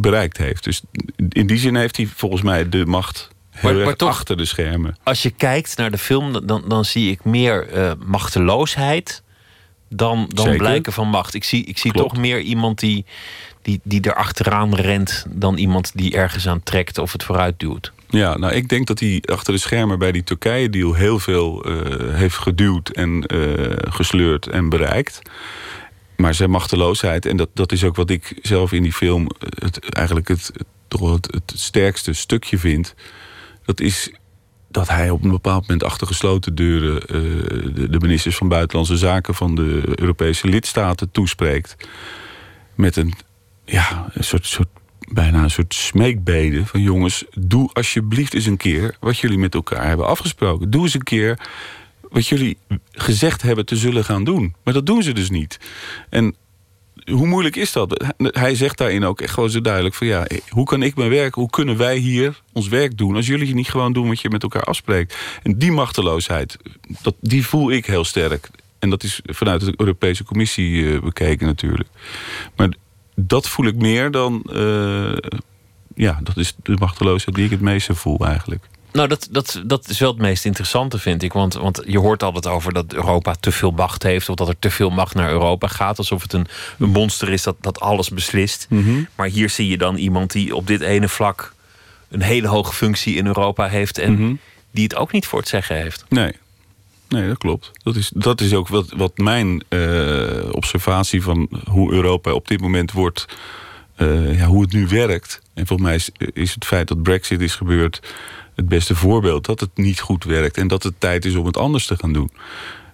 bereikt 0.00 0.36
heeft. 0.36 0.64
Dus 0.64 0.82
in 1.28 1.46
die 1.46 1.58
zin 1.58 1.76
heeft 1.76 1.96
hij 1.96 2.06
volgens 2.14 2.42
mij 2.42 2.68
de 2.68 2.86
macht 2.86 3.28
heel 3.50 3.62
Maar- 3.70 3.74
erg 3.78 3.84
maar 3.84 3.96
toch- 3.96 4.08
achter 4.08 4.36
de 4.36 4.44
schermen. 4.44 4.96
Als 5.02 5.22
je 5.22 5.30
kijkt 5.30 5.76
naar 5.76 5.90
de 5.90 5.98
film, 5.98 6.46
dan, 6.46 6.64
dan 6.68 6.84
zie 6.84 7.10
ik 7.10 7.24
meer 7.24 7.68
eh, 7.68 7.92
machteloosheid 8.06 9.22
dan, 9.88 10.26
dan 10.28 10.44
Zeker. 10.44 10.58
blijken 10.60 10.92
van 10.92 11.08
macht. 11.08 11.34
Ik 11.34 11.44
zie, 11.44 11.64
ik 11.64 11.78
zie 11.78 11.92
Klopt. 11.92 12.08
toch 12.10 12.18
meer 12.18 12.40
iemand 12.40 12.78
die, 12.78 13.04
die, 13.62 13.80
die 13.82 14.00
er 14.00 14.14
achteraan 14.14 14.74
rent 14.74 15.26
dan 15.28 15.56
iemand 15.56 15.90
die 15.94 16.16
ergens 16.16 16.48
aan 16.48 16.62
trekt 16.62 16.98
of 16.98 17.12
het 17.12 17.24
vooruit 17.24 17.58
duwt. 17.58 17.92
Ja, 18.08 18.36
nou 18.36 18.52
ik 18.52 18.68
denk 18.68 18.86
dat 18.86 19.00
hij 19.00 19.22
achter 19.24 19.52
de 19.52 19.58
schermen 19.58 19.98
bij 19.98 20.12
die 20.12 20.22
Turkije-deal 20.24 20.94
heel 20.94 21.18
veel 21.18 21.64
eh, 21.64 22.14
heeft 22.14 22.36
geduwd 22.36 22.88
en 22.88 23.26
eh, 23.26 23.76
gesleurd 23.92 24.46
en 24.46 24.68
bereikt. 24.68 25.20
Maar 26.16 26.34
zijn 26.34 26.50
machteloosheid, 26.50 27.26
en 27.26 27.36
dat, 27.36 27.48
dat 27.54 27.72
is 27.72 27.84
ook 27.84 27.96
wat 27.96 28.10
ik 28.10 28.38
zelf 28.42 28.72
in 28.72 28.82
die 28.82 28.92
film 28.92 29.28
het, 29.58 29.78
eigenlijk 29.94 30.28
het, 30.28 30.50
het- 30.88 31.52
sterkste 31.54 32.12
stukje 32.12 32.58
vind. 32.58 32.94
Dat 33.64 33.80
is 33.80 34.10
dat 34.68 34.88
hij 34.88 35.10
op 35.10 35.24
een 35.24 35.30
bepaald 35.30 35.60
moment 35.60 35.84
achter 35.84 36.06
gesloten 36.06 36.54
deuren 36.54 37.00
eh, 37.00 37.06
de, 37.74 37.88
de 37.90 37.98
ministers 38.00 38.36
van 38.36 38.48
Buitenlandse 38.48 38.96
Zaken 38.96 39.34
van 39.34 39.54
de 39.54 39.82
Europese 39.94 40.48
lidstaten 40.48 41.10
toespreekt. 41.10 41.76
Met 42.74 42.96
een, 42.96 43.14
ja, 43.64 44.06
een 44.12 44.24
soort, 44.24 44.46
soort, 44.46 44.68
bijna 45.06 45.42
een 45.42 45.50
soort 45.50 45.74
smeekbede 45.74 46.66
van 46.66 46.80
jongens, 46.80 47.24
doe 47.34 47.70
alsjeblieft 47.72 48.34
eens 48.34 48.46
een 48.46 48.56
keer 48.56 48.96
wat 49.00 49.18
jullie 49.18 49.38
met 49.38 49.54
elkaar 49.54 49.86
hebben 49.86 50.06
afgesproken. 50.06 50.70
Doe 50.70 50.82
eens 50.82 50.94
een 50.94 51.02
keer 51.02 51.38
wat 52.08 52.26
jullie 52.26 52.58
gezegd 52.92 53.42
hebben 53.42 53.66
te 53.66 53.76
zullen 53.76 54.04
gaan 54.04 54.24
doen. 54.24 54.54
Maar 54.64 54.74
dat 54.74 54.86
doen 54.86 55.02
ze 55.02 55.12
dus 55.12 55.30
niet. 55.30 55.58
En 56.10 56.34
hoe 57.10 57.26
moeilijk 57.26 57.56
is 57.56 57.72
dat? 57.72 58.14
Hij 58.16 58.54
zegt 58.54 58.78
daarin 58.78 59.04
ook 59.04 59.20
echt 59.20 59.34
gewoon 59.34 59.50
zo 59.50 59.60
duidelijk 59.60 59.94
van 59.94 60.06
ja, 60.06 60.26
hoe 60.48 60.64
kan 60.64 60.82
ik 60.82 60.96
mijn 60.96 61.10
werk, 61.10 61.34
hoe 61.34 61.50
kunnen 61.50 61.76
wij 61.76 61.96
hier 61.96 62.42
ons 62.52 62.68
werk 62.68 62.98
doen 62.98 63.16
als 63.16 63.26
jullie 63.26 63.54
niet 63.54 63.70
gewoon 63.70 63.92
doen 63.92 64.08
wat 64.08 64.20
je 64.20 64.30
met 64.30 64.42
elkaar 64.42 64.62
afspreekt? 64.62 65.16
En 65.42 65.58
die 65.58 65.72
machteloosheid, 65.72 66.56
dat, 67.02 67.14
die 67.20 67.46
voel 67.46 67.70
ik 67.70 67.86
heel 67.86 68.04
sterk. 68.04 68.50
En 68.78 68.90
dat 68.90 69.02
is 69.02 69.20
vanuit 69.24 69.60
de 69.60 69.74
Europese 69.76 70.24
Commissie 70.24 70.92
eh, 70.92 71.00
bekeken 71.00 71.46
natuurlijk. 71.46 71.88
Maar 72.56 72.68
dat 73.16 73.48
voel 73.48 73.66
ik 73.66 73.74
meer 73.74 74.10
dan, 74.10 74.42
eh, 74.52 75.16
ja, 75.94 76.20
dat 76.22 76.36
is 76.36 76.54
de 76.62 76.76
machteloosheid 76.78 77.36
die 77.36 77.44
ik 77.44 77.50
het 77.50 77.60
meeste 77.60 77.94
voel 77.94 78.26
eigenlijk. 78.26 78.68
Nou, 78.92 79.08
dat, 79.08 79.28
dat, 79.30 79.62
dat 79.66 79.88
is 79.88 79.98
wel 79.98 80.10
het 80.10 80.20
meest 80.20 80.44
interessante, 80.44 80.98
vind 80.98 81.22
ik. 81.22 81.32
Want, 81.32 81.54
want 81.54 81.82
je 81.86 81.98
hoort 81.98 82.22
altijd 82.22 82.46
over 82.46 82.72
dat 82.72 82.92
Europa 82.92 83.34
te 83.40 83.52
veel 83.52 83.70
macht 83.70 84.02
heeft... 84.02 84.28
of 84.28 84.36
dat 84.36 84.48
er 84.48 84.58
te 84.58 84.70
veel 84.70 84.90
macht 84.90 85.14
naar 85.14 85.30
Europa 85.30 85.66
gaat. 85.66 85.98
Alsof 85.98 86.22
het 86.22 86.32
een, 86.32 86.46
een 86.78 86.88
monster 86.88 87.32
is 87.32 87.42
dat, 87.42 87.56
dat 87.60 87.80
alles 87.80 88.08
beslist. 88.08 88.66
Maar 89.14 89.28
hier 89.28 89.50
zie 89.50 89.68
je 89.68 89.78
dan 89.78 89.96
iemand 89.96 90.32
die 90.32 90.56
op 90.56 90.66
dit 90.66 90.80
ene 90.80 91.08
vlak... 91.08 91.54
een 92.08 92.22
hele 92.22 92.48
hoge 92.48 92.72
functie 92.72 93.16
in 93.16 93.26
Europa 93.26 93.68
heeft... 93.68 93.98
en 93.98 94.40
die 94.70 94.84
het 94.84 94.96
ook 94.96 95.12
niet 95.12 95.26
voor 95.26 95.38
het 95.38 95.48
zeggen 95.48 95.76
heeft. 95.76 96.04
Nee, 96.08 96.32
nee 97.08 97.28
dat 97.28 97.38
klopt. 97.38 97.70
Dat 97.82 97.96
is, 97.96 98.10
dat 98.14 98.40
is 98.40 98.54
ook 98.54 98.68
wat, 98.68 99.18
mijn 99.18 99.62
eh, 99.68 100.48
observatie 100.50 101.22
van 101.22 101.48
hoe 101.68 101.92
Europa 101.92 102.32
op 102.32 102.48
dit 102.48 102.60
moment 102.60 102.92
wordt, 102.92 103.26
eh, 103.94 104.38
ja, 104.38 104.46
hoe 104.46 104.62
het 104.62 104.72
nu 104.72 104.88
werkt. 104.88 105.40
En 105.54 105.66
volgens 105.66 105.88
mij 105.88 105.96
is, 105.96 106.10
is 106.32 106.54
het 106.54 106.64
feit 106.64 106.88
dat 106.88 107.02
Brexit 107.02 107.40
is 107.40 107.54
gebeurd 107.54 108.00
het 108.54 108.68
beste 108.68 108.94
voorbeeld 108.94 109.46
dat 109.46 109.60
het 109.60 109.70
niet 109.74 110.00
goed 110.00 110.24
werkt 110.24 110.56
en 110.56 110.68
dat 110.68 110.82
het 110.82 110.94
tijd 110.98 111.24
is 111.24 111.34
om 111.34 111.46
het 111.46 111.56
anders 111.56 111.86
te 111.86 111.96
gaan 111.96 112.12
doen. 112.12 112.30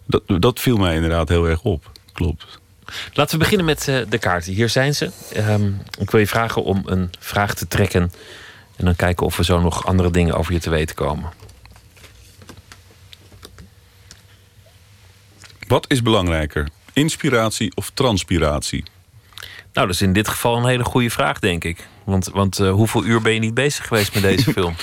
Dat, 0.06 0.22
dat 0.26 0.60
viel 0.60 0.76
mij 0.76 0.94
inderdaad 0.94 1.28
heel 1.28 1.48
erg 1.48 1.62
op. 1.62 1.90
Klopt. 2.12 2.60
Laten 3.12 3.32
we 3.32 3.42
beginnen 3.42 3.66
met 3.66 3.88
eh, 3.88 3.96
de 4.08 4.18
kaarten. 4.18 4.52
Hier 4.52 4.68
zijn 4.68 4.94
ze. 4.94 5.10
Ehm, 5.32 5.70
ik 5.98 6.10
wil 6.10 6.20
je 6.20 6.26
vragen 6.26 6.64
om 6.64 6.82
een 6.84 7.10
vraag 7.18 7.54
te 7.54 7.68
trekken. 7.68 8.12
En 8.76 8.84
dan 8.84 8.96
kijken 8.96 9.26
of 9.26 9.36
we 9.36 9.44
zo 9.44 9.60
nog 9.60 9.86
andere 9.86 10.10
dingen 10.10 10.34
over 10.34 10.52
je 10.52 10.58
te 10.58 10.70
weten 10.70 10.94
komen. 10.96 11.30
Wat 15.72 15.90
is 15.90 16.02
belangrijker? 16.02 16.68
Inspiratie 16.92 17.72
of 17.74 17.90
transpiratie? 17.94 18.84
Nou, 19.72 19.86
dat 19.86 19.94
is 19.94 20.02
in 20.02 20.12
dit 20.12 20.28
geval 20.28 20.56
een 20.56 20.66
hele 20.66 20.84
goede 20.84 21.10
vraag, 21.10 21.38
denk 21.38 21.64
ik. 21.64 21.86
Want, 22.04 22.28
want 22.32 22.58
eh, 22.58 22.70
hoeveel 22.70 23.04
uur 23.04 23.22
ben 23.22 23.32
je 23.32 23.38
niet 23.38 23.54
bezig 23.54 23.86
geweest 23.86 24.14
met 24.14 24.22
deze 24.22 24.52
film? 24.58 24.74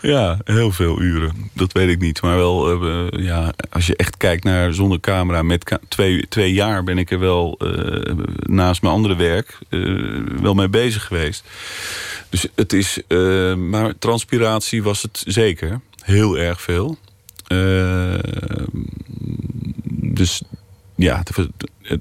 Ja, 0.00 0.38
heel 0.44 0.70
veel 0.72 1.00
uren. 1.00 1.50
Dat 1.52 1.72
weet 1.72 1.88
ik 1.88 2.00
niet. 2.00 2.22
Maar 2.22 2.36
wel, 2.36 2.82
eh, 2.82 3.24
ja, 3.24 3.52
als 3.70 3.86
je 3.86 3.96
echt 3.96 4.16
kijkt 4.16 4.44
naar 4.44 4.74
zonder 4.74 5.00
camera... 5.00 5.42
met 5.42 5.64
ka- 5.64 5.80
twee, 5.88 6.28
twee 6.28 6.52
jaar 6.52 6.84
ben 6.84 6.98
ik 6.98 7.10
er 7.10 7.18
wel 7.18 7.58
eh, 7.58 8.14
naast 8.40 8.82
mijn 8.82 8.94
andere 8.94 9.16
werk... 9.16 9.58
wel 10.40 10.54
mee 10.54 10.68
bezig 10.68 11.04
geweest. 11.04 11.44
Dus 12.28 12.46
het 12.54 12.72
is... 12.72 13.00
maar 13.56 13.98
transpiratie 13.98 14.82
was 14.82 15.02
het 15.02 15.22
zeker. 15.26 15.80
Heel 16.02 16.38
erg 16.38 16.60
veel. 16.60 16.98
Dus 20.14 20.42
ja, 20.96 21.18
het, 21.18 21.36
het- 21.82 22.00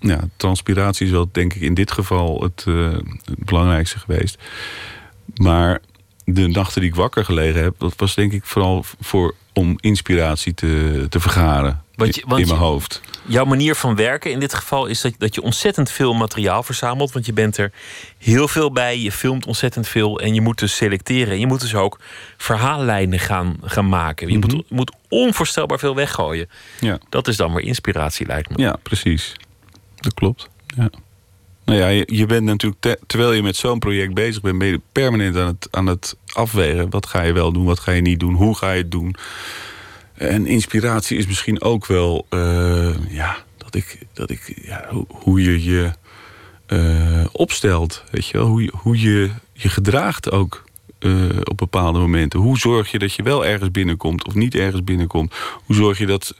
ja, 0.00 0.20
transpiratie 0.36 1.06
is 1.06 1.12
wel 1.12 1.28
denk 1.32 1.54
ik 1.54 1.60
in 1.62 1.74
dit 1.74 1.92
geval 1.92 2.42
het, 2.42 2.64
eh, 2.68 2.90
het 3.24 3.44
belangrijkste 3.44 3.98
geweest. 3.98 4.38
Maar 5.34 5.80
de 6.24 6.46
nachten 6.46 6.80
die 6.80 6.90
ik 6.90 6.96
wakker 6.96 7.24
gelegen 7.24 7.62
heb, 7.62 7.74
dat 7.78 7.94
was 7.96 8.14
denk 8.14 8.32
ik 8.32 8.44
vooral 8.44 8.84
voor 9.00 9.34
om 9.52 9.76
inspiratie 9.80 10.54
te, 10.54 11.06
te 11.08 11.20
vergaren 11.20 11.82
Want 11.94 12.14
je- 12.14 12.20
in- 12.22 12.28
want 12.28 12.40
in 12.40 12.46
mijn 12.48 12.58
hoofd. 12.60 13.00
Jouw 13.26 13.44
manier 13.44 13.74
van 13.74 13.94
werken 13.96 14.30
in 14.30 14.40
dit 14.40 14.54
geval 14.54 14.86
is 14.86 15.00
dat, 15.00 15.14
dat 15.18 15.34
je 15.34 15.42
ontzettend 15.42 15.90
veel 15.90 16.14
materiaal 16.14 16.62
verzamelt. 16.62 17.12
Want 17.12 17.26
je 17.26 17.32
bent 17.32 17.56
er 17.56 17.72
heel 18.18 18.48
veel 18.48 18.72
bij. 18.72 18.98
Je 18.98 19.12
filmt 19.12 19.46
ontzettend 19.46 19.88
veel. 19.88 20.20
En 20.20 20.34
je 20.34 20.40
moet 20.40 20.58
dus 20.58 20.76
selecteren. 20.76 21.32
En 21.32 21.40
je 21.40 21.46
moet 21.46 21.60
dus 21.60 21.74
ook 21.74 22.00
verhaallijnen 22.36 23.18
gaan, 23.18 23.56
gaan 23.62 23.88
maken. 23.88 24.28
Je 24.30 24.38
moet, 24.38 24.52
Mhm. 24.52 24.62
moet 24.68 24.92
onvoorstelbaar 25.08 25.78
veel 25.78 25.94
weggooien. 25.94 26.48
Ja. 26.80 26.98
Dat 27.08 27.28
is 27.28 27.36
dan 27.36 27.54
weer 27.54 27.64
inspiratie, 27.64 28.26
lijkt 28.26 28.48
me. 28.50 28.62
Ja, 28.62 28.76
precies. 28.82 29.34
Dat 29.94 30.14
klopt. 30.14 30.48
Ja. 30.76 30.90
Nou 31.64 31.80
ja, 31.80 31.88
je, 31.88 32.08
je 32.12 32.26
bent 32.26 32.44
natuurlijk, 32.44 32.80
te- 32.80 32.98
terwijl 33.06 33.32
je 33.32 33.42
met 33.42 33.56
zo'n 33.56 33.78
project 33.78 34.14
bezig 34.14 34.42
bent, 34.42 34.58
ben 34.58 34.68
je 34.68 34.80
permanent 34.92 35.36
aan 35.36 35.46
het, 35.46 35.68
aan 35.70 35.86
het 35.86 36.16
afwegen. 36.32 36.90
Wat 36.90 37.06
ga 37.06 37.22
je 37.22 37.32
wel 37.32 37.52
doen, 37.52 37.64
wat 37.64 37.80
ga 37.80 37.92
je 37.92 38.00
niet 38.00 38.20
doen, 38.20 38.34
hoe 38.34 38.56
ga 38.56 38.70
je 38.72 38.82
het 38.82 38.90
doen. 38.90 39.16
En 40.14 40.46
inspiratie 40.46 41.18
is 41.18 41.26
misschien 41.26 41.62
ook 41.62 41.86
wel, 41.86 42.26
eh, 42.28 42.94
ja, 43.08 43.36
dat 43.56 43.74
ik, 43.74 43.98
dat 44.12 44.30
ik 44.30 44.60
ja, 44.62 44.86
hoe, 44.90 45.04
hoe 45.08 45.42
je 45.42 45.64
je 45.64 45.90
eh, 46.66 47.24
opstelt. 47.32 48.04
Weet 48.10 48.26
je 48.26 48.38
wel? 48.38 48.46
Hoe, 48.46 48.62
je, 48.62 48.72
hoe 48.74 49.00
je 49.00 49.30
je 49.52 49.68
gedraagt 49.68 50.30
ook 50.30 50.64
eh, 50.98 51.28
op 51.44 51.56
bepaalde 51.56 51.98
momenten. 51.98 52.40
Hoe 52.40 52.58
zorg 52.58 52.90
je 52.90 52.98
dat 52.98 53.12
je 53.14 53.22
wel 53.22 53.46
ergens 53.46 53.70
binnenkomt 53.70 54.26
of 54.26 54.34
niet 54.34 54.54
ergens 54.54 54.84
binnenkomt? 54.84 55.34
Hoe 55.64 55.76
zorg 55.76 55.98
je 55.98 56.06
dat, 56.06 56.34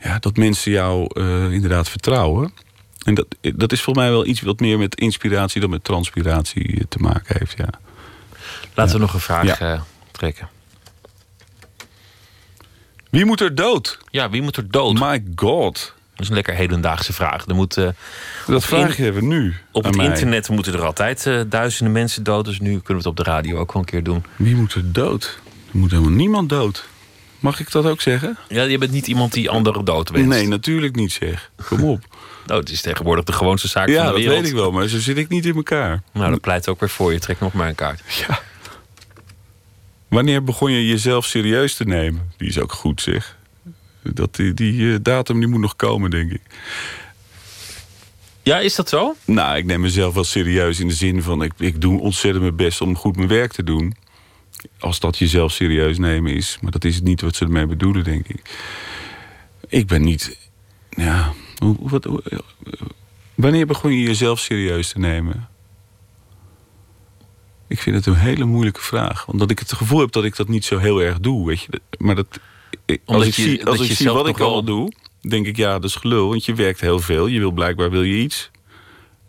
ja, 0.00 0.18
dat 0.18 0.36
mensen 0.36 0.72
jou 0.72 1.06
eh, 1.20 1.52
inderdaad 1.52 1.88
vertrouwen? 1.88 2.52
En 3.00 3.14
dat, 3.14 3.26
dat 3.40 3.72
is 3.72 3.82
volgens 3.82 4.04
mij 4.04 4.14
wel 4.14 4.26
iets 4.26 4.40
wat 4.40 4.60
meer 4.60 4.78
met 4.78 4.94
inspiratie 4.94 5.60
dan 5.60 5.70
met 5.70 5.84
transpiratie 5.84 6.76
eh, 6.76 6.84
te 6.88 6.98
maken 6.98 7.36
heeft. 7.38 7.54
Ja. 7.58 7.68
Laten 8.74 8.94
we 8.94 9.00
nog 9.00 9.14
een 9.14 9.20
vraag 9.20 9.44
Ja. 9.44 9.58
eh, 9.58 9.80
trekken. 10.10 10.48
Wie 13.10 13.24
moet 13.24 13.40
er 13.40 13.54
dood? 13.54 13.98
Ja, 14.10 14.30
wie 14.30 14.42
moet 14.42 14.56
er 14.56 14.70
dood? 14.70 14.98
My 14.98 15.24
god. 15.34 15.94
Dat 16.20 16.28
is 16.28 16.36
een 16.36 16.44
lekker 16.44 16.54
hedendaagse 16.62 17.12
vraag. 17.12 17.46
Er 17.46 17.54
moet, 17.54 17.76
eh, 17.76 17.88
Dat 18.46 18.56
op 18.56 18.64
vraag 18.64 18.98
in- 18.98 19.04
je 19.04 19.10
even 19.10 19.28
nu. 19.28 19.54
Op 19.72 19.84
het 19.84 19.96
mij. 19.96 20.06
internet 20.06 20.48
moeten 20.48 20.72
er 20.72 20.84
altijd 20.84 21.26
eh, 21.26 21.40
duizenden 21.48 21.92
mensen 21.92 22.22
dood. 22.22 22.44
Dus 22.44 22.60
nu 22.60 22.68
kunnen 22.68 22.84
we 22.86 22.94
het 22.94 23.06
op 23.06 23.16
de 23.16 23.22
radio 23.22 23.58
ook 23.58 23.72
wel 23.72 23.82
een 23.82 23.88
keer 23.88 24.02
doen. 24.02 24.24
Wie 24.36 24.54
moet 24.56 24.74
er 24.74 24.92
dood? 24.92 25.38
Er 25.72 25.78
moet 25.78 25.90
helemaal 25.90 26.10
niemand 26.12 26.48
dood. 26.48 26.84
Mag 27.38 27.60
ik 27.60 27.70
dat 27.70 27.84
ook 27.86 28.00
zeggen? 28.00 28.36
Ja, 28.48 28.62
je 28.62 28.78
bent 28.78 28.92
niet 28.92 29.06
iemand 29.06 29.32
die 29.32 29.50
anderen 29.50 29.84
dood 29.84 30.10
wenst. 30.10 30.28
Nee, 30.28 30.48
natuurlijk 30.48 30.96
niet 30.96 31.12
zeg. 31.12 31.50
Kom 31.66 31.84
op. 31.84 32.04
Nou, 32.46 32.60
het 32.60 32.70
is 32.70 32.80
tegenwoordig 32.80 33.24
de 33.24 33.32
gewoonste 33.32 33.68
zaak 33.68 33.88
ja, 33.88 33.94
van 33.94 34.04
de 34.04 34.10
dat 34.10 34.18
wereld. 34.18 34.40
weet 34.40 34.48
ik 34.50 34.54
wel, 34.56 34.70
maar 34.72 34.86
zo 34.88 34.98
zit 34.98 35.16
ik 35.16 35.28
niet 35.28 35.46
in 35.46 35.54
elkaar. 35.54 36.02
Nou, 36.12 36.30
dat 36.30 36.40
pleit 36.40 36.68
ook 36.68 36.80
weer 36.80 36.88
voor 36.88 37.12
je. 37.12 37.18
Trek 37.18 37.40
nog 37.40 37.52
maar 37.52 37.68
een 37.68 37.74
kaart. 37.74 38.02
Wanneer 40.08 40.44
begon 40.44 40.72
je 40.72 40.86
jezelf 40.86 41.24
serieus 41.26 41.74
te 41.74 41.84
nemen? 41.84 42.32
Die 42.36 42.48
is 42.48 42.58
ook 42.58 42.72
goed, 42.72 43.00
zeg. 43.00 43.36
Dat, 44.02 44.34
die 44.36 44.54
die 44.54 44.92
eh, 44.92 44.98
datum 45.02 45.38
die 45.38 45.48
moet 45.48 45.60
nog 45.60 45.76
komen, 45.76 46.10
denk 46.10 46.32
ik. 46.32 46.40
Ja, 48.42 48.58
is 48.58 48.74
dat 48.74 48.88
zo? 48.88 49.16
Nou, 49.24 49.56
ik 49.56 49.64
neem 49.64 49.80
mezelf 49.80 50.14
wel 50.14 50.24
serieus 50.24 50.80
in 50.80 50.88
de 50.88 50.94
zin 50.94 51.22
van... 51.22 51.42
ik, 51.42 51.52
ik 51.58 51.80
doe 51.80 52.00
ontzettend 52.00 52.42
mijn 52.44 52.56
best 52.56 52.80
om 52.80 52.96
goed 52.96 53.16
mijn 53.16 53.28
werk 53.28 53.52
te 53.52 53.64
doen. 53.64 53.94
Als 54.78 55.00
dat 55.00 55.18
jezelf 55.18 55.52
serieus 55.52 55.98
nemen 55.98 56.34
is. 56.34 56.58
Maar 56.60 56.70
dat 56.70 56.84
is 56.84 57.00
niet 57.00 57.20
wat 57.20 57.36
ze 57.36 57.44
ermee 57.44 57.66
bedoelen, 57.66 58.04
denk 58.04 58.28
ik. 58.28 58.58
Ik 59.68 59.86
ben 59.86 60.02
niet... 60.02 60.38
Ja, 60.90 61.32
hoe, 61.58 61.76
wat, 61.80 62.04
hoe- 62.04 62.22
eh, 62.22 62.38
wanneer 63.34 63.66
begon 63.66 63.92
je 63.92 64.02
jezelf 64.02 64.38
serieus 64.38 64.88
te 64.92 64.98
nemen? 64.98 65.48
Ik 67.68 67.80
vind 67.80 67.96
het 67.96 68.06
een 68.06 68.14
hele 68.14 68.44
moeilijke 68.44 68.80
vraag. 68.82 69.26
Omdat 69.28 69.50
ik 69.50 69.58
het 69.58 69.72
gevoel 69.72 70.00
heb 70.00 70.12
dat 70.12 70.24
ik 70.24 70.36
dat 70.36 70.48
niet 70.48 70.64
zo 70.64 70.78
heel 70.78 71.02
erg 71.02 71.20
doe. 71.20 71.46
Weet 71.46 71.60
je. 71.60 71.80
Maar 71.98 72.14
dat, 72.14 72.38
als 73.04 73.26
ik 73.26 73.34
je- 73.34 73.42
zie, 73.42 73.66
als 73.66 73.78
je 73.78 73.84
ik 73.84 73.92
zie 73.96 74.10
wat 74.10 74.28
ik 74.28 74.38
allemaal 74.40 74.64
doe... 74.64 74.92
denk 75.20 75.46
ik, 75.46 75.56
ja, 75.56 75.72
dat 75.72 75.84
is 75.84 75.94
gelul. 75.96 76.28
Want 76.28 76.44
je 76.44 76.54
werkt 76.54 76.80
heel 76.80 76.98
veel. 77.00 77.26
Je 77.26 77.38
wil 77.38 77.50
blijkbaar 77.52 77.90
wil 77.90 78.02
je 78.02 78.16
iets. 78.22 78.50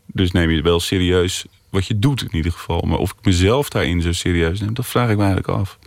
Dus 0.05 0.31
neem 0.31 0.49
je 0.49 0.61
wel 0.61 0.79
serieus 0.79 1.45
wat 1.69 1.87
je 1.87 1.99
doet 1.99 2.21
in 2.21 2.35
ieder 2.35 2.51
geval. 2.51 2.81
Maar 2.81 2.97
of 2.97 3.09
ik 3.11 3.25
mezelf 3.25 3.69
daarin 3.69 4.01
zo 4.01 4.11
serieus 4.11 4.59
neem... 4.59 4.73
dat 4.73 4.87
vraag 4.87 5.09
ik 5.09 5.17
me 5.17 5.23
eigenlijk 5.23 5.59
af. 5.59 5.77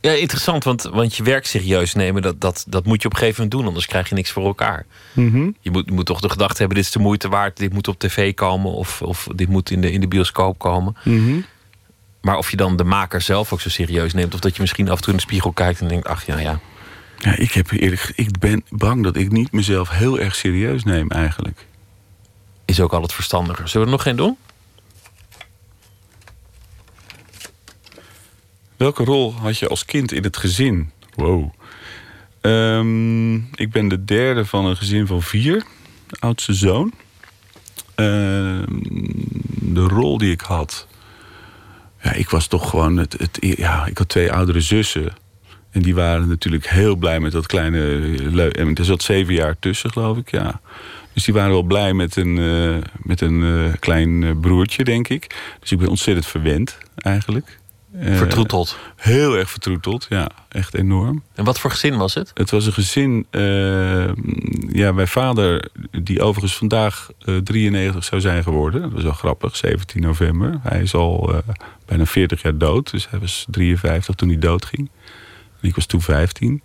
Ja, 0.00 0.12
interessant, 0.12 0.64
want, 0.64 0.82
want 0.82 1.16
je 1.16 1.22
werk 1.22 1.46
serieus 1.46 1.94
nemen, 1.94 2.22
dat, 2.22 2.40
dat, 2.40 2.64
dat 2.68 2.84
moet 2.84 3.02
je 3.02 3.06
op 3.08 3.12
een 3.14 3.18
gegeven 3.18 3.42
moment 3.42 3.60
doen, 3.60 3.68
anders 3.68 3.86
krijg 3.86 4.08
je 4.08 4.14
niks 4.14 4.30
voor 4.30 4.44
elkaar. 4.44 4.86
Mhm. 5.12 5.50
Je 5.60 5.70
moet, 5.70 5.82
je 5.86 5.92
moet 5.92 6.06
toch 6.06 6.20
de 6.20 6.30
gedachte 6.30 6.56
hebben, 6.58 6.76
dit 6.76 6.86
is 6.86 6.92
de 6.92 6.98
moeite 6.98 7.28
waard, 7.28 7.56
dit 7.56 7.72
moet 7.72 7.88
op 7.88 7.98
tv 7.98 8.34
komen 8.34 8.72
of, 8.72 9.02
of 9.02 9.28
dit 9.34 9.48
moet 9.48 9.70
in 9.70 9.80
de, 9.80 9.92
in 9.92 10.00
de 10.00 10.08
bioscoop 10.08 10.58
komen. 10.58 10.96
Mhm. 11.04 11.40
Maar 12.26 12.36
of 12.36 12.50
je 12.50 12.56
dan 12.56 12.76
de 12.76 12.84
maker 12.84 13.20
zelf 13.20 13.52
ook 13.52 13.60
zo 13.60 13.68
serieus 13.68 14.12
neemt, 14.12 14.34
of 14.34 14.40
dat 14.40 14.54
je 14.54 14.60
misschien 14.60 14.88
af 14.88 14.96
en 14.96 15.02
toe 15.02 15.12
in 15.12 15.18
de 15.18 15.24
spiegel 15.24 15.52
kijkt 15.52 15.80
en 15.80 15.88
denkt, 15.88 16.06
ach 16.06 16.26
ja, 16.26 16.38
ja. 16.38 16.60
Ja, 17.18 17.36
ik, 17.36 17.52
heb 17.52 17.70
eerlijk, 17.70 18.12
ik 18.14 18.38
ben 18.38 18.64
bang 18.68 19.02
dat 19.02 19.16
ik 19.16 19.30
niet 19.30 19.52
mezelf 19.52 19.88
heel 19.88 20.18
erg 20.18 20.34
serieus 20.34 20.84
neem 20.84 21.10
eigenlijk. 21.10 21.66
Is 22.64 22.80
ook 22.80 22.92
altijd 22.92 23.12
verstandiger. 23.12 23.68
Zullen 23.68 23.86
we 23.86 23.92
er 23.92 23.98
nog 23.98 24.06
geen 24.06 24.16
doen? 24.16 24.36
Welke 28.76 29.04
rol 29.04 29.34
had 29.34 29.58
je 29.58 29.68
als 29.68 29.84
kind 29.84 30.12
in 30.12 30.22
het 30.22 30.36
gezin? 30.36 30.90
Wow. 31.14 31.52
Ehm, 32.40 33.34
ik 33.36 33.70
ben 33.70 33.88
de 33.88 34.04
derde 34.04 34.44
van 34.44 34.64
een 34.64 34.76
gezin 34.76 35.06
van 35.06 35.22
vier. 35.22 35.64
Oudste 36.18 36.54
zoon. 36.54 36.92
Ehm, 37.94 38.64
de 39.50 39.84
rol 39.88 40.18
die 40.18 40.30
ik 40.30 40.40
had... 40.40 40.86
Ja, 42.02 42.12
ik 42.12 42.30
was 42.30 42.46
toch 42.46 42.70
gewoon... 42.70 42.96
Het, 42.96 43.12
het, 43.18 43.38
ja, 43.40 43.86
ik 43.86 43.98
had 43.98 44.08
twee 44.08 44.32
oudere 44.32 44.60
zussen. 44.60 45.12
En 45.70 45.82
die 45.82 45.94
waren 45.94 46.28
natuurlijk 46.28 46.68
heel 46.68 46.96
blij 46.96 47.20
met 47.20 47.32
dat 47.32 47.46
kleine... 47.46 48.50
En 48.52 48.74
er 48.74 48.84
zat 48.84 49.02
zeven 49.02 49.34
jaar 49.34 49.56
tussen, 49.58 49.90
geloof 49.90 50.16
ik, 50.16 50.30
ja. 50.30 50.60
Dus 51.16 51.24
die 51.24 51.34
waren 51.34 51.50
wel 51.50 51.62
blij 51.62 51.92
met 51.94 52.16
een, 52.16 52.38
eh, 52.38 52.76
met 53.02 53.20
een 53.20 53.42
eh, 53.42 53.72
klein 53.78 54.22
eh, 54.22 54.30
broertje, 54.40 54.84
denk 54.84 55.08
ik. 55.08 55.34
Dus 55.60 55.72
ik 55.72 55.78
ben 55.78 55.88
ontzettend 55.88 56.26
verwend, 56.26 56.78
eigenlijk. 56.96 57.58
Eh, 57.92 58.16
Vertroeteld. 58.16 58.76
Heel 58.96 59.36
erg 59.36 59.50
vertroeteld, 59.50 60.06
ja. 60.08 60.28
Echt 60.48 60.74
enorm. 60.74 61.22
En 61.34 61.44
wat 61.44 61.58
voor 61.60 61.70
gezin 61.70 61.96
was 61.96 62.14
het? 62.14 62.30
Het 62.34 62.50
was 62.50 62.66
een 62.66 62.72
gezin... 62.72 63.26
eh, 63.30 64.08
ja, 64.68 64.92
mijn 64.92 65.08
vader, 65.08 65.68
die 66.02 66.22
overigens 66.22 66.56
vandaag 66.56 67.10
eh 67.24 67.36
93 67.36 68.04
zou 68.04 68.20
zijn 68.20 68.42
geworden. 68.42 68.82
Dat 68.82 68.92
was 68.92 69.02
wel 69.02 69.12
grappig, 69.12 69.56
17 69.56 70.02
november. 70.02 70.58
Hij 70.62 70.82
is 70.82 70.94
al 70.94 71.32
eh, 71.34 71.38
bijna 71.86 72.06
40 72.06 72.42
jaar 72.42 72.58
dood. 72.58 72.90
Dus 72.90 73.10
hij 73.10 73.18
was 73.18 73.46
53 73.50 74.14
toen 74.14 74.28
hij 74.28 74.38
doodging. 74.38 74.90
En 75.60 75.68
ik 75.68 75.74
was 75.74 75.86
toen 75.86 76.02
15. 76.02 76.62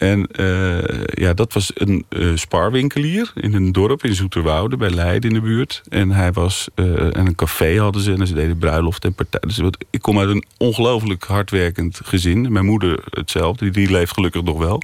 En 0.00 0.26
eh, 0.26 1.02
ja, 1.04 1.34
dat 1.34 1.52
was 1.52 1.70
een 1.74 2.04
eh, 2.08 2.28
spaarwinkelier 2.34 3.32
in 3.34 3.54
een 3.54 3.72
dorp 3.72 4.04
in 4.04 4.14
Zoeterwoude, 4.14 4.76
bij 4.76 4.90
Leiden 4.90 5.30
in 5.30 5.36
de 5.36 5.42
buurt. 5.42 5.82
En 5.88 6.10
hij 6.10 6.32
was, 6.32 6.68
eh, 6.74 6.84
en 7.16 7.26
een 7.26 7.34
café 7.34 7.78
hadden 7.80 8.02
ze 8.02 8.12
en 8.12 8.26
ze 8.26 8.34
deden 8.34 8.58
bruiloft 8.58 9.04
en 9.04 9.14
partij. 9.14 9.40
Dus 9.40 9.60
ik 9.90 10.02
kom 10.02 10.18
uit 10.18 10.28
een 10.28 10.44
ongelooflijk 10.56 11.24
hardwerkend 11.24 12.00
gezin. 12.04 12.52
Mijn 12.52 12.64
moeder 12.64 13.04
hetzelfde, 13.10 13.64
die, 13.64 13.72
die 13.72 13.90
leeft 13.90 14.12
gelukkig 14.12 14.42
nog 14.42 14.58
wel. 14.58 14.82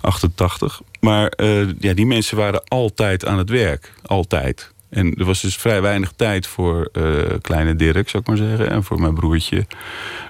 88. 0.00 0.80
Maar 1.00 1.32
ja, 1.78 1.92
die 1.94 2.06
mensen 2.06 2.36
waren 2.36 2.64
altijd 2.68 3.26
aan 3.26 3.38
het 3.38 3.50
werk. 3.50 3.92
Altijd. 4.06 4.74
En 4.88 5.14
er 5.14 5.24
was 5.24 5.40
dus 5.40 5.56
vrij 5.56 5.82
weinig 5.82 6.12
tijd 6.16 6.46
voor 6.46 6.88
eh, 6.92 7.02
kleine 7.40 7.76
Dirk, 7.76 8.08
zou 8.08 8.22
ik 8.22 8.28
maar 8.28 8.48
zeggen. 8.48 8.70
En 8.70 8.84
voor 8.84 9.00
mijn 9.00 9.14
broertje. 9.14 9.66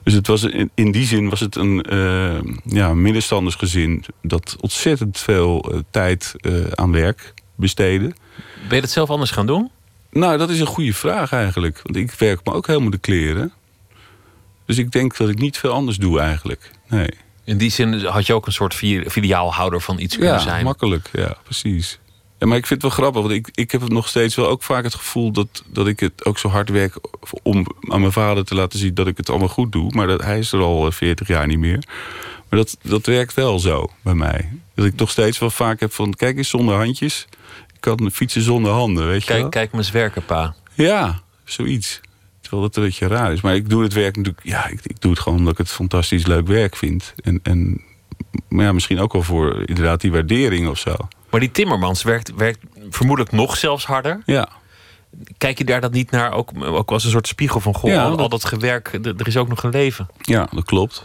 Dus 0.03 0.13
het 0.15 0.27
was 0.27 0.43
in, 0.43 0.71
in 0.75 0.93
die 0.93 1.07
zin 1.07 1.29
was 1.29 1.41
het 1.41 1.57
een 1.57 1.83
eh, 1.83 2.41
ja, 2.65 2.95
middenstandersgezin... 2.95 4.05
dat 4.23 4.57
ontzettend 4.61 5.19
veel 5.19 5.73
eh, 5.73 5.79
tijd 5.91 6.35
aan 6.75 6.93
werk 6.93 7.35
besteedde. 7.55 8.13
Ben 8.69 8.75
je 8.75 8.81
dat 8.81 8.91
zelf 8.91 9.11
anders 9.11 9.31
gaan 9.31 9.47
doen? 9.47 9.71
Nou, 10.11 10.39
dat 10.39 10.51
is 10.51 10.61
een 10.61 10.67
goede 10.67 10.95
vraag 10.95 11.33
eigenlijk. 11.33 11.81
Want 11.83 11.97
ik 11.97 12.11
werk 12.13 12.41
me 12.45 12.53
ook 12.53 12.67
helemaal 12.67 12.91
de 12.91 12.99
kleren. 12.99 13.53
Dus 14.67 14.79
ik 14.79 14.91
denk 14.93 15.17
dat 15.17 15.29
ik 15.29 15.39
niet 15.39 15.59
veel 15.59 15.73
anders 15.73 15.97
doe 15.97 16.21
eigenlijk. 16.21 16.71
Nee. 16.89 17.09
In 17.45 17.59
die 17.59 17.71
zin 17.71 18.05
had 18.05 18.27
je 18.27 18.35
ook 18.35 18.47
een 18.47 18.53
soort 18.53 18.75
fi- 18.75 19.05
filiaalhouder 19.11 19.81
van 19.81 19.99
iets 19.99 20.15
kunnen 20.17 20.35
Ja, 20.35 20.41
zijn. 20.41 20.65
makkelijk. 20.65 21.09
Ja, 21.13 21.37
precies. 21.45 21.99
Ja, 22.39 22.47
maar 22.47 22.57
ik 22.57 22.67
vind 22.67 22.83
het 22.83 22.91
wel 22.91 23.01
grappig, 23.01 23.23
want 23.23 23.35
ik, 23.35 23.51
ik 23.55 23.71
heb 23.71 23.89
nog 23.89 24.09
steeds 24.09 24.35
wel 24.35 24.49
ook 24.49 24.63
vaak 24.63 24.85
het 24.85 24.95
gevoel 24.95 25.31
dat, 25.31 25.63
dat 25.67 25.87
ik 25.87 26.01
het 26.01 26.25
ook 26.25 26.39
zo 26.39 26.49
hard 26.49 26.69
werk 26.69 26.99
om 27.43 27.67
aan 27.89 28.01
mijn 28.01 28.13
vader 28.13 28.45
te 28.45 28.55
laten 28.55 28.79
zien 28.79 28.95
dat 28.95 29.07
ik 29.07 29.17
het 29.17 29.31
allemaal 29.31 29.49
goed 29.49 29.73
doe. 29.73 29.91
Maar 29.95 30.07
dat, 30.07 30.23
hij 30.23 30.39
is 30.39 30.53
er 30.53 30.61
al 30.61 30.87
eh, 30.87 30.93
40 30.93 31.29
jaar 31.29 31.47
niet 31.47 31.59
meer. 31.59 31.85
Maar 32.49 32.59
dat, 32.59 32.77
dat 32.83 33.07
werkt 33.07 33.35
wel 33.35 33.59
zo 33.59 33.91
bij 34.03 34.15
mij. 34.15 34.49
Dat 34.75 34.85
ik 34.85 34.97
toch 34.97 35.11
steeds 35.11 35.39
wel 35.39 35.51
vaak 35.51 35.81
heb 35.81 35.93
van, 35.93 36.15
kijk 36.15 36.37
eens 36.37 36.49
zonder 36.49 36.75
handjes. 36.75 37.27
Ik 37.75 37.81
kan 37.81 38.11
fietsen 38.11 38.43
zonder 38.43 38.73
handen, 38.73 39.07
weet 39.07 39.25
je 39.25 39.33
wel? 39.33 39.39
Kijk, 39.39 39.51
kijk 39.51 39.73
me 39.73 39.79
eens 39.79 39.91
werken, 39.91 40.25
pa. 40.25 40.55
Ja, 40.75 41.21
zoiets. 41.45 42.01
Terwijl 42.41 42.63
dat 42.63 42.77
een 42.77 42.83
beetje 42.83 43.07
raar 43.07 43.33
is. 43.33 43.41
Maar 43.41 43.55
ik 43.55 43.69
doe 43.69 43.83
het 43.83 43.93
werk 43.93 44.17
natuurlijk... 44.17 44.47
Ja, 44.47 44.67
ik, 44.67 44.81
ik 44.83 45.01
doe 45.01 45.11
het 45.11 45.21
gewoon 45.21 45.39
omdat 45.39 45.53
ik 45.53 45.59
het 45.59 45.71
fantastisch 45.71 46.27
leuk 46.27 46.47
werk 46.47 46.77
vind. 46.77 47.15
En, 47.23 47.41
en 47.43 47.81
maar 48.49 48.65
ja, 48.65 48.73
misschien 48.73 48.99
ook 48.99 49.13
wel 49.13 49.23
voor 49.23 49.63
inderdaad 49.65 50.01
die 50.01 50.13
waardering 50.13 50.69
of 50.69 50.79
zo. 50.79 50.97
Maar 51.37 51.45
die 51.45 51.55
Timmermans 51.55 52.03
werkt, 52.03 52.35
werkt 52.35 52.59
vermoedelijk 52.91 53.35
nog 53.35 53.57
zelfs 53.57 53.85
harder. 53.87 54.23
Ja. 54.27 54.49
Kijk 55.39 55.59
je 55.59 55.65
daar 55.65 55.81
dat 55.81 55.93
niet 55.93 56.11
naar, 56.11 56.33
ook, 56.33 56.51
ook 56.61 56.91
als 56.91 57.05
een 57.05 57.11
soort 57.11 57.27
spiegel 57.27 57.61
van... 57.61 57.75
Goh, 57.75 57.91
Ja, 57.91 58.05
al, 58.05 58.19
al 58.19 58.29
dat- 58.29 58.45
gewerk, 58.45 58.93
er 59.03 59.27
is 59.27 59.37
ook 59.37 59.49
nog 59.49 59.63
een 59.63 59.71
leven. 59.71 60.09
Ja, 60.21 60.49
dat 60.51 60.65
klopt. 60.65 61.03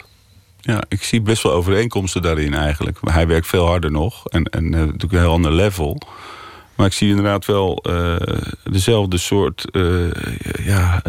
Ja, 0.59 0.81
ik 0.87 1.03
zie 1.03 1.21
best 1.21 1.43
wel 1.43 1.51
overeenkomsten 1.51 2.21
daarin 2.21 2.53
eigenlijk. 2.53 3.01
Maar 3.01 3.13
hij 3.13 3.27
werkt 3.27 3.47
veel 3.47 3.65
harder 3.65 3.91
nog 3.91 4.27
en, 4.27 4.43
en 4.43 4.63
eh, 4.73 4.79
natuurlijk 4.79 5.11
een 5.13 5.19
heel 5.19 5.31
ander 5.31 5.51
level. 5.51 6.01
Maar 6.75 6.85
ik 6.85 6.93
zie 6.93 7.09
inderdaad 7.09 7.45
wel 7.45 7.77
eh, 7.77 8.15
dezelfde 8.63 9.17
soort 9.17 9.71
eh, 9.71 10.11
ja, 10.65 11.01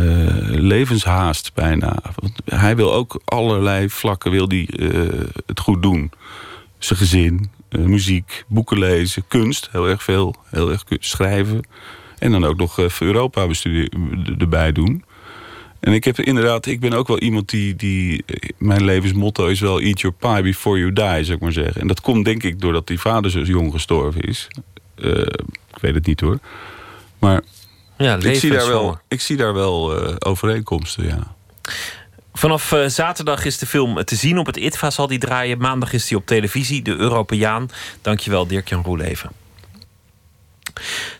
levenshaast 0.50 1.54
bijna. 1.54 1.96
Want 2.14 2.32
hij 2.44 2.76
wil 2.76 2.92
ook 2.92 3.20
allerlei 3.24 3.90
vlakken 3.90 4.30
wil 4.30 4.48
die, 4.48 4.68
het 5.46 5.60
goed 5.60 5.82
doen. 5.82 6.10
Zijn 6.78 6.98
gezin, 6.98 7.50
muziek, 7.78 8.44
boeken 8.46 8.78
lezen, 8.78 9.24
kunst, 9.28 9.68
heel 9.72 9.88
erg 9.88 10.02
veel. 10.02 10.34
Heel 10.50 10.70
erg 10.70 10.84
schrijven. 10.88 11.60
En 12.18 12.30
dan 12.30 12.44
ook 12.44 12.56
nog 12.56 12.78
eh, 12.78 12.88
voor 12.88 13.06
Europa 13.06 13.46
erbij 14.38 14.72
doen. 14.72 15.04
En 15.80 15.92
ik 15.92 16.04
heb 16.04 16.20
inderdaad, 16.20 16.66
ik 16.66 16.80
ben 16.80 16.92
ook 16.92 17.08
wel 17.08 17.18
iemand 17.18 17.48
die, 17.50 17.76
die. 17.76 18.24
Mijn 18.58 18.84
levensmotto 18.84 19.46
is 19.46 19.60
wel: 19.60 19.80
eat 19.80 20.00
your 20.00 20.16
pie 20.18 20.42
before 20.42 20.78
you 20.78 20.92
die, 20.92 21.24
zou 21.24 21.36
ik 21.36 21.40
maar 21.40 21.52
zeggen. 21.52 21.80
En 21.80 21.86
dat 21.86 22.00
komt 22.00 22.24
denk 22.24 22.42
ik 22.42 22.60
doordat 22.60 22.86
die 22.86 23.00
vader 23.00 23.30
zo 23.30 23.40
jong 23.40 23.72
gestorven 23.72 24.20
is. 24.20 24.48
Eh, 24.94 25.10
ik 25.74 25.78
weet 25.80 25.94
het 25.94 26.06
niet 26.06 26.20
hoor. 26.20 26.38
Maar 27.18 27.42
Ja, 27.98 28.16
ik, 28.16 28.34
zie 28.34 28.50
daar 28.50 28.66
wel, 28.66 28.98
ik 29.08 29.20
zie 29.20 29.36
daar 29.36 29.54
wel 29.54 29.96
eh, 29.96 30.14
overeenkomsten, 30.18 31.06
ja. 31.06 31.34
Vanaf 32.32 32.72
eh, 32.72 32.86
zaterdag 32.86 33.44
is 33.44 33.58
de 33.58 33.66
film 33.66 34.04
te 34.04 34.14
zien 34.14 34.38
op 34.38 34.46
het 34.46 34.56
ITVA. 34.56 34.90
Zal 34.90 35.06
die 35.06 35.18
draaien. 35.18 35.58
Maandag 35.58 35.92
is 35.92 36.06
die 36.06 36.16
op 36.16 36.26
televisie. 36.26 36.82
De 36.82 36.96
Europeaan. 36.96 37.70
Dankjewel, 38.00 38.46
Dirk-Jan 38.46 38.82
Roeleven. 38.82 39.30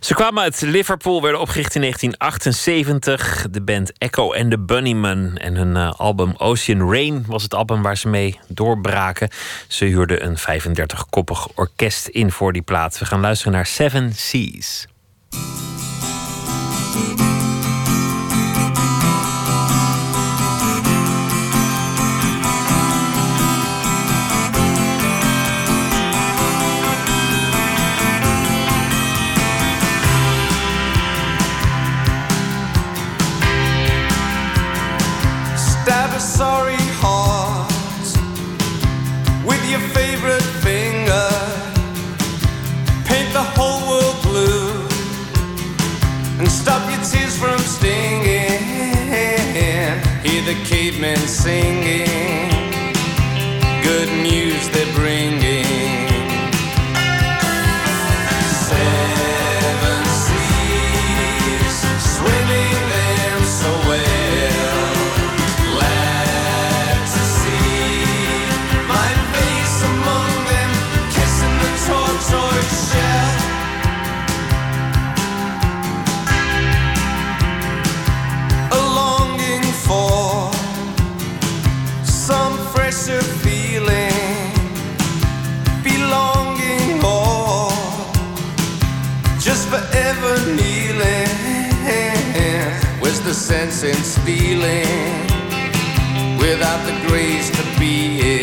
Ze 0.01 0.15
kwamen 0.15 0.43
uit 0.43 0.61
Liverpool, 0.61 1.23
werden 1.23 1.41
opgericht 1.41 1.75
in 1.75 1.81
1978. 1.81 3.47
De 3.51 3.63
band 3.63 3.99
Echo 3.99 4.35
and 4.35 4.51
the 4.51 4.59
Bunnymen. 4.59 5.37
En 5.37 5.55
hun 5.55 5.77
eh, 5.77 5.93
album 5.93 6.35
Ocean 6.37 6.91
Rain 6.91 7.25
was 7.27 7.43
het 7.43 7.55
album 7.55 7.83
waar 7.83 7.97
ze 7.97 8.09
mee 8.09 8.39
doorbraken. 8.49 9.29
Ze 9.69 9.85
huurden 9.85 10.25
een 10.25 10.39
35-koppig 10.39 11.49
orkest 11.55 12.07
in 12.07 12.31
voor 12.31 12.53
die 12.53 12.63
plaat. 12.63 12.99
We 12.99 13.05
gaan 13.05 13.21
luisteren 13.21 13.53
naar 13.53 13.67
Seven 13.67 14.13
Seas. 14.15 14.87
The 50.55 50.65
cavemen 50.65 51.17
singing. 51.17 52.12
Sense 93.43 93.83
in 93.83 93.95
stealing 94.05 94.87
without 96.39 96.81
the 96.87 97.09
grace 97.09 97.51
to 97.51 97.63
be 97.77 98.21
it? 98.21 98.42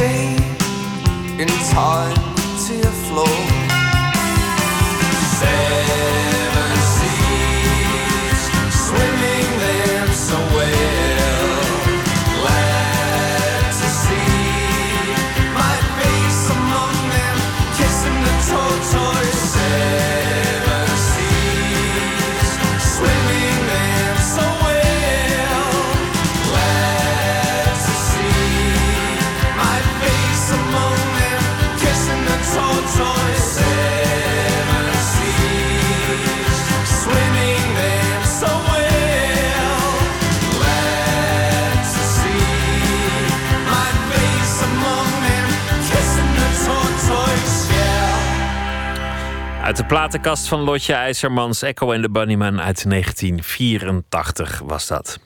And 0.00 0.40
saved 0.58 1.40
in 1.40 1.48
time 1.70 2.14
to 2.66 2.88
flow. 3.08 3.71
Uit 49.72 49.80
de 49.80 49.86
platenkast 49.86 50.48
van 50.48 50.60
Lotje 50.60 50.92
IJzermans, 50.92 51.62
Echo 51.62 51.92
en 51.92 52.02
de 52.02 52.10
Bunnyman 52.10 52.60
uit 52.60 52.90
1984 52.90 54.62
was 54.64 54.86
dat. 54.86 55.18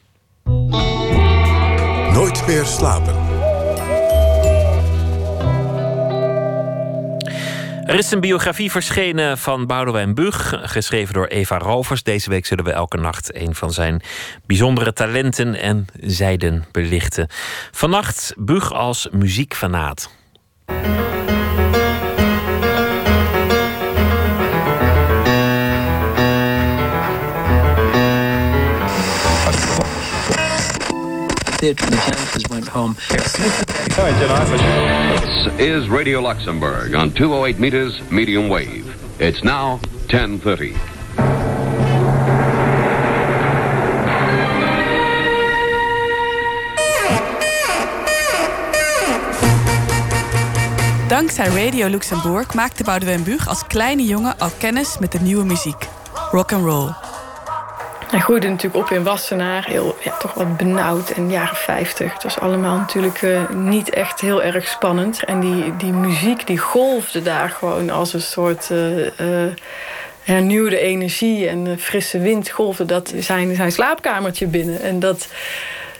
Nooit 2.12 2.46
meer 2.46 2.64
slapen. 2.64 3.14
Er 7.84 7.94
is 7.94 8.10
een 8.10 8.20
biografie 8.20 8.70
verschenen 8.70 9.38
van 9.38 9.66
Boudewijn 9.66 10.14
Bug, 10.14 10.54
geschreven 10.62 11.14
door 11.14 11.26
Eva 11.26 11.58
Rovers. 11.58 12.02
Deze 12.02 12.30
week 12.30 12.46
zullen 12.46 12.64
we 12.64 12.72
elke 12.72 12.96
nacht 12.96 13.34
een 13.34 13.54
van 13.54 13.72
zijn 13.72 14.02
bijzondere 14.46 14.92
talenten 14.92 15.54
en 15.54 15.86
zijden 16.00 16.64
belichten. 16.72 17.28
Vannacht 17.70 18.34
Bug 18.36 18.72
als 18.72 19.08
muziekfanaat. 19.10 20.10
It. 31.66 31.76
The 31.78 31.96
Janitors 31.96 32.44
went 32.48 32.68
home. 32.68 32.94
This 35.18 35.60
is 35.60 35.88
Radio 35.88 36.20
Luxembourg 36.20 36.94
on 36.94 37.10
208 37.12 37.58
meters 37.58 38.00
medium 38.10 38.48
wave. 38.48 38.86
It's 39.20 39.42
now 39.42 39.80
1030. 40.08 40.74
Dankzij 51.08 51.48
Radio 51.48 51.86
Luxembourg 51.88 52.54
maakte 52.54 52.84
Boudewijn 52.84 53.22
Buug 53.22 53.48
als 53.48 53.66
kleine 53.66 54.04
jongen 54.04 54.38
al 54.38 54.50
kennis 54.58 54.98
met 54.98 55.12
de 55.12 55.20
nieuwe 55.20 55.44
muziek. 55.44 55.88
Rock 56.30 56.52
and 56.52 56.64
roll. 56.64 57.15
Hij 58.10 58.20
groeide 58.20 58.48
natuurlijk 58.48 58.84
op 58.84 58.90
in 58.90 59.02
Wassenaar, 59.02 59.64
heel, 59.64 59.96
ja, 60.00 60.16
toch 60.16 60.34
wat 60.34 60.56
benauwd 60.56 61.10
in 61.10 61.26
de 61.26 61.32
jaren 61.32 61.56
50. 61.56 62.12
Het 62.12 62.22
was 62.22 62.38
allemaal 62.38 62.76
natuurlijk 62.76 63.22
eh, 63.22 63.48
niet 63.50 63.90
echt 63.90 64.20
heel 64.20 64.42
erg 64.42 64.68
spannend. 64.68 65.24
En 65.24 65.40
die, 65.40 65.76
die 65.76 65.92
muziek 65.92 66.46
die 66.46 66.58
golfde 66.58 67.22
daar 67.22 67.48
gewoon 67.48 67.90
als 67.90 68.12
een 68.12 68.22
soort 68.22 68.70
eh, 68.70 69.06
eh, 69.06 69.52
hernieuwde 70.22 70.78
energie 70.78 71.48
en 71.48 71.78
frisse 71.78 72.18
wind 72.18 72.50
golfde 72.50 72.84
dat 72.84 73.12
zijn, 73.18 73.54
zijn 73.54 73.72
slaapkamertje 73.72 74.46
binnen. 74.46 74.80
En 74.80 75.00
dat, 75.00 75.28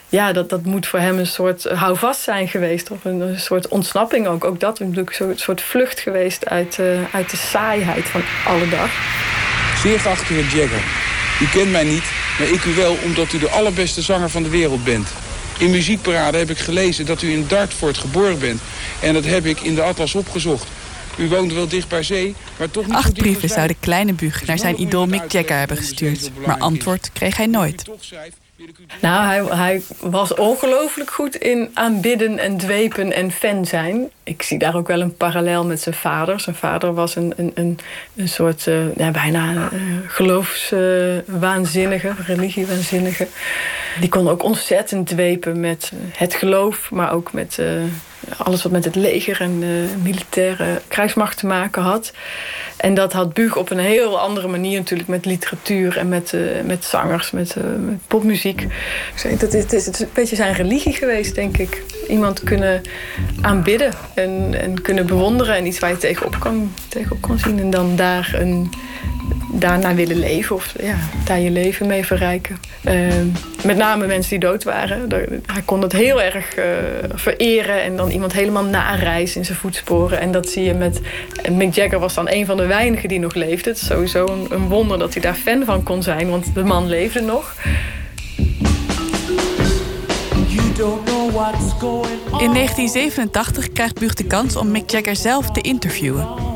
ja, 0.09 0.31
dat, 0.31 0.49
dat 0.49 0.63
moet 0.63 0.87
voor 0.87 0.99
hem 0.99 1.17
een 1.19 1.27
soort 1.27 1.63
houvast 1.63 2.21
zijn 2.21 2.47
geweest. 2.47 2.91
Of 2.91 3.05
een, 3.05 3.39
soort 3.39 3.67
ontsnapping 3.67 4.27
ook. 4.27 4.45
Ook 4.45 4.59
dat 4.59 4.79
natuurlijk 4.79 5.19
een 5.19 5.39
soort, 5.39 5.61
vlucht 5.61 5.99
geweest 5.99 6.45
uit, 6.45 6.79
uit 7.11 7.29
de 7.29 7.37
saaiheid 7.37 8.05
van 8.05 8.21
alle 8.45 8.69
dag. 8.69 8.89
Zeer 9.81 9.99
geachte 9.99 10.33
heer 10.33 10.43
Jagger, 10.43 10.83
u 11.41 11.47
kent 11.47 11.71
mij 11.71 11.83
niet, 11.83 12.03
maar 12.39 12.47
ik 12.47 12.65
u 12.65 12.73
wel 12.73 12.97
omdat 13.03 13.33
u 13.33 13.39
de 13.39 13.49
allerbeste 13.49 14.01
zanger 14.01 14.29
van 14.29 14.43
de 14.43 14.49
wereld 14.49 14.83
bent. 14.83 15.07
In 15.57 15.69
Muziekparade 15.69 16.37
heb 16.37 16.49
ik 16.49 16.57
gelezen 16.57 17.05
dat 17.05 17.21
u 17.21 17.31
in 17.31 17.45
Dartford 17.47 17.97
geboren 17.97 18.39
bent. 18.39 18.61
En 18.99 19.13
dat 19.13 19.25
heb 19.25 19.45
ik 19.45 19.61
in 19.61 19.75
de 19.75 19.81
atlas 19.81 20.15
opgezocht. 20.15 20.67
U 21.17 21.29
woont 21.29 21.53
wel 21.53 21.67
dicht 21.67 21.87
bij 21.87 22.03
zee, 22.03 22.35
maar 22.57 22.71
toch 22.71 22.85
niet 22.85 22.95
Acht 22.95 23.13
brieven 23.13 23.49
zou 23.49 23.67
de 23.67 23.75
kleine 23.79 24.13
Buug 24.13 24.45
naar 24.45 24.59
zijn 24.59 24.81
idool 24.81 25.05
Mick 25.05 25.31
Jagger 25.31 25.57
hebben 25.57 25.77
gestuurd. 25.77 26.31
Maar 26.45 26.57
antwoord 26.57 27.09
kreeg 27.13 27.37
hij 27.37 27.47
nooit. 27.47 27.83
Nou, 29.01 29.25
hij, 29.25 29.43
hij 29.57 29.81
was 29.99 30.33
ongelooflijk 30.33 31.11
goed 31.11 31.35
in 31.35 31.69
aanbidden 31.73 32.39
en 32.39 32.57
dwepen 32.57 33.13
en 33.13 33.31
fan 33.31 33.65
zijn. 33.65 34.09
Ik 34.23 34.41
zie 34.41 34.59
daar 34.59 34.75
ook 34.75 34.87
wel 34.87 35.01
een 35.01 35.15
parallel 35.15 35.65
met 35.65 35.81
zijn 35.81 35.95
vader. 35.95 36.39
Zijn 36.39 36.55
vader 36.55 36.93
was 36.93 37.15
een, 37.15 37.33
een, 37.35 37.51
een, 37.55 37.79
een 38.15 38.29
soort, 38.29 38.67
eh, 38.67 38.95
ja, 38.95 39.11
bijna 39.11 39.53
uh, 39.53 39.69
geloofswaanzinnige, 40.07 42.13
religiewaanzinnige. 42.25 43.27
Die 43.99 44.09
kon 44.09 44.29
ook 44.29 44.43
ontzettend 44.43 45.07
dwepen 45.07 45.59
met 45.59 45.91
het 46.11 46.33
geloof, 46.33 46.91
maar 46.91 47.13
ook 47.13 47.33
met 47.33 47.59
eh, 47.59 47.67
alles 48.37 48.63
wat 48.63 48.71
met 48.71 48.85
het 48.85 48.95
leger 48.95 49.41
en 49.41 49.59
de 49.59 49.85
militaire 50.03 50.81
krijgsmacht 50.87 51.37
te 51.37 51.45
maken 51.45 51.81
had. 51.81 52.11
En 52.77 52.93
dat 52.93 53.13
had 53.13 53.33
Buug 53.33 53.55
op 53.55 53.69
een 53.69 53.79
heel 53.79 54.19
andere 54.19 54.47
manier 54.47 54.77
natuurlijk 54.77 55.09
met 55.09 55.25
literatuur 55.25 55.97
en 55.97 56.09
met, 56.09 56.33
eh, 56.33 56.41
met 56.65 56.85
zangers, 56.85 57.31
met, 57.31 57.55
eh, 57.55 57.63
met 57.63 57.97
popmuziek. 58.07 58.67
Dat 59.39 59.51
het 59.51 59.73
is 59.73 59.85
het 59.85 59.93
is 59.93 59.99
een 59.99 60.09
beetje 60.13 60.35
zijn 60.35 60.53
religie 60.53 60.93
geweest, 60.93 61.35
denk 61.35 61.57
ik. 61.57 61.83
Iemand 62.07 62.43
kunnen 62.43 62.81
aanbidden 63.41 63.93
en, 64.13 64.61
en 64.61 64.81
kunnen 64.81 65.05
bewonderen 65.05 65.55
en 65.55 65.65
iets 65.65 65.79
waar 65.79 65.89
je 65.89 65.97
tegenop 65.97 66.39
kan, 66.39 66.73
tegenop 66.87 67.21
kan 67.21 67.39
zien. 67.39 67.59
En 67.59 67.69
dan 67.69 67.95
daar 67.95 68.31
een, 68.33 68.71
daarna 69.51 69.95
willen 69.95 70.19
leven 70.19 70.55
of 70.55 70.73
ja, 70.81 70.95
daar 71.25 71.39
je 71.39 71.51
leven 71.51 71.87
mee 71.87 72.05
verrijken. 72.05 72.57
Eh, 72.83 72.95
met 73.63 73.77
name 73.77 74.07
mensen 74.07 74.29
die 74.29 74.49
dood 74.49 74.63
waren. 74.63 75.07
Hij 75.45 75.61
kon 75.65 75.81
dat 75.81 75.91
heel 75.91 76.21
erg 76.21 76.55
eh, 76.55 76.65
vereren 77.13 77.81
en 77.81 77.95
dan 77.95 78.09
iemand 78.09 78.33
helemaal 78.33 78.63
nareizen 78.63 79.37
in 79.39 79.45
zijn 79.45 79.57
voetsporen. 79.57 80.19
En 80.19 80.31
dat 80.31 80.49
zie 80.49 80.63
je 80.63 80.73
met. 80.73 81.01
Mick 81.51 81.73
Jagger 81.73 81.99
was 81.99 82.13
dan 82.13 82.29
een 82.29 82.45
van 82.45 82.57
de 82.57 82.65
weinigen 82.65 83.09
die 83.09 83.19
nog 83.19 83.33
leefde. 83.33 83.69
Het 83.69 83.79
is 83.79 83.85
sowieso 83.85 84.25
een, 84.25 84.47
een 84.49 84.67
wonder 84.67 84.99
dat 84.99 85.13
hij 85.13 85.21
daar 85.21 85.35
fan 85.35 85.65
van 85.65 85.83
kon 85.83 86.03
zijn, 86.03 86.29
want 86.29 86.53
de 86.53 86.63
man 86.63 86.87
leefde 86.87 87.21
nog. 87.21 87.55
In 92.37 92.53
1987 92.53 93.71
krijgt 93.71 93.99
Buug 93.99 94.13
de 94.13 94.23
kans 94.23 94.55
om 94.55 94.71
Mick 94.71 94.89
Jagger 94.89 95.15
zelf 95.15 95.51
te 95.51 95.61
interviewen. 95.61 96.46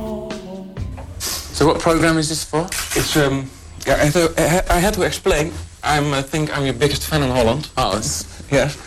So 1.54 1.68
what 1.68 1.80
program 1.80 2.18
is 2.18 2.30
this 2.30 2.44
for? 2.44 2.66
It's 2.96 3.16
um. 3.16 3.50
Yeah, 3.88 3.96
I, 3.96 4.06
had 4.06 4.14
to, 4.14 4.74
I 4.74 4.80
had 4.80 4.94
to 4.94 5.02
explain. 5.02 5.52
I'm. 5.84 6.14
I 6.14 6.22
think 6.22 6.56
I'm 6.56 6.66
your 6.66 6.74
biggest 6.74 7.04
fan 7.04 7.24
in 7.24 7.30
Holland. 7.30 7.70
Oh, 7.78 7.98
it's 7.98 8.26
yes. 8.52 8.78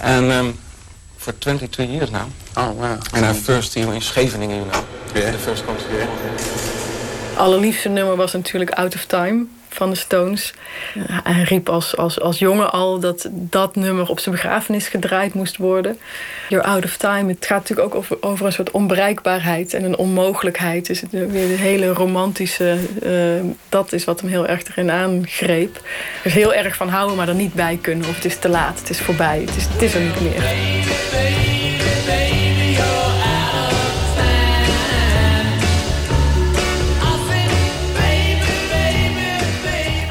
And 0.00 0.30
um, 0.32 0.52
for 1.16 1.32
22 1.32 1.84
years 1.84 2.10
now. 2.10 2.28
Oh 2.56 2.72
wow. 2.72 3.00
And 3.14 3.24
I 3.24 3.32
first 3.32 3.74
here 3.74 3.92
in 3.92 4.00
Scheveningen, 4.00 4.58
you 4.58 4.72
know. 4.72 4.84
Yeah. 5.14 5.30
The 5.32 5.38
first 5.38 5.64
concert. 5.64 5.90
Yeah. 5.92 6.52
allerliefste 7.36 7.88
nummer 7.88 8.16
was 8.16 8.32
natuurlijk 8.32 8.78
Out 8.78 8.94
of 8.94 9.06
Time 9.06 9.48
van 9.72 9.90
de 9.90 9.96
Stones. 9.96 10.52
Hij 11.08 11.42
riep 11.42 11.68
als, 11.68 11.96
als, 11.96 12.20
als 12.20 12.38
jongen 12.38 12.72
al 12.72 13.00
dat 13.00 13.28
dat 13.32 13.76
nummer 13.76 14.08
op 14.08 14.20
zijn 14.20 14.34
begrafenis 14.34 14.88
gedraaid 14.88 15.34
moest 15.34 15.56
worden. 15.56 15.98
You're 16.48 16.66
out 16.66 16.84
of 16.84 16.96
time. 16.96 17.32
Het 17.32 17.46
gaat 17.46 17.58
natuurlijk 17.58 17.88
ook 17.88 17.94
over, 17.94 18.16
over 18.20 18.46
een 18.46 18.52
soort 18.52 18.70
onbereikbaarheid 18.70 19.74
en 19.74 19.84
een 19.84 19.96
onmogelijkheid. 19.96 20.86
Dus 20.86 21.00
het, 21.00 21.10
weer 21.10 21.48
de 21.48 21.62
hele 21.62 21.86
romantische, 21.86 22.78
eh, 23.02 23.50
dat 23.68 23.92
is 23.92 24.04
wat 24.04 24.20
hem 24.20 24.30
heel 24.30 24.46
erg 24.46 24.62
erin 24.68 24.90
aangreep. 24.90 25.80
Dus 26.22 26.32
heel 26.32 26.54
erg 26.54 26.76
van 26.76 26.88
houden, 26.88 27.16
maar 27.16 27.28
er 27.28 27.34
niet 27.34 27.54
bij 27.54 27.78
kunnen. 27.80 28.08
Of 28.08 28.14
het 28.14 28.24
is 28.24 28.36
te 28.36 28.48
laat, 28.48 28.78
het 28.78 28.90
is 28.90 29.00
voorbij, 29.00 29.40
het 29.40 29.56
is, 29.56 29.64
het 29.64 29.82
is 29.82 29.94
er 29.94 30.00
niet 30.00 30.20
meer. 30.20 31.51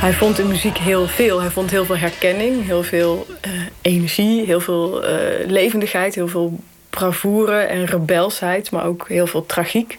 Hij 0.01 0.13
vond 0.13 0.39
in 0.39 0.47
muziek 0.47 0.77
heel 0.77 1.07
veel. 1.07 1.41
Hij 1.41 1.49
vond 1.49 1.71
heel 1.71 1.85
veel 1.85 1.97
herkenning, 1.97 2.65
heel 2.65 2.83
veel 2.83 3.27
eh, 3.41 3.51
energie, 3.81 4.45
heel 4.45 4.59
veel 4.59 5.03
eh, 5.03 5.47
levendigheid, 5.47 6.15
heel 6.15 6.27
veel 6.27 6.59
bravoure 6.89 7.59
en 7.59 7.85
rebelsheid, 7.85 8.71
maar 8.71 8.85
ook 8.85 9.07
heel 9.07 9.27
veel 9.27 9.45
tragiek. 9.45 9.97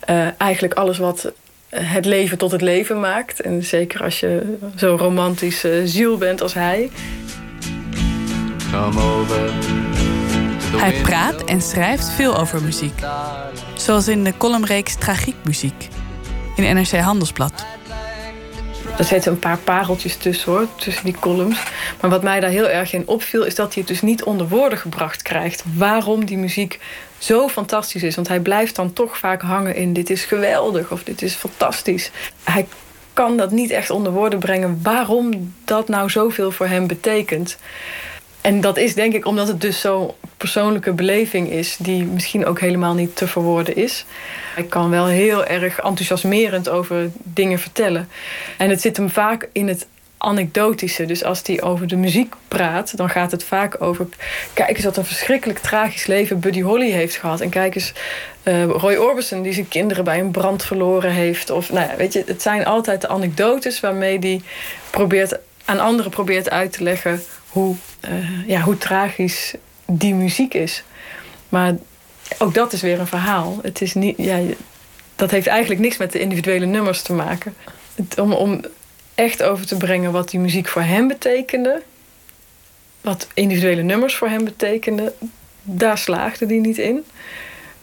Eh, 0.00 0.40
eigenlijk 0.40 0.74
alles 0.74 0.98
wat 0.98 1.32
het 1.68 2.04
leven 2.04 2.38
tot 2.38 2.50
het 2.50 2.60
leven 2.60 3.00
maakt. 3.00 3.40
En 3.40 3.64
zeker 3.64 4.02
als 4.02 4.20
je 4.20 4.56
zo'n 4.76 4.98
romantische 4.98 5.82
ziel 5.84 6.16
bent 6.16 6.42
als 6.42 6.54
hij. 6.54 6.90
Come 8.70 9.00
over. 9.00 9.50
Hij 10.76 10.92
praat 11.02 11.44
en 11.44 11.62
schrijft 11.62 12.08
veel 12.08 12.38
over 12.38 12.62
muziek. 12.62 13.00
Zoals 13.74 14.08
in 14.08 14.24
de 14.24 14.36
columnreeks 14.36 14.94
Tragiekmuziek 14.94 15.88
in 16.56 16.74
NRC 16.74 16.90
Handelsblad. 16.90 17.77
Er 18.98 19.04
zitten 19.04 19.32
een 19.32 19.38
paar 19.38 19.58
pareltjes 19.58 20.16
tussen 20.16 20.52
hoor, 20.52 20.66
tussen 20.76 21.04
die 21.04 21.16
columns. 21.20 21.62
Maar 22.00 22.10
wat 22.10 22.22
mij 22.22 22.40
daar 22.40 22.50
heel 22.50 22.68
erg 22.68 22.92
in 22.92 23.06
opviel, 23.06 23.44
is 23.44 23.54
dat 23.54 23.74
hij 23.74 23.82
het 23.82 23.92
dus 23.92 24.02
niet 24.02 24.22
onder 24.22 24.48
woorden 24.48 24.78
gebracht 24.78 25.22
krijgt. 25.22 25.64
Waarom 25.74 26.24
die 26.24 26.38
muziek 26.38 26.80
zo 27.18 27.48
fantastisch 27.48 28.02
is. 28.02 28.14
Want 28.14 28.28
hij 28.28 28.40
blijft 28.40 28.76
dan 28.76 28.92
toch 28.92 29.18
vaak 29.18 29.42
hangen 29.42 29.74
in 29.74 29.92
dit 29.92 30.10
is 30.10 30.24
geweldig 30.24 30.90
of 30.90 31.02
dit 31.02 31.22
is 31.22 31.34
fantastisch. 31.34 32.10
Hij 32.44 32.66
kan 33.12 33.36
dat 33.36 33.50
niet 33.50 33.70
echt 33.70 33.90
onder 33.90 34.12
woorden 34.12 34.38
brengen 34.38 34.80
waarom 34.82 35.54
dat 35.64 35.88
nou 35.88 36.10
zoveel 36.10 36.50
voor 36.50 36.66
hem 36.66 36.86
betekent. 36.86 37.58
En 38.40 38.60
dat 38.60 38.76
is 38.76 38.94
denk 38.94 39.14
ik 39.14 39.26
omdat 39.26 39.48
het 39.48 39.60
dus 39.60 39.80
zo'n 39.80 40.10
persoonlijke 40.36 40.92
beleving 40.92 41.50
is, 41.50 41.76
die 41.78 42.04
misschien 42.04 42.46
ook 42.46 42.60
helemaal 42.60 42.94
niet 42.94 43.16
te 43.16 43.26
verwoorden 43.26 43.76
is. 43.76 44.04
Hij 44.54 44.64
kan 44.64 44.90
wel 44.90 45.06
heel 45.06 45.44
erg 45.44 45.78
enthousiasmerend 45.78 46.68
over 46.68 47.10
dingen 47.22 47.58
vertellen. 47.58 48.08
En 48.56 48.70
het 48.70 48.80
zit 48.80 48.96
hem 48.96 49.10
vaak 49.10 49.48
in 49.52 49.68
het 49.68 49.86
anekdotische. 50.18 51.04
Dus 51.04 51.24
als 51.24 51.40
hij 51.44 51.62
over 51.62 51.86
de 51.86 51.96
muziek 51.96 52.34
praat, 52.48 52.96
dan 52.96 53.10
gaat 53.10 53.30
het 53.30 53.44
vaak 53.44 53.82
over. 53.82 54.06
Kijk 54.52 54.76
eens 54.76 54.84
wat 54.84 54.96
een 54.96 55.04
verschrikkelijk 55.04 55.58
tragisch 55.58 56.06
leven 56.06 56.40
Buddy 56.40 56.60
Holly 56.60 56.90
heeft 56.90 57.16
gehad. 57.16 57.40
En 57.40 57.48
kijk 57.48 57.74
eens 57.74 57.92
eh, 58.42 58.64
Roy 58.64 58.94
Orbison, 58.94 59.42
die 59.42 59.52
zijn 59.52 59.68
kinderen 59.68 60.04
bij 60.04 60.20
een 60.20 60.30
brand 60.30 60.64
verloren 60.64 61.10
heeft. 61.10 61.50
Of 61.50 61.72
nou 61.72 61.88
ja, 61.88 61.96
weet 61.96 62.12
je, 62.12 62.22
het 62.26 62.42
zijn 62.42 62.66
altijd 62.66 63.00
de 63.00 63.08
anekdotes 63.08 63.80
waarmee 63.80 64.18
hij 64.18 64.40
probeert 64.90 65.38
aan 65.64 65.80
anderen 65.80 66.10
probeert 66.10 66.50
uit 66.50 66.72
te 66.72 66.82
leggen 66.82 67.22
hoe, 67.58 67.76
eh, 68.00 68.46
ja, 68.46 68.60
hoe 68.60 68.78
tragisch 68.78 69.54
die 69.86 70.14
muziek 70.14 70.54
is. 70.54 70.84
Maar 71.48 71.74
ook 72.38 72.54
dat 72.54 72.72
is 72.72 72.82
weer 72.82 73.00
een 73.00 73.06
verhaal. 73.06 73.58
Het 73.62 73.80
is 73.80 73.94
niet, 73.94 74.14
ja, 74.16 74.40
dat 75.16 75.30
heeft 75.30 75.46
eigenlijk 75.46 75.80
niks 75.80 75.96
met 75.96 76.12
de 76.12 76.20
individuele 76.20 76.66
nummers 76.66 77.02
te 77.02 77.12
maken. 77.12 77.54
Het, 77.94 78.18
om, 78.20 78.32
om 78.32 78.60
echt 79.14 79.42
over 79.42 79.66
te 79.66 79.76
brengen 79.76 80.12
wat 80.12 80.30
die 80.30 80.40
muziek 80.40 80.68
voor 80.68 80.82
hem 80.82 81.08
betekende, 81.08 81.82
wat 83.00 83.28
individuele 83.34 83.82
nummers 83.82 84.14
voor 84.14 84.28
hem 84.28 84.44
betekenden, 84.44 85.12
daar 85.62 85.98
slaagde 85.98 86.46
hij 86.46 86.58
niet 86.58 86.78
in. 86.78 87.04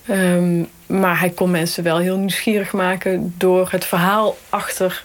Ehm, 0.05 0.63
maar 0.85 1.19
hij 1.19 1.29
kon 1.29 1.51
mensen 1.51 1.83
wel 1.83 1.97
heel 1.97 2.17
nieuwsgierig 2.17 2.73
maken 2.73 3.33
door 3.37 3.67
het 3.71 3.85
verhaal 3.85 4.37
achter 4.49 5.03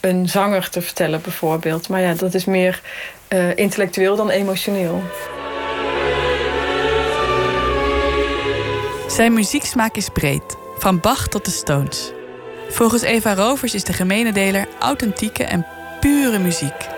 een 0.00 0.28
zanger 0.28 0.68
te 0.68 0.82
vertellen, 0.82 1.20
bijvoorbeeld. 1.22 1.88
Maar 1.88 2.00
ja, 2.00 2.14
dat 2.14 2.34
is 2.34 2.44
meer 2.44 2.80
uh, 3.32 3.56
intellectueel 3.56 4.16
dan 4.16 4.30
emotioneel. 4.30 5.02
Zijn 9.08 9.32
muzieksmaak 9.32 9.96
is 9.96 10.08
breed, 10.08 10.56
van 10.78 11.00
Bach 11.00 11.28
tot 11.28 11.44
de 11.44 11.50
Stones. 11.50 12.12
Volgens 12.68 13.02
Eva 13.02 13.34
Rovers 13.34 13.74
is 13.74 13.84
de 13.84 13.92
gemene 13.92 14.32
deler 14.32 14.66
authentieke 14.78 15.44
en 15.44 15.66
pure 16.00 16.38
muziek. 16.38 16.88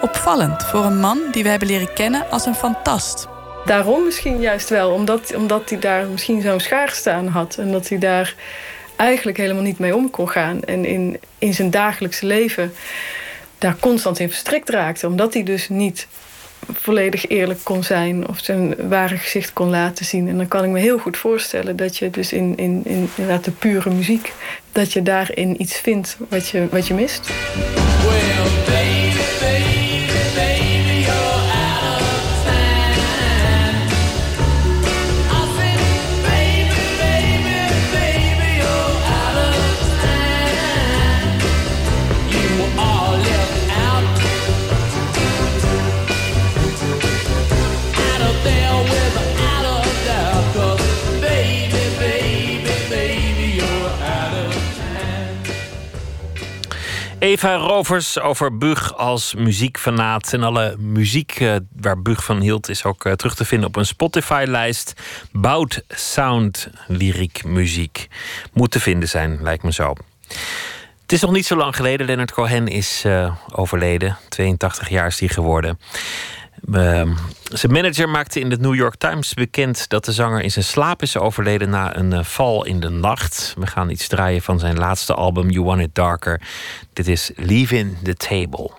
Opvallend 0.00 0.62
voor 0.64 0.84
een 0.84 1.00
man 1.00 1.18
die 1.30 1.42
we 1.42 1.48
hebben 1.48 1.68
leren 1.68 1.92
kennen 1.92 2.30
als 2.30 2.46
een 2.46 2.54
fantast. 2.54 3.28
Daarom 3.64 4.04
misschien 4.04 4.40
juist 4.40 4.68
wel, 4.68 4.90
omdat, 4.90 5.34
omdat 5.34 5.70
hij 5.70 5.78
daar 5.78 6.06
misschien 6.06 6.42
zo'n 6.42 6.60
schaar 6.60 6.90
staan 6.90 7.26
had. 7.26 7.56
En 7.58 7.72
dat 7.72 7.88
hij 7.88 7.98
daar 7.98 8.34
eigenlijk 8.96 9.38
helemaal 9.38 9.62
niet 9.62 9.78
mee 9.78 9.96
om 9.96 10.10
kon 10.10 10.28
gaan. 10.28 10.62
En 10.62 10.84
in, 10.84 11.20
in 11.38 11.54
zijn 11.54 11.70
dagelijkse 11.70 12.26
leven 12.26 12.72
daar 13.60 13.76
constant 13.80 14.18
in 14.18 14.28
verstrikt 14.28 14.68
raakte. 14.68 15.06
Omdat 15.06 15.34
hij 15.34 15.42
dus 15.42 15.68
niet 15.68 16.06
volledig 16.72 17.28
eerlijk 17.28 17.60
kon 17.62 17.84
zijn 17.84 18.28
of 18.28 18.38
zijn 18.42 18.88
ware 18.88 19.16
gezicht 19.16 19.52
kon 19.52 19.70
laten 19.70 20.04
zien. 20.04 20.28
En 20.28 20.36
dan 20.36 20.48
kan 20.48 20.64
ik 20.64 20.70
me 20.70 20.78
heel 20.78 20.98
goed 20.98 21.16
voorstellen 21.16 21.76
dat 21.76 21.96
je 21.96 22.10
dus 22.10 22.32
in, 22.32 22.56
in, 22.56 22.80
in 22.84 23.10
inderdaad 23.14 23.44
de 23.44 23.50
pure 23.50 23.90
muziek, 23.90 24.32
dat 24.72 24.92
je 24.92 25.02
daarin 25.02 25.62
iets 25.62 25.76
vindt 25.76 26.16
wat 26.28 26.48
je, 26.48 26.66
wat 26.70 26.86
je 26.86 26.94
mist. 26.94 27.30
Eva 57.30 57.56
Rovers 57.56 58.20
over 58.20 58.58
Bug 58.58 58.96
als 58.96 59.34
muziekfanaat. 59.34 60.32
En 60.32 60.42
alle 60.42 60.76
muziek 60.78 61.40
uh, 61.40 61.56
waar 61.80 62.02
Bug 62.02 62.24
van 62.24 62.40
hield 62.40 62.68
is 62.68 62.84
ook 62.84 63.04
uh, 63.04 63.12
terug 63.12 63.34
te 63.34 63.44
vinden 63.44 63.68
op 63.68 63.76
een 63.76 63.86
Spotify-lijst. 63.86 64.92
Bout 65.32 65.82
Sound 65.88 66.68
Lyriek 66.86 67.44
Muziek. 67.44 68.08
Moet 68.52 68.70
te 68.70 68.80
vinden 68.80 69.08
zijn, 69.08 69.38
lijkt 69.42 69.62
me 69.62 69.72
zo. 69.72 69.94
Het 71.02 71.12
is 71.12 71.20
nog 71.20 71.32
niet 71.32 71.46
zo 71.46 71.56
lang 71.56 71.76
geleden. 71.76 72.06
Leonard 72.06 72.32
Cohen 72.32 72.68
is 72.68 73.02
uh, 73.06 73.34
overleden. 73.54 74.16
82 74.28 74.88
jaar 74.88 75.06
is 75.06 75.20
hij 75.20 75.28
geworden. 75.28 75.78
Uh, 76.64 77.02
zijn 77.52 77.72
manager 77.72 78.08
maakte 78.08 78.40
in 78.40 78.48
de 78.48 78.56
New 78.56 78.74
York 78.74 78.94
Times 78.96 79.34
bekend 79.34 79.88
dat 79.88 80.04
de 80.04 80.12
zanger 80.12 80.40
in 80.40 80.50
zijn 80.50 80.64
slaap 80.64 81.02
is 81.02 81.16
overleden 81.16 81.70
na 81.70 81.96
een 81.96 82.12
uh, 82.12 82.22
val 82.22 82.64
in 82.64 82.80
de 82.80 82.88
nacht. 82.88 83.54
We 83.58 83.66
gaan 83.66 83.90
iets 83.90 84.08
draaien 84.08 84.42
van 84.42 84.58
zijn 84.58 84.78
laatste 84.78 85.14
album 85.14 85.50
You 85.50 85.64
Want 85.64 85.80
It 85.80 85.94
Darker. 85.94 86.40
Dit 86.92 87.08
is 87.08 87.30
Leaving 87.36 87.96
the 88.02 88.14
Table. 88.14 88.70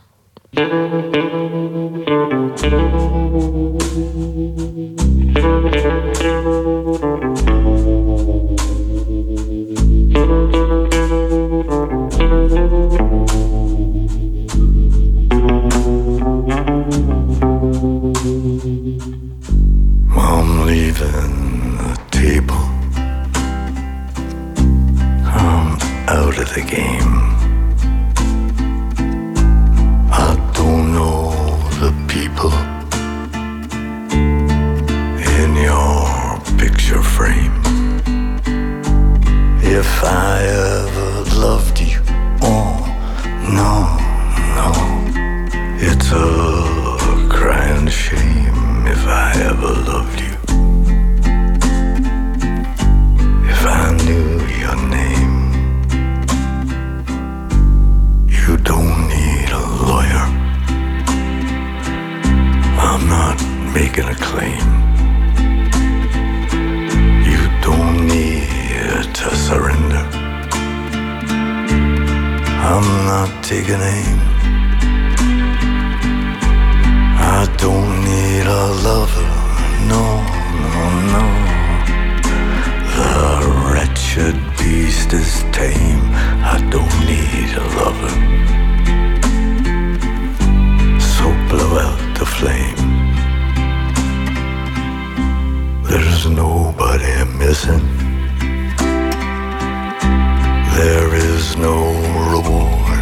Leaving 21.02 21.78
the 21.78 21.96
table. 22.12 22.56
I'm 25.26 25.80
out 26.08 26.38
of 26.38 26.54
the 26.54 26.62
game. 26.62 27.14
I 30.12 30.36
don't 30.54 30.94
know 30.94 31.32
the 31.82 31.92
people 32.08 32.54
in 35.38 35.56
your 35.56 36.40
picture 36.58 37.02
frame. 37.02 37.62
If 39.64 40.04
I 40.04 40.44
ever 40.44 41.24
loved 41.40 41.80
you, 41.80 42.02
oh 42.42 42.76
no, 43.60 43.74
no, 44.58 44.72
it's 45.80 46.12
a 46.12 47.28
crying 47.30 47.88
shame 47.88 48.86
if 48.88 49.08
I 49.08 49.32
ever 49.52 49.81
I'm 63.02 63.10
not 63.10 63.42
making 63.74 64.06
a 64.06 64.16
claim. 64.16 64.62
You 67.26 67.42
don't 67.62 68.08
need 68.08 69.16
to 69.16 69.36
surrender. 69.36 70.06
I'm 72.70 72.88
not 73.10 73.44
taking 73.44 73.82
aim. 73.82 74.20
I 77.18 77.52
don't 77.58 78.06
need 78.06 78.46
a 78.46 78.68
lover, 78.86 79.32
no, 79.90 80.06
no, 80.70 80.86
no. 81.16 81.26
The 82.98 83.18
wretched 83.74 84.36
beast 84.60 85.12
is 85.14 85.44
tame. 85.52 86.06
I 86.54 86.60
don't 86.70 86.98
need 87.10 87.52
a 87.58 87.66
lover. 87.80 88.14
So 91.02 91.26
blow 91.50 91.80
out 91.80 92.20
the 92.20 92.26
flame. 92.28 92.81
There's 95.92 96.26
nobody 96.26 97.26
missing. 97.38 97.86
There 100.78 101.14
is 101.14 101.58
no 101.58 101.76
reward. 102.32 103.02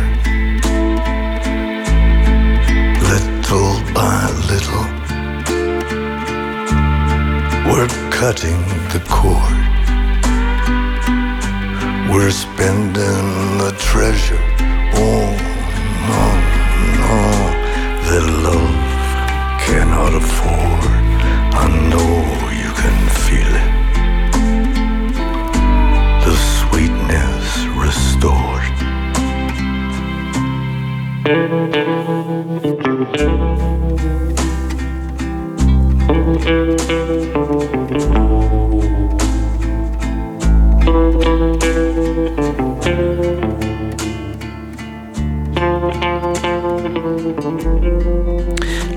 Little 3.12 3.76
by 3.94 4.26
little, 4.50 4.88
we're 7.70 7.94
cutting 8.10 8.62
the 8.94 9.02
cord. 9.08 9.60
We're 12.12 12.32
spending 12.32 13.60
the 13.60 13.76
treasure. 13.78 14.44
Oh, 14.96 15.30
no, 16.10 16.24
no, 17.04 17.18
that 18.08 18.26
love 18.48 18.78
cannot 19.62 20.16
afford. 20.16 20.90
I 21.54 21.68
know 21.92 22.39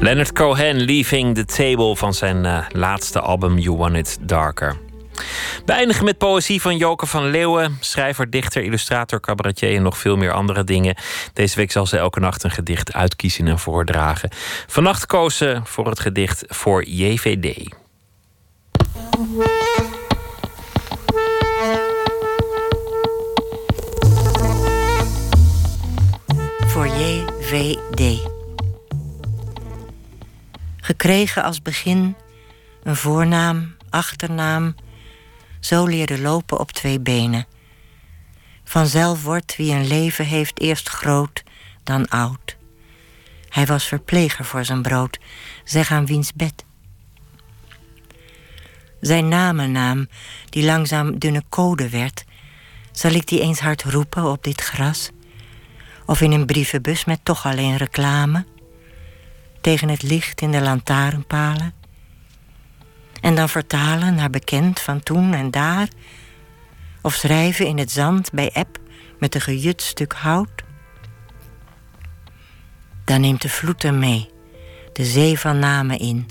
Leonard 0.00 0.32
Cohen, 0.32 0.84
Leaving 0.84 1.34
the 1.34 1.44
Table 1.44 1.96
van 1.96 2.14
zijn 2.14 2.44
uh, 2.44 2.66
laatste 2.70 3.20
album 3.20 3.58
You 3.58 3.76
Want 3.76 3.96
It 3.96 4.18
Darker. 4.20 4.91
We 5.64 5.72
eindigen 5.72 6.04
met 6.04 6.18
poëzie 6.18 6.60
van 6.60 6.76
Joke 6.76 7.06
van 7.06 7.30
Leeuwen. 7.30 7.76
Schrijver, 7.80 8.30
dichter, 8.30 8.62
illustrator, 8.62 9.20
cabaretier 9.20 9.76
en 9.76 9.82
nog 9.82 9.98
veel 9.98 10.16
meer 10.16 10.32
andere 10.32 10.64
dingen. 10.64 10.96
Deze 11.32 11.56
week 11.56 11.72
zal 11.72 11.86
ze 11.86 11.96
elke 11.96 12.20
nacht 12.20 12.42
een 12.42 12.50
gedicht 12.50 12.92
uitkiezen 12.92 13.48
en 13.48 13.58
voordragen. 13.58 14.30
Vannacht 14.66 15.06
koos 15.06 15.36
ze 15.36 15.60
voor 15.64 15.86
het 15.86 16.00
gedicht 16.00 16.44
voor 16.48 16.84
JVD. 16.84 17.74
Voor 26.66 26.86
JVD. 26.86 28.30
Gekregen 30.76 31.42
als 31.42 31.62
begin 31.62 32.16
een 32.82 32.96
voornaam, 32.96 33.76
achternaam, 33.90 34.74
zo 35.64 35.86
leerde 35.86 36.20
lopen 36.20 36.58
op 36.58 36.72
twee 36.72 37.00
benen. 37.00 37.46
Vanzelf 38.64 39.22
wordt 39.22 39.56
wie 39.56 39.72
een 39.72 39.86
leven 39.86 40.24
heeft 40.24 40.60
eerst 40.60 40.88
groot, 40.88 41.42
dan 41.82 42.08
oud. 42.08 42.56
Hij 43.48 43.66
was 43.66 43.86
verpleger 43.86 44.44
voor 44.44 44.64
zijn 44.64 44.82
brood, 44.82 45.18
zeg 45.64 45.90
aan 45.90 46.06
wiens 46.06 46.32
bed. 46.32 46.64
Zijn 49.00 49.28
namennaam, 49.28 50.08
die 50.48 50.64
langzaam 50.64 51.18
dunne 51.18 51.42
code 51.48 51.88
werd, 51.88 52.24
zal 52.92 53.10
ik 53.10 53.26
die 53.26 53.40
eens 53.40 53.60
hard 53.60 53.82
roepen 53.82 54.24
op 54.24 54.44
dit 54.44 54.60
gras? 54.60 55.10
Of 56.06 56.20
in 56.20 56.32
een 56.32 56.46
brievenbus 56.46 57.04
met 57.04 57.20
toch 57.22 57.46
alleen 57.46 57.76
reclame? 57.76 58.44
Tegen 59.60 59.88
het 59.88 60.02
licht 60.02 60.40
in 60.40 60.50
de 60.50 60.60
lantaarnpalen? 60.60 61.81
En 63.22 63.34
dan 63.34 63.48
vertalen 63.48 64.14
naar 64.14 64.30
bekend 64.30 64.80
van 64.80 65.02
toen 65.02 65.34
en 65.34 65.50
daar? 65.50 65.88
Of 67.02 67.14
schrijven 67.14 67.66
in 67.66 67.78
het 67.78 67.90
zand 67.90 68.32
bij 68.32 68.50
eb 68.52 68.78
met 69.18 69.34
een 69.34 69.40
gejut 69.40 69.82
stuk 69.82 70.12
hout? 70.12 70.62
Dan 73.04 73.20
neemt 73.20 73.42
de 73.42 73.48
vloed 73.48 73.82
hem 73.82 73.98
mee, 73.98 74.30
de 74.92 75.04
zee 75.04 75.38
van 75.38 75.58
namen 75.58 75.98
in, 75.98 76.28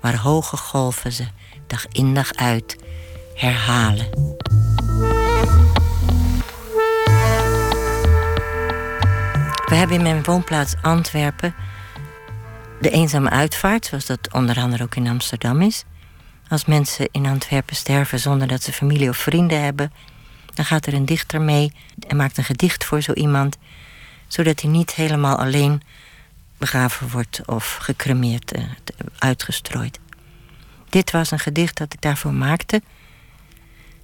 waar 0.00 0.16
hoge 0.16 0.56
golven 0.56 1.12
ze 1.12 1.26
dag 1.66 1.86
in 1.92 2.14
dag 2.14 2.32
uit 2.34 2.76
herhalen. 3.34 4.06
We 9.66 9.74
hebben 9.74 9.96
in 9.96 10.02
mijn 10.02 10.22
woonplaats 10.22 10.74
Antwerpen 10.82 11.54
de 12.80 12.90
eenzame 12.90 13.30
uitvaart, 13.30 13.86
zoals 13.86 14.06
dat 14.06 14.32
onder 14.32 14.56
andere 14.58 14.82
ook 14.82 14.94
in 14.94 15.08
Amsterdam 15.08 15.62
is. 15.62 15.84
Als 16.48 16.64
mensen 16.64 17.08
in 17.12 17.26
Antwerpen 17.26 17.76
sterven 17.76 18.18
zonder 18.20 18.48
dat 18.48 18.62
ze 18.62 18.72
familie 18.72 19.08
of 19.08 19.16
vrienden 19.16 19.62
hebben, 19.62 19.92
dan 20.54 20.64
gaat 20.64 20.86
er 20.86 20.94
een 20.94 21.04
dichter 21.04 21.40
mee 21.40 21.72
en 22.08 22.16
maakt 22.16 22.38
een 22.38 22.44
gedicht 22.44 22.84
voor 22.84 23.00
zo 23.00 23.12
iemand, 23.12 23.58
zodat 24.26 24.60
hij 24.60 24.70
niet 24.70 24.94
helemaal 24.94 25.36
alleen 25.36 25.82
begraven 26.58 27.10
wordt 27.10 27.40
of 27.46 27.76
gecremeerd, 27.76 28.56
uh, 28.56 28.64
uitgestrooid. 29.18 29.98
Dit 30.88 31.10
was 31.10 31.30
een 31.30 31.38
gedicht 31.38 31.76
dat 31.76 31.92
ik 31.92 32.00
daarvoor 32.00 32.32
maakte. 32.32 32.82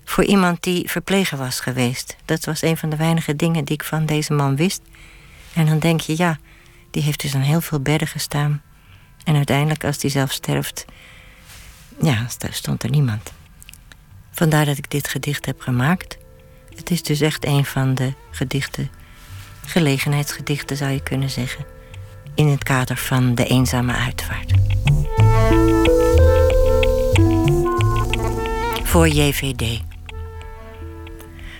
Voor 0.04 0.24
iemand 0.24 0.62
die 0.62 0.90
verpleger 0.90 1.38
was 1.38 1.60
geweest. 1.60 2.16
Dat 2.24 2.44
was 2.44 2.62
een 2.62 2.76
van 2.76 2.88
de 2.88 2.96
weinige 2.96 3.36
dingen 3.36 3.64
die 3.64 3.74
ik 3.74 3.84
van 3.84 4.06
deze 4.06 4.32
man 4.32 4.56
wist. 4.56 4.82
En 5.52 5.66
dan 5.66 5.78
denk 5.78 6.00
je, 6.00 6.14
ja, 6.16 6.38
die 6.90 7.02
heeft 7.02 7.20
dus 7.20 7.34
aan 7.34 7.40
heel 7.40 7.60
veel 7.60 7.80
bedden 7.80 8.08
gestaan. 8.08 8.62
En 9.24 9.36
uiteindelijk, 9.36 9.84
als 9.84 10.02
hij 10.02 10.10
zelf 10.10 10.32
sterft, 10.32 10.84
ja, 12.00 12.26
stond 12.50 12.82
er 12.82 12.90
niemand. 12.90 13.32
Vandaar 14.30 14.64
dat 14.64 14.78
ik 14.78 14.90
dit 14.90 15.08
gedicht 15.08 15.46
heb 15.46 15.60
gemaakt. 15.60 16.18
Het 16.76 16.90
is 16.90 17.02
dus 17.02 17.20
echt 17.20 17.46
een 17.46 17.64
van 17.64 17.94
de 17.94 18.12
gedichten, 18.30 18.90
gelegenheidsgedichten 19.64 20.76
zou 20.76 20.90
je 20.90 21.02
kunnen 21.02 21.30
zeggen, 21.30 21.64
in 22.34 22.48
het 22.48 22.62
kader 22.62 22.96
van 22.96 23.34
de 23.34 23.46
eenzame 23.46 23.92
uitvaart. 23.92 24.52
Voor 28.82 29.08
JVD. 29.08 29.80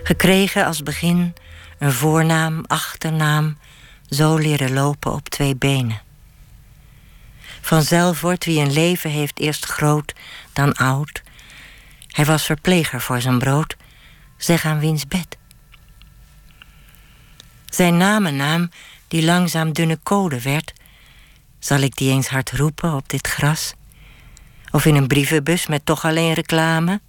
Gekregen 0.03 0.67
als 0.67 0.83
begin 0.83 1.35
een 1.79 1.93
voornaam, 1.93 2.65
achternaam, 2.67 3.59
zo 4.09 4.37
leren 4.37 4.73
lopen 4.73 5.13
op 5.13 5.29
twee 5.29 5.57
benen. 5.57 6.01
Vanzelf 7.65 8.21
wordt 8.21 8.45
wie 8.45 8.61
een 8.61 8.73
leven 8.73 9.11
heeft 9.11 9.39
eerst 9.39 9.65
groot, 9.65 10.15
dan 10.53 10.73
oud. 10.73 11.23
Hij 12.07 12.25
was 12.25 12.45
verpleger 12.45 13.01
voor 13.01 13.21
zijn 13.21 13.39
brood, 13.39 13.77
zeg 14.37 14.65
aan 14.65 14.79
wiens 14.79 15.07
bed. 15.07 15.39
Zijn 17.65 17.97
namennaam, 17.97 18.71
die 19.09 19.25
langzaam 19.25 19.73
dunne 19.73 19.99
code 20.03 20.41
werd, 20.41 20.73
zal 21.59 21.79
ik 21.79 21.97
die 21.97 22.11
eens 22.11 22.29
hard 22.29 22.51
roepen 22.53 22.95
op 22.95 23.09
dit 23.09 23.27
gras? 23.27 23.75
Of 24.71 24.85
in 24.85 24.95
een 24.95 25.07
brievenbus 25.07 25.67
met 25.67 25.87
toch 25.87 26.05
alleen 26.05 26.33
reclame? 26.33 27.01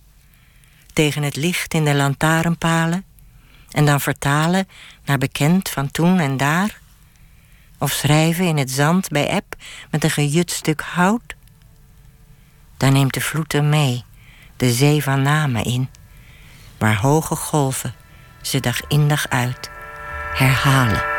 Tegen 0.93 1.23
het 1.23 1.35
licht 1.35 1.73
in 1.73 1.85
de 1.85 1.95
lantaarnpalen? 1.95 3.05
En 3.69 3.85
dan 3.85 4.01
vertalen 4.01 4.67
naar 5.05 5.17
bekend 5.17 5.69
van 5.69 5.91
toen 5.91 6.19
en 6.19 6.37
daar? 6.37 6.83
Of 7.85 7.91
schrijven 7.91 8.45
in 8.45 8.57
het 8.57 8.71
zand 8.71 9.09
bij 9.09 9.27
eb 9.29 9.55
met 9.91 10.03
een 10.03 10.09
gejut 10.09 10.51
stuk 10.51 10.81
hout? 10.81 11.35
Dan 12.77 12.93
neemt 12.93 13.13
de 13.13 13.21
vloed 13.21 13.51
hem 13.51 13.69
mee, 13.69 14.03
de 14.57 14.71
zee 14.71 15.03
van 15.03 15.21
namen 15.21 15.63
in, 15.63 15.89
waar 16.77 16.95
hoge 16.95 17.35
golven 17.35 17.93
ze 18.41 18.59
dag 18.59 18.87
in 18.87 19.07
dag 19.07 19.29
uit 19.29 19.69
herhalen. 20.33 21.14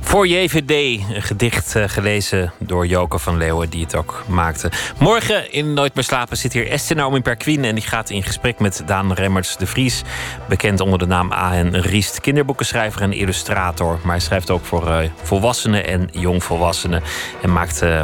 Voor 0.00 0.26
JVD, 0.26 1.00
een 1.14 1.22
gedicht 1.22 1.76
uh, 1.76 1.84
gelezen 1.86 2.52
door 2.58 2.86
Joke 2.86 3.18
van 3.18 3.36
Leeuwen, 3.36 3.70
die 3.70 3.84
het 3.84 3.94
ook 3.94 4.24
maakte. 4.28 4.70
Morgen 4.98 5.52
in 5.52 5.74
Nooit 5.74 5.94
meer 5.94 6.04
slapen 6.04 6.36
zit 6.36 6.52
hier 6.52 6.70
Esther 6.70 6.96
Naomi 6.96 7.20
Perquin... 7.20 7.64
en 7.64 7.74
die 7.74 7.84
gaat 7.84 8.10
in 8.10 8.22
gesprek 8.22 8.58
met 8.58 8.82
Daan 8.86 9.12
Remmerts 9.12 9.56
de 9.56 9.66
Vries... 9.66 10.02
bekend 10.48 10.80
onder 10.80 10.98
de 10.98 11.06
naam 11.06 11.32
Ahen 11.32 11.80
Riest, 11.80 12.20
kinderboekenschrijver 12.20 13.02
en 13.02 13.12
illustrator. 13.12 13.98
Maar 14.02 14.12
hij 14.12 14.20
schrijft 14.20 14.50
ook 14.50 14.64
voor 14.64 14.88
uh, 14.88 14.98
volwassenen 15.22 15.86
en 15.86 16.08
jongvolwassenen... 16.12 17.02
en 17.42 17.52
maakt 17.52 17.82
uh, 17.82 18.02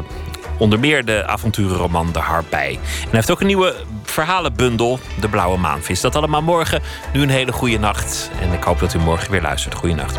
onder 0.59 0.79
meer 0.81 1.05
de 1.05 1.27
avonturenroman 1.27 2.13
De 2.13 2.19
Harpij. 2.19 2.71
En 2.71 2.79
hij 3.01 3.11
heeft 3.11 3.31
ook 3.31 3.41
een 3.41 3.47
nieuwe 3.47 3.75
verhalenbundel, 4.05 4.99
De 5.21 5.29
Blauwe 5.29 5.59
Maanvis. 5.59 6.01
Dat 6.01 6.17
allemaal 6.17 6.43
morgen. 6.43 6.83
Nu 7.13 7.23
een 7.23 7.29
hele 7.29 7.53
goede 7.53 7.79
nacht. 7.79 8.31
En 8.41 8.53
ik 8.53 8.63
hoop 8.63 8.79
dat 8.79 8.95
u 8.95 8.99
morgen 8.99 9.31
weer 9.31 9.43
luistert. 9.43 9.75
Goeienacht. 9.75 10.19